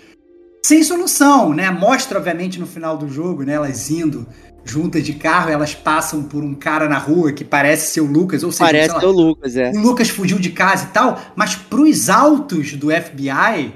sem 0.63 0.83
solução, 0.83 1.55
né? 1.55 1.71
Mostra, 1.71 2.19
obviamente, 2.19 2.59
no 2.59 2.67
final 2.67 2.97
do 2.97 3.09
jogo, 3.09 3.43
né? 3.43 3.55
Elas 3.55 3.91
indo 3.91 4.27
juntas 4.65 5.03
de 5.03 5.15
carro, 5.15 5.51
elas 5.51 5.75
passam 5.75 6.23
por 6.23 6.45
um 6.45 6.55
cara 6.55 6.89
na 6.89 6.99
rua 6.99 7.33
que 7.33 7.45
parece 7.45 7.93
ser 7.93 8.01
o 8.01 8.07
Lucas, 8.07 8.43
ou 8.43 8.53
seja, 8.53 8.65
parece 8.65 8.95
lá, 8.95 9.05
o 9.05 9.11
Lucas, 9.11 9.57
é. 9.57 9.71
O 9.71 9.81
Lucas 9.81 10.11
fugiu 10.11 10.39
de 10.39 10.51
casa 10.51 10.85
e 10.85 10.89
tal, 10.89 11.19
mas 11.35 11.55
pros 11.55 12.11
autos 12.11 12.75
do 12.75 12.89
FBI 12.91 13.73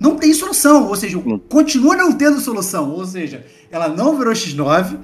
não 0.00 0.16
tem 0.16 0.32
solução, 0.32 0.88
ou 0.88 0.96
seja, 0.96 1.22
continua 1.48 1.96
não 1.96 2.12
tendo 2.12 2.40
solução, 2.40 2.90
ou 2.90 3.04
seja, 3.04 3.44
ela 3.70 3.88
não 3.88 4.16
virou 4.16 4.32
X9, 4.32 4.98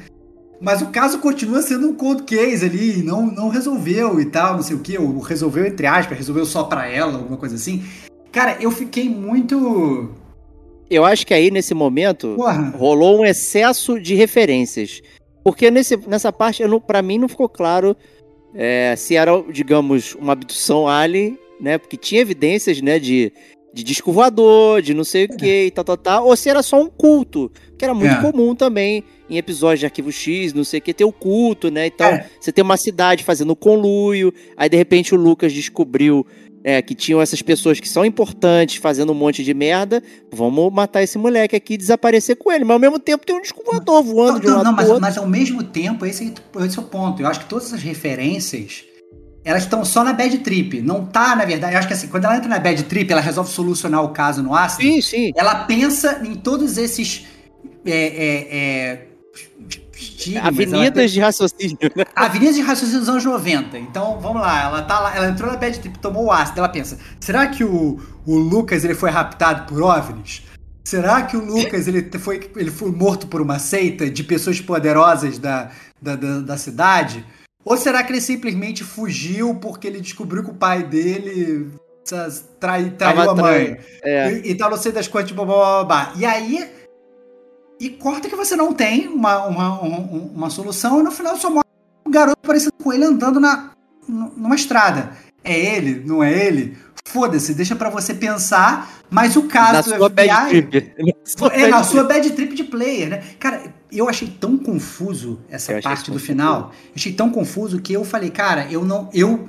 mas 0.61 0.81
o 0.81 0.87
caso 0.87 1.19
continua 1.19 1.61
sendo 1.61 1.89
um 1.89 1.95
cold 1.95 2.23
case 2.23 2.65
ali, 2.65 3.03
não, 3.03 3.27
não 3.27 3.49
resolveu 3.49 4.21
e 4.21 4.27
tal, 4.27 4.55
não 4.55 4.63
sei 4.63 4.77
o 4.77 4.81
que, 4.81 4.97
ou 4.97 5.19
resolveu 5.19 5.67
entre 5.67 5.87
aspas, 5.87 6.17
resolveu 6.17 6.47
só 6.47 6.65
pra 6.65 6.87
ela, 6.87 7.15
alguma 7.15 7.37
coisa 7.37 7.57
assim. 7.57 7.83
Cara, 8.31 8.57
eu 8.61 8.71
fiquei 8.71 9.11
muito 9.11 10.11
eu 10.95 11.05
acho 11.05 11.27
que 11.27 11.35
aí, 11.35 11.51
nesse 11.51 11.75
momento, 11.75 12.35
Porra. 12.37 12.71
rolou 12.77 13.21
um 13.21 13.25
excesso 13.25 14.01
de 14.01 14.15
referências. 14.15 15.01
Porque 15.45 15.71
nesse, 15.71 15.97
nessa 16.09 16.33
parte, 16.33 16.63
para 16.87 17.03
mim, 17.03 17.19
não 17.19 17.29
ficou 17.29 17.49
claro 17.49 17.97
é, 18.55 18.95
se 18.97 19.17
era, 19.17 19.33
digamos, 19.51 20.15
uma 20.15 20.33
abdução 20.35 20.87
alien 20.87 21.39
né? 21.63 21.79
Porque 21.79 21.97
tinha 21.97 22.21
evidências, 22.21 22.83
né, 22.83 22.99
de, 22.99 23.33
de 23.73 23.85
disco 23.85 24.11
voador, 24.11 24.83
de 24.83 24.93
não 24.93 25.05
sei 25.05 25.27
o 25.27 25.29
que 25.29 25.67
e 25.67 25.71
tal, 25.71 25.85
tal, 25.85 25.97
tal, 25.97 26.27
ou 26.27 26.35
se 26.35 26.51
era 26.51 26.61
só 26.61 26.83
um 26.83 26.91
culto, 26.91 27.53
que 27.79 27.85
era 27.85 27.95
muito 27.95 28.13
É. 28.13 28.21
comum 28.21 28.53
também 28.53 29.05
em 29.31 29.37
episódios 29.39 29.79
de 29.79 29.87
Arquivo 29.87 30.11
X, 30.11 30.53
não 30.53 30.65
sei 30.65 30.81
o 30.81 30.83
que, 30.83 30.93
ter 30.93 31.05
o 31.05 31.13
culto, 31.13 31.71
né? 31.71 31.87
Então, 31.87 32.09
É. 32.09 32.27
você 32.41 32.51
tem 32.51 32.65
uma 32.65 32.77
cidade 32.77 33.23
fazendo 33.23 33.55
conluio, 33.55 34.35
aí 34.57 34.69
de 34.69 34.77
repente 34.77 35.15
o 35.15 35.17
Lucas 35.17 35.53
descobriu 35.53 36.27
é, 36.65 36.81
que 36.81 36.95
tinham 36.95 37.21
essas 37.21 37.43
pessoas 37.43 37.81
que 37.81 37.89
são 37.89 38.05
importantes 38.05 38.77
fazendo 38.77 39.13
um 39.13 39.15
monte 39.15 39.43
de 39.43 39.53
merda, 39.53 40.03
vamos 40.33 40.73
matar 40.73 41.03
esse 41.03 41.19
moleque 41.19 41.57
aqui 41.57 41.75
e 41.75 41.77
desaparecer 41.77 42.37
com 42.37 42.53
ele. 42.53 42.65
Mas 42.65 42.75
ao 42.75 42.81
mesmo 42.81 42.99
tempo 42.99 43.27
tem 43.27 43.35
um 43.35 43.43
disco 43.43 43.63
voador 43.65 44.03
voando 44.03 44.35
Não, 44.35 44.41
de 44.41 44.47
um 44.47 44.55
lado 44.55 44.65
não, 44.65 44.73
mas, 44.73 45.01
mas 45.01 45.19
ao 45.19 45.27
mesmo 45.27 45.63
tempo, 45.63 46.07
esse, 46.07 46.33
esse 46.61 46.79
é 46.79 46.81
o 46.81 46.85
ponto. 46.85 47.21
Eu 47.21 47.27
acho 47.27 47.41
que 47.41 47.47
todas 47.47 47.67
essas 47.67 47.83
referências, 47.83 48.85
elas 49.45 49.65
estão 49.65 49.85
só 49.85 50.05
na 50.05 50.13
bad 50.13 50.39
trip. 50.39 50.81
Não 50.81 51.05
tá, 51.05 51.35
na 51.35 51.45
verdade. 51.45 51.75
Eu 51.75 51.79
acho 51.79 51.89
que 51.89 51.95
assim, 51.95 52.09
quando 52.09 52.25
ela 52.25 52.37
entra 52.37 52.49
na 52.49 52.59
bad 52.59 52.83
trip, 52.85 53.11
ela 53.11 53.21
resolve 53.21 53.51
solucionar 53.51 54.05
o 54.05 54.11
caso 54.11 54.43
no 54.43 54.55
ácido. 54.55 54.83
Sim, 54.83 55.01
sim. 55.01 55.33
Ela 55.37 55.65
pensa 55.65 56.23
em 56.25 56.35
todos 56.35 56.79
esses. 56.79 57.27
É, 57.85 57.93
é, 57.93 59.07
Avenidas 60.43 61.11
de 61.11 61.21
raciocínio, 61.21 61.79
né? 61.97 62.05
Avenidas 62.15 62.55
de 62.57 62.63
raciocínio 62.63 63.01
dos 63.01 63.09
anos 63.09 63.25
90. 63.25 63.79
Então, 63.79 64.21
vamos 64.21 64.43
lá, 64.43 64.63
ela 64.63 64.83
tá 64.83 65.01
lá, 65.01 65.17
ela 65.17 65.29
entrou 65.29 65.51
na 65.51 65.57
bad 65.57 65.79
trip, 65.79 65.99
tomou 65.99 66.27
o 66.27 66.33
ácido, 66.33 66.59
ela 66.59 66.69
pensa, 66.69 66.99
será 67.21 67.47
que 67.47 67.65
o, 67.65 68.01
o 68.27 68.37
Lucas 68.37 68.85
ele 68.85 68.95
foi 68.95 69.11
raptado 69.11 69.67
por 69.67 69.83
OVNIs? 69.83 70.43
Será 70.85 71.23
que 71.23 71.37
o 71.37 71.45
Lucas 71.45 71.87
ele 71.87 72.11
foi, 72.19 72.51
ele 72.57 72.71
foi 72.71 72.91
morto 72.91 73.27
por 73.27 73.41
uma 73.41 73.59
seita 73.59 74.11
de 74.11 74.25
pessoas 74.25 74.61
poderosas 74.61 75.39
da, 75.39 75.71
da, 76.01 76.17
da, 76.17 76.41
da 76.41 76.57
cidade? 76.57 77.25
Ou 77.65 77.77
será 77.77 78.03
que 78.03 78.13
ele 78.13 78.21
simplesmente 78.21 78.83
fugiu 78.83 79.55
porque 79.55 79.87
ele 79.87 80.01
descobriu 80.01 80.43
que 80.43 80.51
o 80.51 80.55
pai 80.55 80.83
dele 80.83 81.71
trai, 82.59 82.91
traiu 82.91 83.31
a 83.31 83.35
mãe? 83.35 83.79
é. 84.03 84.33
E, 84.33 84.51
e 84.51 84.55
tal, 84.57 84.71
não 84.71 84.77
sei 84.77 84.91
das 84.91 85.07
quantas, 85.07 85.31
blá, 85.33 85.45
blá, 85.45 85.55
blá, 85.55 85.85
blá. 85.85 86.13
E 86.17 86.25
aí. 86.25 86.82
E 87.83 87.91
corta 87.91 88.29
que 88.29 88.37
você 88.37 88.55
não 88.55 88.73
tem 88.73 89.09
uma, 89.09 89.45
uma, 89.47 89.83
um- 89.83 90.31
uma 90.35 90.49
solução 90.51 91.01
e 91.01 91.03
no 91.03 91.11
final 91.11 91.37
só 91.37 91.51
mostra 91.51 91.69
um 92.07 92.11
garoto 92.13 92.39
parecido 92.41 92.73
com 92.81 92.93
ele 92.93 93.05
andando 93.05 93.41
na, 93.41 93.71
numa 94.09 94.55
estrada. 94.55 95.13
É 95.43 95.59
ele? 95.77 96.01
Não 96.07 96.23
é 96.23 96.33
ele? 96.47 96.77
Foda-se, 97.05 97.53
deixa 97.55 97.75
pra 97.75 97.91
você 97.91 98.15
pensar, 98.15 98.89
mas 99.11 99.35
o 99.37 99.43
Na 99.43 99.49
caso 99.49 99.91
do 99.91 99.97
sua 99.97 100.09
bad 100.09 100.31
FBI. 100.31 100.49
trip. 100.71 100.95
Na 101.01 101.13
sua 101.25 101.49
É, 101.49 101.67
na 101.67 101.77
bad 101.79 101.89
sua 101.89 102.05
bad 102.05 102.31
trip 102.31 102.55
de 102.55 102.63
player, 102.65 103.09
né? 103.11 103.23
Cara, 103.41 103.75
eu 103.91 104.09
achei 104.09 104.29
tão 104.29 104.57
confuso 104.57 105.41
essa 105.51 105.73
Eu 105.73 105.83
parte 105.83 106.11
do 106.13 106.19
final. 106.21 106.71
Achei 106.95 107.13
tão 107.13 107.29
confuso 107.31 107.81
que 107.83 107.93
eu 107.93 108.05
falei, 108.05 108.31
cara, 108.31 108.69
eu 108.71 108.85
não. 108.85 109.11
Eu. 109.13 109.49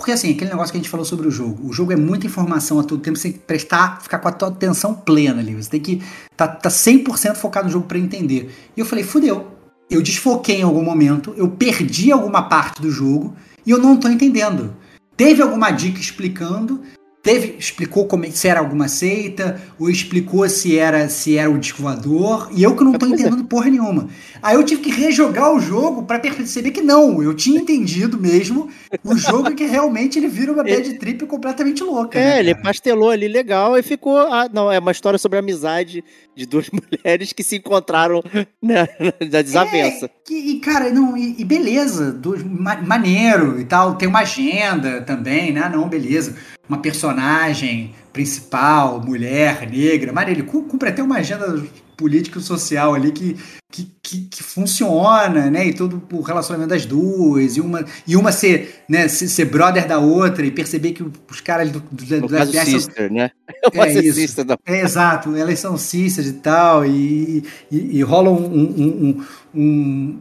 Porque 0.00 0.12
assim, 0.12 0.30
aquele 0.30 0.48
negócio 0.48 0.72
que 0.72 0.78
a 0.78 0.80
gente 0.80 0.88
falou 0.88 1.04
sobre 1.04 1.28
o 1.28 1.30
jogo. 1.30 1.68
O 1.68 1.74
jogo 1.74 1.92
é 1.92 1.96
muita 1.96 2.26
informação 2.26 2.80
a 2.80 2.82
todo 2.82 3.02
tempo, 3.02 3.18
você 3.18 3.24
tem 3.24 3.32
que 3.32 3.40
prestar, 3.40 4.00
ficar 4.00 4.18
com 4.18 4.28
a 4.28 4.32
tua 4.32 4.48
atenção 4.48 4.94
plena 4.94 5.40
ali. 5.40 5.54
Você 5.54 5.68
tem 5.68 5.78
que 5.78 6.02
tá, 6.34 6.48
tá 6.48 6.70
100% 6.70 7.34
focado 7.34 7.66
no 7.66 7.72
jogo 7.72 7.86
pra 7.86 7.98
entender. 7.98 8.50
E 8.74 8.80
eu 8.80 8.86
falei, 8.86 9.04
fudeu. 9.04 9.48
Eu 9.90 10.00
desfoquei 10.00 10.60
em 10.60 10.62
algum 10.62 10.82
momento, 10.82 11.34
eu 11.36 11.50
perdi 11.50 12.10
alguma 12.10 12.48
parte 12.48 12.80
do 12.80 12.90
jogo 12.90 13.36
e 13.66 13.70
eu 13.70 13.76
não 13.76 13.94
tô 13.94 14.08
entendendo. 14.08 14.74
Teve 15.18 15.42
alguma 15.42 15.70
dica 15.70 16.00
explicando, 16.00 16.80
teve 17.22 17.56
explicou 17.58 18.06
como 18.06 18.24
é- 18.24 18.30
se 18.30 18.48
era 18.48 18.60
alguma 18.60 18.88
seita, 18.88 19.60
ou 19.78 19.90
explicou 19.90 20.48
se 20.48 20.78
era 20.78 21.08
se 21.08 21.36
era 21.36 21.50
o 21.50 21.58
disco 21.58 21.82
voador, 21.82 22.48
e 22.54 22.62
eu 22.62 22.74
que 22.74 22.82
não 22.84 22.92
tô 22.92 23.06
é. 23.06 23.08
entendendo 23.10 23.44
porra 23.44 23.68
nenhuma. 23.70 24.08
Aí 24.42 24.54
eu 24.56 24.64
tive 24.64 24.80
que 24.80 24.90
rejogar 24.90 25.52
o 25.54 25.60
jogo 25.60 26.04
pra 26.04 26.18
perceber 26.18 26.70
que 26.70 26.80
não, 26.80 27.22
eu 27.22 27.34
tinha 27.34 27.60
entendido 27.60 28.18
mesmo 28.18 28.68
o 29.04 29.16
jogo 29.16 29.54
que 29.54 29.64
realmente 29.64 30.18
ele 30.18 30.28
vira 30.28 30.52
uma 30.52 30.62
bad 30.64 30.94
trip 30.94 31.26
completamente 31.26 31.82
louca. 31.82 32.18
É, 32.18 32.24
né, 32.24 32.40
ele 32.40 32.54
pastelou 32.54 33.10
ali 33.10 33.28
legal 33.28 33.76
e 33.76 33.82
ficou. 33.82 34.16
Ah, 34.18 34.48
não, 34.52 34.72
é 34.72 34.78
uma 34.78 34.92
história 34.92 35.18
sobre 35.18 35.36
a 35.36 35.40
amizade 35.40 36.02
de 36.34 36.46
duas 36.46 36.68
mulheres 36.72 37.32
que 37.34 37.42
se 37.42 37.56
encontraram 37.56 38.22
né, 38.62 38.88
na 39.30 39.42
desavença. 39.42 40.06
É, 40.06 40.10
que- 40.24 40.34
e, 40.34 40.60
cara, 40.60 40.90
não, 40.90 41.16
e, 41.16 41.34
e 41.38 41.44
beleza, 41.44 42.10
do, 42.12 42.34
ma- 42.48 42.80
maneiro 42.80 43.60
e 43.60 43.64
tal. 43.66 43.96
Tem 43.96 44.08
uma 44.08 44.20
agenda 44.20 45.02
também, 45.02 45.52
né? 45.52 45.68
Não, 45.72 45.86
beleza. 45.88 46.34
Uma 46.70 46.78
personagem 46.78 47.92
principal, 48.12 49.00
mulher, 49.04 49.68
negra, 49.68 50.12
maneiro. 50.12 50.40
Ele 50.42 50.46
cu- 50.48 50.62
cumpre 50.62 50.88
até 50.88 51.02
uma 51.02 51.16
agenda 51.16 51.60
política 51.96 52.38
e 52.38 52.42
social 52.42 52.94
ali 52.94 53.10
que, 53.10 53.36
que, 53.72 53.90
que, 54.00 54.20
que 54.30 54.42
funciona, 54.42 55.50
né? 55.50 55.66
E 55.66 55.74
todo 55.74 56.00
o 56.12 56.20
relacionamento 56.20 56.70
das 56.70 56.86
duas, 56.86 57.56
e 57.56 57.60
uma, 57.60 57.84
e 58.06 58.16
uma 58.16 58.30
ser, 58.32 58.82
né, 58.88 59.08
ser, 59.08 59.26
ser 59.28 59.46
brother 59.46 59.86
da 59.86 59.98
outra 59.98 60.46
e 60.46 60.50
perceber 60.50 60.92
que 60.92 61.02
os 61.30 61.40
caras 61.40 61.70
do, 61.72 61.80
do, 61.90 62.20
No 62.20 62.28
caso, 62.28 62.52
são- 62.52 62.64
Sister, 62.64 63.12
né? 63.12 63.30
Uma 63.74 63.86
É 63.86 63.92
isso. 63.94 64.14
sister 64.14 64.44
da 64.44 64.56
é, 64.64 64.80
exato, 64.80 65.34
elas 65.36 65.58
são 65.58 65.76
cistas 65.76 66.26
e 66.26 66.34
tal, 66.34 66.86
e, 66.86 67.44
e, 67.70 67.98
e 67.98 68.02
rola 68.02 68.30
um, 68.30 68.46
um- 68.46 68.78
um- 68.80 69.24
um- 69.60 70.20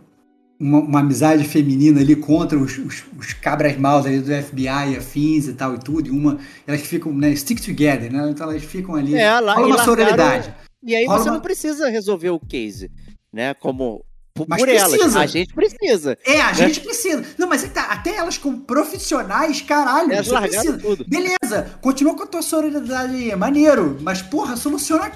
uma, 0.60 0.80
uma 0.80 0.99
amizade 0.99 1.43
feminina 1.45 2.01
ali 2.01 2.16
contra 2.16 2.57
os, 2.60 2.78
os, 2.78 3.03
os 3.18 3.34
cabras 3.34 3.78
maus 3.78 4.05
ali 4.05 4.20
do 4.20 4.32
FBI, 4.43 4.97
afins 4.97 5.47
e 5.47 5.53
tal 5.53 5.76
e 5.76 5.80
tudo, 5.80 6.07
e 6.07 6.12
uma, 6.12 6.38
elas 6.68 6.82
ficam, 6.82 7.14
né, 7.14 7.34
stick 7.36 7.60
together, 7.64 8.12
né, 8.12 8.30
então 8.30 8.49
elas 8.49 8.64
ficam 8.64 8.95
ali, 8.95 9.16
É, 9.16 9.39
lá- 9.39 9.53
rola 9.55 9.68
uma 9.68 9.76
largaram- 9.78 9.86
sororidade. 9.86 10.53
E 10.84 10.95
aí 10.95 11.05
Rola 11.05 11.20
você 11.20 11.30
uma- 11.30 11.36
não 11.36 11.41
precisa 11.41 11.89
resolver 11.89 12.30
o 12.30 12.39
case, 12.39 12.89
né? 13.34 13.53
Como 13.53 14.03
por, 14.34 14.45
Mas 14.47 14.60
por 14.62 14.70
elas. 14.70 14.89
precisa. 14.91 15.20
A 15.20 15.26
gente 15.26 15.53
precisa. 15.53 16.18
É, 16.26 16.39
a 16.39 16.53
gente 16.53 16.80
precisa. 16.80 17.26
Não, 17.38 17.49
mas 17.49 17.64
tá, 17.64 17.84
até 17.91 18.16
elas 18.16 18.38
como 18.38 18.60
profissionais, 18.62 19.60
caralho, 19.62 20.14
Elas 20.14 20.28
você 20.28 20.39
precisa. 20.39 20.78
tudo. 20.78 21.05
Beleza, 21.05 21.78
continua 21.82 22.16
com 22.16 22.24
a 22.24 22.28
tua 22.28 22.41
sororidade 22.41 23.14
aí, 23.14 23.30
é 23.32 23.36
maneiro. 23.36 23.97
Mas, 24.01 24.22
porra, 24.22 24.55
soluciona 24.55 25.12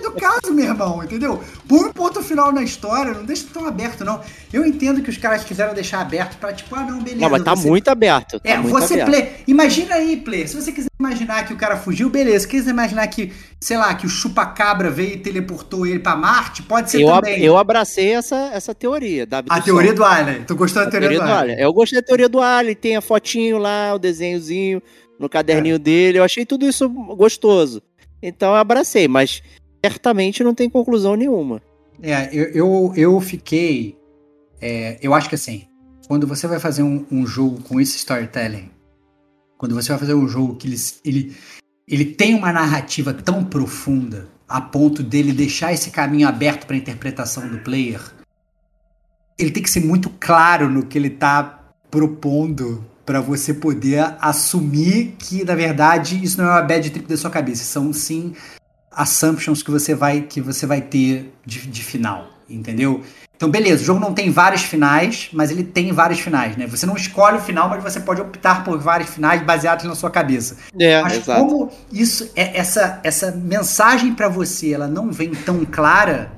do 0.00 0.12
caso, 0.12 0.52
meu 0.52 0.64
irmão, 0.64 1.02
entendeu? 1.02 1.42
Põe 1.68 1.80
um 1.88 1.92
ponto 1.92 2.22
final 2.22 2.52
na 2.52 2.62
história, 2.62 3.12
não 3.12 3.24
deixa 3.24 3.46
tão 3.52 3.66
aberto, 3.66 4.04
não. 4.04 4.20
Eu 4.52 4.64
entendo 4.64 5.02
que 5.02 5.10
os 5.10 5.16
caras 5.18 5.44
quiseram 5.44 5.74
deixar 5.74 6.00
aberto 6.00 6.36
pra, 6.38 6.52
tipo, 6.52 6.74
ah, 6.74 6.82
não, 6.84 6.98
beleza. 6.98 7.20
Não, 7.20 7.30
mas 7.30 7.42
tá 7.42 7.54
você- 7.54 7.68
muito 7.68 7.88
aberto. 7.88 8.38
Tá 8.40 8.50
É, 8.50 8.56
muito 8.58 8.70
você 8.70 8.94
aberto. 9.00 9.08
play. 9.10 9.32
Imagina 9.46 9.94
aí, 9.96 10.16
play. 10.16 10.46
Se 10.46 10.54
você 10.56 10.72
quiser 10.72 10.88
imaginar 10.98 11.46
que 11.46 11.52
o 11.52 11.56
cara 11.56 11.76
fugiu, 11.76 12.08
beleza. 12.08 12.40
Se 12.40 12.48
quiser 12.48 12.70
imaginar 12.70 13.06
que, 13.08 13.32
sei 13.60 13.76
lá, 13.76 13.94
que 13.94 14.06
o 14.06 14.08
chupa-cabra 14.08 14.90
veio 14.90 15.14
e 15.14 15.18
teleportou 15.18 15.86
ele 15.86 15.98
pra 15.98 16.16
Marte, 16.16 16.62
pode 16.62 16.90
ser 16.90 17.00
Eu, 17.02 17.12
ab- 17.12 17.26
também. 17.26 17.42
eu 17.44 17.56
abracei 17.58 18.14
essa, 18.14 18.50
essa 18.52 18.74
teoria 18.74 19.26
da 19.26 19.42
A 19.48 19.60
teoria 19.60 19.92
do 19.92 20.04
Alien. 20.04 20.44
Tu 20.44 20.54
gostou 20.56 20.84
da 20.84 20.90
teoria, 20.90 21.08
teoria 21.08 21.24
do 21.26 21.32
do 21.32 21.38
Alien? 21.38 21.58
Eu 21.60 21.72
gostei 21.72 22.00
da 22.00 22.06
teoria 22.06 22.28
do 22.28 22.40
Alien, 22.40 22.74
tem 22.76 22.96
a 22.96 23.00
fotinho 23.00 23.58
lá, 23.58 23.94
o 23.94 23.98
desenhozinho 23.98 24.80
no 25.18 25.28
caderninho 25.28 25.78
dele. 25.78 26.18
Eu 26.18 26.24
achei 26.24 26.44
tudo 26.46 26.66
isso 26.66 26.88
gostoso. 26.88 27.82
Então 28.22 28.50
eu 28.50 28.56
abracei, 28.56 29.06
mas 29.06 29.42
certamente 29.88 30.42
não 30.42 30.54
tem 30.54 30.68
conclusão 30.68 31.14
nenhuma. 31.14 31.62
É, 32.02 32.28
eu, 32.32 32.44
eu, 32.50 32.92
eu 32.96 33.20
fiquei. 33.20 33.96
é, 34.60 34.98
eu 35.00 35.14
acho 35.14 35.28
que 35.28 35.34
assim, 35.34 35.64
quando 36.08 36.26
você 36.26 36.46
vai 36.46 36.58
fazer 36.58 36.82
um, 36.82 37.04
um 37.10 37.26
jogo 37.26 37.62
com 37.62 37.80
esse 37.80 37.96
storytelling, 37.96 38.70
quando 39.56 39.74
você 39.74 39.88
vai 39.88 39.98
fazer 39.98 40.14
um 40.14 40.28
jogo 40.28 40.56
que 40.56 40.66
ele, 40.68 40.76
ele, 41.04 41.36
ele 41.88 42.04
tem 42.04 42.34
uma 42.34 42.52
narrativa 42.52 43.14
tão 43.14 43.44
profunda 43.44 44.28
a 44.48 44.60
ponto 44.60 45.02
dele 45.02 45.32
deixar 45.32 45.72
esse 45.72 45.90
caminho 45.90 46.28
aberto 46.28 46.66
para 46.66 46.76
interpretação 46.76 47.48
do 47.48 47.58
player, 47.58 48.00
ele 49.38 49.50
tem 49.50 49.62
que 49.62 49.70
ser 49.70 49.80
muito 49.80 50.10
claro 50.20 50.68
no 50.68 50.86
que 50.86 50.96
ele 50.96 51.10
tá 51.10 51.72
propondo 51.90 52.84
para 53.04 53.20
você 53.20 53.54
poder 53.54 54.16
assumir 54.20 55.14
que 55.18 55.44
na 55.44 55.54
verdade 55.54 56.22
isso 56.22 56.38
não 56.38 56.46
é 56.46 56.52
uma 56.54 56.62
bad 56.62 56.90
trip 56.90 57.06
da 57.06 57.16
sua 57.16 57.30
cabeça, 57.30 57.62
são 57.64 57.92
sim 57.92 58.34
assumptions 58.96 59.62
que 59.62 59.70
você 59.70 59.94
vai 59.94 60.22
que 60.22 60.40
você 60.40 60.66
vai 60.66 60.80
ter 60.80 61.32
de, 61.44 61.66
de 61.66 61.84
final, 61.84 62.28
entendeu? 62.48 63.02
Então, 63.36 63.50
beleza, 63.50 63.82
o 63.82 63.84
jogo 63.84 64.00
não 64.00 64.14
tem 64.14 64.30
vários 64.30 64.62
finais, 64.62 65.28
mas 65.30 65.50
ele 65.50 65.62
tem 65.62 65.92
vários 65.92 66.20
finais, 66.20 66.56
né? 66.56 66.66
Você 66.66 66.86
não 66.86 66.96
escolhe 66.96 67.36
o 67.36 67.40
final, 67.40 67.68
mas 67.68 67.82
você 67.82 68.00
pode 68.00 68.22
optar 68.22 68.64
por 68.64 68.78
vários 68.78 69.10
finais 69.10 69.42
baseados 69.42 69.84
na 69.84 69.94
sua 69.94 70.10
cabeça. 70.10 70.56
É, 70.80 71.02
Mas 71.02 71.18
exato. 71.18 71.40
como 71.40 71.70
isso 71.92 72.30
é 72.34 72.58
essa 72.58 72.98
essa 73.04 73.30
mensagem 73.32 74.14
pra 74.14 74.28
você, 74.28 74.72
ela 74.72 74.88
não 74.88 75.12
vem 75.12 75.32
tão 75.32 75.66
clara, 75.66 76.32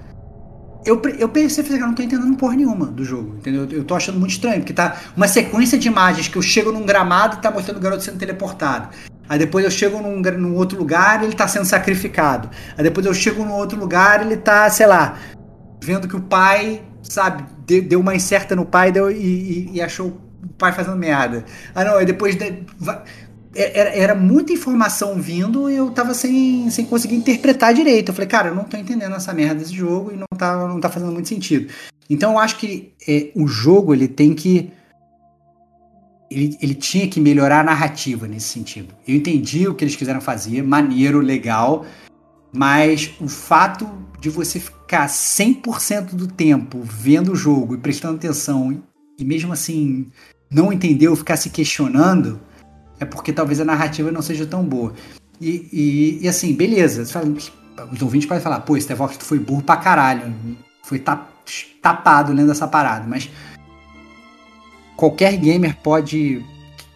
eu, 0.84 1.00
eu 1.18 1.28
pensei, 1.28 1.64
eu 1.68 1.78
não 1.80 1.94
tô 1.94 2.02
entendendo 2.02 2.34
porra 2.36 2.56
nenhuma 2.56 2.86
do 2.86 3.04
jogo, 3.04 3.36
entendeu? 3.36 3.68
Eu 3.70 3.84
tô 3.84 3.94
achando 3.94 4.18
muito 4.18 4.32
estranho, 4.32 4.60
porque 4.60 4.72
tá 4.72 4.96
uma 5.16 5.28
sequência 5.28 5.78
de 5.78 5.86
imagens 5.86 6.28
que 6.28 6.36
eu 6.36 6.42
chego 6.42 6.72
num 6.72 6.84
gramado 6.84 7.36
e 7.36 7.40
tá 7.40 7.50
mostrando 7.50 7.76
o 7.76 7.80
garoto 7.80 8.02
sendo 8.02 8.18
teleportado. 8.18 8.88
Aí 9.28 9.38
depois 9.38 9.64
eu 9.64 9.70
chego 9.70 10.00
num, 10.00 10.20
num 10.20 10.54
outro 10.56 10.78
lugar 10.78 11.22
e 11.22 11.26
ele 11.26 11.34
tá 11.34 11.46
sendo 11.46 11.64
sacrificado. 11.64 12.48
Aí 12.76 12.82
depois 12.82 13.04
eu 13.06 13.12
chego 13.14 13.44
num 13.44 13.52
outro 13.52 13.78
lugar 13.78 14.22
e 14.22 14.26
ele 14.26 14.36
tá, 14.36 14.68
sei 14.70 14.86
lá, 14.86 15.18
vendo 15.82 16.08
que 16.08 16.16
o 16.16 16.20
pai, 16.20 16.82
sabe, 17.02 17.44
deu, 17.82 18.00
uma 18.00 18.14
incerta 18.14 18.56
no 18.56 18.64
pai 18.64 18.90
deu, 18.92 19.10
e, 19.10 19.16
e- 19.16 19.70
e 19.74 19.80
achou 19.82 20.08
o 20.08 20.48
pai 20.56 20.72
fazendo 20.72 20.96
merda. 20.96 21.44
Ah, 21.74 21.84
não, 21.84 21.96
aí 21.96 22.06
depois. 22.06 22.36
de- 22.36 22.62
era, 23.54 23.90
era 23.90 24.14
muita 24.14 24.52
informação 24.52 25.16
vindo 25.20 25.68
e 25.70 25.74
eu 25.76 25.90
tava 25.90 26.14
sem, 26.14 26.70
sem 26.70 26.84
conseguir 26.84 27.16
interpretar 27.16 27.74
direito. 27.74 28.10
Eu 28.10 28.14
falei, 28.14 28.28
cara, 28.28 28.48
eu 28.48 28.54
não 28.54 28.64
tô 28.64 28.76
entendendo 28.76 29.16
essa 29.16 29.32
merda 29.34 29.56
desse 29.56 29.74
jogo 29.74 30.12
e 30.12 30.16
não 30.16 30.26
tá, 30.38 30.54
não 30.68 30.78
tá 30.78 30.88
fazendo 30.88 31.10
muito 31.10 31.28
sentido. 31.28 31.72
Então 32.08 32.32
eu 32.32 32.38
acho 32.38 32.56
que 32.56 32.92
é, 33.08 33.30
o 33.34 33.48
jogo 33.48 33.92
ele 33.94 34.06
tem 34.06 34.32
que 34.34 34.70
ele, 36.30 36.56
ele 36.60 36.74
tinha 36.74 37.08
que 37.08 37.20
melhorar 37.20 37.60
a 37.60 37.64
narrativa 37.64 38.26
nesse 38.26 38.48
sentido. 38.48 38.94
Eu 39.06 39.16
entendi 39.16 39.66
o 39.66 39.74
que 39.74 39.84
eles 39.84 39.96
quiseram 39.96 40.20
fazer, 40.20 40.62
maneiro, 40.62 41.20
legal, 41.20 41.86
mas 42.52 43.10
o 43.20 43.28
fato 43.28 43.88
de 44.20 44.28
você 44.28 44.58
ficar 44.58 45.06
100% 45.06 46.14
do 46.14 46.26
tempo 46.26 46.80
vendo 46.82 47.32
o 47.32 47.36
jogo 47.36 47.74
e 47.74 47.78
prestando 47.78 48.16
atenção 48.16 48.82
e 49.18 49.24
mesmo 49.24 49.52
assim 49.52 50.08
não 50.50 50.72
entender 50.72 51.08
ou 51.08 51.16
ficar 51.16 51.36
se 51.36 51.50
questionando, 51.50 52.40
é 52.98 53.04
porque 53.04 53.32
talvez 53.32 53.60
a 53.60 53.64
narrativa 53.64 54.10
não 54.10 54.22
seja 54.22 54.46
tão 54.46 54.64
boa. 54.64 54.94
E, 55.40 55.68
e, 55.72 56.24
e 56.24 56.28
assim, 56.28 56.52
beleza. 56.52 57.02
Os 57.92 58.02
ouvintes 58.02 58.26
podem 58.26 58.42
falar, 58.42 58.60
pô, 58.60 58.76
esse 58.76 58.88
Devox 58.88 59.16
foi 59.20 59.38
burro 59.38 59.62
pra 59.62 59.76
caralho. 59.76 60.34
Foi 60.82 61.02
tapado 61.80 62.32
lendo 62.32 62.50
essa 62.50 62.66
parada. 62.66 63.06
Mas 63.06 63.30
qualquer 64.98 65.36
gamer 65.36 65.76
pode 65.76 66.44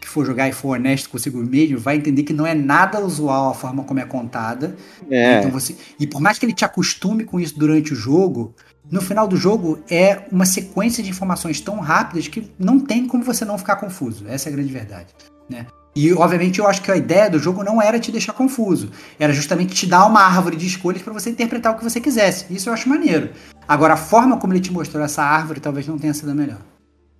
que 0.00 0.08
for 0.08 0.26
jogar 0.26 0.48
e 0.48 0.52
for 0.52 0.70
honesto 0.70 1.08
consigo 1.08 1.38
mesmo, 1.38 1.78
vai 1.78 1.96
entender 1.96 2.24
que 2.24 2.32
não 2.32 2.44
é 2.44 2.52
nada 2.52 2.98
usual 2.98 3.50
a 3.50 3.54
forma 3.54 3.84
como 3.84 4.00
é 4.00 4.04
contada. 4.04 4.76
É. 5.08 5.38
Então 5.38 5.52
você, 5.52 5.76
e 6.00 6.08
por 6.08 6.20
mais 6.20 6.36
que 6.36 6.44
ele 6.44 6.52
te 6.52 6.64
acostume 6.64 7.22
com 7.22 7.38
isso 7.38 7.56
durante 7.56 7.92
o 7.92 7.96
jogo, 7.96 8.52
no 8.90 9.00
final 9.00 9.28
do 9.28 9.36
jogo 9.36 9.78
é 9.88 10.24
uma 10.32 10.44
sequência 10.44 11.00
de 11.00 11.10
informações 11.10 11.60
tão 11.60 11.78
rápidas 11.78 12.26
que 12.26 12.50
não 12.58 12.80
tem 12.80 13.06
como 13.06 13.22
você 13.22 13.44
não 13.44 13.56
ficar 13.56 13.76
confuso. 13.76 14.26
Essa 14.26 14.48
é 14.48 14.52
a 14.52 14.56
grande 14.56 14.72
verdade. 14.72 15.06
Né? 15.48 15.66
E, 15.94 16.12
obviamente, 16.12 16.58
eu 16.58 16.66
acho 16.66 16.82
que 16.82 16.90
a 16.90 16.96
ideia 16.96 17.30
do 17.30 17.38
jogo 17.38 17.62
não 17.62 17.80
era 17.80 18.00
te 18.00 18.10
deixar 18.10 18.32
confuso. 18.32 18.90
Era 19.20 19.32
justamente 19.32 19.74
te 19.74 19.86
dar 19.86 20.06
uma 20.06 20.22
árvore 20.22 20.56
de 20.56 20.66
escolhas 20.66 21.02
para 21.02 21.12
você 21.12 21.30
interpretar 21.30 21.72
o 21.72 21.78
que 21.78 21.84
você 21.84 22.00
quisesse. 22.00 22.52
Isso 22.52 22.68
eu 22.68 22.72
acho 22.72 22.88
maneiro. 22.88 23.30
Agora, 23.68 23.94
a 23.94 23.96
forma 23.96 24.38
como 24.38 24.52
ele 24.52 24.60
te 24.60 24.72
mostrou 24.72 25.04
essa 25.04 25.22
árvore 25.22 25.60
talvez 25.60 25.86
não 25.86 25.98
tenha 25.98 26.14
sido 26.14 26.30
a 26.30 26.34
melhor. 26.34 26.71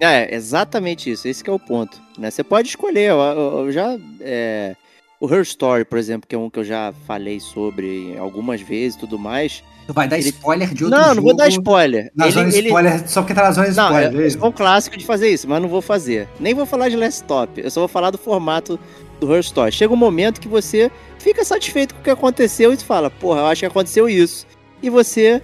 É, 0.03 0.34
exatamente 0.34 1.11
isso. 1.11 1.28
Esse 1.28 1.48
é 1.48 1.53
o 1.53 1.61
ponto. 1.61 2.00
Né? 2.18 2.28
Você 2.28 2.42
pode 2.42 2.68
escolher. 2.68 3.11
Eu, 3.11 3.18
eu, 3.18 3.59
eu 3.66 3.72
já. 3.72 3.96
É... 4.20 4.74
O 5.20 5.32
Her 5.32 5.42
Story, 5.42 5.84
por 5.84 5.98
exemplo, 5.98 6.26
que 6.28 6.34
é 6.34 6.38
um 6.38 6.50
que 6.50 6.59
eu 6.59 6.64
já 6.64 6.92
falei 7.07 7.38
sobre 7.38 8.16
algumas 8.18 8.61
vezes 8.61 8.96
e 8.96 8.98
tudo 8.98 9.16
mais. 9.16 9.62
Tu 9.86 9.92
vai 9.92 10.09
dar 10.09 10.18
ele... 10.18 10.30
spoiler 10.30 10.74
de 10.74 10.84
outro 10.84 10.98
Não, 10.98 11.05
jogo? 11.05 11.14
não 11.14 11.22
vou 11.22 11.36
dar 11.36 11.46
spoiler. 11.46 12.11
Na 12.16 12.24
ele, 12.24 12.34
zona 12.34 12.48
ele... 12.48 12.66
spoiler, 12.66 13.09
só 13.09 13.22
porque 13.22 13.32
tá 13.32 13.44
na 13.44 13.53
zona 13.53 13.68
não, 13.68 13.84
spoiler. 13.84 14.32
É, 14.32 14.34
é 14.34 14.44
um 14.44 14.50
clássico 14.50 14.96
de 14.96 15.07
fazer 15.07 15.28
isso, 15.28 15.48
mas 15.48 15.62
não 15.62 15.68
vou 15.68 15.80
fazer. 15.80 16.28
Nem 16.40 16.55
vou 16.55 16.66
falar 16.66 16.88
de 16.88 16.96
Last 16.96 17.22
Stop. 17.22 17.61
Eu 17.61 17.70
só 17.70 17.82
vou 17.82 17.88
falar 17.88 18.11
do 18.11 18.18
formato 18.18 18.80
do 19.20 19.32
Her 19.32 19.38
Story. 19.42 19.70
Chega 19.70 19.92
um 19.92 19.96
momento 19.96 20.40
que 20.40 20.48
você 20.48 20.90
fica 21.20 21.44
satisfeito 21.44 21.94
com 21.94 22.00
o 22.00 22.03
que 22.03 22.11
aconteceu 22.11 22.72
e 22.72 22.76
tu 22.76 22.84
fala, 22.84 23.09
porra, 23.09 23.42
eu 23.42 23.46
acho 23.46 23.61
que 23.61 23.66
aconteceu 23.66 24.09
isso. 24.09 24.44
E 24.82 24.90
você 24.90 25.40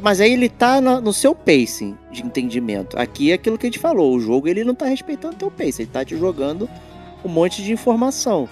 mas 0.00 0.20
aí 0.20 0.32
ele 0.32 0.48
tá 0.48 0.80
no, 0.80 1.00
no, 1.00 1.12
seu 1.12 1.34
pacing 1.34 1.96
de 2.10 2.22
entendimento. 2.24 2.98
Aqui 2.98 3.30
é 3.30 3.34
aquilo 3.34 3.58
que 3.58 3.66
a 3.66 3.68
gente 3.70 3.78
falou, 3.78 4.14
o 4.14 4.20
jogo 4.20 4.48
ele 4.48 4.64
não 4.64 4.74
tá 4.74 4.86
respeitando 4.86 5.36
teu 5.36 5.50
pacing, 5.50 5.82
ele 5.82 5.90
tá 5.92 6.04
te 6.04 6.16
jogando 6.16 6.68
um 7.24 7.28
monte 7.28 7.62
de 7.62 7.72
informação. 7.72 8.48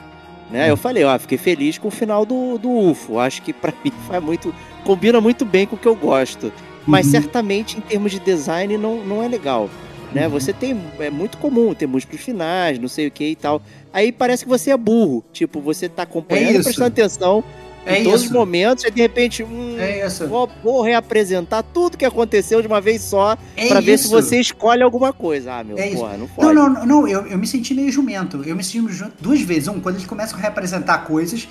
Né? 0.50 0.66
Hum. 0.66 0.68
Eu 0.68 0.76
falei, 0.76 1.04
ó, 1.04 1.18
fiquei 1.18 1.38
feliz 1.38 1.78
com 1.78 1.88
o 1.88 1.90
final 1.90 2.24
do, 2.24 2.58
do 2.58 2.70
UFO. 2.70 3.18
Acho 3.18 3.42
que 3.42 3.52
para 3.52 3.72
mim 3.84 3.92
faz 4.06 4.22
muito. 4.22 4.54
combina 4.84 5.20
muito 5.20 5.44
bem 5.44 5.66
com 5.66 5.76
o 5.76 5.78
que 5.78 5.88
eu 5.88 5.96
gosto. 5.96 6.52
Mas 6.86 7.06
uhum. 7.06 7.12
certamente 7.12 7.76
em 7.76 7.80
termos 7.80 8.12
de 8.12 8.18
design 8.18 8.76
não, 8.78 9.04
não 9.04 9.22
é 9.22 9.28
legal. 9.28 9.68
Né? 10.12 10.26
Uhum. 10.26 10.32
Você 10.32 10.52
tem. 10.52 10.80
É 10.98 11.10
muito 11.10 11.36
comum 11.38 11.74
ter 11.74 11.86
múltiplos 11.86 12.20
finais, 12.20 12.78
não 12.78 12.88
sei 12.88 13.06
o 13.06 13.10
que 13.10 13.24
e 13.24 13.36
tal. 13.36 13.60
Aí 13.92 14.10
parece 14.10 14.44
que 14.44 14.48
você 14.48 14.70
é 14.70 14.76
burro. 14.76 15.24
Tipo, 15.32 15.60
você 15.60 15.88
tá 15.88 16.04
acompanhando, 16.04 16.60
é 16.60 16.62
prestando 16.62 16.88
atenção 16.88 17.44
é 17.86 18.00
em 18.00 18.04
todos 18.04 18.22
os 18.24 18.30
momentos, 18.30 18.84
e 18.84 18.90
de 18.90 19.00
repente, 19.00 19.42
hum, 19.42 19.76
é 19.78 20.06
vou, 20.26 20.50
vou, 20.62 20.82
reapresentar 20.82 21.62
tudo 21.62 21.96
que 21.96 22.04
aconteceu 22.04 22.60
de 22.60 22.66
uma 22.66 22.80
vez 22.80 23.02
só 23.02 23.36
é 23.56 23.68
para 23.68 23.80
ver 23.80 23.98
se 23.98 24.08
você 24.08 24.38
escolhe 24.38 24.82
alguma 24.82 25.12
coisa. 25.12 25.54
Ah, 25.54 25.64
meu, 25.64 25.78
é 25.78 25.90
porra, 25.90 26.16
não 26.16 26.28
pode. 26.28 26.54
Não, 26.54 26.68
não, 26.68 26.86
não, 26.86 27.08
eu, 27.08 27.26
eu 27.26 27.38
me 27.38 27.46
senti 27.46 27.74
meio 27.74 27.90
jumento. 27.90 28.42
Eu 28.44 28.54
me 28.54 28.62
senti 28.62 28.78
jumento 28.92 29.16
duas 29.20 29.40
vezes. 29.40 29.68
Um, 29.68 29.80
quando 29.80 29.96
eles 29.96 30.06
começam 30.06 30.38
a 30.38 30.42
reapresentar 30.42 30.98
coisas, 30.98 31.48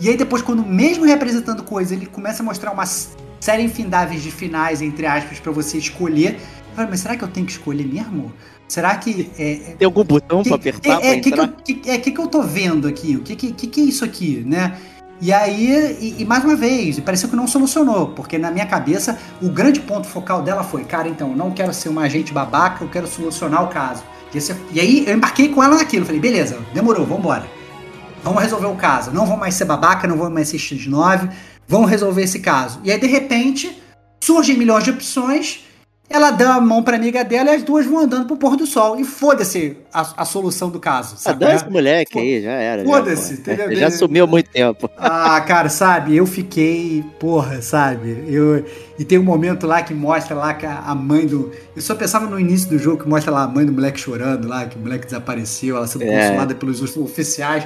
e 0.00 0.08
aí 0.08 0.16
depois, 0.16 0.42
quando 0.42 0.64
mesmo 0.64 1.04
reapresentando 1.04 1.62
coisas, 1.62 1.92
ele 1.92 2.06
começa 2.06 2.42
a 2.42 2.46
mostrar 2.46 2.72
uma 2.72 2.86
série 2.86 3.62
infindáveis 3.62 4.22
de 4.22 4.30
finais, 4.30 4.82
entre 4.82 5.06
aspas, 5.06 5.38
para 5.38 5.52
você 5.52 5.78
escolher. 5.78 6.34
Eu 6.34 6.74
falei, 6.74 6.90
mas 6.90 7.00
será 7.00 7.16
que 7.16 7.24
eu 7.24 7.28
tenho 7.28 7.46
que 7.46 7.52
escolher 7.52 7.86
mesmo? 7.86 8.32
Será 8.68 8.96
que. 8.96 9.30
É, 9.38 9.52
é 9.52 9.56
Tem 9.78 9.86
algum 9.86 10.04
botão 10.04 10.42
que, 10.42 10.48
pra 10.48 10.56
apertar? 10.56 10.96
É, 10.96 11.00
pra 11.00 11.08
é, 11.08 11.20
que, 11.20 11.30
que, 11.30 11.40
eu, 11.40 11.48
que, 11.48 11.90
é, 11.90 11.98
que, 11.98 12.10
que 12.10 12.20
eu 12.20 12.26
tô 12.26 12.42
vendo 12.42 12.88
aqui? 12.88 13.16
O 13.16 13.20
que, 13.20 13.36
que, 13.36 13.66
que 13.66 13.80
é 13.80 13.84
isso 13.84 14.04
aqui, 14.04 14.42
né? 14.44 14.76
E 15.20 15.32
aí, 15.32 15.96
e, 15.98 16.22
e, 16.22 16.24
mais 16.26 16.44
uma 16.44 16.54
vez, 16.54 17.00
pareceu 17.00 17.28
que 17.28 17.36
não 17.36 17.46
solucionou, 17.46 18.08
porque 18.08 18.36
na 18.36 18.50
minha 18.50 18.66
cabeça 18.66 19.18
o 19.40 19.48
grande 19.48 19.80
ponto 19.80 20.06
focal 20.06 20.42
dela 20.42 20.62
foi, 20.62 20.84
cara, 20.84 21.08
então, 21.08 21.30
eu 21.30 21.36
não 21.36 21.50
quero 21.50 21.72
ser 21.72 21.88
uma 21.88 22.02
agente 22.02 22.32
babaca, 22.32 22.84
eu 22.84 22.88
quero 22.88 23.06
solucionar 23.06 23.64
o 23.64 23.68
caso. 23.68 24.04
E, 24.34 24.38
esse, 24.38 24.54
e 24.72 24.78
aí 24.78 25.04
eu 25.06 25.14
embarquei 25.14 25.48
com 25.48 25.62
ela 25.62 25.76
naquilo, 25.76 26.04
falei, 26.04 26.20
beleza, 26.20 26.58
demorou, 26.74 27.06
vambora. 27.06 27.46
Vamos 28.22 28.42
resolver 28.42 28.66
o 28.66 28.74
caso. 28.74 29.10
Não 29.10 29.24
vou 29.24 29.36
mais 29.36 29.54
ser 29.54 29.64
babaca, 29.64 30.06
não 30.06 30.16
vou 30.16 30.28
mais 30.28 30.48
ser 30.48 30.58
X9, 30.58 31.30
vamos 31.66 31.88
resolver 31.88 32.22
esse 32.22 32.40
caso. 32.40 32.80
E 32.84 32.90
aí, 32.90 33.00
de 33.00 33.06
repente, 33.06 33.82
surgem 34.20 34.56
milhões 34.56 34.84
de 34.84 34.90
opções 34.90 35.65
ela 36.08 36.30
dá 36.30 36.54
a 36.54 36.60
mão 36.60 36.82
pra 36.82 36.96
amiga 36.96 37.24
dela 37.24 37.50
e 37.50 37.56
as 37.56 37.62
duas 37.62 37.84
vão 37.84 38.00
andando 38.00 38.26
pro 38.26 38.36
pôr 38.36 38.56
do 38.56 38.66
sol. 38.66 38.98
E 38.98 39.04
foda-se 39.04 39.76
a, 39.92 40.22
a, 40.22 40.24
solução 40.24 40.70
do 40.70 40.78
caso. 40.78 41.16
Sabe? 41.16 41.44
Ah, 41.44 41.54
esse 41.54 41.68
moleque 41.68 42.18
aí, 42.18 42.42
já 42.42 42.52
era. 42.52 42.84
Foda-se, 42.84 43.34
entendeu? 43.34 43.74
Já 43.74 43.90
sumiu 43.90 44.24
há 44.24 44.26
muito 44.26 44.48
tempo. 44.50 44.88
Ah, 44.96 45.40
cara, 45.40 45.68
sabe? 45.68 46.16
Eu 46.16 46.24
fiquei, 46.24 47.04
porra, 47.18 47.60
sabe? 47.60 48.24
Eu, 48.28 48.64
e 48.98 49.04
tem 49.04 49.18
um 49.18 49.24
momento 49.24 49.66
lá 49.66 49.82
que 49.82 49.92
mostra 49.92 50.36
lá 50.36 50.54
que 50.54 50.64
a 50.64 50.94
mãe 50.94 51.26
do. 51.26 51.50
Eu 51.74 51.82
só 51.82 51.94
pensava 51.94 52.26
no 52.26 52.38
início 52.38 52.68
do 52.68 52.78
jogo 52.78 53.02
que 53.02 53.08
mostra 53.08 53.32
lá 53.32 53.42
a 53.42 53.48
mãe 53.48 53.66
do 53.66 53.72
moleque 53.72 53.98
chorando 53.98 54.46
lá, 54.46 54.66
que 54.66 54.76
o 54.76 54.80
moleque 54.80 55.06
desapareceu, 55.06 55.76
ela 55.76 55.86
sendo 55.86 56.04
é. 56.04 56.28
consolada 56.28 56.54
pelos 56.54 56.96
oficiais. 56.96 57.64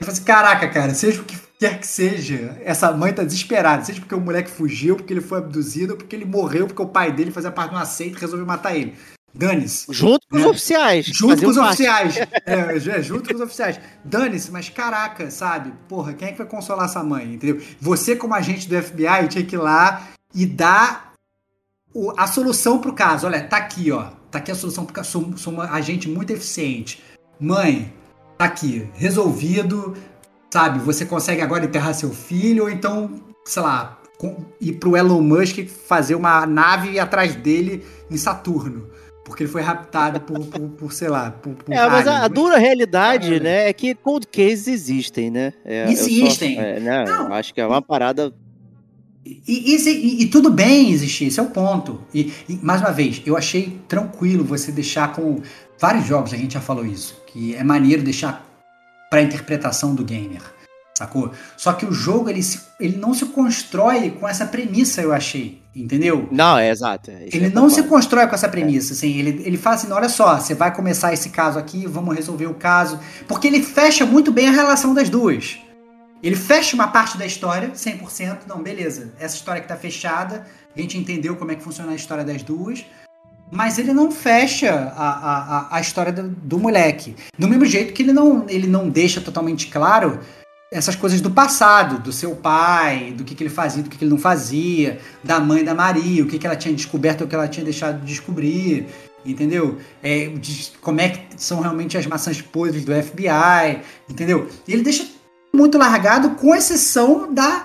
Eu 0.00 0.06
falei 0.06 0.12
assim, 0.12 0.24
caraca, 0.24 0.68
cara, 0.68 0.94
seja 0.94 1.20
o 1.20 1.24
que 1.24 1.36
quer 1.58 1.80
que 1.80 1.86
seja, 1.86 2.56
essa 2.64 2.92
mãe 2.92 3.12
tá 3.12 3.24
desesperada. 3.24 3.84
Seja 3.84 4.00
porque 4.00 4.14
o 4.14 4.20
moleque 4.20 4.50
fugiu, 4.50 4.96
porque 4.96 5.12
ele 5.12 5.20
foi 5.20 5.38
abduzido, 5.38 5.92
ou 5.92 5.98
porque 5.98 6.14
ele 6.14 6.24
morreu, 6.24 6.66
porque 6.66 6.82
o 6.82 6.86
pai 6.86 7.12
dele 7.12 7.32
fazia 7.32 7.50
parte 7.50 7.70
de 7.70 7.76
uma 7.76 7.84
seita 7.84 8.16
e 8.16 8.20
resolveu 8.20 8.46
matar 8.46 8.76
ele. 8.76 8.94
Dane-se. 9.34 9.86
Junto 9.92 10.26
com 10.28 10.36
né? 10.36 10.42
os 10.42 10.50
oficiais. 10.50 11.06
Junto 11.06 11.42
com 11.42 11.50
os 11.50 11.56
parte. 11.56 11.68
oficiais. 11.68 12.16
É, 12.46 12.76
é, 12.76 13.02
junto 13.02 13.28
com 13.28 13.34
os 13.34 13.40
oficiais. 13.40 13.78
Dane-se, 14.04 14.50
mas 14.50 14.68
caraca, 14.68 15.30
sabe? 15.30 15.72
Porra, 15.88 16.14
quem 16.14 16.28
é 16.28 16.32
que 16.32 16.38
vai 16.38 16.46
consolar 16.46 16.86
essa 16.86 17.02
mãe? 17.02 17.34
Entendeu? 17.34 17.60
Você, 17.80 18.16
como 18.16 18.34
agente 18.34 18.68
do 18.68 18.82
FBI, 18.82 19.28
tinha 19.28 19.44
que 19.44 19.54
ir 19.54 19.58
lá 19.58 20.08
e 20.34 20.46
dar 20.46 21.12
o, 21.92 22.12
a 22.16 22.26
solução 22.26 22.78
pro 22.78 22.92
caso. 22.92 23.26
Olha, 23.26 23.42
tá 23.42 23.58
aqui, 23.58 23.92
ó. 23.92 24.10
Tá 24.30 24.38
aqui 24.38 24.50
a 24.50 24.54
solução, 24.54 24.84
porque 24.84 25.02
sou, 25.04 25.36
sou 25.36 25.52
uma 25.52 25.70
agente 25.70 26.08
muito 26.08 26.32
eficiente. 26.32 27.02
Mãe, 27.40 27.92
tá 28.38 28.44
aqui, 28.44 28.88
resolvido 28.94 29.94
Sabe, 30.50 30.78
você 30.78 31.04
consegue 31.04 31.42
agora 31.42 31.66
enterrar 31.66 31.94
seu 31.94 32.10
filho, 32.10 32.64
ou 32.64 32.70
então, 32.70 33.20
sei 33.44 33.62
lá, 33.62 33.98
ir 34.60 34.72
pro 34.74 34.96
Elon 34.96 35.20
Musk 35.20 35.66
fazer 35.68 36.14
uma 36.14 36.46
nave 36.46 36.98
atrás 36.98 37.34
dele 37.34 37.84
em 38.10 38.16
Saturno. 38.16 38.88
Porque 39.24 39.42
ele 39.42 39.50
foi 39.50 39.60
raptado 39.60 40.20
por, 40.20 40.40
por, 40.46 40.68
por 40.70 40.92
sei 40.94 41.08
lá, 41.08 41.30
por, 41.30 41.52
por 41.52 41.70
É, 41.70 41.86
mas 41.86 42.06
a, 42.06 42.24
a, 42.24 42.28
dura 42.28 42.56
realidade, 42.56 43.34
é. 43.34 43.40
né, 43.40 43.68
é 43.68 43.72
que 43.74 43.94
cold 43.94 44.26
cases 44.26 44.68
existem, 44.68 45.30
né? 45.30 45.52
É, 45.66 45.90
existem. 45.90 46.54
Só, 46.54 46.62
é, 46.62 46.80
não, 46.80 47.04
não, 47.04 47.34
acho 47.34 47.52
que 47.52 47.60
é 47.60 47.66
uma 47.66 47.82
parada 47.82 48.32
e, 49.26 49.76
e, 49.76 50.22
e, 50.22 50.26
tudo 50.26 50.50
bem 50.50 50.90
existir, 50.90 51.26
esse 51.26 51.38
é 51.38 51.42
o 51.42 51.50
ponto. 51.50 52.00
E, 52.14 52.32
e, 52.48 52.58
mais 52.62 52.80
uma 52.80 52.90
vez, 52.90 53.20
eu 53.26 53.36
achei 53.36 53.78
tranquilo 53.86 54.42
você 54.42 54.72
deixar 54.72 55.12
com 55.12 55.42
vários 55.78 56.06
jogos, 56.06 56.32
a 56.32 56.36
gente 56.36 56.54
já 56.54 56.60
falou 56.60 56.84
isso, 56.84 57.20
que 57.26 57.54
é 57.54 57.62
maneiro 57.62 58.02
deixar 58.02 58.44
para 59.10 59.22
interpretação 59.22 59.94
do 59.94 60.04
gamer, 60.04 60.42
sacou? 60.96 61.32
Só 61.56 61.72
que 61.72 61.86
o 61.86 61.92
jogo 61.92 62.28
ele, 62.28 62.42
se, 62.42 62.60
ele 62.78 62.96
não 62.96 63.14
se 63.14 63.26
constrói 63.26 64.10
com 64.10 64.28
essa 64.28 64.44
premissa, 64.44 65.00
eu 65.00 65.12
achei, 65.12 65.62
entendeu? 65.74 66.28
Não, 66.30 66.58
é 66.58 66.70
exato. 66.70 67.10
É 67.10 67.28
ele 67.32 67.48
não 67.48 67.70
se 67.70 67.82
constrói 67.84 68.26
com 68.26 68.34
essa 68.34 68.48
premissa, 68.48 68.92
assim, 68.92 69.18
ele, 69.18 69.42
ele 69.44 69.56
fala 69.56 69.76
assim, 69.76 69.90
olha 69.92 70.08
só, 70.08 70.38
você 70.38 70.54
vai 70.54 70.74
começar 70.74 71.12
esse 71.12 71.30
caso 71.30 71.58
aqui, 71.58 71.86
vamos 71.86 72.14
resolver 72.14 72.46
o 72.46 72.54
caso, 72.54 72.98
porque 73.26 73.46
ele 73.46 73.62
fecha 73.62 74.04
muito 74.04 74.30
bem 74.30 74.48
a 74.48 74.52
relação 74.52 74.92
das 74.92 75.08
duas. 75.08 75.58
Ele 76.20 76.34
fecha 76.34 76.74
uma 76.74 76.88
parte 76.88 77.16
da 77.16 77.24
história, 77.24 77.70
100%, 77.70 78.40
não, 78.48 78.60
beleza, 78.60 79.14
essa 79.20 79.36
história 79.36 79.62
que 79.62 79.68
tá 79.68 79.76
fechada, 79.76 80.44
a 80.76 80.80
gente 80.80 80.98
entendeu 80.98 81.36
como 81.36 81.52
é 81.52 81.54
que 81.54 81.62
funciona 81.62 81.92
a 81.92 81.94
história 81.94 82.24
das 82.24 82.42
duas, 82.42 82.84
mas 83.50 83.78
ele 83.78 83.92
não 83.92 84.10
fecha 84.10 84.92
a, 84.96 85.08
a, 85.08 85.76
a 85.76 85.80
história 85.80 86.12
do, 86.12 86.28
do, 86.28 86.58
moleque. 86.58 87.16
Do 87.38 87.48
mesmo 87.48 87.64
jeito 87.64 87.92
que 87.92 88.02
ele 88.02 88.12
não, 88.12 88.44
ele 88.48 88.66
não 88.66 88.88
deixa 88.88 89.20
totalmente 89.20 89.68
claro 89.68 90.20
essas 90.70 90.94
coisas 90.94 91.20
do 91.20 91.30
passado, 91.30 91.98
do 91.98 92.12
seu 92.12 92.36
pai, 92.36 93.12
do 93.12 93.24
que, 93.24 93.34
que 93.34 93.42
ele 93.42 93.50
fazia, 93.50 93.82
do 93.82 93.88
que, 93.88 93.96
que 93.96 94.04
ele 94.04 94.10
não 94.10 94.18
fazia, 94.18 95.00
da 95.24 95.40
mãe 95.40 95.64
da 95.64 95.74
Maria, 95.74 96.22
o 96.22 96.26
que, 96.26 96.38
que 96.38 96.46
ela 96.46 96.56
tinha 96.56 96.74
descoberto, 96.74 97.24
o 97.24 97.26
que 97.26 97.34
ela 97.34 97.48
tinha 97.48 97.64
deixado 97.64 98.00
de 98.00 98.06
descobrir, 98.06 98.86
entendeu? 99.24 99.78
É, 100.02 100.26
de, 100.28 100.72
como 100.82 101.00
é 101.00 101.08
que 101.08 101.42
são 101.42 101.60
realmente 101.60 101.96
as 101.96 102.06
maçãs 102.06 102.42
podres 102.42 102.84
do 102.84 102.92
FBI, 102.92 103.80
entendeu? 104.08 104.48
E 104.66 104.72
ele 104.74 104.82
deixa 104.82 105.06
muito 105.54 105.78
largado, 105.78 106.30
com 106.30 106.54
exceção 106.54 107.32
da 107.32 107.64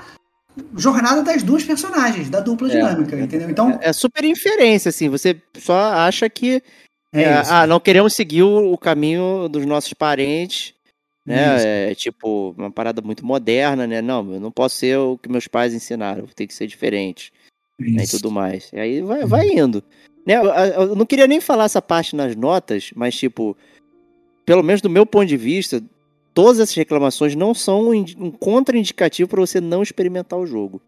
jornada 0.77 1.23
das 1.23 1.43
duas 1.43 1.63
personagens, 1.63 2.29
da 2.29 2.39
dupla 2.39 2.67
é, 2.67 2.71
dinâmica, 2.71 3.19
entendeu? 3.19 3.49
Então. 3.49 3.79
É, 3.81 3.89
é 3.89 3.93
super 3.93 4.23
inferência, 4.23 4.89
assim. 4.89 5.09
Você 5.09 5.41
só 5.57 5.91
acha 5.93 6.29
que 6.29 6.61
É, 7.13 7.21
É, 7.23 7.43
ah, 7.47 7.67
não 7.67 7.79
queremos 7.79 8.13
seguir 8.13 8.43
o, 8.43 8.73
o 8.73 8.77
caminho 8.77 9.47
dos 9.47 9.65
nossos 9.65 9.93
parentes, 9.93 10.73
né? 11.25 11.91
É 11.91 11.95
tipo 11.95 12.53
uma 12.57 12.71
parada 12.71 13.01
muito 13.01 13.25
moderna, 13.25 13.87
né? 13.87 14.01
Não, 14.01 14.33
eu 14.33 14.39
não 14.39 14.51
posso 14.51 14.77
ser 14.77 14.97
o 14.97 15.17
que 15.17 15.29
meus 15.29 15.47
pais 15.47 15.73
ensinaram, 15.73 16.25
tem 16.35 16.47
que 16.47 16.53
ser 16.53 16.67
diferente, 16.67 17.31
né? 17.79 18.03
E 18.03 18.07
tudo 18.07 18.29
mais. 18.31 18.69
E 18.73 18.79
aí 18.79 19.01
vai, 19.01 19.25
vai 19.25 19.47
indo. 19.47 19.83
Né? 20.25 20.35
Eu 20.75 20.95
não 20.95 21.05
queria 21.05 21.27
nem 21.27 21.39
falar 21.39 21.65
essa 21.65 21.81
parte 21.81 22.15
nas 22.15 22.35
notas, 22.35 22.91
mas 22.95 23.15
tipo, 23.15 23.55
pelo 24.45 24.63
menos 24.63 24.81
do 24.81 24.89
meu 24.89 25.05
ponto 25.05 25.25
de 25.25 25.37
vista, 25.37 25.83
todas 26.33 26.59
essas 26.59 26.75
reclamações 26.75 27.35
não 27.35 27.53
são 27.53 27.89
um, 27.89 27.93
indi- 27.93 28.17
um 28.19 28.31
contraindicativo 28.31 29.29
para 29.29 29.39
você 29.41 29.59
não 29.61 29.81
experimentar 29.83 30.37
o 30.39 30.45
jogo. 30.45 30.81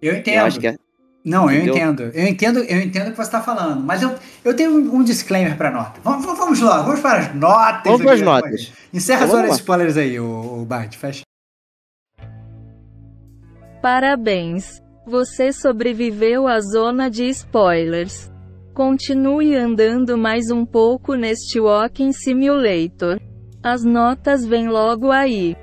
Eu 0.00 0.12
Eu 0.12 0.18
entendo. 0.18 0.44
acho 0.44 0.60
que 0.60 0.66
é, 0.68 0.76
Não, 1.24 1.50
eu 1.50 1.64
entendo. 1.66 2.02
Eu 2.14 2.26
entendo, 2.26 2.58
eu 2.60 2.80
entendo 2.80 3.08
o 3.08 3.10
que 3.10 3.16
você 3.16 3.22
está 3.22 3.42
falando. 3.42 3.82
Mas 3.82 4.02
eu, 4.02 4.14
eu 4.44 4.54
tenho 4.54 4.70
um, 4.72 4.96
um 4.96 5.02
disclaimer 5.04 5.56
para 5.56 5.70
nota. 5.70 6.00
Vamos, 6.04 6.24
vamos- 6.24 6.38
vamos 6.38 6.60
lá, 6.60 6.82
vamos 6.82 7.00
para 7.00 7.18
as 7.18 7.34
notas. 7.34 7.82
Vamos 7.84 8.02
para 8.02 8.12
as 8.14 8.20
notas. 8.22 8.72
Encerra 8.94 9.24
Então, 9.24 9.36
as 9.36 9.42
horas 9.42 9.50
de 9.56 9.60
spoilers 9.60 9.96
aí, 9.96 10.20
o, 10.20 10.60
o 10.62 10.64
Bart. 10.64 10.94
Fecha. 10.96 11.22
Parabéns! 13.82 14.80
Você 15.06 15.52
sobreviveu 15.52 16.46
à 16.48 16.60
zona 16.60 17.08
de 17.08 17.24
spoilers. 17.28 18.30
Continue 18.74 19.54
andando 19.54 20.18
mais 20.18 20.50
um 20.50 20.66
pouco 20.66 21.14
neste 21.14 21.60
Walking 21.60 22.12
Simulator. 22.12 23.18
As 23.66 23.82
notas 23.82 24.46
vêm 24.46 24.68
logo 24.68 25.10
aí. 25.10 25.56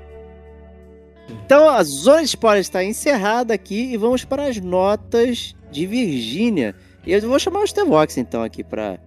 Então 1.46 1.70
a 1.70 1.82
zona 1.82 2.18
de 2.18 2.26
spoilers 2.26 2.66
está 2.66 2.84
encerrada 2.84 3.54
aqui 3.54 3.92
e 3.92 3.96
vamos 3.96 4.26
para 4.26 4.44
as 4.44 4.58
notas 4.60 5.54
de 5.70 5.86
Virgínia. 5.86 6.74
E 7.06 7.12
eu 7.12 7.20
vou 7.22 7.38
chamar 7.38 7.60
o 7.60 7.66
Stevox 7.66 8.18
então 8.18 8.42
aqui 8.42 8.62
para 8.62 8.98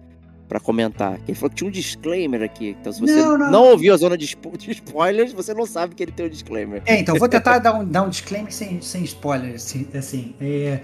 para 0.48 0.58
comentar. 0.58 1.20
Ele 1.28 1.34
falou 1.36 1.50
que 1.50 1.56
tinha 1.56 1.68
um 1.68 1.70
disclaimer 1.70 2.42
aqui. 2.42 2.74
Então 2.80 2.92
se 2.92 3.00
você 3.00 3.22
Não, 3.22 3.38
não, 3.38 3.50
não. 3.52 3.64
ouviu 3.66 3.94
a 3.94 3.96
zona 3.98 4.18
de, 4.18 4.24
spo- 4.26 4.56
de 4.58 4.70
spoilers, 4.72 5.32
você 5.32 5.54
não 5.54 5.64
sabe 5.66 5.94
que 5.94 6.02
ele 6.02 6.10
tem 6.10 6.26
um 6.26 6.30
disclaimer. 6.30 6.82
É, 6.86 6.98
então, 6.98 7.14
vou 7.16 7.28
tentar 7.28 7.58
dar 7.58 7.74
um, 7.74 7.84
dar 7.84 8.02
um 8.02 8.08
disclaimer 8.08 8.50
sem, 8.52 8.80
sem 8.80 9.04
spoilers. 9.04 9.54
Assim, 9.66 9.86
assim, 9.94 10.34
é, 10.40 10.80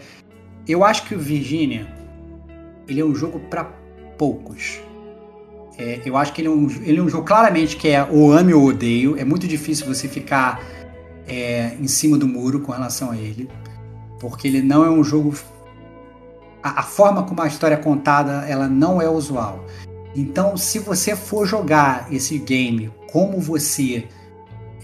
eu 0.69 0.85
acho 0.85 1.05
que 1.07 1.15
o 1.16 1.19
Virginia 1.19 1.89
ele 2.86 3.01
é 3.01 3.05
um 3.05 3.15
jogo 3.15 3.41
para 3.51 3.65
poucos. 4.19 4.81
É, 5.76 6.01
eu 6.05 6.16
acho 6.16 6.32
que 6.32 6.40
ele 6.40 6.48
é, 6.48 6.51
um, 6.51 6.68
ele 6.82 6.98
é 6.98 7.02
um 7.02 7.09
jogo 7.09 7.24
claramente 7.24 7.76
que 7.76 7.88
é 7.88 8.05
ou 8.05 8.32
ame 8.32 8.55
ou 8.55 8.64
odeio. 8.64 9.18
É 9.18 9.24
muito 9.24 9.46
difícil 9.46 9.86
você 9.86 10.09
ficar 10.09 10.62
é, 11.26 11.74
em 11.80 11.88
cima 11.88 12.16
do 12.16 12.28
muro 12.28 12.60
com 12.60 12.72
relação 12.72 13.10
a 13.10 13.16
ele. 13.16 13.48
Porque 14.20 14.46
ele 14.46 14.62
não 14.62 14.84
é 14.84 14.90
um 14.90 15.02
jogo. 15.02 15.34
A, 16.62 16.80
a 16.80 16.82
forma 16.82 17.24
como 17.24 17.42
a 17.42 17.46
história 17.46 17.74
é 17.74 17.78
contada, 17.78 18.44
ela 18.48 18.68
não 18.68 19.02
é 19.02 19.09
usual. 19.09 19.64
Então, 20.16 20.56
se 20.56 20.78
você 20.78 21.16
for 21.16 21.46
jogar 21.46 22.06
esse 22.12 22.38
game 22.38 22.90
como 23.10 23.40
você 23.40 24.05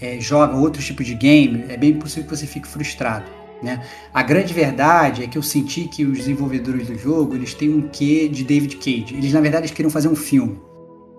é, 0.01 0.19
joga 0.19 0.55
outro 0.57 0.81
tipo 0.81 1.03
de 1.03 1.15
game, 1.15 1.65
é 1.69 1.77
bem 1.77 1.93
possível 1.93 2.29
que 2.29 2.35
você 2.35 2.45
fique 2.45 2.67
frustrado. 2.67 3.25
Né? 3.61 3.85
A 4.13 4.23
grande 4.23 4.53
verdade 4.53 5.23
é 5.23 5.27
que 5.27 5.37
eu 5.37 5.43
senti 5.43 5.83
que 5.85 6.03
os 6.03 6.17
desenvolvedores 6.17 6.87
do 6.87 6.97
jogo 6.97 7.35
eles 7.35 7.53
têm 7.53 7.69
um 7.69 7.87
quê 7.87 8.27
de 8.27 8.43
David 8.43 8.77
Cage. 8.77 9.15
Eles, 9.15 9.31
na 9.31 9.39
verdade, 9.39 9.65
eles 9.65 9.75
queriam 9.75 9.91
fazer 9.91 10.07
um 10.07 10.15
filme. 10.15 10.59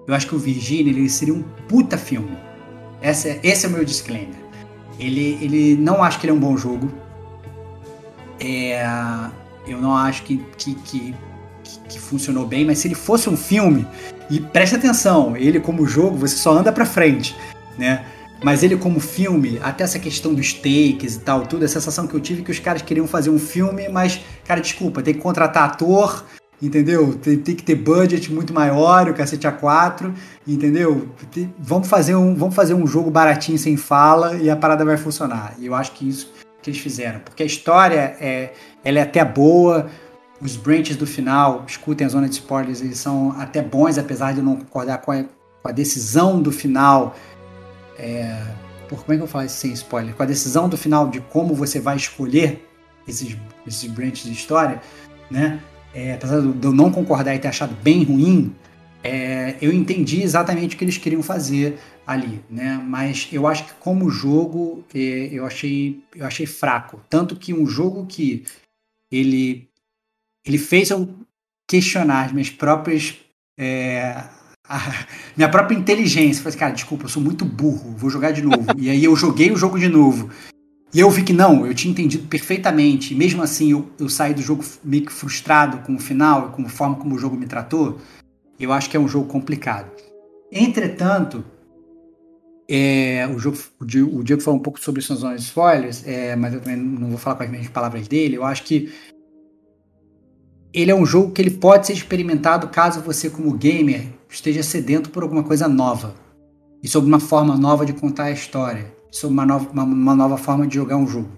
Eu 0.07 0.15
acho 0.15 0.27
que 0.27 0.35
o 0.35 0.39
Virginia 0.39 0.93
ele 0.93 1.09
seria 1.09 1.35
um 1.35 1.43
puta 1.69 1.97
filme. 1.97 2.37
Essa, 3.01 3.29
é- 3.29 3.41
esse 3.43 3.67
é 3.67 3.69
o 3.69 3.73
meu 3.73 3.85
disclaimer. 3.85 4.35
Ele, 4.99 5.39
ele 5.41 5.77
não 5.77 6.03
acho 6.03 6.19
que 6.21 6.27
ele 6.27 6.33
é 6.33 6.35
um 6.35 6.41
bom 6.41 6.57
jogo. 6.57 6.91
É, 8.41 8.85
eu 9.67 9.81
não 9.81 9.97
acho 9.97 10.23
que, 10.25 10.39
que, 10.57 10.75
que, 10.75 11.15
que- 11.89 11.99
funcionou 12.01 12.47
bem, 12.47 12.65
mas 12.65 12.79
se 12.79 12.89
ele 12.89 12.95
fosse 12.95 13.29
um 13.29 13.37
filme, 13.37 13.87
e 14.29 14.41
preste 14.41 14.75
atenção, 14.75 15.37
ele 15.37 15.61
como 15.61 15.87
jogo, 15.87 16.17
você 16.17 16.37
só 16.37 16.53
anda 16.53 16.73
pra 16.73 16.85
frente, 16.85 17.35
né? 17.79 18.05
Mas 18.43 18.63
ele 18.63 18.77
como 18.77 18.99
filme, 18.99 19.61
até 19.63 19.85
essa 19.85 19.99
questão 19.99 20.35
dos 20.35 20.53
takes 20.53 21.15
e 21.15 21.21
tal, 21.21 21.47
tudo, 21.47 21.65
a 21.65 21.69
sensação 21.69 22.07
que 22.09 22.15
eu 22.15 22.21
tive 22.21 22.43
é 22.43 22.45
que 22.45 22.51
os 22.51 22.59
caras 22.59 22.83
queriam 22.83 23.07
fazer 23.07 23.31
um 23.31 23.39
filme, 23.39 23.89
mas, 23.89 24.21
cara, 24.45 24.61
desculpa, 24.61 25.01
tem 25.01 25.15
que 25.15 25.21
contratar 25.21 25.65
ator, 25.65 26.25
entendeu? 26.63 27.15
Tem, 27.15 27.37
tem 27.37 27.57
que 27.57 27.63
ter 27.63 27.75
budget 27.75 28.33
muito 28.33 28.55
maior, 28.55 29.09
o 29.11 29.15
cacete 29.15 29.49
A4, 29.49 30.15
entendeu? 30.47 31.09
Tem- 31.33 31.53
vamos, 31.59 31.89
fazer 31.89 32.15
um, 32.15 32.35
vamos 32.37 32.55
fazer 32.55 32.75
um 32.75 32.87
jogo 32.87 33.11
baratinho 33.11 33.59
sem 33.59 33.77
fala 33.77 34.37
e 34.37 34.49
a 34.49 34.55
parada 34.55 34.85
vai 34.85 34.97
funcionar. 34.97 35.55
E 35.59 35.67
eu 35.67 35.75
acho 35.75 35.93
que 35.93 36.09
isso 36.09 36.33
que 36.63 36.71
eles 36.71 36.81
fizeram. 36.81 37.19
Porque 37.21 37.43
a 37.43 37.47
história 37.47 38.17
é, 38.21 38.53
ela 38.85 39.01
é 39.01 39.03
até 39.03 39.25
boa, 39.25 39.91
os 40.41 40.57
branches 40.57 40.97
do 40.97 41.07
final, 41.07 41.65
escutem 41.67 42.07
a 42.07 42.11
zona 42.11 42.29
de 42.29 42.37
spoilers, 42.37 42.81
eles 42.81 42.99
são 42.99 43.35
até 43.39 43.61
bons, 43.61 43.99
apesar 43.99 44.33
de 44.33 44.39
eu 44.39 44.45
não 44.45 44.57
concordar 44.57 44.99
com 44.99 45.11
a, 45.11 45.25
com 45.25 45.69
a 45.69 45.73
decisão 45.73 46.41
do 46.41 46.53
final. 46.53 47.17
É, 47.99 48.41
por, 48.89 49.01
como 49.03 49.15
é 49.15 49.17
que 49.17 49.23
eu 49.23 49.27
falo 49.27 49.45
isso 49.45 49.57
sem 49.57 49.73
spoiler? 49.73 50.15
Com 50.15 50.23
a 50.23 50.27
decisão 50.27 50.69
do 50.69 50.77
final 50.77 51.09
de 51.09 51.21
como 51.21 51.55
você 51.55 51.81
vai 51.81 51.97
escolher 51.97 52.69
esses, 53.07 53.37
esses 53.67 53.91
branches 53.91 54.25
de 54.25 54.33
história, 54.33 54.81
né? 55.29 55.61
É, 55.95 56.15
apesar 56.15 56.41
de 56.41 56.65
eu 56.67 56.73
não 56.73 56.91
concordar 56.91 57.35
e 57.35 57.39
ter 57.39 57.49
achado 57.49 57.75
bem 57.83 58.03
ruim, 58.03 58.55
é, 59.05 59.57
eu 59.61 59.73
entendi 59.73 60.23
exatamente 60.23 60.75
o 60.75 60.79
que 60.79 60.85
eles 60.85 60.97
queriam 60.97 61.23
fazer 61.23 61.79
ali, 62.07 62.41
né? 62.49 62.83
Mas 62.85 63.29
eu 63.33 63.47
acho 63.47 63.65
que 63.65 63.73
como 63.75 64.11
jogo 64.11 64.85
é, 64.95 65.29
eu 65.33 65.45
achei 65.45 66.01
eu 66.15 66.25
achei 66.27 66.47
fraco, 66.47 67.01
tanto 67.11 67.37
que 67.37 67.53
um 67.53 67.67
jogo 67.67 68.07
que 68.07 68.45
ele 69.11 69.69
ele 70.47 70.59
fez 70.59 70.91
eu 70.91 71.09
questionar 71.69 72.27
as 72.27 72.33
minhas 72.33 72.51
próprias 72.51 73.17
é, 73.59 74.25
a 74.69 75.07
minha 75.37 75.49
própria 75.49 75.77
inteligência. 75.77 76.43
Falei, 76.43 76.51
assim, 76.51 76.59
cara, 76.59 76.73
desculpa, 76.73 77.05
eu 77.05 77.09
sou 77.09 77.23
muito 77.23 77.45
burro, 77.45 77.95
vou 77.97 78.11
jogar 78.11 78.31
de 78.31 78.43
novo. 78.43 78.67
e 78.79 78.89
aí 78.89 79.05
eu 79.05 79.15
joguei 79.17 79.51
o 79.51 79.57
jogo 79.57 79.79
de 79.79 79.89
novo. 79.89 80.31
E 80.95 81.01
eu 81.01 81.09
vi 81.09 81.23
que 81.23 81.33
não, 81.33 81.67
eu 81.67 81.75
tinha 81.75 81.91
entendido 81.91 82.29
perfeitamente. 82.29 83.15
E 83.15 83.17
mesmo 83.17 83.43
assim, 83.43 83.73
eu, 83.73 83.89
eu 83.99 84.09
saí 84.09 84.35
do 84.35 84.43
jogo 84.43 84.63
meio 84.85 85.07
que 85.07 85.13
frustrado 85.13 85.79
com 85.79 85.95
o 85.95 85.99
final 85.99 86.51
com 86.51 86.63
a 86.63 86.69
forma 86.69 86.97
como 86.97 87.15
o 87.15 87.19
jogo 87.19 87.37
me 87.37 87.47
tratou. 87.47 87.99
Eu 88.61 88.73
acho 88.73 88.91
que 88.91 88.97
é 88.97 89.01
um 89.01 89.09
jogo 89.09 89.27
complicado. 89.27 89.91
Entretanto, 90.51 91.43
é, 92.69 93.27
o, 93.35 93.39
jogo, 93.39 93.57
o, 93.81 94.23
Diego, 94.23 94.43
falou 94.43 94.61
um 94.61 94.63
pouco 94.63 94.79
sobre 94.81 95.01
essas 95.01 95.21
zonas 95.21 95.43
spoilers, 95.43 96.07
é, 96.07 96.37
mas 96.37 96.53
eu 96.53 96.61
também 96.61 96.77
não 96.77 97.09
vou 97.09 97.19
falar 97.19 97.37
com 97.37 97.43
as 97.43 97.51
mesmas 97.51 97.71
palavras 97.71 98.07
dele. 98.07 98.37
Eu 98.37 98.45
acho 98.45 98.63
que 98.65 98.93
ele 100.75 100.91
é 100.91 100.95
um 100.95 101.07
jogo 101.07 101.33
que 101.33 101.41
ele 101.41 101.51
pode 101.51 101.87
ser 101.87 101.95
experimentado 101.95 102.69
caso 102.69 103.01
você, 103.01 103.31
como 103.31 103.53
gamer, 103.53 104.09
esteja 104.29 104.63
sedento 104.63 105.09
por 105.09 105.23
alguma 105.23 105.43
coisa 105.43 105.67
nova. 105.67 106.15
E 106.83 106.89
sobre 106.89 107.09
uma 107.09 107.21
forma 107.21 107.57
nova 107.57 107.87
de 107.87 107.95
contar 107.95 108.25
a 108.25 108.31
história. 108.31 109.02
Sobre 109.13 109.35
uma 109.35 109.47
nova, 109.47 109.71
uma, 109.71 109.85
uma 109.85 110.15
nova 110.17 110.37
forma 110.37 110.67
de 110.67 110.75
jogar 110.75 110.97
um 110.97 111.07
jogo. 111.07 111.31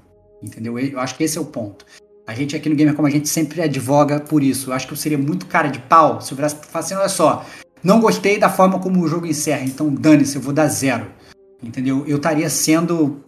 Entendeu? 0.43 0.79
Eu 0.79 0.99
acho 1.01 1.17
que 1.17 1.25
esse 1.25 1.37
é 1.37 1.41
o 1.41 1.45
ponto. 1.45 1.85
A 2.27 2.33
gente 2.35 2.57
aqui 2.57 2.71
no 2.71 2.75
Gamer 2.75 2.95
Como 2.95 3.07
a 3.07 3.11
gente 3.11 3.29
sempre 3.29 3.61
advoga 3.61 4.21
por 4.21 4.43
isso. 4.43 4.71
Eu 4.71 4.75
acho 4.75 4.87
que 4.87 4.95
eu 4.95 4.97
seria 4.97 5.19
muito 5.19 5.45
cara 5.45 5.69
de 5.69 5.79
pau 5.81 6.21
se 6.23 6.33
eu 6.33 6.37
virasse 6.37 6.57
e 6.57 6.79
assim, 6.79 6.95
olha 6.95 7.09
só, 7.09 7.45
não 7.83 8.01
gostei 8.01 8.39
da 8.39 8.49
forma 8.49 8.79
como 8.79 9.03
o 9.03 9.09
jogo 9.09 9.27
encerra, 9.27 9.63
então 9.63 9.93
dane-se, 9.93 10.37
eu 10.37 10.43
vou 10.43 10.55
dar 10.55 10.69
zero. 10.69 11.07
Entendeu? 11.63 12.05
Eu 12.07 12.17
estaria 12.17 12.49
sendo 12.49 13.23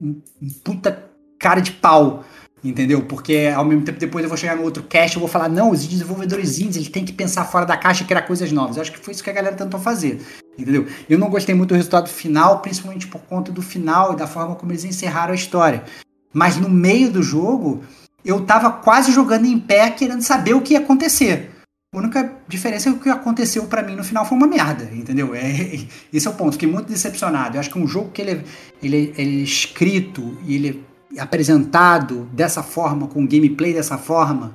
um, 0.00 0.20
um 0.40 0.48
puta 0.64 1.04
cara 1.38 1.60
de 1.60 1.72
pau 1.72 2.24
Entendeu? 2.62 3.02
Porque 3.02 3.52
ao 3.54 3.64
mesmo 3.64 3.84
tempo 3.84 4.00
depois 4.00 4.22
eu 4.22 4.28
vou 4.28 4.36
chegar 4.36 4.56
no 4.56 4.64
outro 4.64 4.82
cast 4.82 5.16
e 5.16 5.20
vou 5.20 5.28
falar, 5.28 5.48
não, 5.48 5.70
os 5.70 5.86
desenvolvedores 5.86 6.58
indies 6.58 6.76
eles 6.76 6.88
têm 6.88 7.04
que 7.04 7.12
pensar 7.12 7.44
fora 7.44 7.64
da 7.64 7.76
caixa 7.76 8.02
e 8.02 8.06
criar 8.06 8.22
coisas 8.22 8.50
novas. 8.50 8.76
Eu 8.76 8.82
acho 8.82 8.92
que 8.92 8.98
foi 8.98 9.14
isso 9.14 9.22
que 9.22 9.30
a 9.30 9.32
galera 9.32 9.54
tentou 9.54 9.78
fazer. 9.78 10.20
Entendeu? 10.58 10.86
Eu 11.08 11.18
não 11.18 11.30
gostei 11.30 11.54
muito 11.54 11.70
do 11.70 11.76
resultado 11.76 12.08
final, 12.08 12.60
principalmente 12.60 13.06
por 13.06 13.20
conta 13.22 13.52
do 13.52 13.62
final 13.62 14.12
e 14.12 14.16
da 14.16 14.26
forma 14.26 14.56
como 14.56 14.72
eles 14.72 14.84
encerraram 14.84 15.32
a 15.32 15.36
história. 15.36 15.84
Mas 16.32 16.56
no 16.56 16.68
meio 16.68 17.10
do 17.10 17.22
jogo, 17.22 17.82
eu 18.24 18.44
tava 18.44 18.70
quase 18.70 19.12
jogando 19.12 19.46
em 19.46 19.58
pé, 19.58 19.90
querendo 19.90 20.22
saber 20.22 20.54
o 20.54 20.60
que 20.60 20.74
ia 20.74 20.80
acontecer. 20.80 21.50
A 21.94 21.98
única 21.98 22.36
diferença 22.46 22.90
é 22.90 22.92
que 22.92 22.98
o 22.98 23.02
que 23.02 23.08
aconteceu 23.08 23.64
para 23.66 23.82
mim 23.82 23.96
no 23.96 24.04
final 24.04 24.26
foi 24.26 24.36
uma 24.36 24.46
merda, 24.46 24.90
entendeu? 24.92 25.34
É, 25.34 25.86
esse 26.12 26.26
é 26.26 26.30
o 26.30 26.34
ponto. 26.34 26.52
Fiquei 26.52 26.68
muito 26.68 26.88
decepcionado. 26.88 27.56
Eu 27.56 27.60
acho 27.60 27.70
que 27.70 27.78
um 27.78 27.86
jogo 27.86 28.10
que 28.10 28.20
ele 28.20 28.30
é, 28.32 28.44
ele, 28.82 29.14
ele 29.16 29.40
é 29.40 29.42
escrito 29.42 30.36
e 30.44 30.54
ele 30.54 30.68
é 30.68 30.87
apresentado 31.18 32.28
dessa 32.32 32.62
forma, 32.62 33.06
com 33.06 33.26
gameplay 33.26 33.72
dessa 33.72 33.96
forma, 33.96 34.54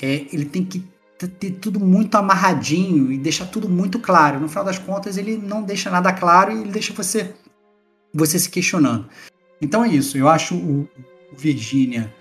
é, 0.00 0.26
ele 0.32 0.44
tem 0.44 0.64
que 0.64 0.84
ter 1.28 1.52
tudo 1.52 1.78
muito 1.78 2.14
amarradinho 2.16 3.12
e 3.12 3.18
deixar 3.18 3.46
tudo 3.46 3.68
muito 3.68 3.98
claro. 3.98 4.40
No 4.40 4.48
final 4.48 4.64
das 4.64 4.78
contas, 4.78 5.16
ele 5.16 5.36
não 5.36 5.62
deixa 5.62 5.90
nada 5.90 6.12
claro 6.12 6.52
e 6.52 6.60
ele 6.60 6.70
deixa 6.70 6.92
você, 6.94 7.34
você 8.12 8.38
se 8.38 8.48
questionando. 8.48 9.06
Então 9.60 9.84
é 9.84 9.88
isso. 9.88 10.16
Eu 10.16 10.28
acho 10.28 10.54
o, 10.54 10.88
o 11.32 11.36
Virginia 11.36 12.12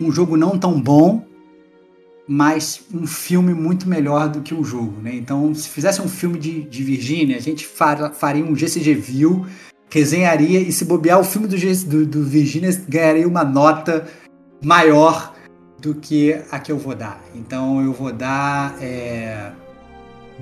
um 0.00 0.12
jogo 0.12 0.36
não 0.36 0.58
tão 0.58 0.78
bom, 0.78 1.24
mas 2.28 2.82
um 2.92 3.06
filme 3.06 3.54
muito 3.54 3.88
melhor 3.88 4.28
do 4.28 4.42
que 4.42 4.52
o 4.52 4.64
jogo, 4.64 5.00
né? 5.00 5.14
Então, 5.14 5.54
se 5.54 5.68
fizesse 5.68 6.02
um 6.02 6.08
filme 6.08 6.38
de, 6.38 6.62
de 6.62 6.82
Virginia, 6.82 7.36
a 7.36 7.40
gente 7.40 7.66
far, 7.66 8.12
faria 8.12 8.44
um 8.44 8.54
GCG 8.54 8.94
View, 8.94 9.46
resenharia 9.90 10.60
e 10.60 10.72
se 10.72 10.84
bobear 10.84 11.20
o 11.20 11.24
filme 11.24 11.46
do, 11.46 11.56
do, 11.86 12.06
do 12.06 12.24
Virginia 12.24 12.70
ganharia 12.88 13.26
uma 13.26 13.44
nota 13.44 14.06
maior 14.62 15.34
do 15.80 15.94
que 15.94 16.40
a 16.50 16.58
que 16.58 16.72
eu 16.72 16.78
vou 16.78 16.94
dar. 16.94 17.22
Então, 17.34 17.82
eu 17.84 17.92
vou 17.92 18.12
dar 18.12 18.76
é, 18.82 19.52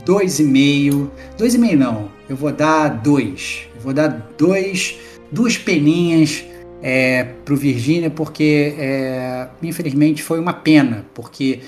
2,5. 0.05 1.09
2,5 1.39 1.77
não, 1.77 2.11
eu 2.29 2.37
vou 2.37 2.53
dar 2.53 2.89
2. 2.89 3.69
Eu 3.75 3.81
vou 3.81 3.93
dar 3.93 4.09
dois, 4.39 4.99
duas 5.31 5.59
peninhas 5.59 6.45
é, 6.83 7.25
pro 7.45 7.57
Virgínia, 7.57 8.11
porque 8.11 8.75
é, 8.79 9.49
infelizmente 9.63 10.23
foi 10.23 10.39
uma 10.39 10.53
pena, 10.53 11.05
porque 11.15 11.61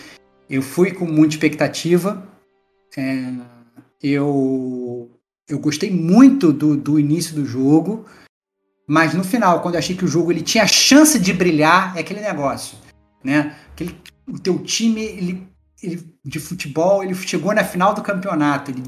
eu 0.48 0.62
fui 0.62 0.92
com 0.92 1.04
muita 1.04 1.34
expectativa. 1.34 2.26
É, 2.96 3.32
eu, 4.02 5.10
eu 5.48 5.58
gostei 5.58 5.90
muito 5.90 6.52
do, 6.52 6.76
do 6.76 6.98
início 6.98 7.34
do 7.34 7.44
jogo, 7.44 8.04
mas 8.86 9.14
no 9.14 9.24
final, 9.24 9.60
quando 9.60 9.74
eu 9.74 9.78
achei 9.78 9.96
que 9.96 10.04
o 10.04 10.08
jogo 10.08 10.30
ele 10.30 10.42
tinha 10.42 10.66
chance 10.66 11.18
de 11.18 11.32
brilhar, 11.32 11.96
é 11.96 12.00
aquele 12.00 12.20
negócio, 12.20 12.78
né? 13.22 13.56
Aquele, 13.72 13.96
o 14.28 14.38
teu 14.38 14.58
time 14.58 15.02
ele, 15.02 15.48
ele, 15.82 16.14
de 16.24 16.38
futebol 16.38 17.02
ele 17.02 17.14
chegou 17.14 17.54
na 17.54 17.64
final 17.64 17.94
do 17.94 18.02
campeonato, 18.02 18.70
ele 18.70 18.82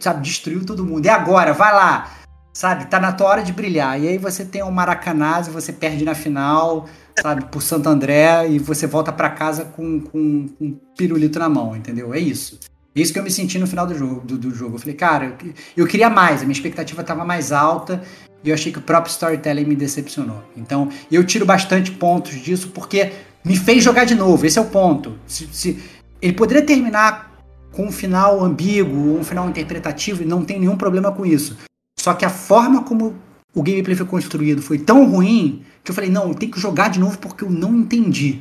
sabe 0.00 0.22
destruiu 0.22 0.64
todo 0.64 0.84
mundo. 0.84 1.04
E 1.04 1.08
agora, 1.08 1.52
vai 1.52 1.72
lá, 1.72 2.10
sabe? 2.52 2.86
Tá 2.86 2.98
na 2.98 3.12
tua 3.12 3.28
hora 3.28 3.42
de 3.42 3.52
brilhar. 3.52 4.00
E 4.00 4.08
aí 4.08 4.18
você 4.18 4.44
tem 4.44 4.62
o 4.62 4.66
um 4.66 4.70
Maracanã, 4.70 5.42
você 5.42 5.72
perde 5.72 6.04
na 6.04 6.14
final, 6.14 6.88
sabe? 7.20 7.44
Por 7.46 7.62
Santo 7.62 7.88
André 7.88 8.48
e 8.48 8.58
você 8.58 8.86
volta 8.86 9.12
para 9.12 9.30
casa 9.30 9.64
com, 9.64 10.00
com, 10.00 10.48
com 10.48 10.64
um 10.64 10.80
pirulito 10.96 11.38
na 11.38 11.48
mão, 11.48 11.76
entendeu? 11.76 12.12
É 12.14 12.18
isso. 12.18 12.58
Isso 12.96 13.12
que 13.12 13.18
eu 13.18 13.22
me 13.22 13.30
senti 13.30 13.58
no 13.58 13.66
final 13.66 13.86
do 13.86 13.96
jogo. 13.96 14.22
Do, 14.24 14.38
do 14.38 14.54
jogo. 14.54 14.76
Eu 14.76 14.78
falei, 14.78 14.94
cara, 14.94 15.36
eu, 15.44 15.52
eu 15.76 15.86
queria 15.86 16.08
mais, 16.08 16.40
a 16.40 16.44
minha 16.44 16.52
expectativa 16.52 17.02
estava 17.02 17.24
mais 17.26 17.52
alta 17.52 18.02
e 18.42 18.48
eu 18.48 18.54
achei 18.54 18.72
que 18.72 18.78
o 18.78 18.82
próprio 18.82 19.10
storytelling 19.10 19.66
me 19.66 19.76
decepcionou. 19.76 20.42
Então, 20.56 20.88
eu 21.12 21.22
tiro 21.22 21.44
bastante 21.44 21.90
pontos 21.90 22.34
disso 22.40 22.68
porque 22.68 23.12
me 23.44 23.56
fez 23.56 23.84
jogar 23.84 24.04
de 24.04 24.14
novo. 24.14 24.46
Esse 24.46 24.58
é 24.58 24.62
o 24.62 24.66
ponto. 24.66 25.18
Se, 25.26 25.46
se 25.52 25.78
ele 26.22 26.32
poderia 26.32 26.64
terminar 26.64 27.36
com 27.72 27.84
um 27.84 27.92
final 27.92 28.42
ambíguo, 28.42 29.18
um 29.18 29.22
final 29.22 29.46
interpretativo, 29.48 30.22
e 30.22 30.26
não 30.26 30.42
tem 30.42 30.58
nenhum 30.58 30.76
problema 30.76 31.12
com 31.12 31.26
isso. 31.26 31.58
Só 31.98 32.14
que 32.14 32.24
a 32.24 32.30
forma 32.30 32.82
como 32.82 33.14
o 33.54 33.62
gameplay 33.62 33.94
foi 33.94 34.06
construído 34.06 34.62
foi 34.62 34.78
tão 34.78 35.10
ruim 35.10 35.62
que 35.84 35.90
eu 35.90 35.94
falei, 35.94 36.10
não, 36.10 36.28
eu 36.28 36.34
tenho 36.34 36.52
que 36.52 36.60
jogar 36.60 36.88
de 36.88 36.98
novo 36.98 37.18
porque 37.18 37.44
eu 37.44 37.50
não 37.50 37.74
entendi. 37.76 38.40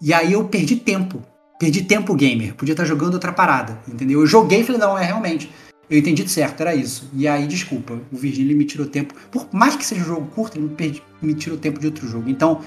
E 0.00 0.12
aí 0.12 0.32
eu 0.32 0.44
perdi 0.44 0.76
tempo. 0.76 1.22
Perdi 1.58 1.82
tempo 1.82 2.14
gamer, 2.14 2.54
podia 2.54 2.72
estar 2.72 2.84
jogando 2.84 3.14
outra 3.14 3.32
parada, 3.32 3.80
entendeu? 3.88 4.20
Eu 4.20 4.26
joguei 4.26 4.60
e 4.60 4.64
falei, 4.64 4.80
não, 4.80 4.96
é 4.96 5.04
realmente. 5.04 5.50
Eu 5.90 5.98
entendi 5.98 6.22
de 6.22 6.30
certo, 6.30 6.60
era 6.60 6.74
isso. 6.74 7.10
E 7.14 7.26
aí, 7.26 7.46
desculpa, 7.46 7.98
o 8.12 8.16
Virgínia 8.16 8.54
me 8.54 8.64
tirou 8.64 8.86
tempo. 8.86 9.14
Por 9.30 9.48
mais 9.52 9.74
que 9.74 9.84
seja 9.84 10.02
um 10.02 10.06
jogo 10.06 10.26
curto, 10.26 10.56
ele 10.56 10.68
me, 10.68 10.74
perdi, 10.74 11.02
me 11.20 11.34
tirou 11.34 11.58
tempo 11.58 11.80
de 11.80 11.86
outro 11.86 12.06
jogo. 12.06 12.28
Então, 12.28 12.60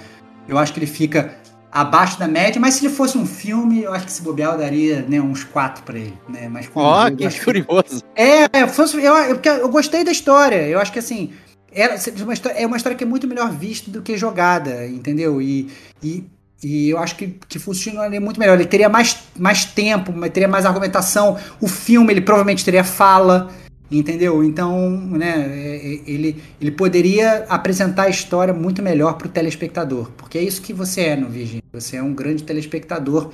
eu 0.47 0.57
acho 0.57 0.73
que 0.73 0.79
ele 0.79 0.87
fica 0.87 1.37
abaixo 1.71 2.19
da 2.19 2.27
média, 2.27 2.59
mas 2.59 2.73
se 2.73 2.85
ele 2.85 2.93
fosse 2.93 3.17
um 3.17 3.25
filme, 3.25 3.83
eu 3.83 3.93
acho 3.93 4.05
que 4.05 4.11
se 4.11 4.21
bobear 4.21 4.53
eu 4.53 4.57
daria 4.57 5.05
né, 5.07 5.21
uns 5.21 5.43
quatro 5.43 5.83
para 5.83 5.97
ele, 5.97 6.17
né? 6.27 6.49
Mas 6.49 6.69
Ó, 6.75 7.07
oh, 7.07 7.15
que 7.15 7.43
curioso. 7.43 8.03
É, 8.13 8.59
é, 8.59 8.67
fosse, 8.67 8.97
eu, 8.97 9.15
eu, 9.15 9.39
eu, 9.41 9.69
gostei 9.69 10.03
da 10.03 10.11
história. 10.11 10.67
Eu 10.67 10.79
acho 10.79 10.91
que 10.91 10.99
assim, 10.99 11.31
é 11.71 11.87
uma, 12.23 12.33
história, 12.33 12.57
é 12.57 12.67
uma 12.67 12.75
história 12.75 12.97
que 12.97 13.03
é 13.03 13.07
muito 13.07 13.27
melhor 13.27 13.49
vista 13.51 13.89
do 13.89 14.01
que 14.01 14.17
jogada, 14.17 14.85
entendeu? 14.85 15.41
E, 15.41 15.69
e 16.03 16.25
e 16.63 16.89
eu 16.89 16.99
acho 16.99 17.15
que, 17.15 17.39
que 17.47 17.57
funcionaria 17.57 18.21
muito 18.21 18.39
melhor. 18.39 18.53
Ele 18.53 18.67
teria 18.67 18.87
mais, 18.87 19.17
mais 19.37 19.65
tempo, 19.65 20.13
teria 20.29 20.47
mais 20.47 20.65
argumentação. 20.65 21.37
O 21.59 21.67
filme, 21.67 22.13
ele 22.13 22.21
provavelmente 22.21 22.63
teria 22.63 22.83
fala, 22.83 23.49
entendeu? 23.89 24.43
Então, 24.43 24.91
né, 24.91 25.47
é, 25.49 25.75
é, 25.75 26.01
ele, 26.05 26.41
ele 26.59 26.71
poderia 26.71 27.45
apresentar 27.49 28.03
a 28.03 28.09
história 28.09 28.53
muito 28.53 28.81
melhor 28.81 29.13
para 29.17 29.27
o 29.27 29.31
telespectador. 29.31 30.11
Porque 30.11 30.37
é 30.37 30.43
isso 30.43 30.61
que 30.61 30.71
você 30.71 31.01
é 31.01 31.15
no 31.15 31.29
Virgínia. 31.29 31.63
Você 31.73 31.97
é 31.97 32.03
um 32.03 32.13
grande 32.13 32.43
telespectador 32.43 33.31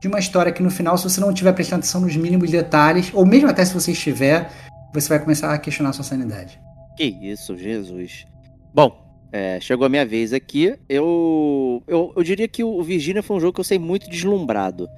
de 0.00 0.08
uma 0.08 0.18
história 0.18 0.52
que 0.52 0.62
no 0.62 0.70
final, 0.70 0.96
se 0.96 1.04
você 1.04 1.20
não 1.20 1.32
tiver 1.34 1.52
prestando 1.52 1.80
atenção 1.80 2.00
nos 2.00 2.16
mínimos 2.16 2.50
detalhes, 2.50 3.10
ou 3.12 3.26
mesmo 3.26 3.48
até 3.48 3.64
se 3.64 3.74
você 3.74 3.92
estiver, 3.92 4.50
você 4.92 5.08
vai 5.08 5.18
começar 5.18 5.52
a 5.52 5.58
questionar 5.58 5.90
a 5.90 5.92
sua 5.92 6.04
sanidade. 6.04 6.58
Que 6.96 7.04
isso, 7.04 7.56
Jesus. 7.56 8.26
Bom, 8.72 9.03
é, 9.34 9.58
chegou 9.60 9.84
a 9.84 9.88
minha 9.88 10.06
vez 10.06 10.32
aqui. 10.32 10.78
Eu, 10.88 11.82
eu, 11.88 12.12
eu 12.14 12.22
diria 12.22 12.46
que 12.46 12.62
o 12.62 12.80
Virginia 12.84 13.20
foi 13.20 13.36
um 13.36 13.40
jogo 13.40 13.54
que 13.54 13.60
eu 13.60 13.64
sei 13.64 13.80
muito 13.80 14.08
deslumbrado, 14.08 14.88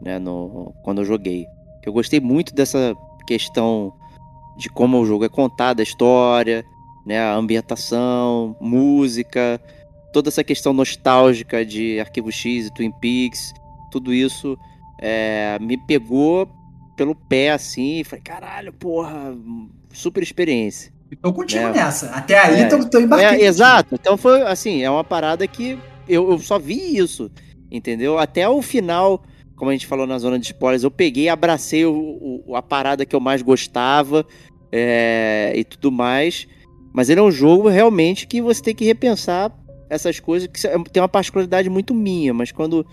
né, 0.00 0.18
no, 0.18 0.74
quando 0.82 1.02
eu 1.02 1.04
joguei. 1.04 1.44
Eu 1.84 1.92
gostei 1.92 2.18
muito 2.18 2.54
dessa 2.54 2.96
questão 3.26 3.92
de 4.56 4.70
como 4.70 4.98
o 4.98 5.04
jogo 5.04 5.26
é 5.26 5.28
contado, 5.28 5.80
a 5.80 5.82
história, 5.82 6.64
né, 7.04 7.20
a 7.20 7.34
ambientação, 7.34 8.56
música, 8.58 9.60
toda 10.10 10.30
essa 10.30 10.42
questão 10.42 10.72
nostálgica 10.72 11.62
de 11.62 12.00
Arquivo 12.00 12.32
X 12.32 12.68
e 12.68 12.72
Twin 12.72 12.92
Peaks, 12.92 13.52
tudo 13.92 14.14
isso 14.14 14.58
é, 14.98 15.58
me 15.60 15.76
pegou 15.76 16.48
pelo 16.96 17.14
pé 17.14 17.50
assim, 17.50 18.00
e 18.00 18.04
falei, 18.04 18.22
caralho, 18.22 18.72
porra, 18.72 19.36
super 19.92 20.22
experiência. 20.22 20.95
Tô 21.22 21.32
contigo 21.32 21.66
é. 21.66 21.72
nessa. 21.72 22.10
Até 22.10 22.38
aí 22.38 22.60
é. 22.62 22.66
tô, 22.66 22.84
tô 22.88 22.98
embarcando. 22.98 23.42
É, 23.42 23.44
exato. 23.44 23.94
Então 23.94 24.16
foi 24.16 24.42
assim, 24.42 24.82
é 24.82 24.90
uma 24.90 25.04
parada 25.04 25.46
que 25.46 25.78
eu, 26.08 26.30
eu 26.30 26.38
só 26.38 26.58
vi 26.58 26.96
isso. 26.96 27.30
Entendeu? 27.70 28.18
Até 28.18 28.48
o 28.48 28.62
final, 28.62 29.22
como 29.54 29.70
a 29.70 29.72
gente 29.74 29.86
falou 29.86 30.06
na 30.06 30.18
zona 30.18 30.38
de 30.38 30.46
spoilers, 30.46 30.82
eu 30.82 30.90
peguei, 30.90 31.28
abracei 31.28 31.84
o, 31.84 32.42
o 32.46 32.56
a 32.56 32.62
parada 32.62 33.04
que 33.04 33.14
eu 33.14 33.20
mais 33.20 33.42
gostava 33.42 34.24
é, 34.70 35.52
e 35.54 35.64
tudo 35.64 35.90
mais. 35.90 36.46
Mas 36.92 37.10
ele 37.10 37.20
é 37.20 37.22
um 37.22 37.30
jogo 37.30 37.68
realmente 37.68 38.26
que 38.26 38.40
você 38.40 38.62
tem 38.62 38.74
que 38.74 38.84
repensar 38.84 39.52
essas 39.88 40.18
coisas, 40.18 40.48
que 40.48 40.90
tem 40.90 41.02
uma 41.02 41.08
particularidade 41.08 41.68
muito 41.68 41.94
minha, 41.94 42.34
mas 42.34 42.50
quando 42.50 42.86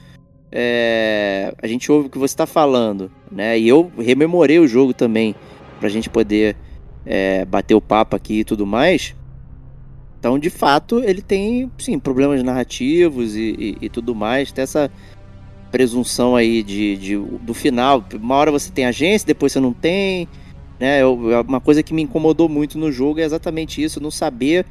é, 0.52 1.54
a 1.62 1.68
gente 1.68 1.92
ouve 1.92 2.08
o 2.08 2.10
que 2.10 2.18
você 2.18 2.34
está 2.34 2.46
falando, 2.46 3.12
né? 3.32 3.58
E 3.58 3.68
eu 3.68 3.92
rememorei 3.98 4.60
o 4.60 4.68
jogo 4.68 4.94
também, 4.94 5.36
pra 5.80 5.90
gente 5.90 6.10
poder 6.10 6.56
é, 7.06 7.46
bater 7.46 7.76
o 7.76 7.82
papo 7.82 8.16
aqui 8.16 8.40
e 8.40 8.44
tudo 8.44 8.66
mais. 8.66 9.16
Então, 10.20 10.40
de 10.40 10.50
fato, 10.50 11.04
ele 11.04 11.22
tem, 11.22 11.70
sim, 11.78 12.00
problemas 12.00 12.42
narrativos 12.44 13.36
e, 13.36 13.78
e, 13.82 13.86
e 13.86 13.90
tudo 13.90 14.16
mais. 14.16 14.52
Tem 14.52 14.64
essa 14.64 14.90
presunção 15.70 16.36
aí 16.36 16.64
de, 16.64 16.96
de, 16.96 17.18
do 17.18 17.54
final. 17.54 18.04
Uma 18.14 18.36
hora 18.36 18.52
você 18.52 18.72
tem 18.72 18.86
agência, 18.86 19.26
depois 19.26 19.52
você 19.52 19.60
não 19.60 19.74
tem. 19.74 20.28
Né? 20.80 21.02
Eu, 21.02 21.32
é 21.32 21.42
uma 21.42 21.60
coisa 21.60 21.84
que 21.84 21.94
me 21.94 22.04
incomodou 22.04 22.48
muito 22.48 22.78
no 22.78 22.92
jogo 22.92 23.20
é 23.20 23.24
exatamente 23.24 23.84
isso, 23.84 24.00
não 24.00 24.12
saber 24.12 24.66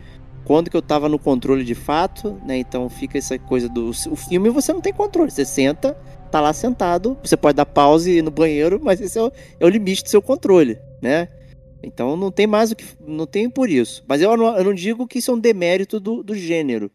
quando 0.45 0.71
que 0.71 0.77
eu 0.77 0.83
tava 0.83 1.09
no 1.09 1.19
controle 1.19 1.65
de 1.65 1.75
fato, 1.75 2.41
né? 2.45 2.57
Então 2.57 2.89
fica 2.89 3.19
essa 3.19 3.39
coisa 3.39 3.69
do 3.69 3.91
o 3.91 4.17
filme 4.17 4.51
você 4.51 4.73
não 4.73 4.81
tem 4.81 4.93
controle, 4.93 5.31
você 5.31 5.45
senta, 5.45 5.97
tá 6.31 6.41
lá 6.41 6.53
sentado, 6.53 7.17
você 7.23 7.37
pode 7.37 7.57
dar 7.57 7.67
pause 7.67 8.23
no 8.23 8.31
banheiro, 8.31 8.81
mas 8.83 9.01
esse 9.01 9.19
é 9.19 9.23
o, 9.23 9.33
é 9.61 9.65
o 9.65 9.69
limite 9.69 10.03
do 10.03 10.09
seu 10.09 10.21
controle, 10.21 10.79
né? 11.01 11.29
Então 11.83 12.17
não 12.17 12.31
tem 12.31 12.47
mais 12.47 12.71
o 12.71 12.77
que. 12.77 12.85
Não 13.07 13.27
tem 13.27 13.51
por 13.51 13.69
isso. 13.69 14.05
Mas 14.07 14.23
eu 14.23 14.37
não, 14.37 14.57
eu 14.57 14.65
não 14.65 14.75
digo 14.75 15.07
que 15.07 15.19
isso 15.19 15.31
é 15.31 15.35
um 15.35 15.39
demérito 15.39 15.99
do, 15.99 16.23
do 16.23 16.35
gênero. 16.35 16.91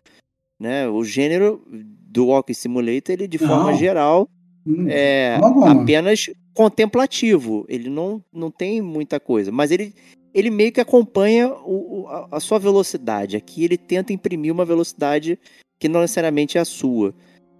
Né? 0.59 0.87
O 0.87 1.03
gênero 1.03 1.61
do 1.69 2.27
Walking 2.27 2.53
Simulator, 2.53 3.13
ele 3.13 3.27
de 3.27 3.39
não. 3.39 3.47
forma 3.47 3.73
geral 3.73 4.29
hum, 4.65 4.87
é 4.89 5.37
apenas 5.67 6.29
contemplativo. 6.53 7.65
Ele 7.69 7.89
não, 7.89 8.23
não 8.33 8.49
tem 8.49 8.81
muita 8.81 9.19
coisa. 9.19 9.51
Mas 9.51 9.71
ele, 9.71 9.93
ele 10.33 10.49
meio 10.49 10.71
que 10.71 10.81
acompanha 10.81 11.49
o, 11.49 12.07
a, 12.07 12.37
a 12.37 12.39
sua 12.39 12.57
velocidade. 12.57 13.37
Aqui 13.37 13.63
ele 13.63 13.77
tenta 13.77 14.13
imprimir 14.13 14.51
uma 14.51 14.65
velocidade 14.65 15.37
que 15.77 15.87
não 15.87 16.01
necessariamente 16.01 16.57
é 16.57 16.61
a 16.61 16.65
sua. 16.65 17.13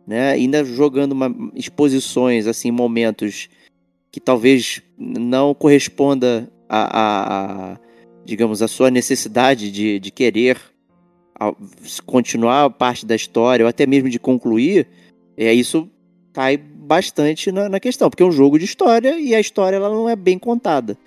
Né? 0.08 0.32
Ainda 0.32 0.64
jogando 0.64 1.12
uma, 1.12 1.36
exposições, 1.54 2.48
assim, 2.48 2.72
momentos 2.72 3.50
que 4.12 4.20
talvez 4.20 4.82
não 4.98 5.54
corresponda 5.54 6.52
a, 6.70 7.00
a, 7.00 7.74
a 7.74 7.78
digamos, 8.26 8.62
a 8.62 8.68
sua 8.68 8.92
necessidade 8.92 9.72
de, 9.72 10.00
de 10.00 10.12
querer 10.12 10.60
continuar 12.06 12.70
parte 12.72 13.06
da 13.06 13.16
história 13.16 13.64
ou 13.64 13.70
até 13.70 13.86
mesmo 13.86 14.10
de 14.10 14.20
concluir, 14.20 14.88
é 15.38 15.54
isso 15.54 15.90
cai 16.34 16.58
bastante 16.58 17.52
na, 17.52 17.70
na, 17.70 17.80
questão, 17.80 18.10
porque 18.10 18.24
é 18.24 18.26
um 18.26 18.32
jogo 18.32 18.58
de 18.58 18.66
história 18.66 19.20
e 19.20 19.34
a 19.36 19.40
história 19.40 19.76
ela 19.76 19.90
não 19.90 20.10
é 20.10 20.16
bem 20.16 20.38
contada, 20.38 20.98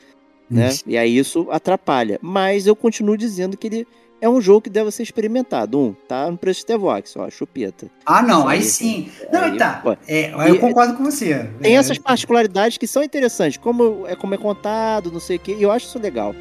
né? 0.49 0.70
E 0.87 0.97
aí 0.97 1.16
isso 1.16 1.47
atrapalha. 1.51 2.19
Mas 2.23 2.66
eu 2.66 2.74
continuo 2.74 3.16
dizendo 3.16 3.57
que 3.57 3.66
ele 3.66 3.87
é 4.20 4.28
um 4.28 4.40
jogo 4.40 4.62
que 4.62 4.70
deve 4.70 4.90
ser 4.90 5.02
experimentado. 5.02 5.78
Um, 5.78 5.94
tá 6.06 6.30
no 6.30 6.36
preço 6.36 6.60
de 6.60 6.66
Tevox, 6.66 7.16
ó, 7.16 7.28
chupeta. 7.30 7.90
Ah, 8.05 8.22
não, 8.22 8.47
aí, 8.47 8.59
aí 8.59 8.64
sim. 8.64 9.10
Não, 9.32 9.42
aí, 9.42 9.56
tá. 9.56 9.82
É, 10.06 10.32
eu 10.48 10.59
concordo 10.59 10.94
com 10.94 11.05
você. 11.05 11.48
Tem 11.60 11.76
é. 11.76 11.78
essas 11.78 11.98
particularidades 11.98 12.78
que 12.78 12.86
são 12.86 13.02
interessantes, 13.02 13.56
como 13.56 14.06
é 14.06 14.14
como 14.14 14.34
é 14.34 14.38
contado, 14.38 15.10
não 15.10 15.20
sei 15.20 15.36
o 15.36 15.40
quê, 15.40 15.56
e 15.59 15.62
eu 15.62 15.70
acho 15.70 15.86
isso 15.86 15.98
legal. 15.98 16.34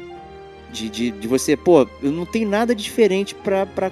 De, 0.70 0.88
de, 0.88 1.10
de 1.10 1.26
você, 1.26 1.56
pô, 1.56 1.86
eu 2.02 2.12
não 2.12 2.24
tenho 2.24 2.48
nada 2.48 2.74
diferente 2.74 3.34
pra, 3.34 3.66
pra, 3.66 3.90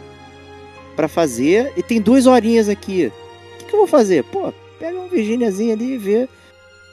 pra 0.94 1.08
fazer, 1.08 1.72
e 1.76 1.82
tem 1.82 2.00
duas 2.00 2.26
horinhas 2.26 2.68
aqui. 2.68 3.06
O 3.54 3.58
que, 3.58 3.64
que 3.64 3.74
eu 3.74 3.78
vou 3.78 3.88
fazer? 3.88 4.22
Pô, 4.24 4.52
pega 4.78 4.96
uma 4.98 5.08
Virginiazinha 5.08 5.74
ali 5.74 5.94
e 5.94 5.98
vê. 5.98 6.28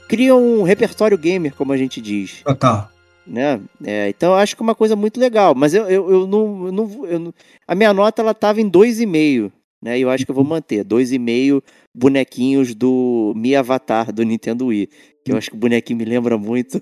Cria 0.08 0.36
um 0.36 0.64
repertório 0.64 1.18
gamer, 1.18 1.54
como 1.56 1.74
a 1.74 1.78
gente 1.78 2.00
diz. 2.00 2.42
Total 2.44 2.95
né? 3.28 3.60
É, 3.84 4.10
então 4.10 4.34
eu 4.34 4.38
acho 4.38 4.56
que 4.56 4.62
é 4.62 4.66
uma 4.66 4.76
coisa 4.76 4.96
muito 4.96 5.20
legal, 5.20 5.54
mas 5.56 5.74
eu, 5.74 5.84
eu, 5.90 6.10
eu, 6.12 6.28
não, 6.28 6.66
eu, 6.68 6.72
não, 6.72 7.06
eu 7.08 7.20
não, 7.20 7.34
a 7.68 7.76
minha 7.76 7.94
nota 7.94 8.22
ela 8.22 8.34
tava 8.34 8.62
em 8.62 8.70
2,5, 8.70 9.52
né? 9.84 9.98
E 10.00 10.02
eu 10.02 10.10
acho 10.10 10.26
que 10.26 10.32
eu 10.32 10.36
vou 10.36 10.44
manter. 10.44 10.84
Dois 10.84 11.12
e 11.12 11.20
meio 11.20 11.62
bonequinhos 11.96 12.74
do 12.76 13.34
Mi 13.36 13.56
Avatar 13.56 14.12
do 14.12 14.24
Nintendo 14.24 14.68
Wii. 14.68 14.90
Que 15.24 15.32
eu 15.32 15.38
acho 15.38 15.50
que 15.50 15.56
o 15.56 15.60
bonequinho 15.60 15.98
me 15.98 16.06
lembra 16.06 16.38
muito. 16.38 16.80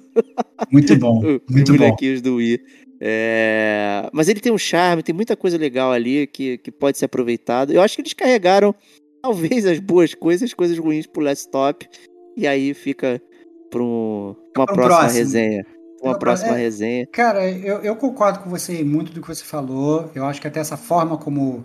Muito 0.71 0.95
bom. 0.97 1.21
Muito 1.49 1.71
Os 1.71 1.77
bom. 1.77 1.85
bonequinhos 1.85 2.21
do 2.21 2.35
Wii. 2.35 2.59
É, 3.05 4.09
Mas 4.13 4.27
ele 4.29 4.39
tem 4.39 4.51
um 4.51 4.57
charme, 4.57 5.03
tem 5.03 5.13
muita 5.15 5.35
coisa 5.35 5.57
legal 5.57 5.91
ali 5.91 6.27
que, 6.27 6.57
que 6.57 6.71
pode 6.71 6.97
ser 6.97 7.05
aproveitado. 7.05 7.71
Eu 7.73 7.81
acho 7.81 7.95
que 7.95 8.01
eles 8.01 8.13
carregaram, 8.13 8.73
talvez, 9.21 9.65
as 9.65 9.79
boas 9.79 10.13
coisas, 10.13 10.49
as 10.49 10.53
coisas 10.53 10.77
ruins 10.77 11.05
pro 11.07 11.21
laptop. 11.23 11.87
E 12.35 12.47
aí 12.47 12.73
fica 12.73 13.21
para 13.69 13.81
um, 13.83 14.35
uma 14.55 14.65
Pra 14.65 14.75
próxima 14.75 14.97
próximo. 14.99 15.19
resenha. 15.19 15.65
Uma 16.03 16.19
próxima 16.19 16.53
é. 16.53 16.57
resenha. 16.57 17.07
Cara, 17.11 17.49
eu, 17.49 17.79
eu 17.79 17.95
concordo 17.95 18.39
com 18.39 18.49
você 18.49 18.81
em 18.81 18.83
muito 18.83 19.13
do 19.13 19.21
que 19.21 19.27
você 19.27 19.43
falou. 19.43 20.11
Eu 20.13 20.25
acho 20.25 20.41
que 20.41 20.47
até 20.47 20.59
essa 20.59 20.75
forma 20.75 21.17
como 21.17 21.63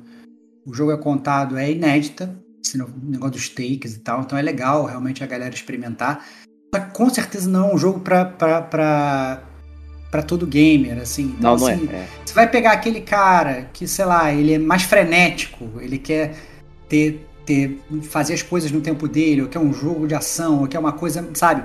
o 0.65 0.73
jogo 0.73 0.93
é 0.93 0.97
contado 0.97 1.59
é 1.59 1.71
inédita. 1.71 2.35
Esse 2.65 2.79
negócio 2.79 3.33
dos 3.33 3.49
takes 3.49 3.97
e 3.97 4.01
tal. 4.01 4.21
Então 4.21 4.39
é 4.39 4.43
legal 4.43 4.85
realmente 4.85 5.25
a 5.25 5.27
galera 5.27 5.53
experimentar. 5.53 6.25
Que 6.73 6.81
com 6.93 7.11
certeza 7.11 7.49
não 7.49 7.71
é 7.71 7.75
um 7.75 7.79
jogo 7.79 8.01
pra, 8.01 8.25
pra, 8.25 8.63
pra, 8.63 9.43
pra 10.11 10.23
todo 10.23 10.47
gamer, 10.47 10.99
assim. 10.99 11.35
Então, 11.37 11.57
Não, 11.57 11.59
não 11.59 11.69
é. 11.69 11.75
assim, 11.75 11.89
é. 11.91 12.07
Você 12.25 12.35
vai 12.35 12.49
pegar 12.49 12.73
aquele 12.73 13.01
cara 13.01 13.69
que, 13.73 13.89
sei 13.89 14.05
lá, 14.05 14.33
ele 14.33 14.53
é 14.55 14.59
mais 14.59 14.83
frenético, 14.83 15.69
ele 15.81 15.99
quer 15.99 16.37
ter, 16.89 17.27
ter 17.45 17.81
fazer 18.03 18.35
as 18.35 18.43
coisas 18.43 18.71
no 18.71 18.81
tempo 18.81 19.09
dele, 19.09 19.43
ou 19.43 19.49
quer 19.49 19.59
um 19.59 19.73
jogo 19.73 20.07
de 20.07 20.15
ação, 20.15 20.61
ou 20.61 20.69
quer 20.69 20.79
uma 20.79 20.93
coisa, 20.93 21.29
sabe? 21.35 21.65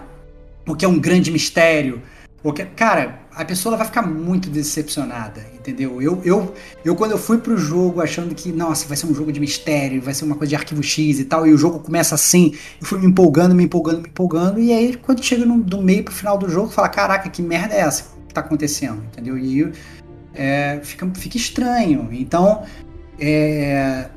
Ou 0.66 0.76
quer 0.76 0.88
um 0.88 1.00
grande 1.00 1.30
mistério. 1.30 2.02
Ou 2.44 2.52
quer... 2.52 2.68
Cara, 2.76 3.20
a 3.34 3.46
pessoa 3.46 3.78
vai 3.78 3.86
ficar 3.86 4.02
muito 4.02 4.50
decepcionada, 4.50 5.46
entendeu? 5.54 6.02
Eu, 6.02 6.22
eu, 6.26 6.54
eu, 6.84 6.96
quando 6.96 7.12
eu 7.12 7.18
fui 7.18 7.38
pro 7.38 7.58
jogo 7.58 8.02
achando 8.02 8.36
que, 8.36 8.52
nossa, 8.52 8.86
vai 8.88 8.98
ser 8.98 9.06
um 9.06 9.14
jogo 9.14 9.32
de 9.32 9.40
mistério, 9.40 10.02
vai 10.02 10.14
ser 10.14 10.26
uma 10.26 10.36
coisa 10.36 10.50
de 10.50 10.56
arquivo 10.56 10.84
X 10.84 11.20
e 11.20 11.26
tal, 11.26 11.48
e 11.48 11.54
o 11.54 11.58
jogo 11.58 11.80
começa 11.80 12.14
assim, 12.14 12.54
eu 12.82 12.86
fui 12.86 13.00
me 13.00 13.08
empolgando, 13.08 13.56
me 13.56 13.64
empolgando, 13.64 14.02
me 14.02 14.10
empolgando, 14.10 14.60
e 14.60 14.74
aí 14.74 14.96
quando 14.96 15.24
chega 15.24 15.46
no, 15.46 15.58
do 15.58 15.82
meio 15.82 16.04
pro 16.04 16.14
final 16.14 16.38
do 16.38 16.50
jogo, 16.50 16.70
fala, 16.70 16.90
caraca, 16.90 17.30
que 17.30 17.42
merda 17.42 17.74
é 17.74 17.80
essa 17.80 18.14
que 18.28 18.34
tá 18.34 18.42
acontecendo, 18.42 19.02
entendeu? 19.06 19.38
E 19.38 19.72
é, 20.34 20.80
fica, 20.84 21.10
fica 21.16 21.38
estranho. 21.38 22.10
Então, 22.12 22.64
é, 23.20 24.10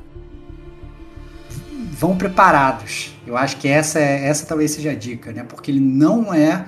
vão 1.91 2.17
preparados. 2.17 3.15
Eu 3.25 3.37
acho 3.37 3.57
que 3.57 3.67
essa, 3.67 3.99
é- 3.99 4.27
essa 4.27 4.45
talvez 4.45 4.71
seja 4.71 4.91
a 4.91 4.95
dica, 4.95 5.31
né? 5.31 5.43
Porque 5.43 5.71
ele 5.71 5.79
não 5.79 6.33
é 6.33 6.65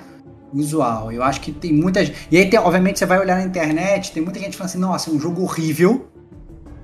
usual. 0.53 1.11
Eu 1.11 1.23
acho 1.23 1.41
que 1.41 1.51
tem 1.51 1.73
muitas. 1.73 2.11
E 2.31 2.37
aí, 2.37 2.49
tem- 2.49 2.59
obviamente, 2.59 2.99
você 2.99 3.05
vai 3.05 3.19
olhar 3.19 3.37
na 3.37 3.43
internet, 3.43 4.11
tem 4.11 4.23
muita 4.23 4.39
gente 4.39 4.55
falando 4.57 4.69
assim, 4.69 4.79
nossa, 4.79 5.09
é 5.09 5.13
um 5.13 5.19
jogo 5.19 5.41
horrível. 5.43 6.07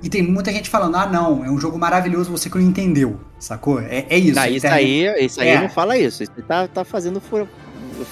E 0.04 0.10
tem 0.10 0.22
muita 0.22 0.52
gente 0.52 0.70
falando, 0.70 0.96
ah, 0.98 1.08
não, 1.08 1.44
é 1.44 1.50
um 1.50 1.58
jogo 1.60 1.80
maravilhoso, 1.80 2.30
você 2.30 2.50
que 2.50 2.58
não 2.58 2.66
entendeu, 2.66 3.20
sacou? 3.40 3.80
É, 3.80 4.06
é 4.10 4.18
isso. 4.20 4.36
Não, 4.36 4.46
isso 4.46 4.68
aí, 4.68 5.26
isso 5.26 5.42
aí 5.42 5.48
É. 5.50 5.62
não 5.62 5.70
fala 5.70 5.98
isso. 5.98 6.22
Isso 6.22 6.32
tá, 6.48 6.68
tá 6.68 6.84
fazendo 6.86 7.20
fura, 7.20 7.48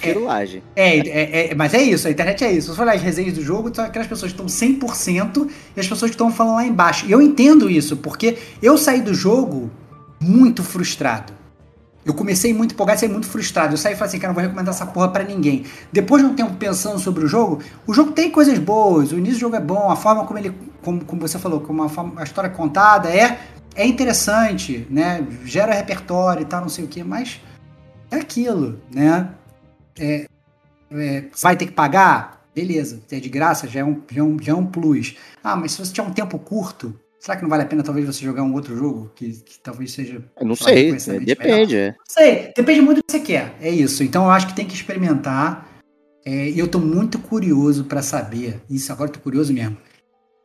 firulagem. 0.00 0.62
É, 0.74 0.98
é, 0.98 1.50
é, 1.50 1.54
mas 1.54 1.72
é 1.74 1.82
isso, 1.82 2.08
a 2.08 2.10
internet 2.10 2.42
é 2.42 2.50
isso. 2.50 2.70
Se 2.70 2.76
você 2.76 2.82
olhar 2.82 2.94
as 2.94 3.02
resenhas 3.02 3.34
do 3.34 3.42
jogo, 3.42 3.70
são 3.72 3.84
aquelas 3.84 4.08
pessoas 4.08 4.32
que 4.32 4.40
estão 4.42 4.48
100% 4.48 5.48
e 5.76 5.80
as 5.80 5.86
pessoas 5.86 6.10
que 6.10 6.14
estão 6.14 6.32
falando 6.32 6.54
lá 6.56 6.64
embaixo. 6.66 7.06
E 7.06 7.12
eu 7.12 7.22
entendo 7.22 7.70
isso, 7.70 7.96
porque 7.98 8.38
eu 8.60 8.76
saí 8.76 9.00
do 9.00 9.14
jogo 9.14 9.70
muito 10.20 10.64
frustrado. 10.64 11.32
Eu 12.04 12.12
comecei 12.14 12.52
muito 12.52 12.74
empolgado, 12.74 13.00
saí 13.00 13.08
muito 13.08 13.26
frustrado. 13.26 13.74
Eu 13.74 13.78
saí 13.78 13.94
e 13.94 13.96
falei 13.96 14.08
assim, 14.08 14.18
cara, 14.18 14.28
não 14.28 14.34
vou 14.34 14.42
recomendar 14.42 14.74
essa 14.74 14.84
porra 14.86 15.08
pra 15.08 15.24
ninguém. 15.24 15.64
Depois 15.92 16.22
de 16.22 16.28
um 16.28 16.34
tempo 16.34 16.54
pensando 16.56 16.98
sobre 16.98 17.24
o 17.24 17.26
jogo, 17.28 17.62
o 17.86 17.94
jogo 17.94 18.12
tem 18.12 18.30
coisas 18.30 18.58
boas, 18.58 19.10
o 19.12 19.16
início 19.16 19.36
do 19.36 19.40
jogo 19.40 19.56
é 19.56 19.60
bom, 19.60 19.90
a 19.90 19.96
forma 19.96 20.24
como 20.26 20.38
ele, 20.38 20.52
como, 20.82 21.04
como 21.04 21.20
você 21.20 21.38
falou, 21.38 21.60
como 21.60 21.82
a, 21.82 21.88
forma- 21.88 22.20
a 22.20 22.24
história 22.24 22.48
é 22.48 22.50
contada 22.50 23.08
é, 23.08 23.38
é 23.74 23.86
interessante, 23.86 24.86
né? 24.90 25.26
Gera 25.44 25.72
repertório 25.74 26.42
e 26.42 26.44
tal, 26.44 26.60
não 26.60 26.68
sei 26.68 26.84
o 26.84 26.88
que, 26.88 27.02
mas 27.02 27.40
é 28.10 28.16
aquilo, 28.16 28.80
né? 28.92 29.30
É, 29.98 30.26
é, 30.90 31.24
vai 31.40 31.56
ter 31.56 31.66
que 31.66 31.72
pagar? 31.72 32.44
Beleza, 32.54 33.02
é 33.10 33.18
de 33.18 33.28
graça, 33.28 33.66
já 33.66 33.80
é, 33.80 33.84
um, 33.84 34.00
já, 34.10 34.20
é 34.20 34.24
um, 34.24 34.36
já 34.40 34.52
é 34.52 34.54
um 34.54 34.66
plus. 34.66 35.16
Ah, 35.42 35.56
mas 35.56 35.72
se 35.72 35.78
você 35.84 35.92
tiver 35.92 36.06
um 36.06 36.12
tempo 36.12 36.38
curto, 36.38 36.94
será 37.24 37.36
que 37.36 37.42
não 37.42 37.48
vale 37.48 37.62
a 37.62 37.66
pena 37.66 37.82
talvez 37.82 38.06
você 38.06 38.22
jogar 38.22 38.42
um 38.42 38.52
outro 38.52 38.76
jogo 38.76 39.10
que, 39.14 39.30
que 39.32 39.58
talvez 39.58 39.92
seja. 39.92 40.22
Eu 40.38 40.46
não 40.46 40.54
sei, 40.54 40.92
depende. 41.24 41.74
É. 41.76 41.94
Sei, 42.06 42.52
depende 42.54 42.82
muito 42.82 42.98
do 42.98 43.04
que 43.04 43.12
você 43.12 43.20
quer. 43.20 43.54
É 43.62 43.70
isso. 43.70 44.02
Então 44.04 44.24
eu 44.24 44.30
acho 44.30 44.46
que 44.48 44.54
tem 44.54 44.66
que 44.66 44.74
experimentar. 44.74 45.66
É, 46.26 46.50
E 46.50 46.58
eu 46.58 46.68
tô 46.68 46.78
muito 46.78 47.18
curioso 47.18 47.84
para 47.84 48.02
saber. 48.02 48.60
Isso 48.68 48.92
agora 48.92 49.08
eu 49.08 49.14
tô 49.14 49.20
curioso 49.20 49.52
mesmo. 49.54 49.76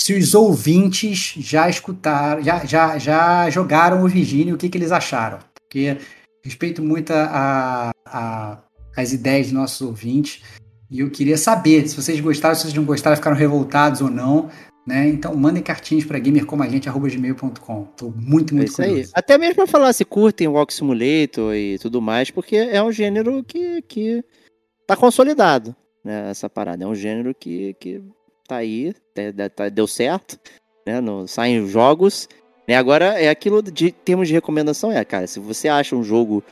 Se 0.01 0.13
os 0.13 0.33
ouvintes 0.33 1.33
já 1.37 1.69
escutaram, 1.69 2.41
já, 2.41 2.63
já, 2.65 2.97
já 2.97 3.49
jogaram 3.49 4.03
o 4.03 4.07
Virginia, 4.07 4.55
o 4.55 4.57
que, 4.57 4.69
que 4.69 4.77
eles 4.77 4.91
acharam? 4.91 5.39
Porque 5.61 5.97
respeito 6.43 6.81
muito 6.81 7.11
a, 7.11 7.91
a- 8.05 8.57
as 8.95 9.11
ideias 9.13 9.47
dos 9.47 9.53
nossos 9.53 9.81
ouvintes. 9.81 10.41
E 10.89 11.01
eu 11.01 11.09
queria 11.11 11.37
saber 11.37 11.87
se 11.87 11.95
vocês 11.95 12.19
gostaram, 12.19 12.55
se 12.55 12.61
vocês 12.63 12.73
não 12.73 12.83
gostaram, 12.85 13.15
ficaram 13.15 13.37
revoltados 13.37 14.01
ou 14.01 14.09
não. 14.09 14.49
Né? 14.89 15.07
Então 15.09 15.35
mandem 15.35 15.61
cartinhas 15.61 16.03
para 16.03 16.17
gamercomagente.gmail.com. 16.17 17.83
Tô 17.95 18.09
muito, 18.09 18.55
É 18.55 18.57
muito 18.57 18.81
aí. 18.81 18.87
curioso. 18.89 19.11
Até 19.13 19.37
mesmo 19.37 19.53
pra 19.55 19.67
falar 19.67 19.93
se 19.93 20.03
curtem 20.03 20.47
Walk 20.47 20.73
Simulator 20.73 21.53
e 21.53 21.77
tudo 21.77 22.01
mais, 22.01 22.31
porque 22.31 22.55
é 22.55 22.81
um 22.81 22.91
gênero 22.91 23.43
que, 23.43 23.83
que 23.83 24.23
tá 24.87 24.95
consolidado, 24.95 25.75
né? 26.03 26.31
Essa 26.31 26.49
parada. 26.49 26.83
É 26.83 26.87
um 26.87 26.95
gênero 26.95 27.35
que, 27.35 27.75
que 27.79 28.01
tá 28.47 28.55
aí, 28.57 28.95
tá- 29.13 29.49
tá- 29.55 29.69
deu 29.69 29.85
certo, 29.85 30.39
né? 30.87 30.99
No, 30.99 31.27
saem 31.27 31.59
os 31.61 31.69
jogos. 31.69 32.27
Né? 32.67 32.75
Agora 32.75 33.05
é 33.21 33.29
aquilo 33.29 33.61
de 33.61 33.91
termos 33.91 34.27
de 34.27 34.33
recomendação, 34.33 34.91
é, 34.91 35.05
cara, 35.05 35.27
se 35.27 35.39
você 35.39 35.67
acha 35.67 35.95
um 35.95 36.03
jogo 36.03 36.43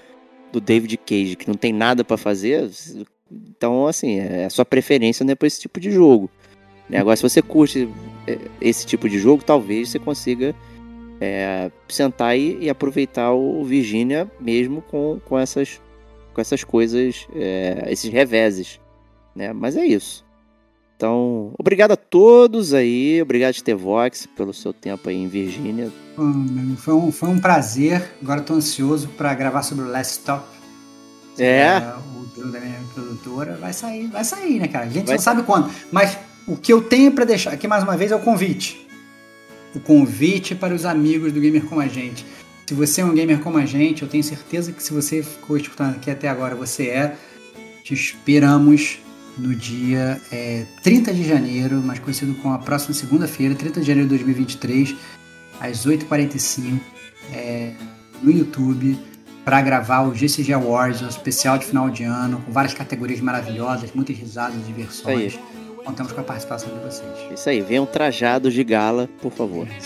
do 0.52 0.62
David 0.62 0.96
Cage 0.98 1.36
que 1.36 1.48
não 1.48 1.56
tem 1.56 1.74
nada 1.74 2.04
pra 2.04 2.18
fazer, 2.18 2.70
então 3.32 3.88
assim, 3.88 4.20
é 4.20 4.46
a 4.46 4.50
sua 4.52 4.64
preferência 4.64 5.26
não 5.26 5.32
é 5.32 5.36
pra 5.36 5.48
esse 5.48 5.60
tipo 5.60 5.80
de 5.80 5.90
jogo. 5.92 6.30
Né? 6.90 6.98
Agora, 6.98 7.16
se 7.16 7.24
você 7.24 7.42
curte 7.42 7.90
é, 8.26 8.38
esse 8.62 8.86
tipo 8.86 9.10
de 9.10 9.20
jogo, 9.20 9.44
talvez 9.44 9.90
você 9.90 10.00
consiga 10.00 10.56
é, 11.20 11.72
sentar 11.88 12.38
e, 12.38 12.58
e 12.62 12.70
aproveitar 12.70 13.32
o 13.32 13.64
Virginia 13.64 14.30
mesmo 14.40 14.82
com, 14.82 15.20
com, 15.26 15.38
essas, 15.38 15.82
com 16.34 16.42
essas 16.42 16.64
coisas, 16.64 17.28
é, 17.36 17.88
esses 17.90 18.12
reveses. 18.12 18.80
Né? 19.36 19.54
Mas 19.54 19.76
é 19.76 19.86
isso. 19.86 20.26
Então, 20.96 21.54
obrigado 21.60 21.92
a 21.92 21.96
todos 21.96 22.74
aí. 22.74 23.22
Obrigado, 23.22 23.54
Stevox, 23.54 24.26
pelo 24.36 24.52
seu 24.52 24.74
tempo 24.74 25.10
aí 25.10 25.16
em 25.16 25.28
Virgínia. 25.28 25.92
Hum, 26.18 26.76
Foi 26.76 26.96
um, 26.96 27.12
foi 27.12 27.30
um 27.30 27.40
prazer. 27.40 28.16
Agora 28.20 28.42
estou 28.42 28.56
ansioso 28.56 29.08
para 29.10 29.32
gravar 29.36 29.62
sobre 29.62 29.86
o 29.86 29.88
Last 29.88 30.14
Stop. 30.14 30.44
É. 31.38 31.78
O 32.16 32.36
jogo 32.36 32.52
da 32.52 32.60
minha 32.60 32.80
produtora. 32.96 33.56
Vai 33.62 33.74
sair, 33.74 34.08
vai 34.08 34.24
sair, 34.24 34.60
né, 34.60 34.68
cara? 34.68 34.86
A 34.86 34.90
gente 34.90 35.06
Vai 35.06 35.18
não 35.18 35.22
sabe 35.22 35.44
quando. 35.44 35.70
Mas 35.92 36.18
o 36.48 36.56
que 36.56 36.72
eu 36.72 36.82
tenho 36.82 37.12
para 37.12 37.26
deixar 37.26 37.52
aqui 37.52 37.68
mais 37.68 37.84
uma 37.84 37.98
vez 37.98 38.12
é 38.12 38.16
o 38.16 38.20
convite. 38.20 38.88
O 39.76 39.80
convite 39.80 40.56
para 40.56 40.74
os 40.74 40.86
amigos 40.86 41.34
do 41.34 41.42
Gamer 41.42 41.66
Como 41.66 41.82
a 41.82 41.88
Gente. 41.88 42.26
Se 42.66 42.74
você 42.74 43.00
é 43.00 43.06
um 43.06 43.14
gamer 43.14 43.40
como 43.40 43.58
a 43.58 43.66
gente, 43.66 44.02
eu 44.02 44.10
tenho 44.10 44.24
certeza 44.24 44.74
que 44.74 44.84
se 44.84 44.94
você 44.94 45.24
ficou 45.24 45.56
escutando 45.56 45.96
aqui 45.96 46.12
até 46.12 46.28
agora, 46.28 46.54
você 46.54 46.88
é. 46.88 47.16
Te 47.82 47.94
esperamos 47.94 49.00
no 49.38 49.56
dia 49.56 50.20
é, 50.30 50.66
30 50.84 51.14
de 51.14 51.24
janeiro, 51.24 51.82
mais 51.82 52.00
conhecido 52.00 52.36
como 52.36 52.54
a 52.54 52.58
próxima 52.58 52.94
segunda-feira, 52.94 53.56
30 53.56 53.80
de 53.80 53.88
janeiro 53.88 54.10
de 54.10 54.18
2023, 54.18 54.96
às 55.62 55.86
8h45, 55.86 56.78
é, 57.32 57.72
no 58.22 58.32
YouTube, 58.32 59.00
para 59.46 59.62
gravar 59.62 60.02
o 60.02 60.14
GCG 60.14 60.52
Awards, 60.52 61.02
um 61.02 61.08
especial 61.08 61.58
de 61.58 61.66
final 61.66 61.90
de 61.90 62.04
ano, 62.04 62.42
com 62.42 62.52
várias 62.52 62.74
categorias 62.74 63.22
maravilhosas, 63.22 63.92
muitas 63.94 64.18
risadas, 64.18 64.66
diversões. 64.66 65.40
Contamos 65.88 66.12
com 66.12 66.20
a 66.20 66.24
participação 66.24 66.70
de 66.70 66.80
vocês. 66.84 67.10
Isso 67.32 67.50
aí, 67.50 67.62
venham 67.62 67.86
trajados 67.86 68.54
de 68.54 68.62
gala, 68.62 69.10
por 69.22 69.32
favor. 69.32 69.66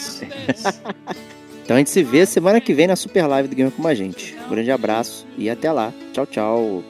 Então 1.64 1.78
a 1.78 1.80
gente 1.80 1.92
se 1.92 2.04
vê 2.04 2.26
semana 2.26 2.60
que 2.60 2.74
vem 2.74 2.88
na 2.88 2.98
Super 2.98 3.28
Live 3.28 3.48
do 3.48 3.56
Gamer 3.56 3.72
com 3.72 3.88
a 3.88 3.94
gente. 3.94 4.36
Um 4.46 4.50
grande 4.50 4.72
abraço 4.72 5.26
e 5.38 5.50
até 5.50 5.72
lá. 5.72 5.94
Tchau, 6.12 6.26
tchau. 6.26 6.84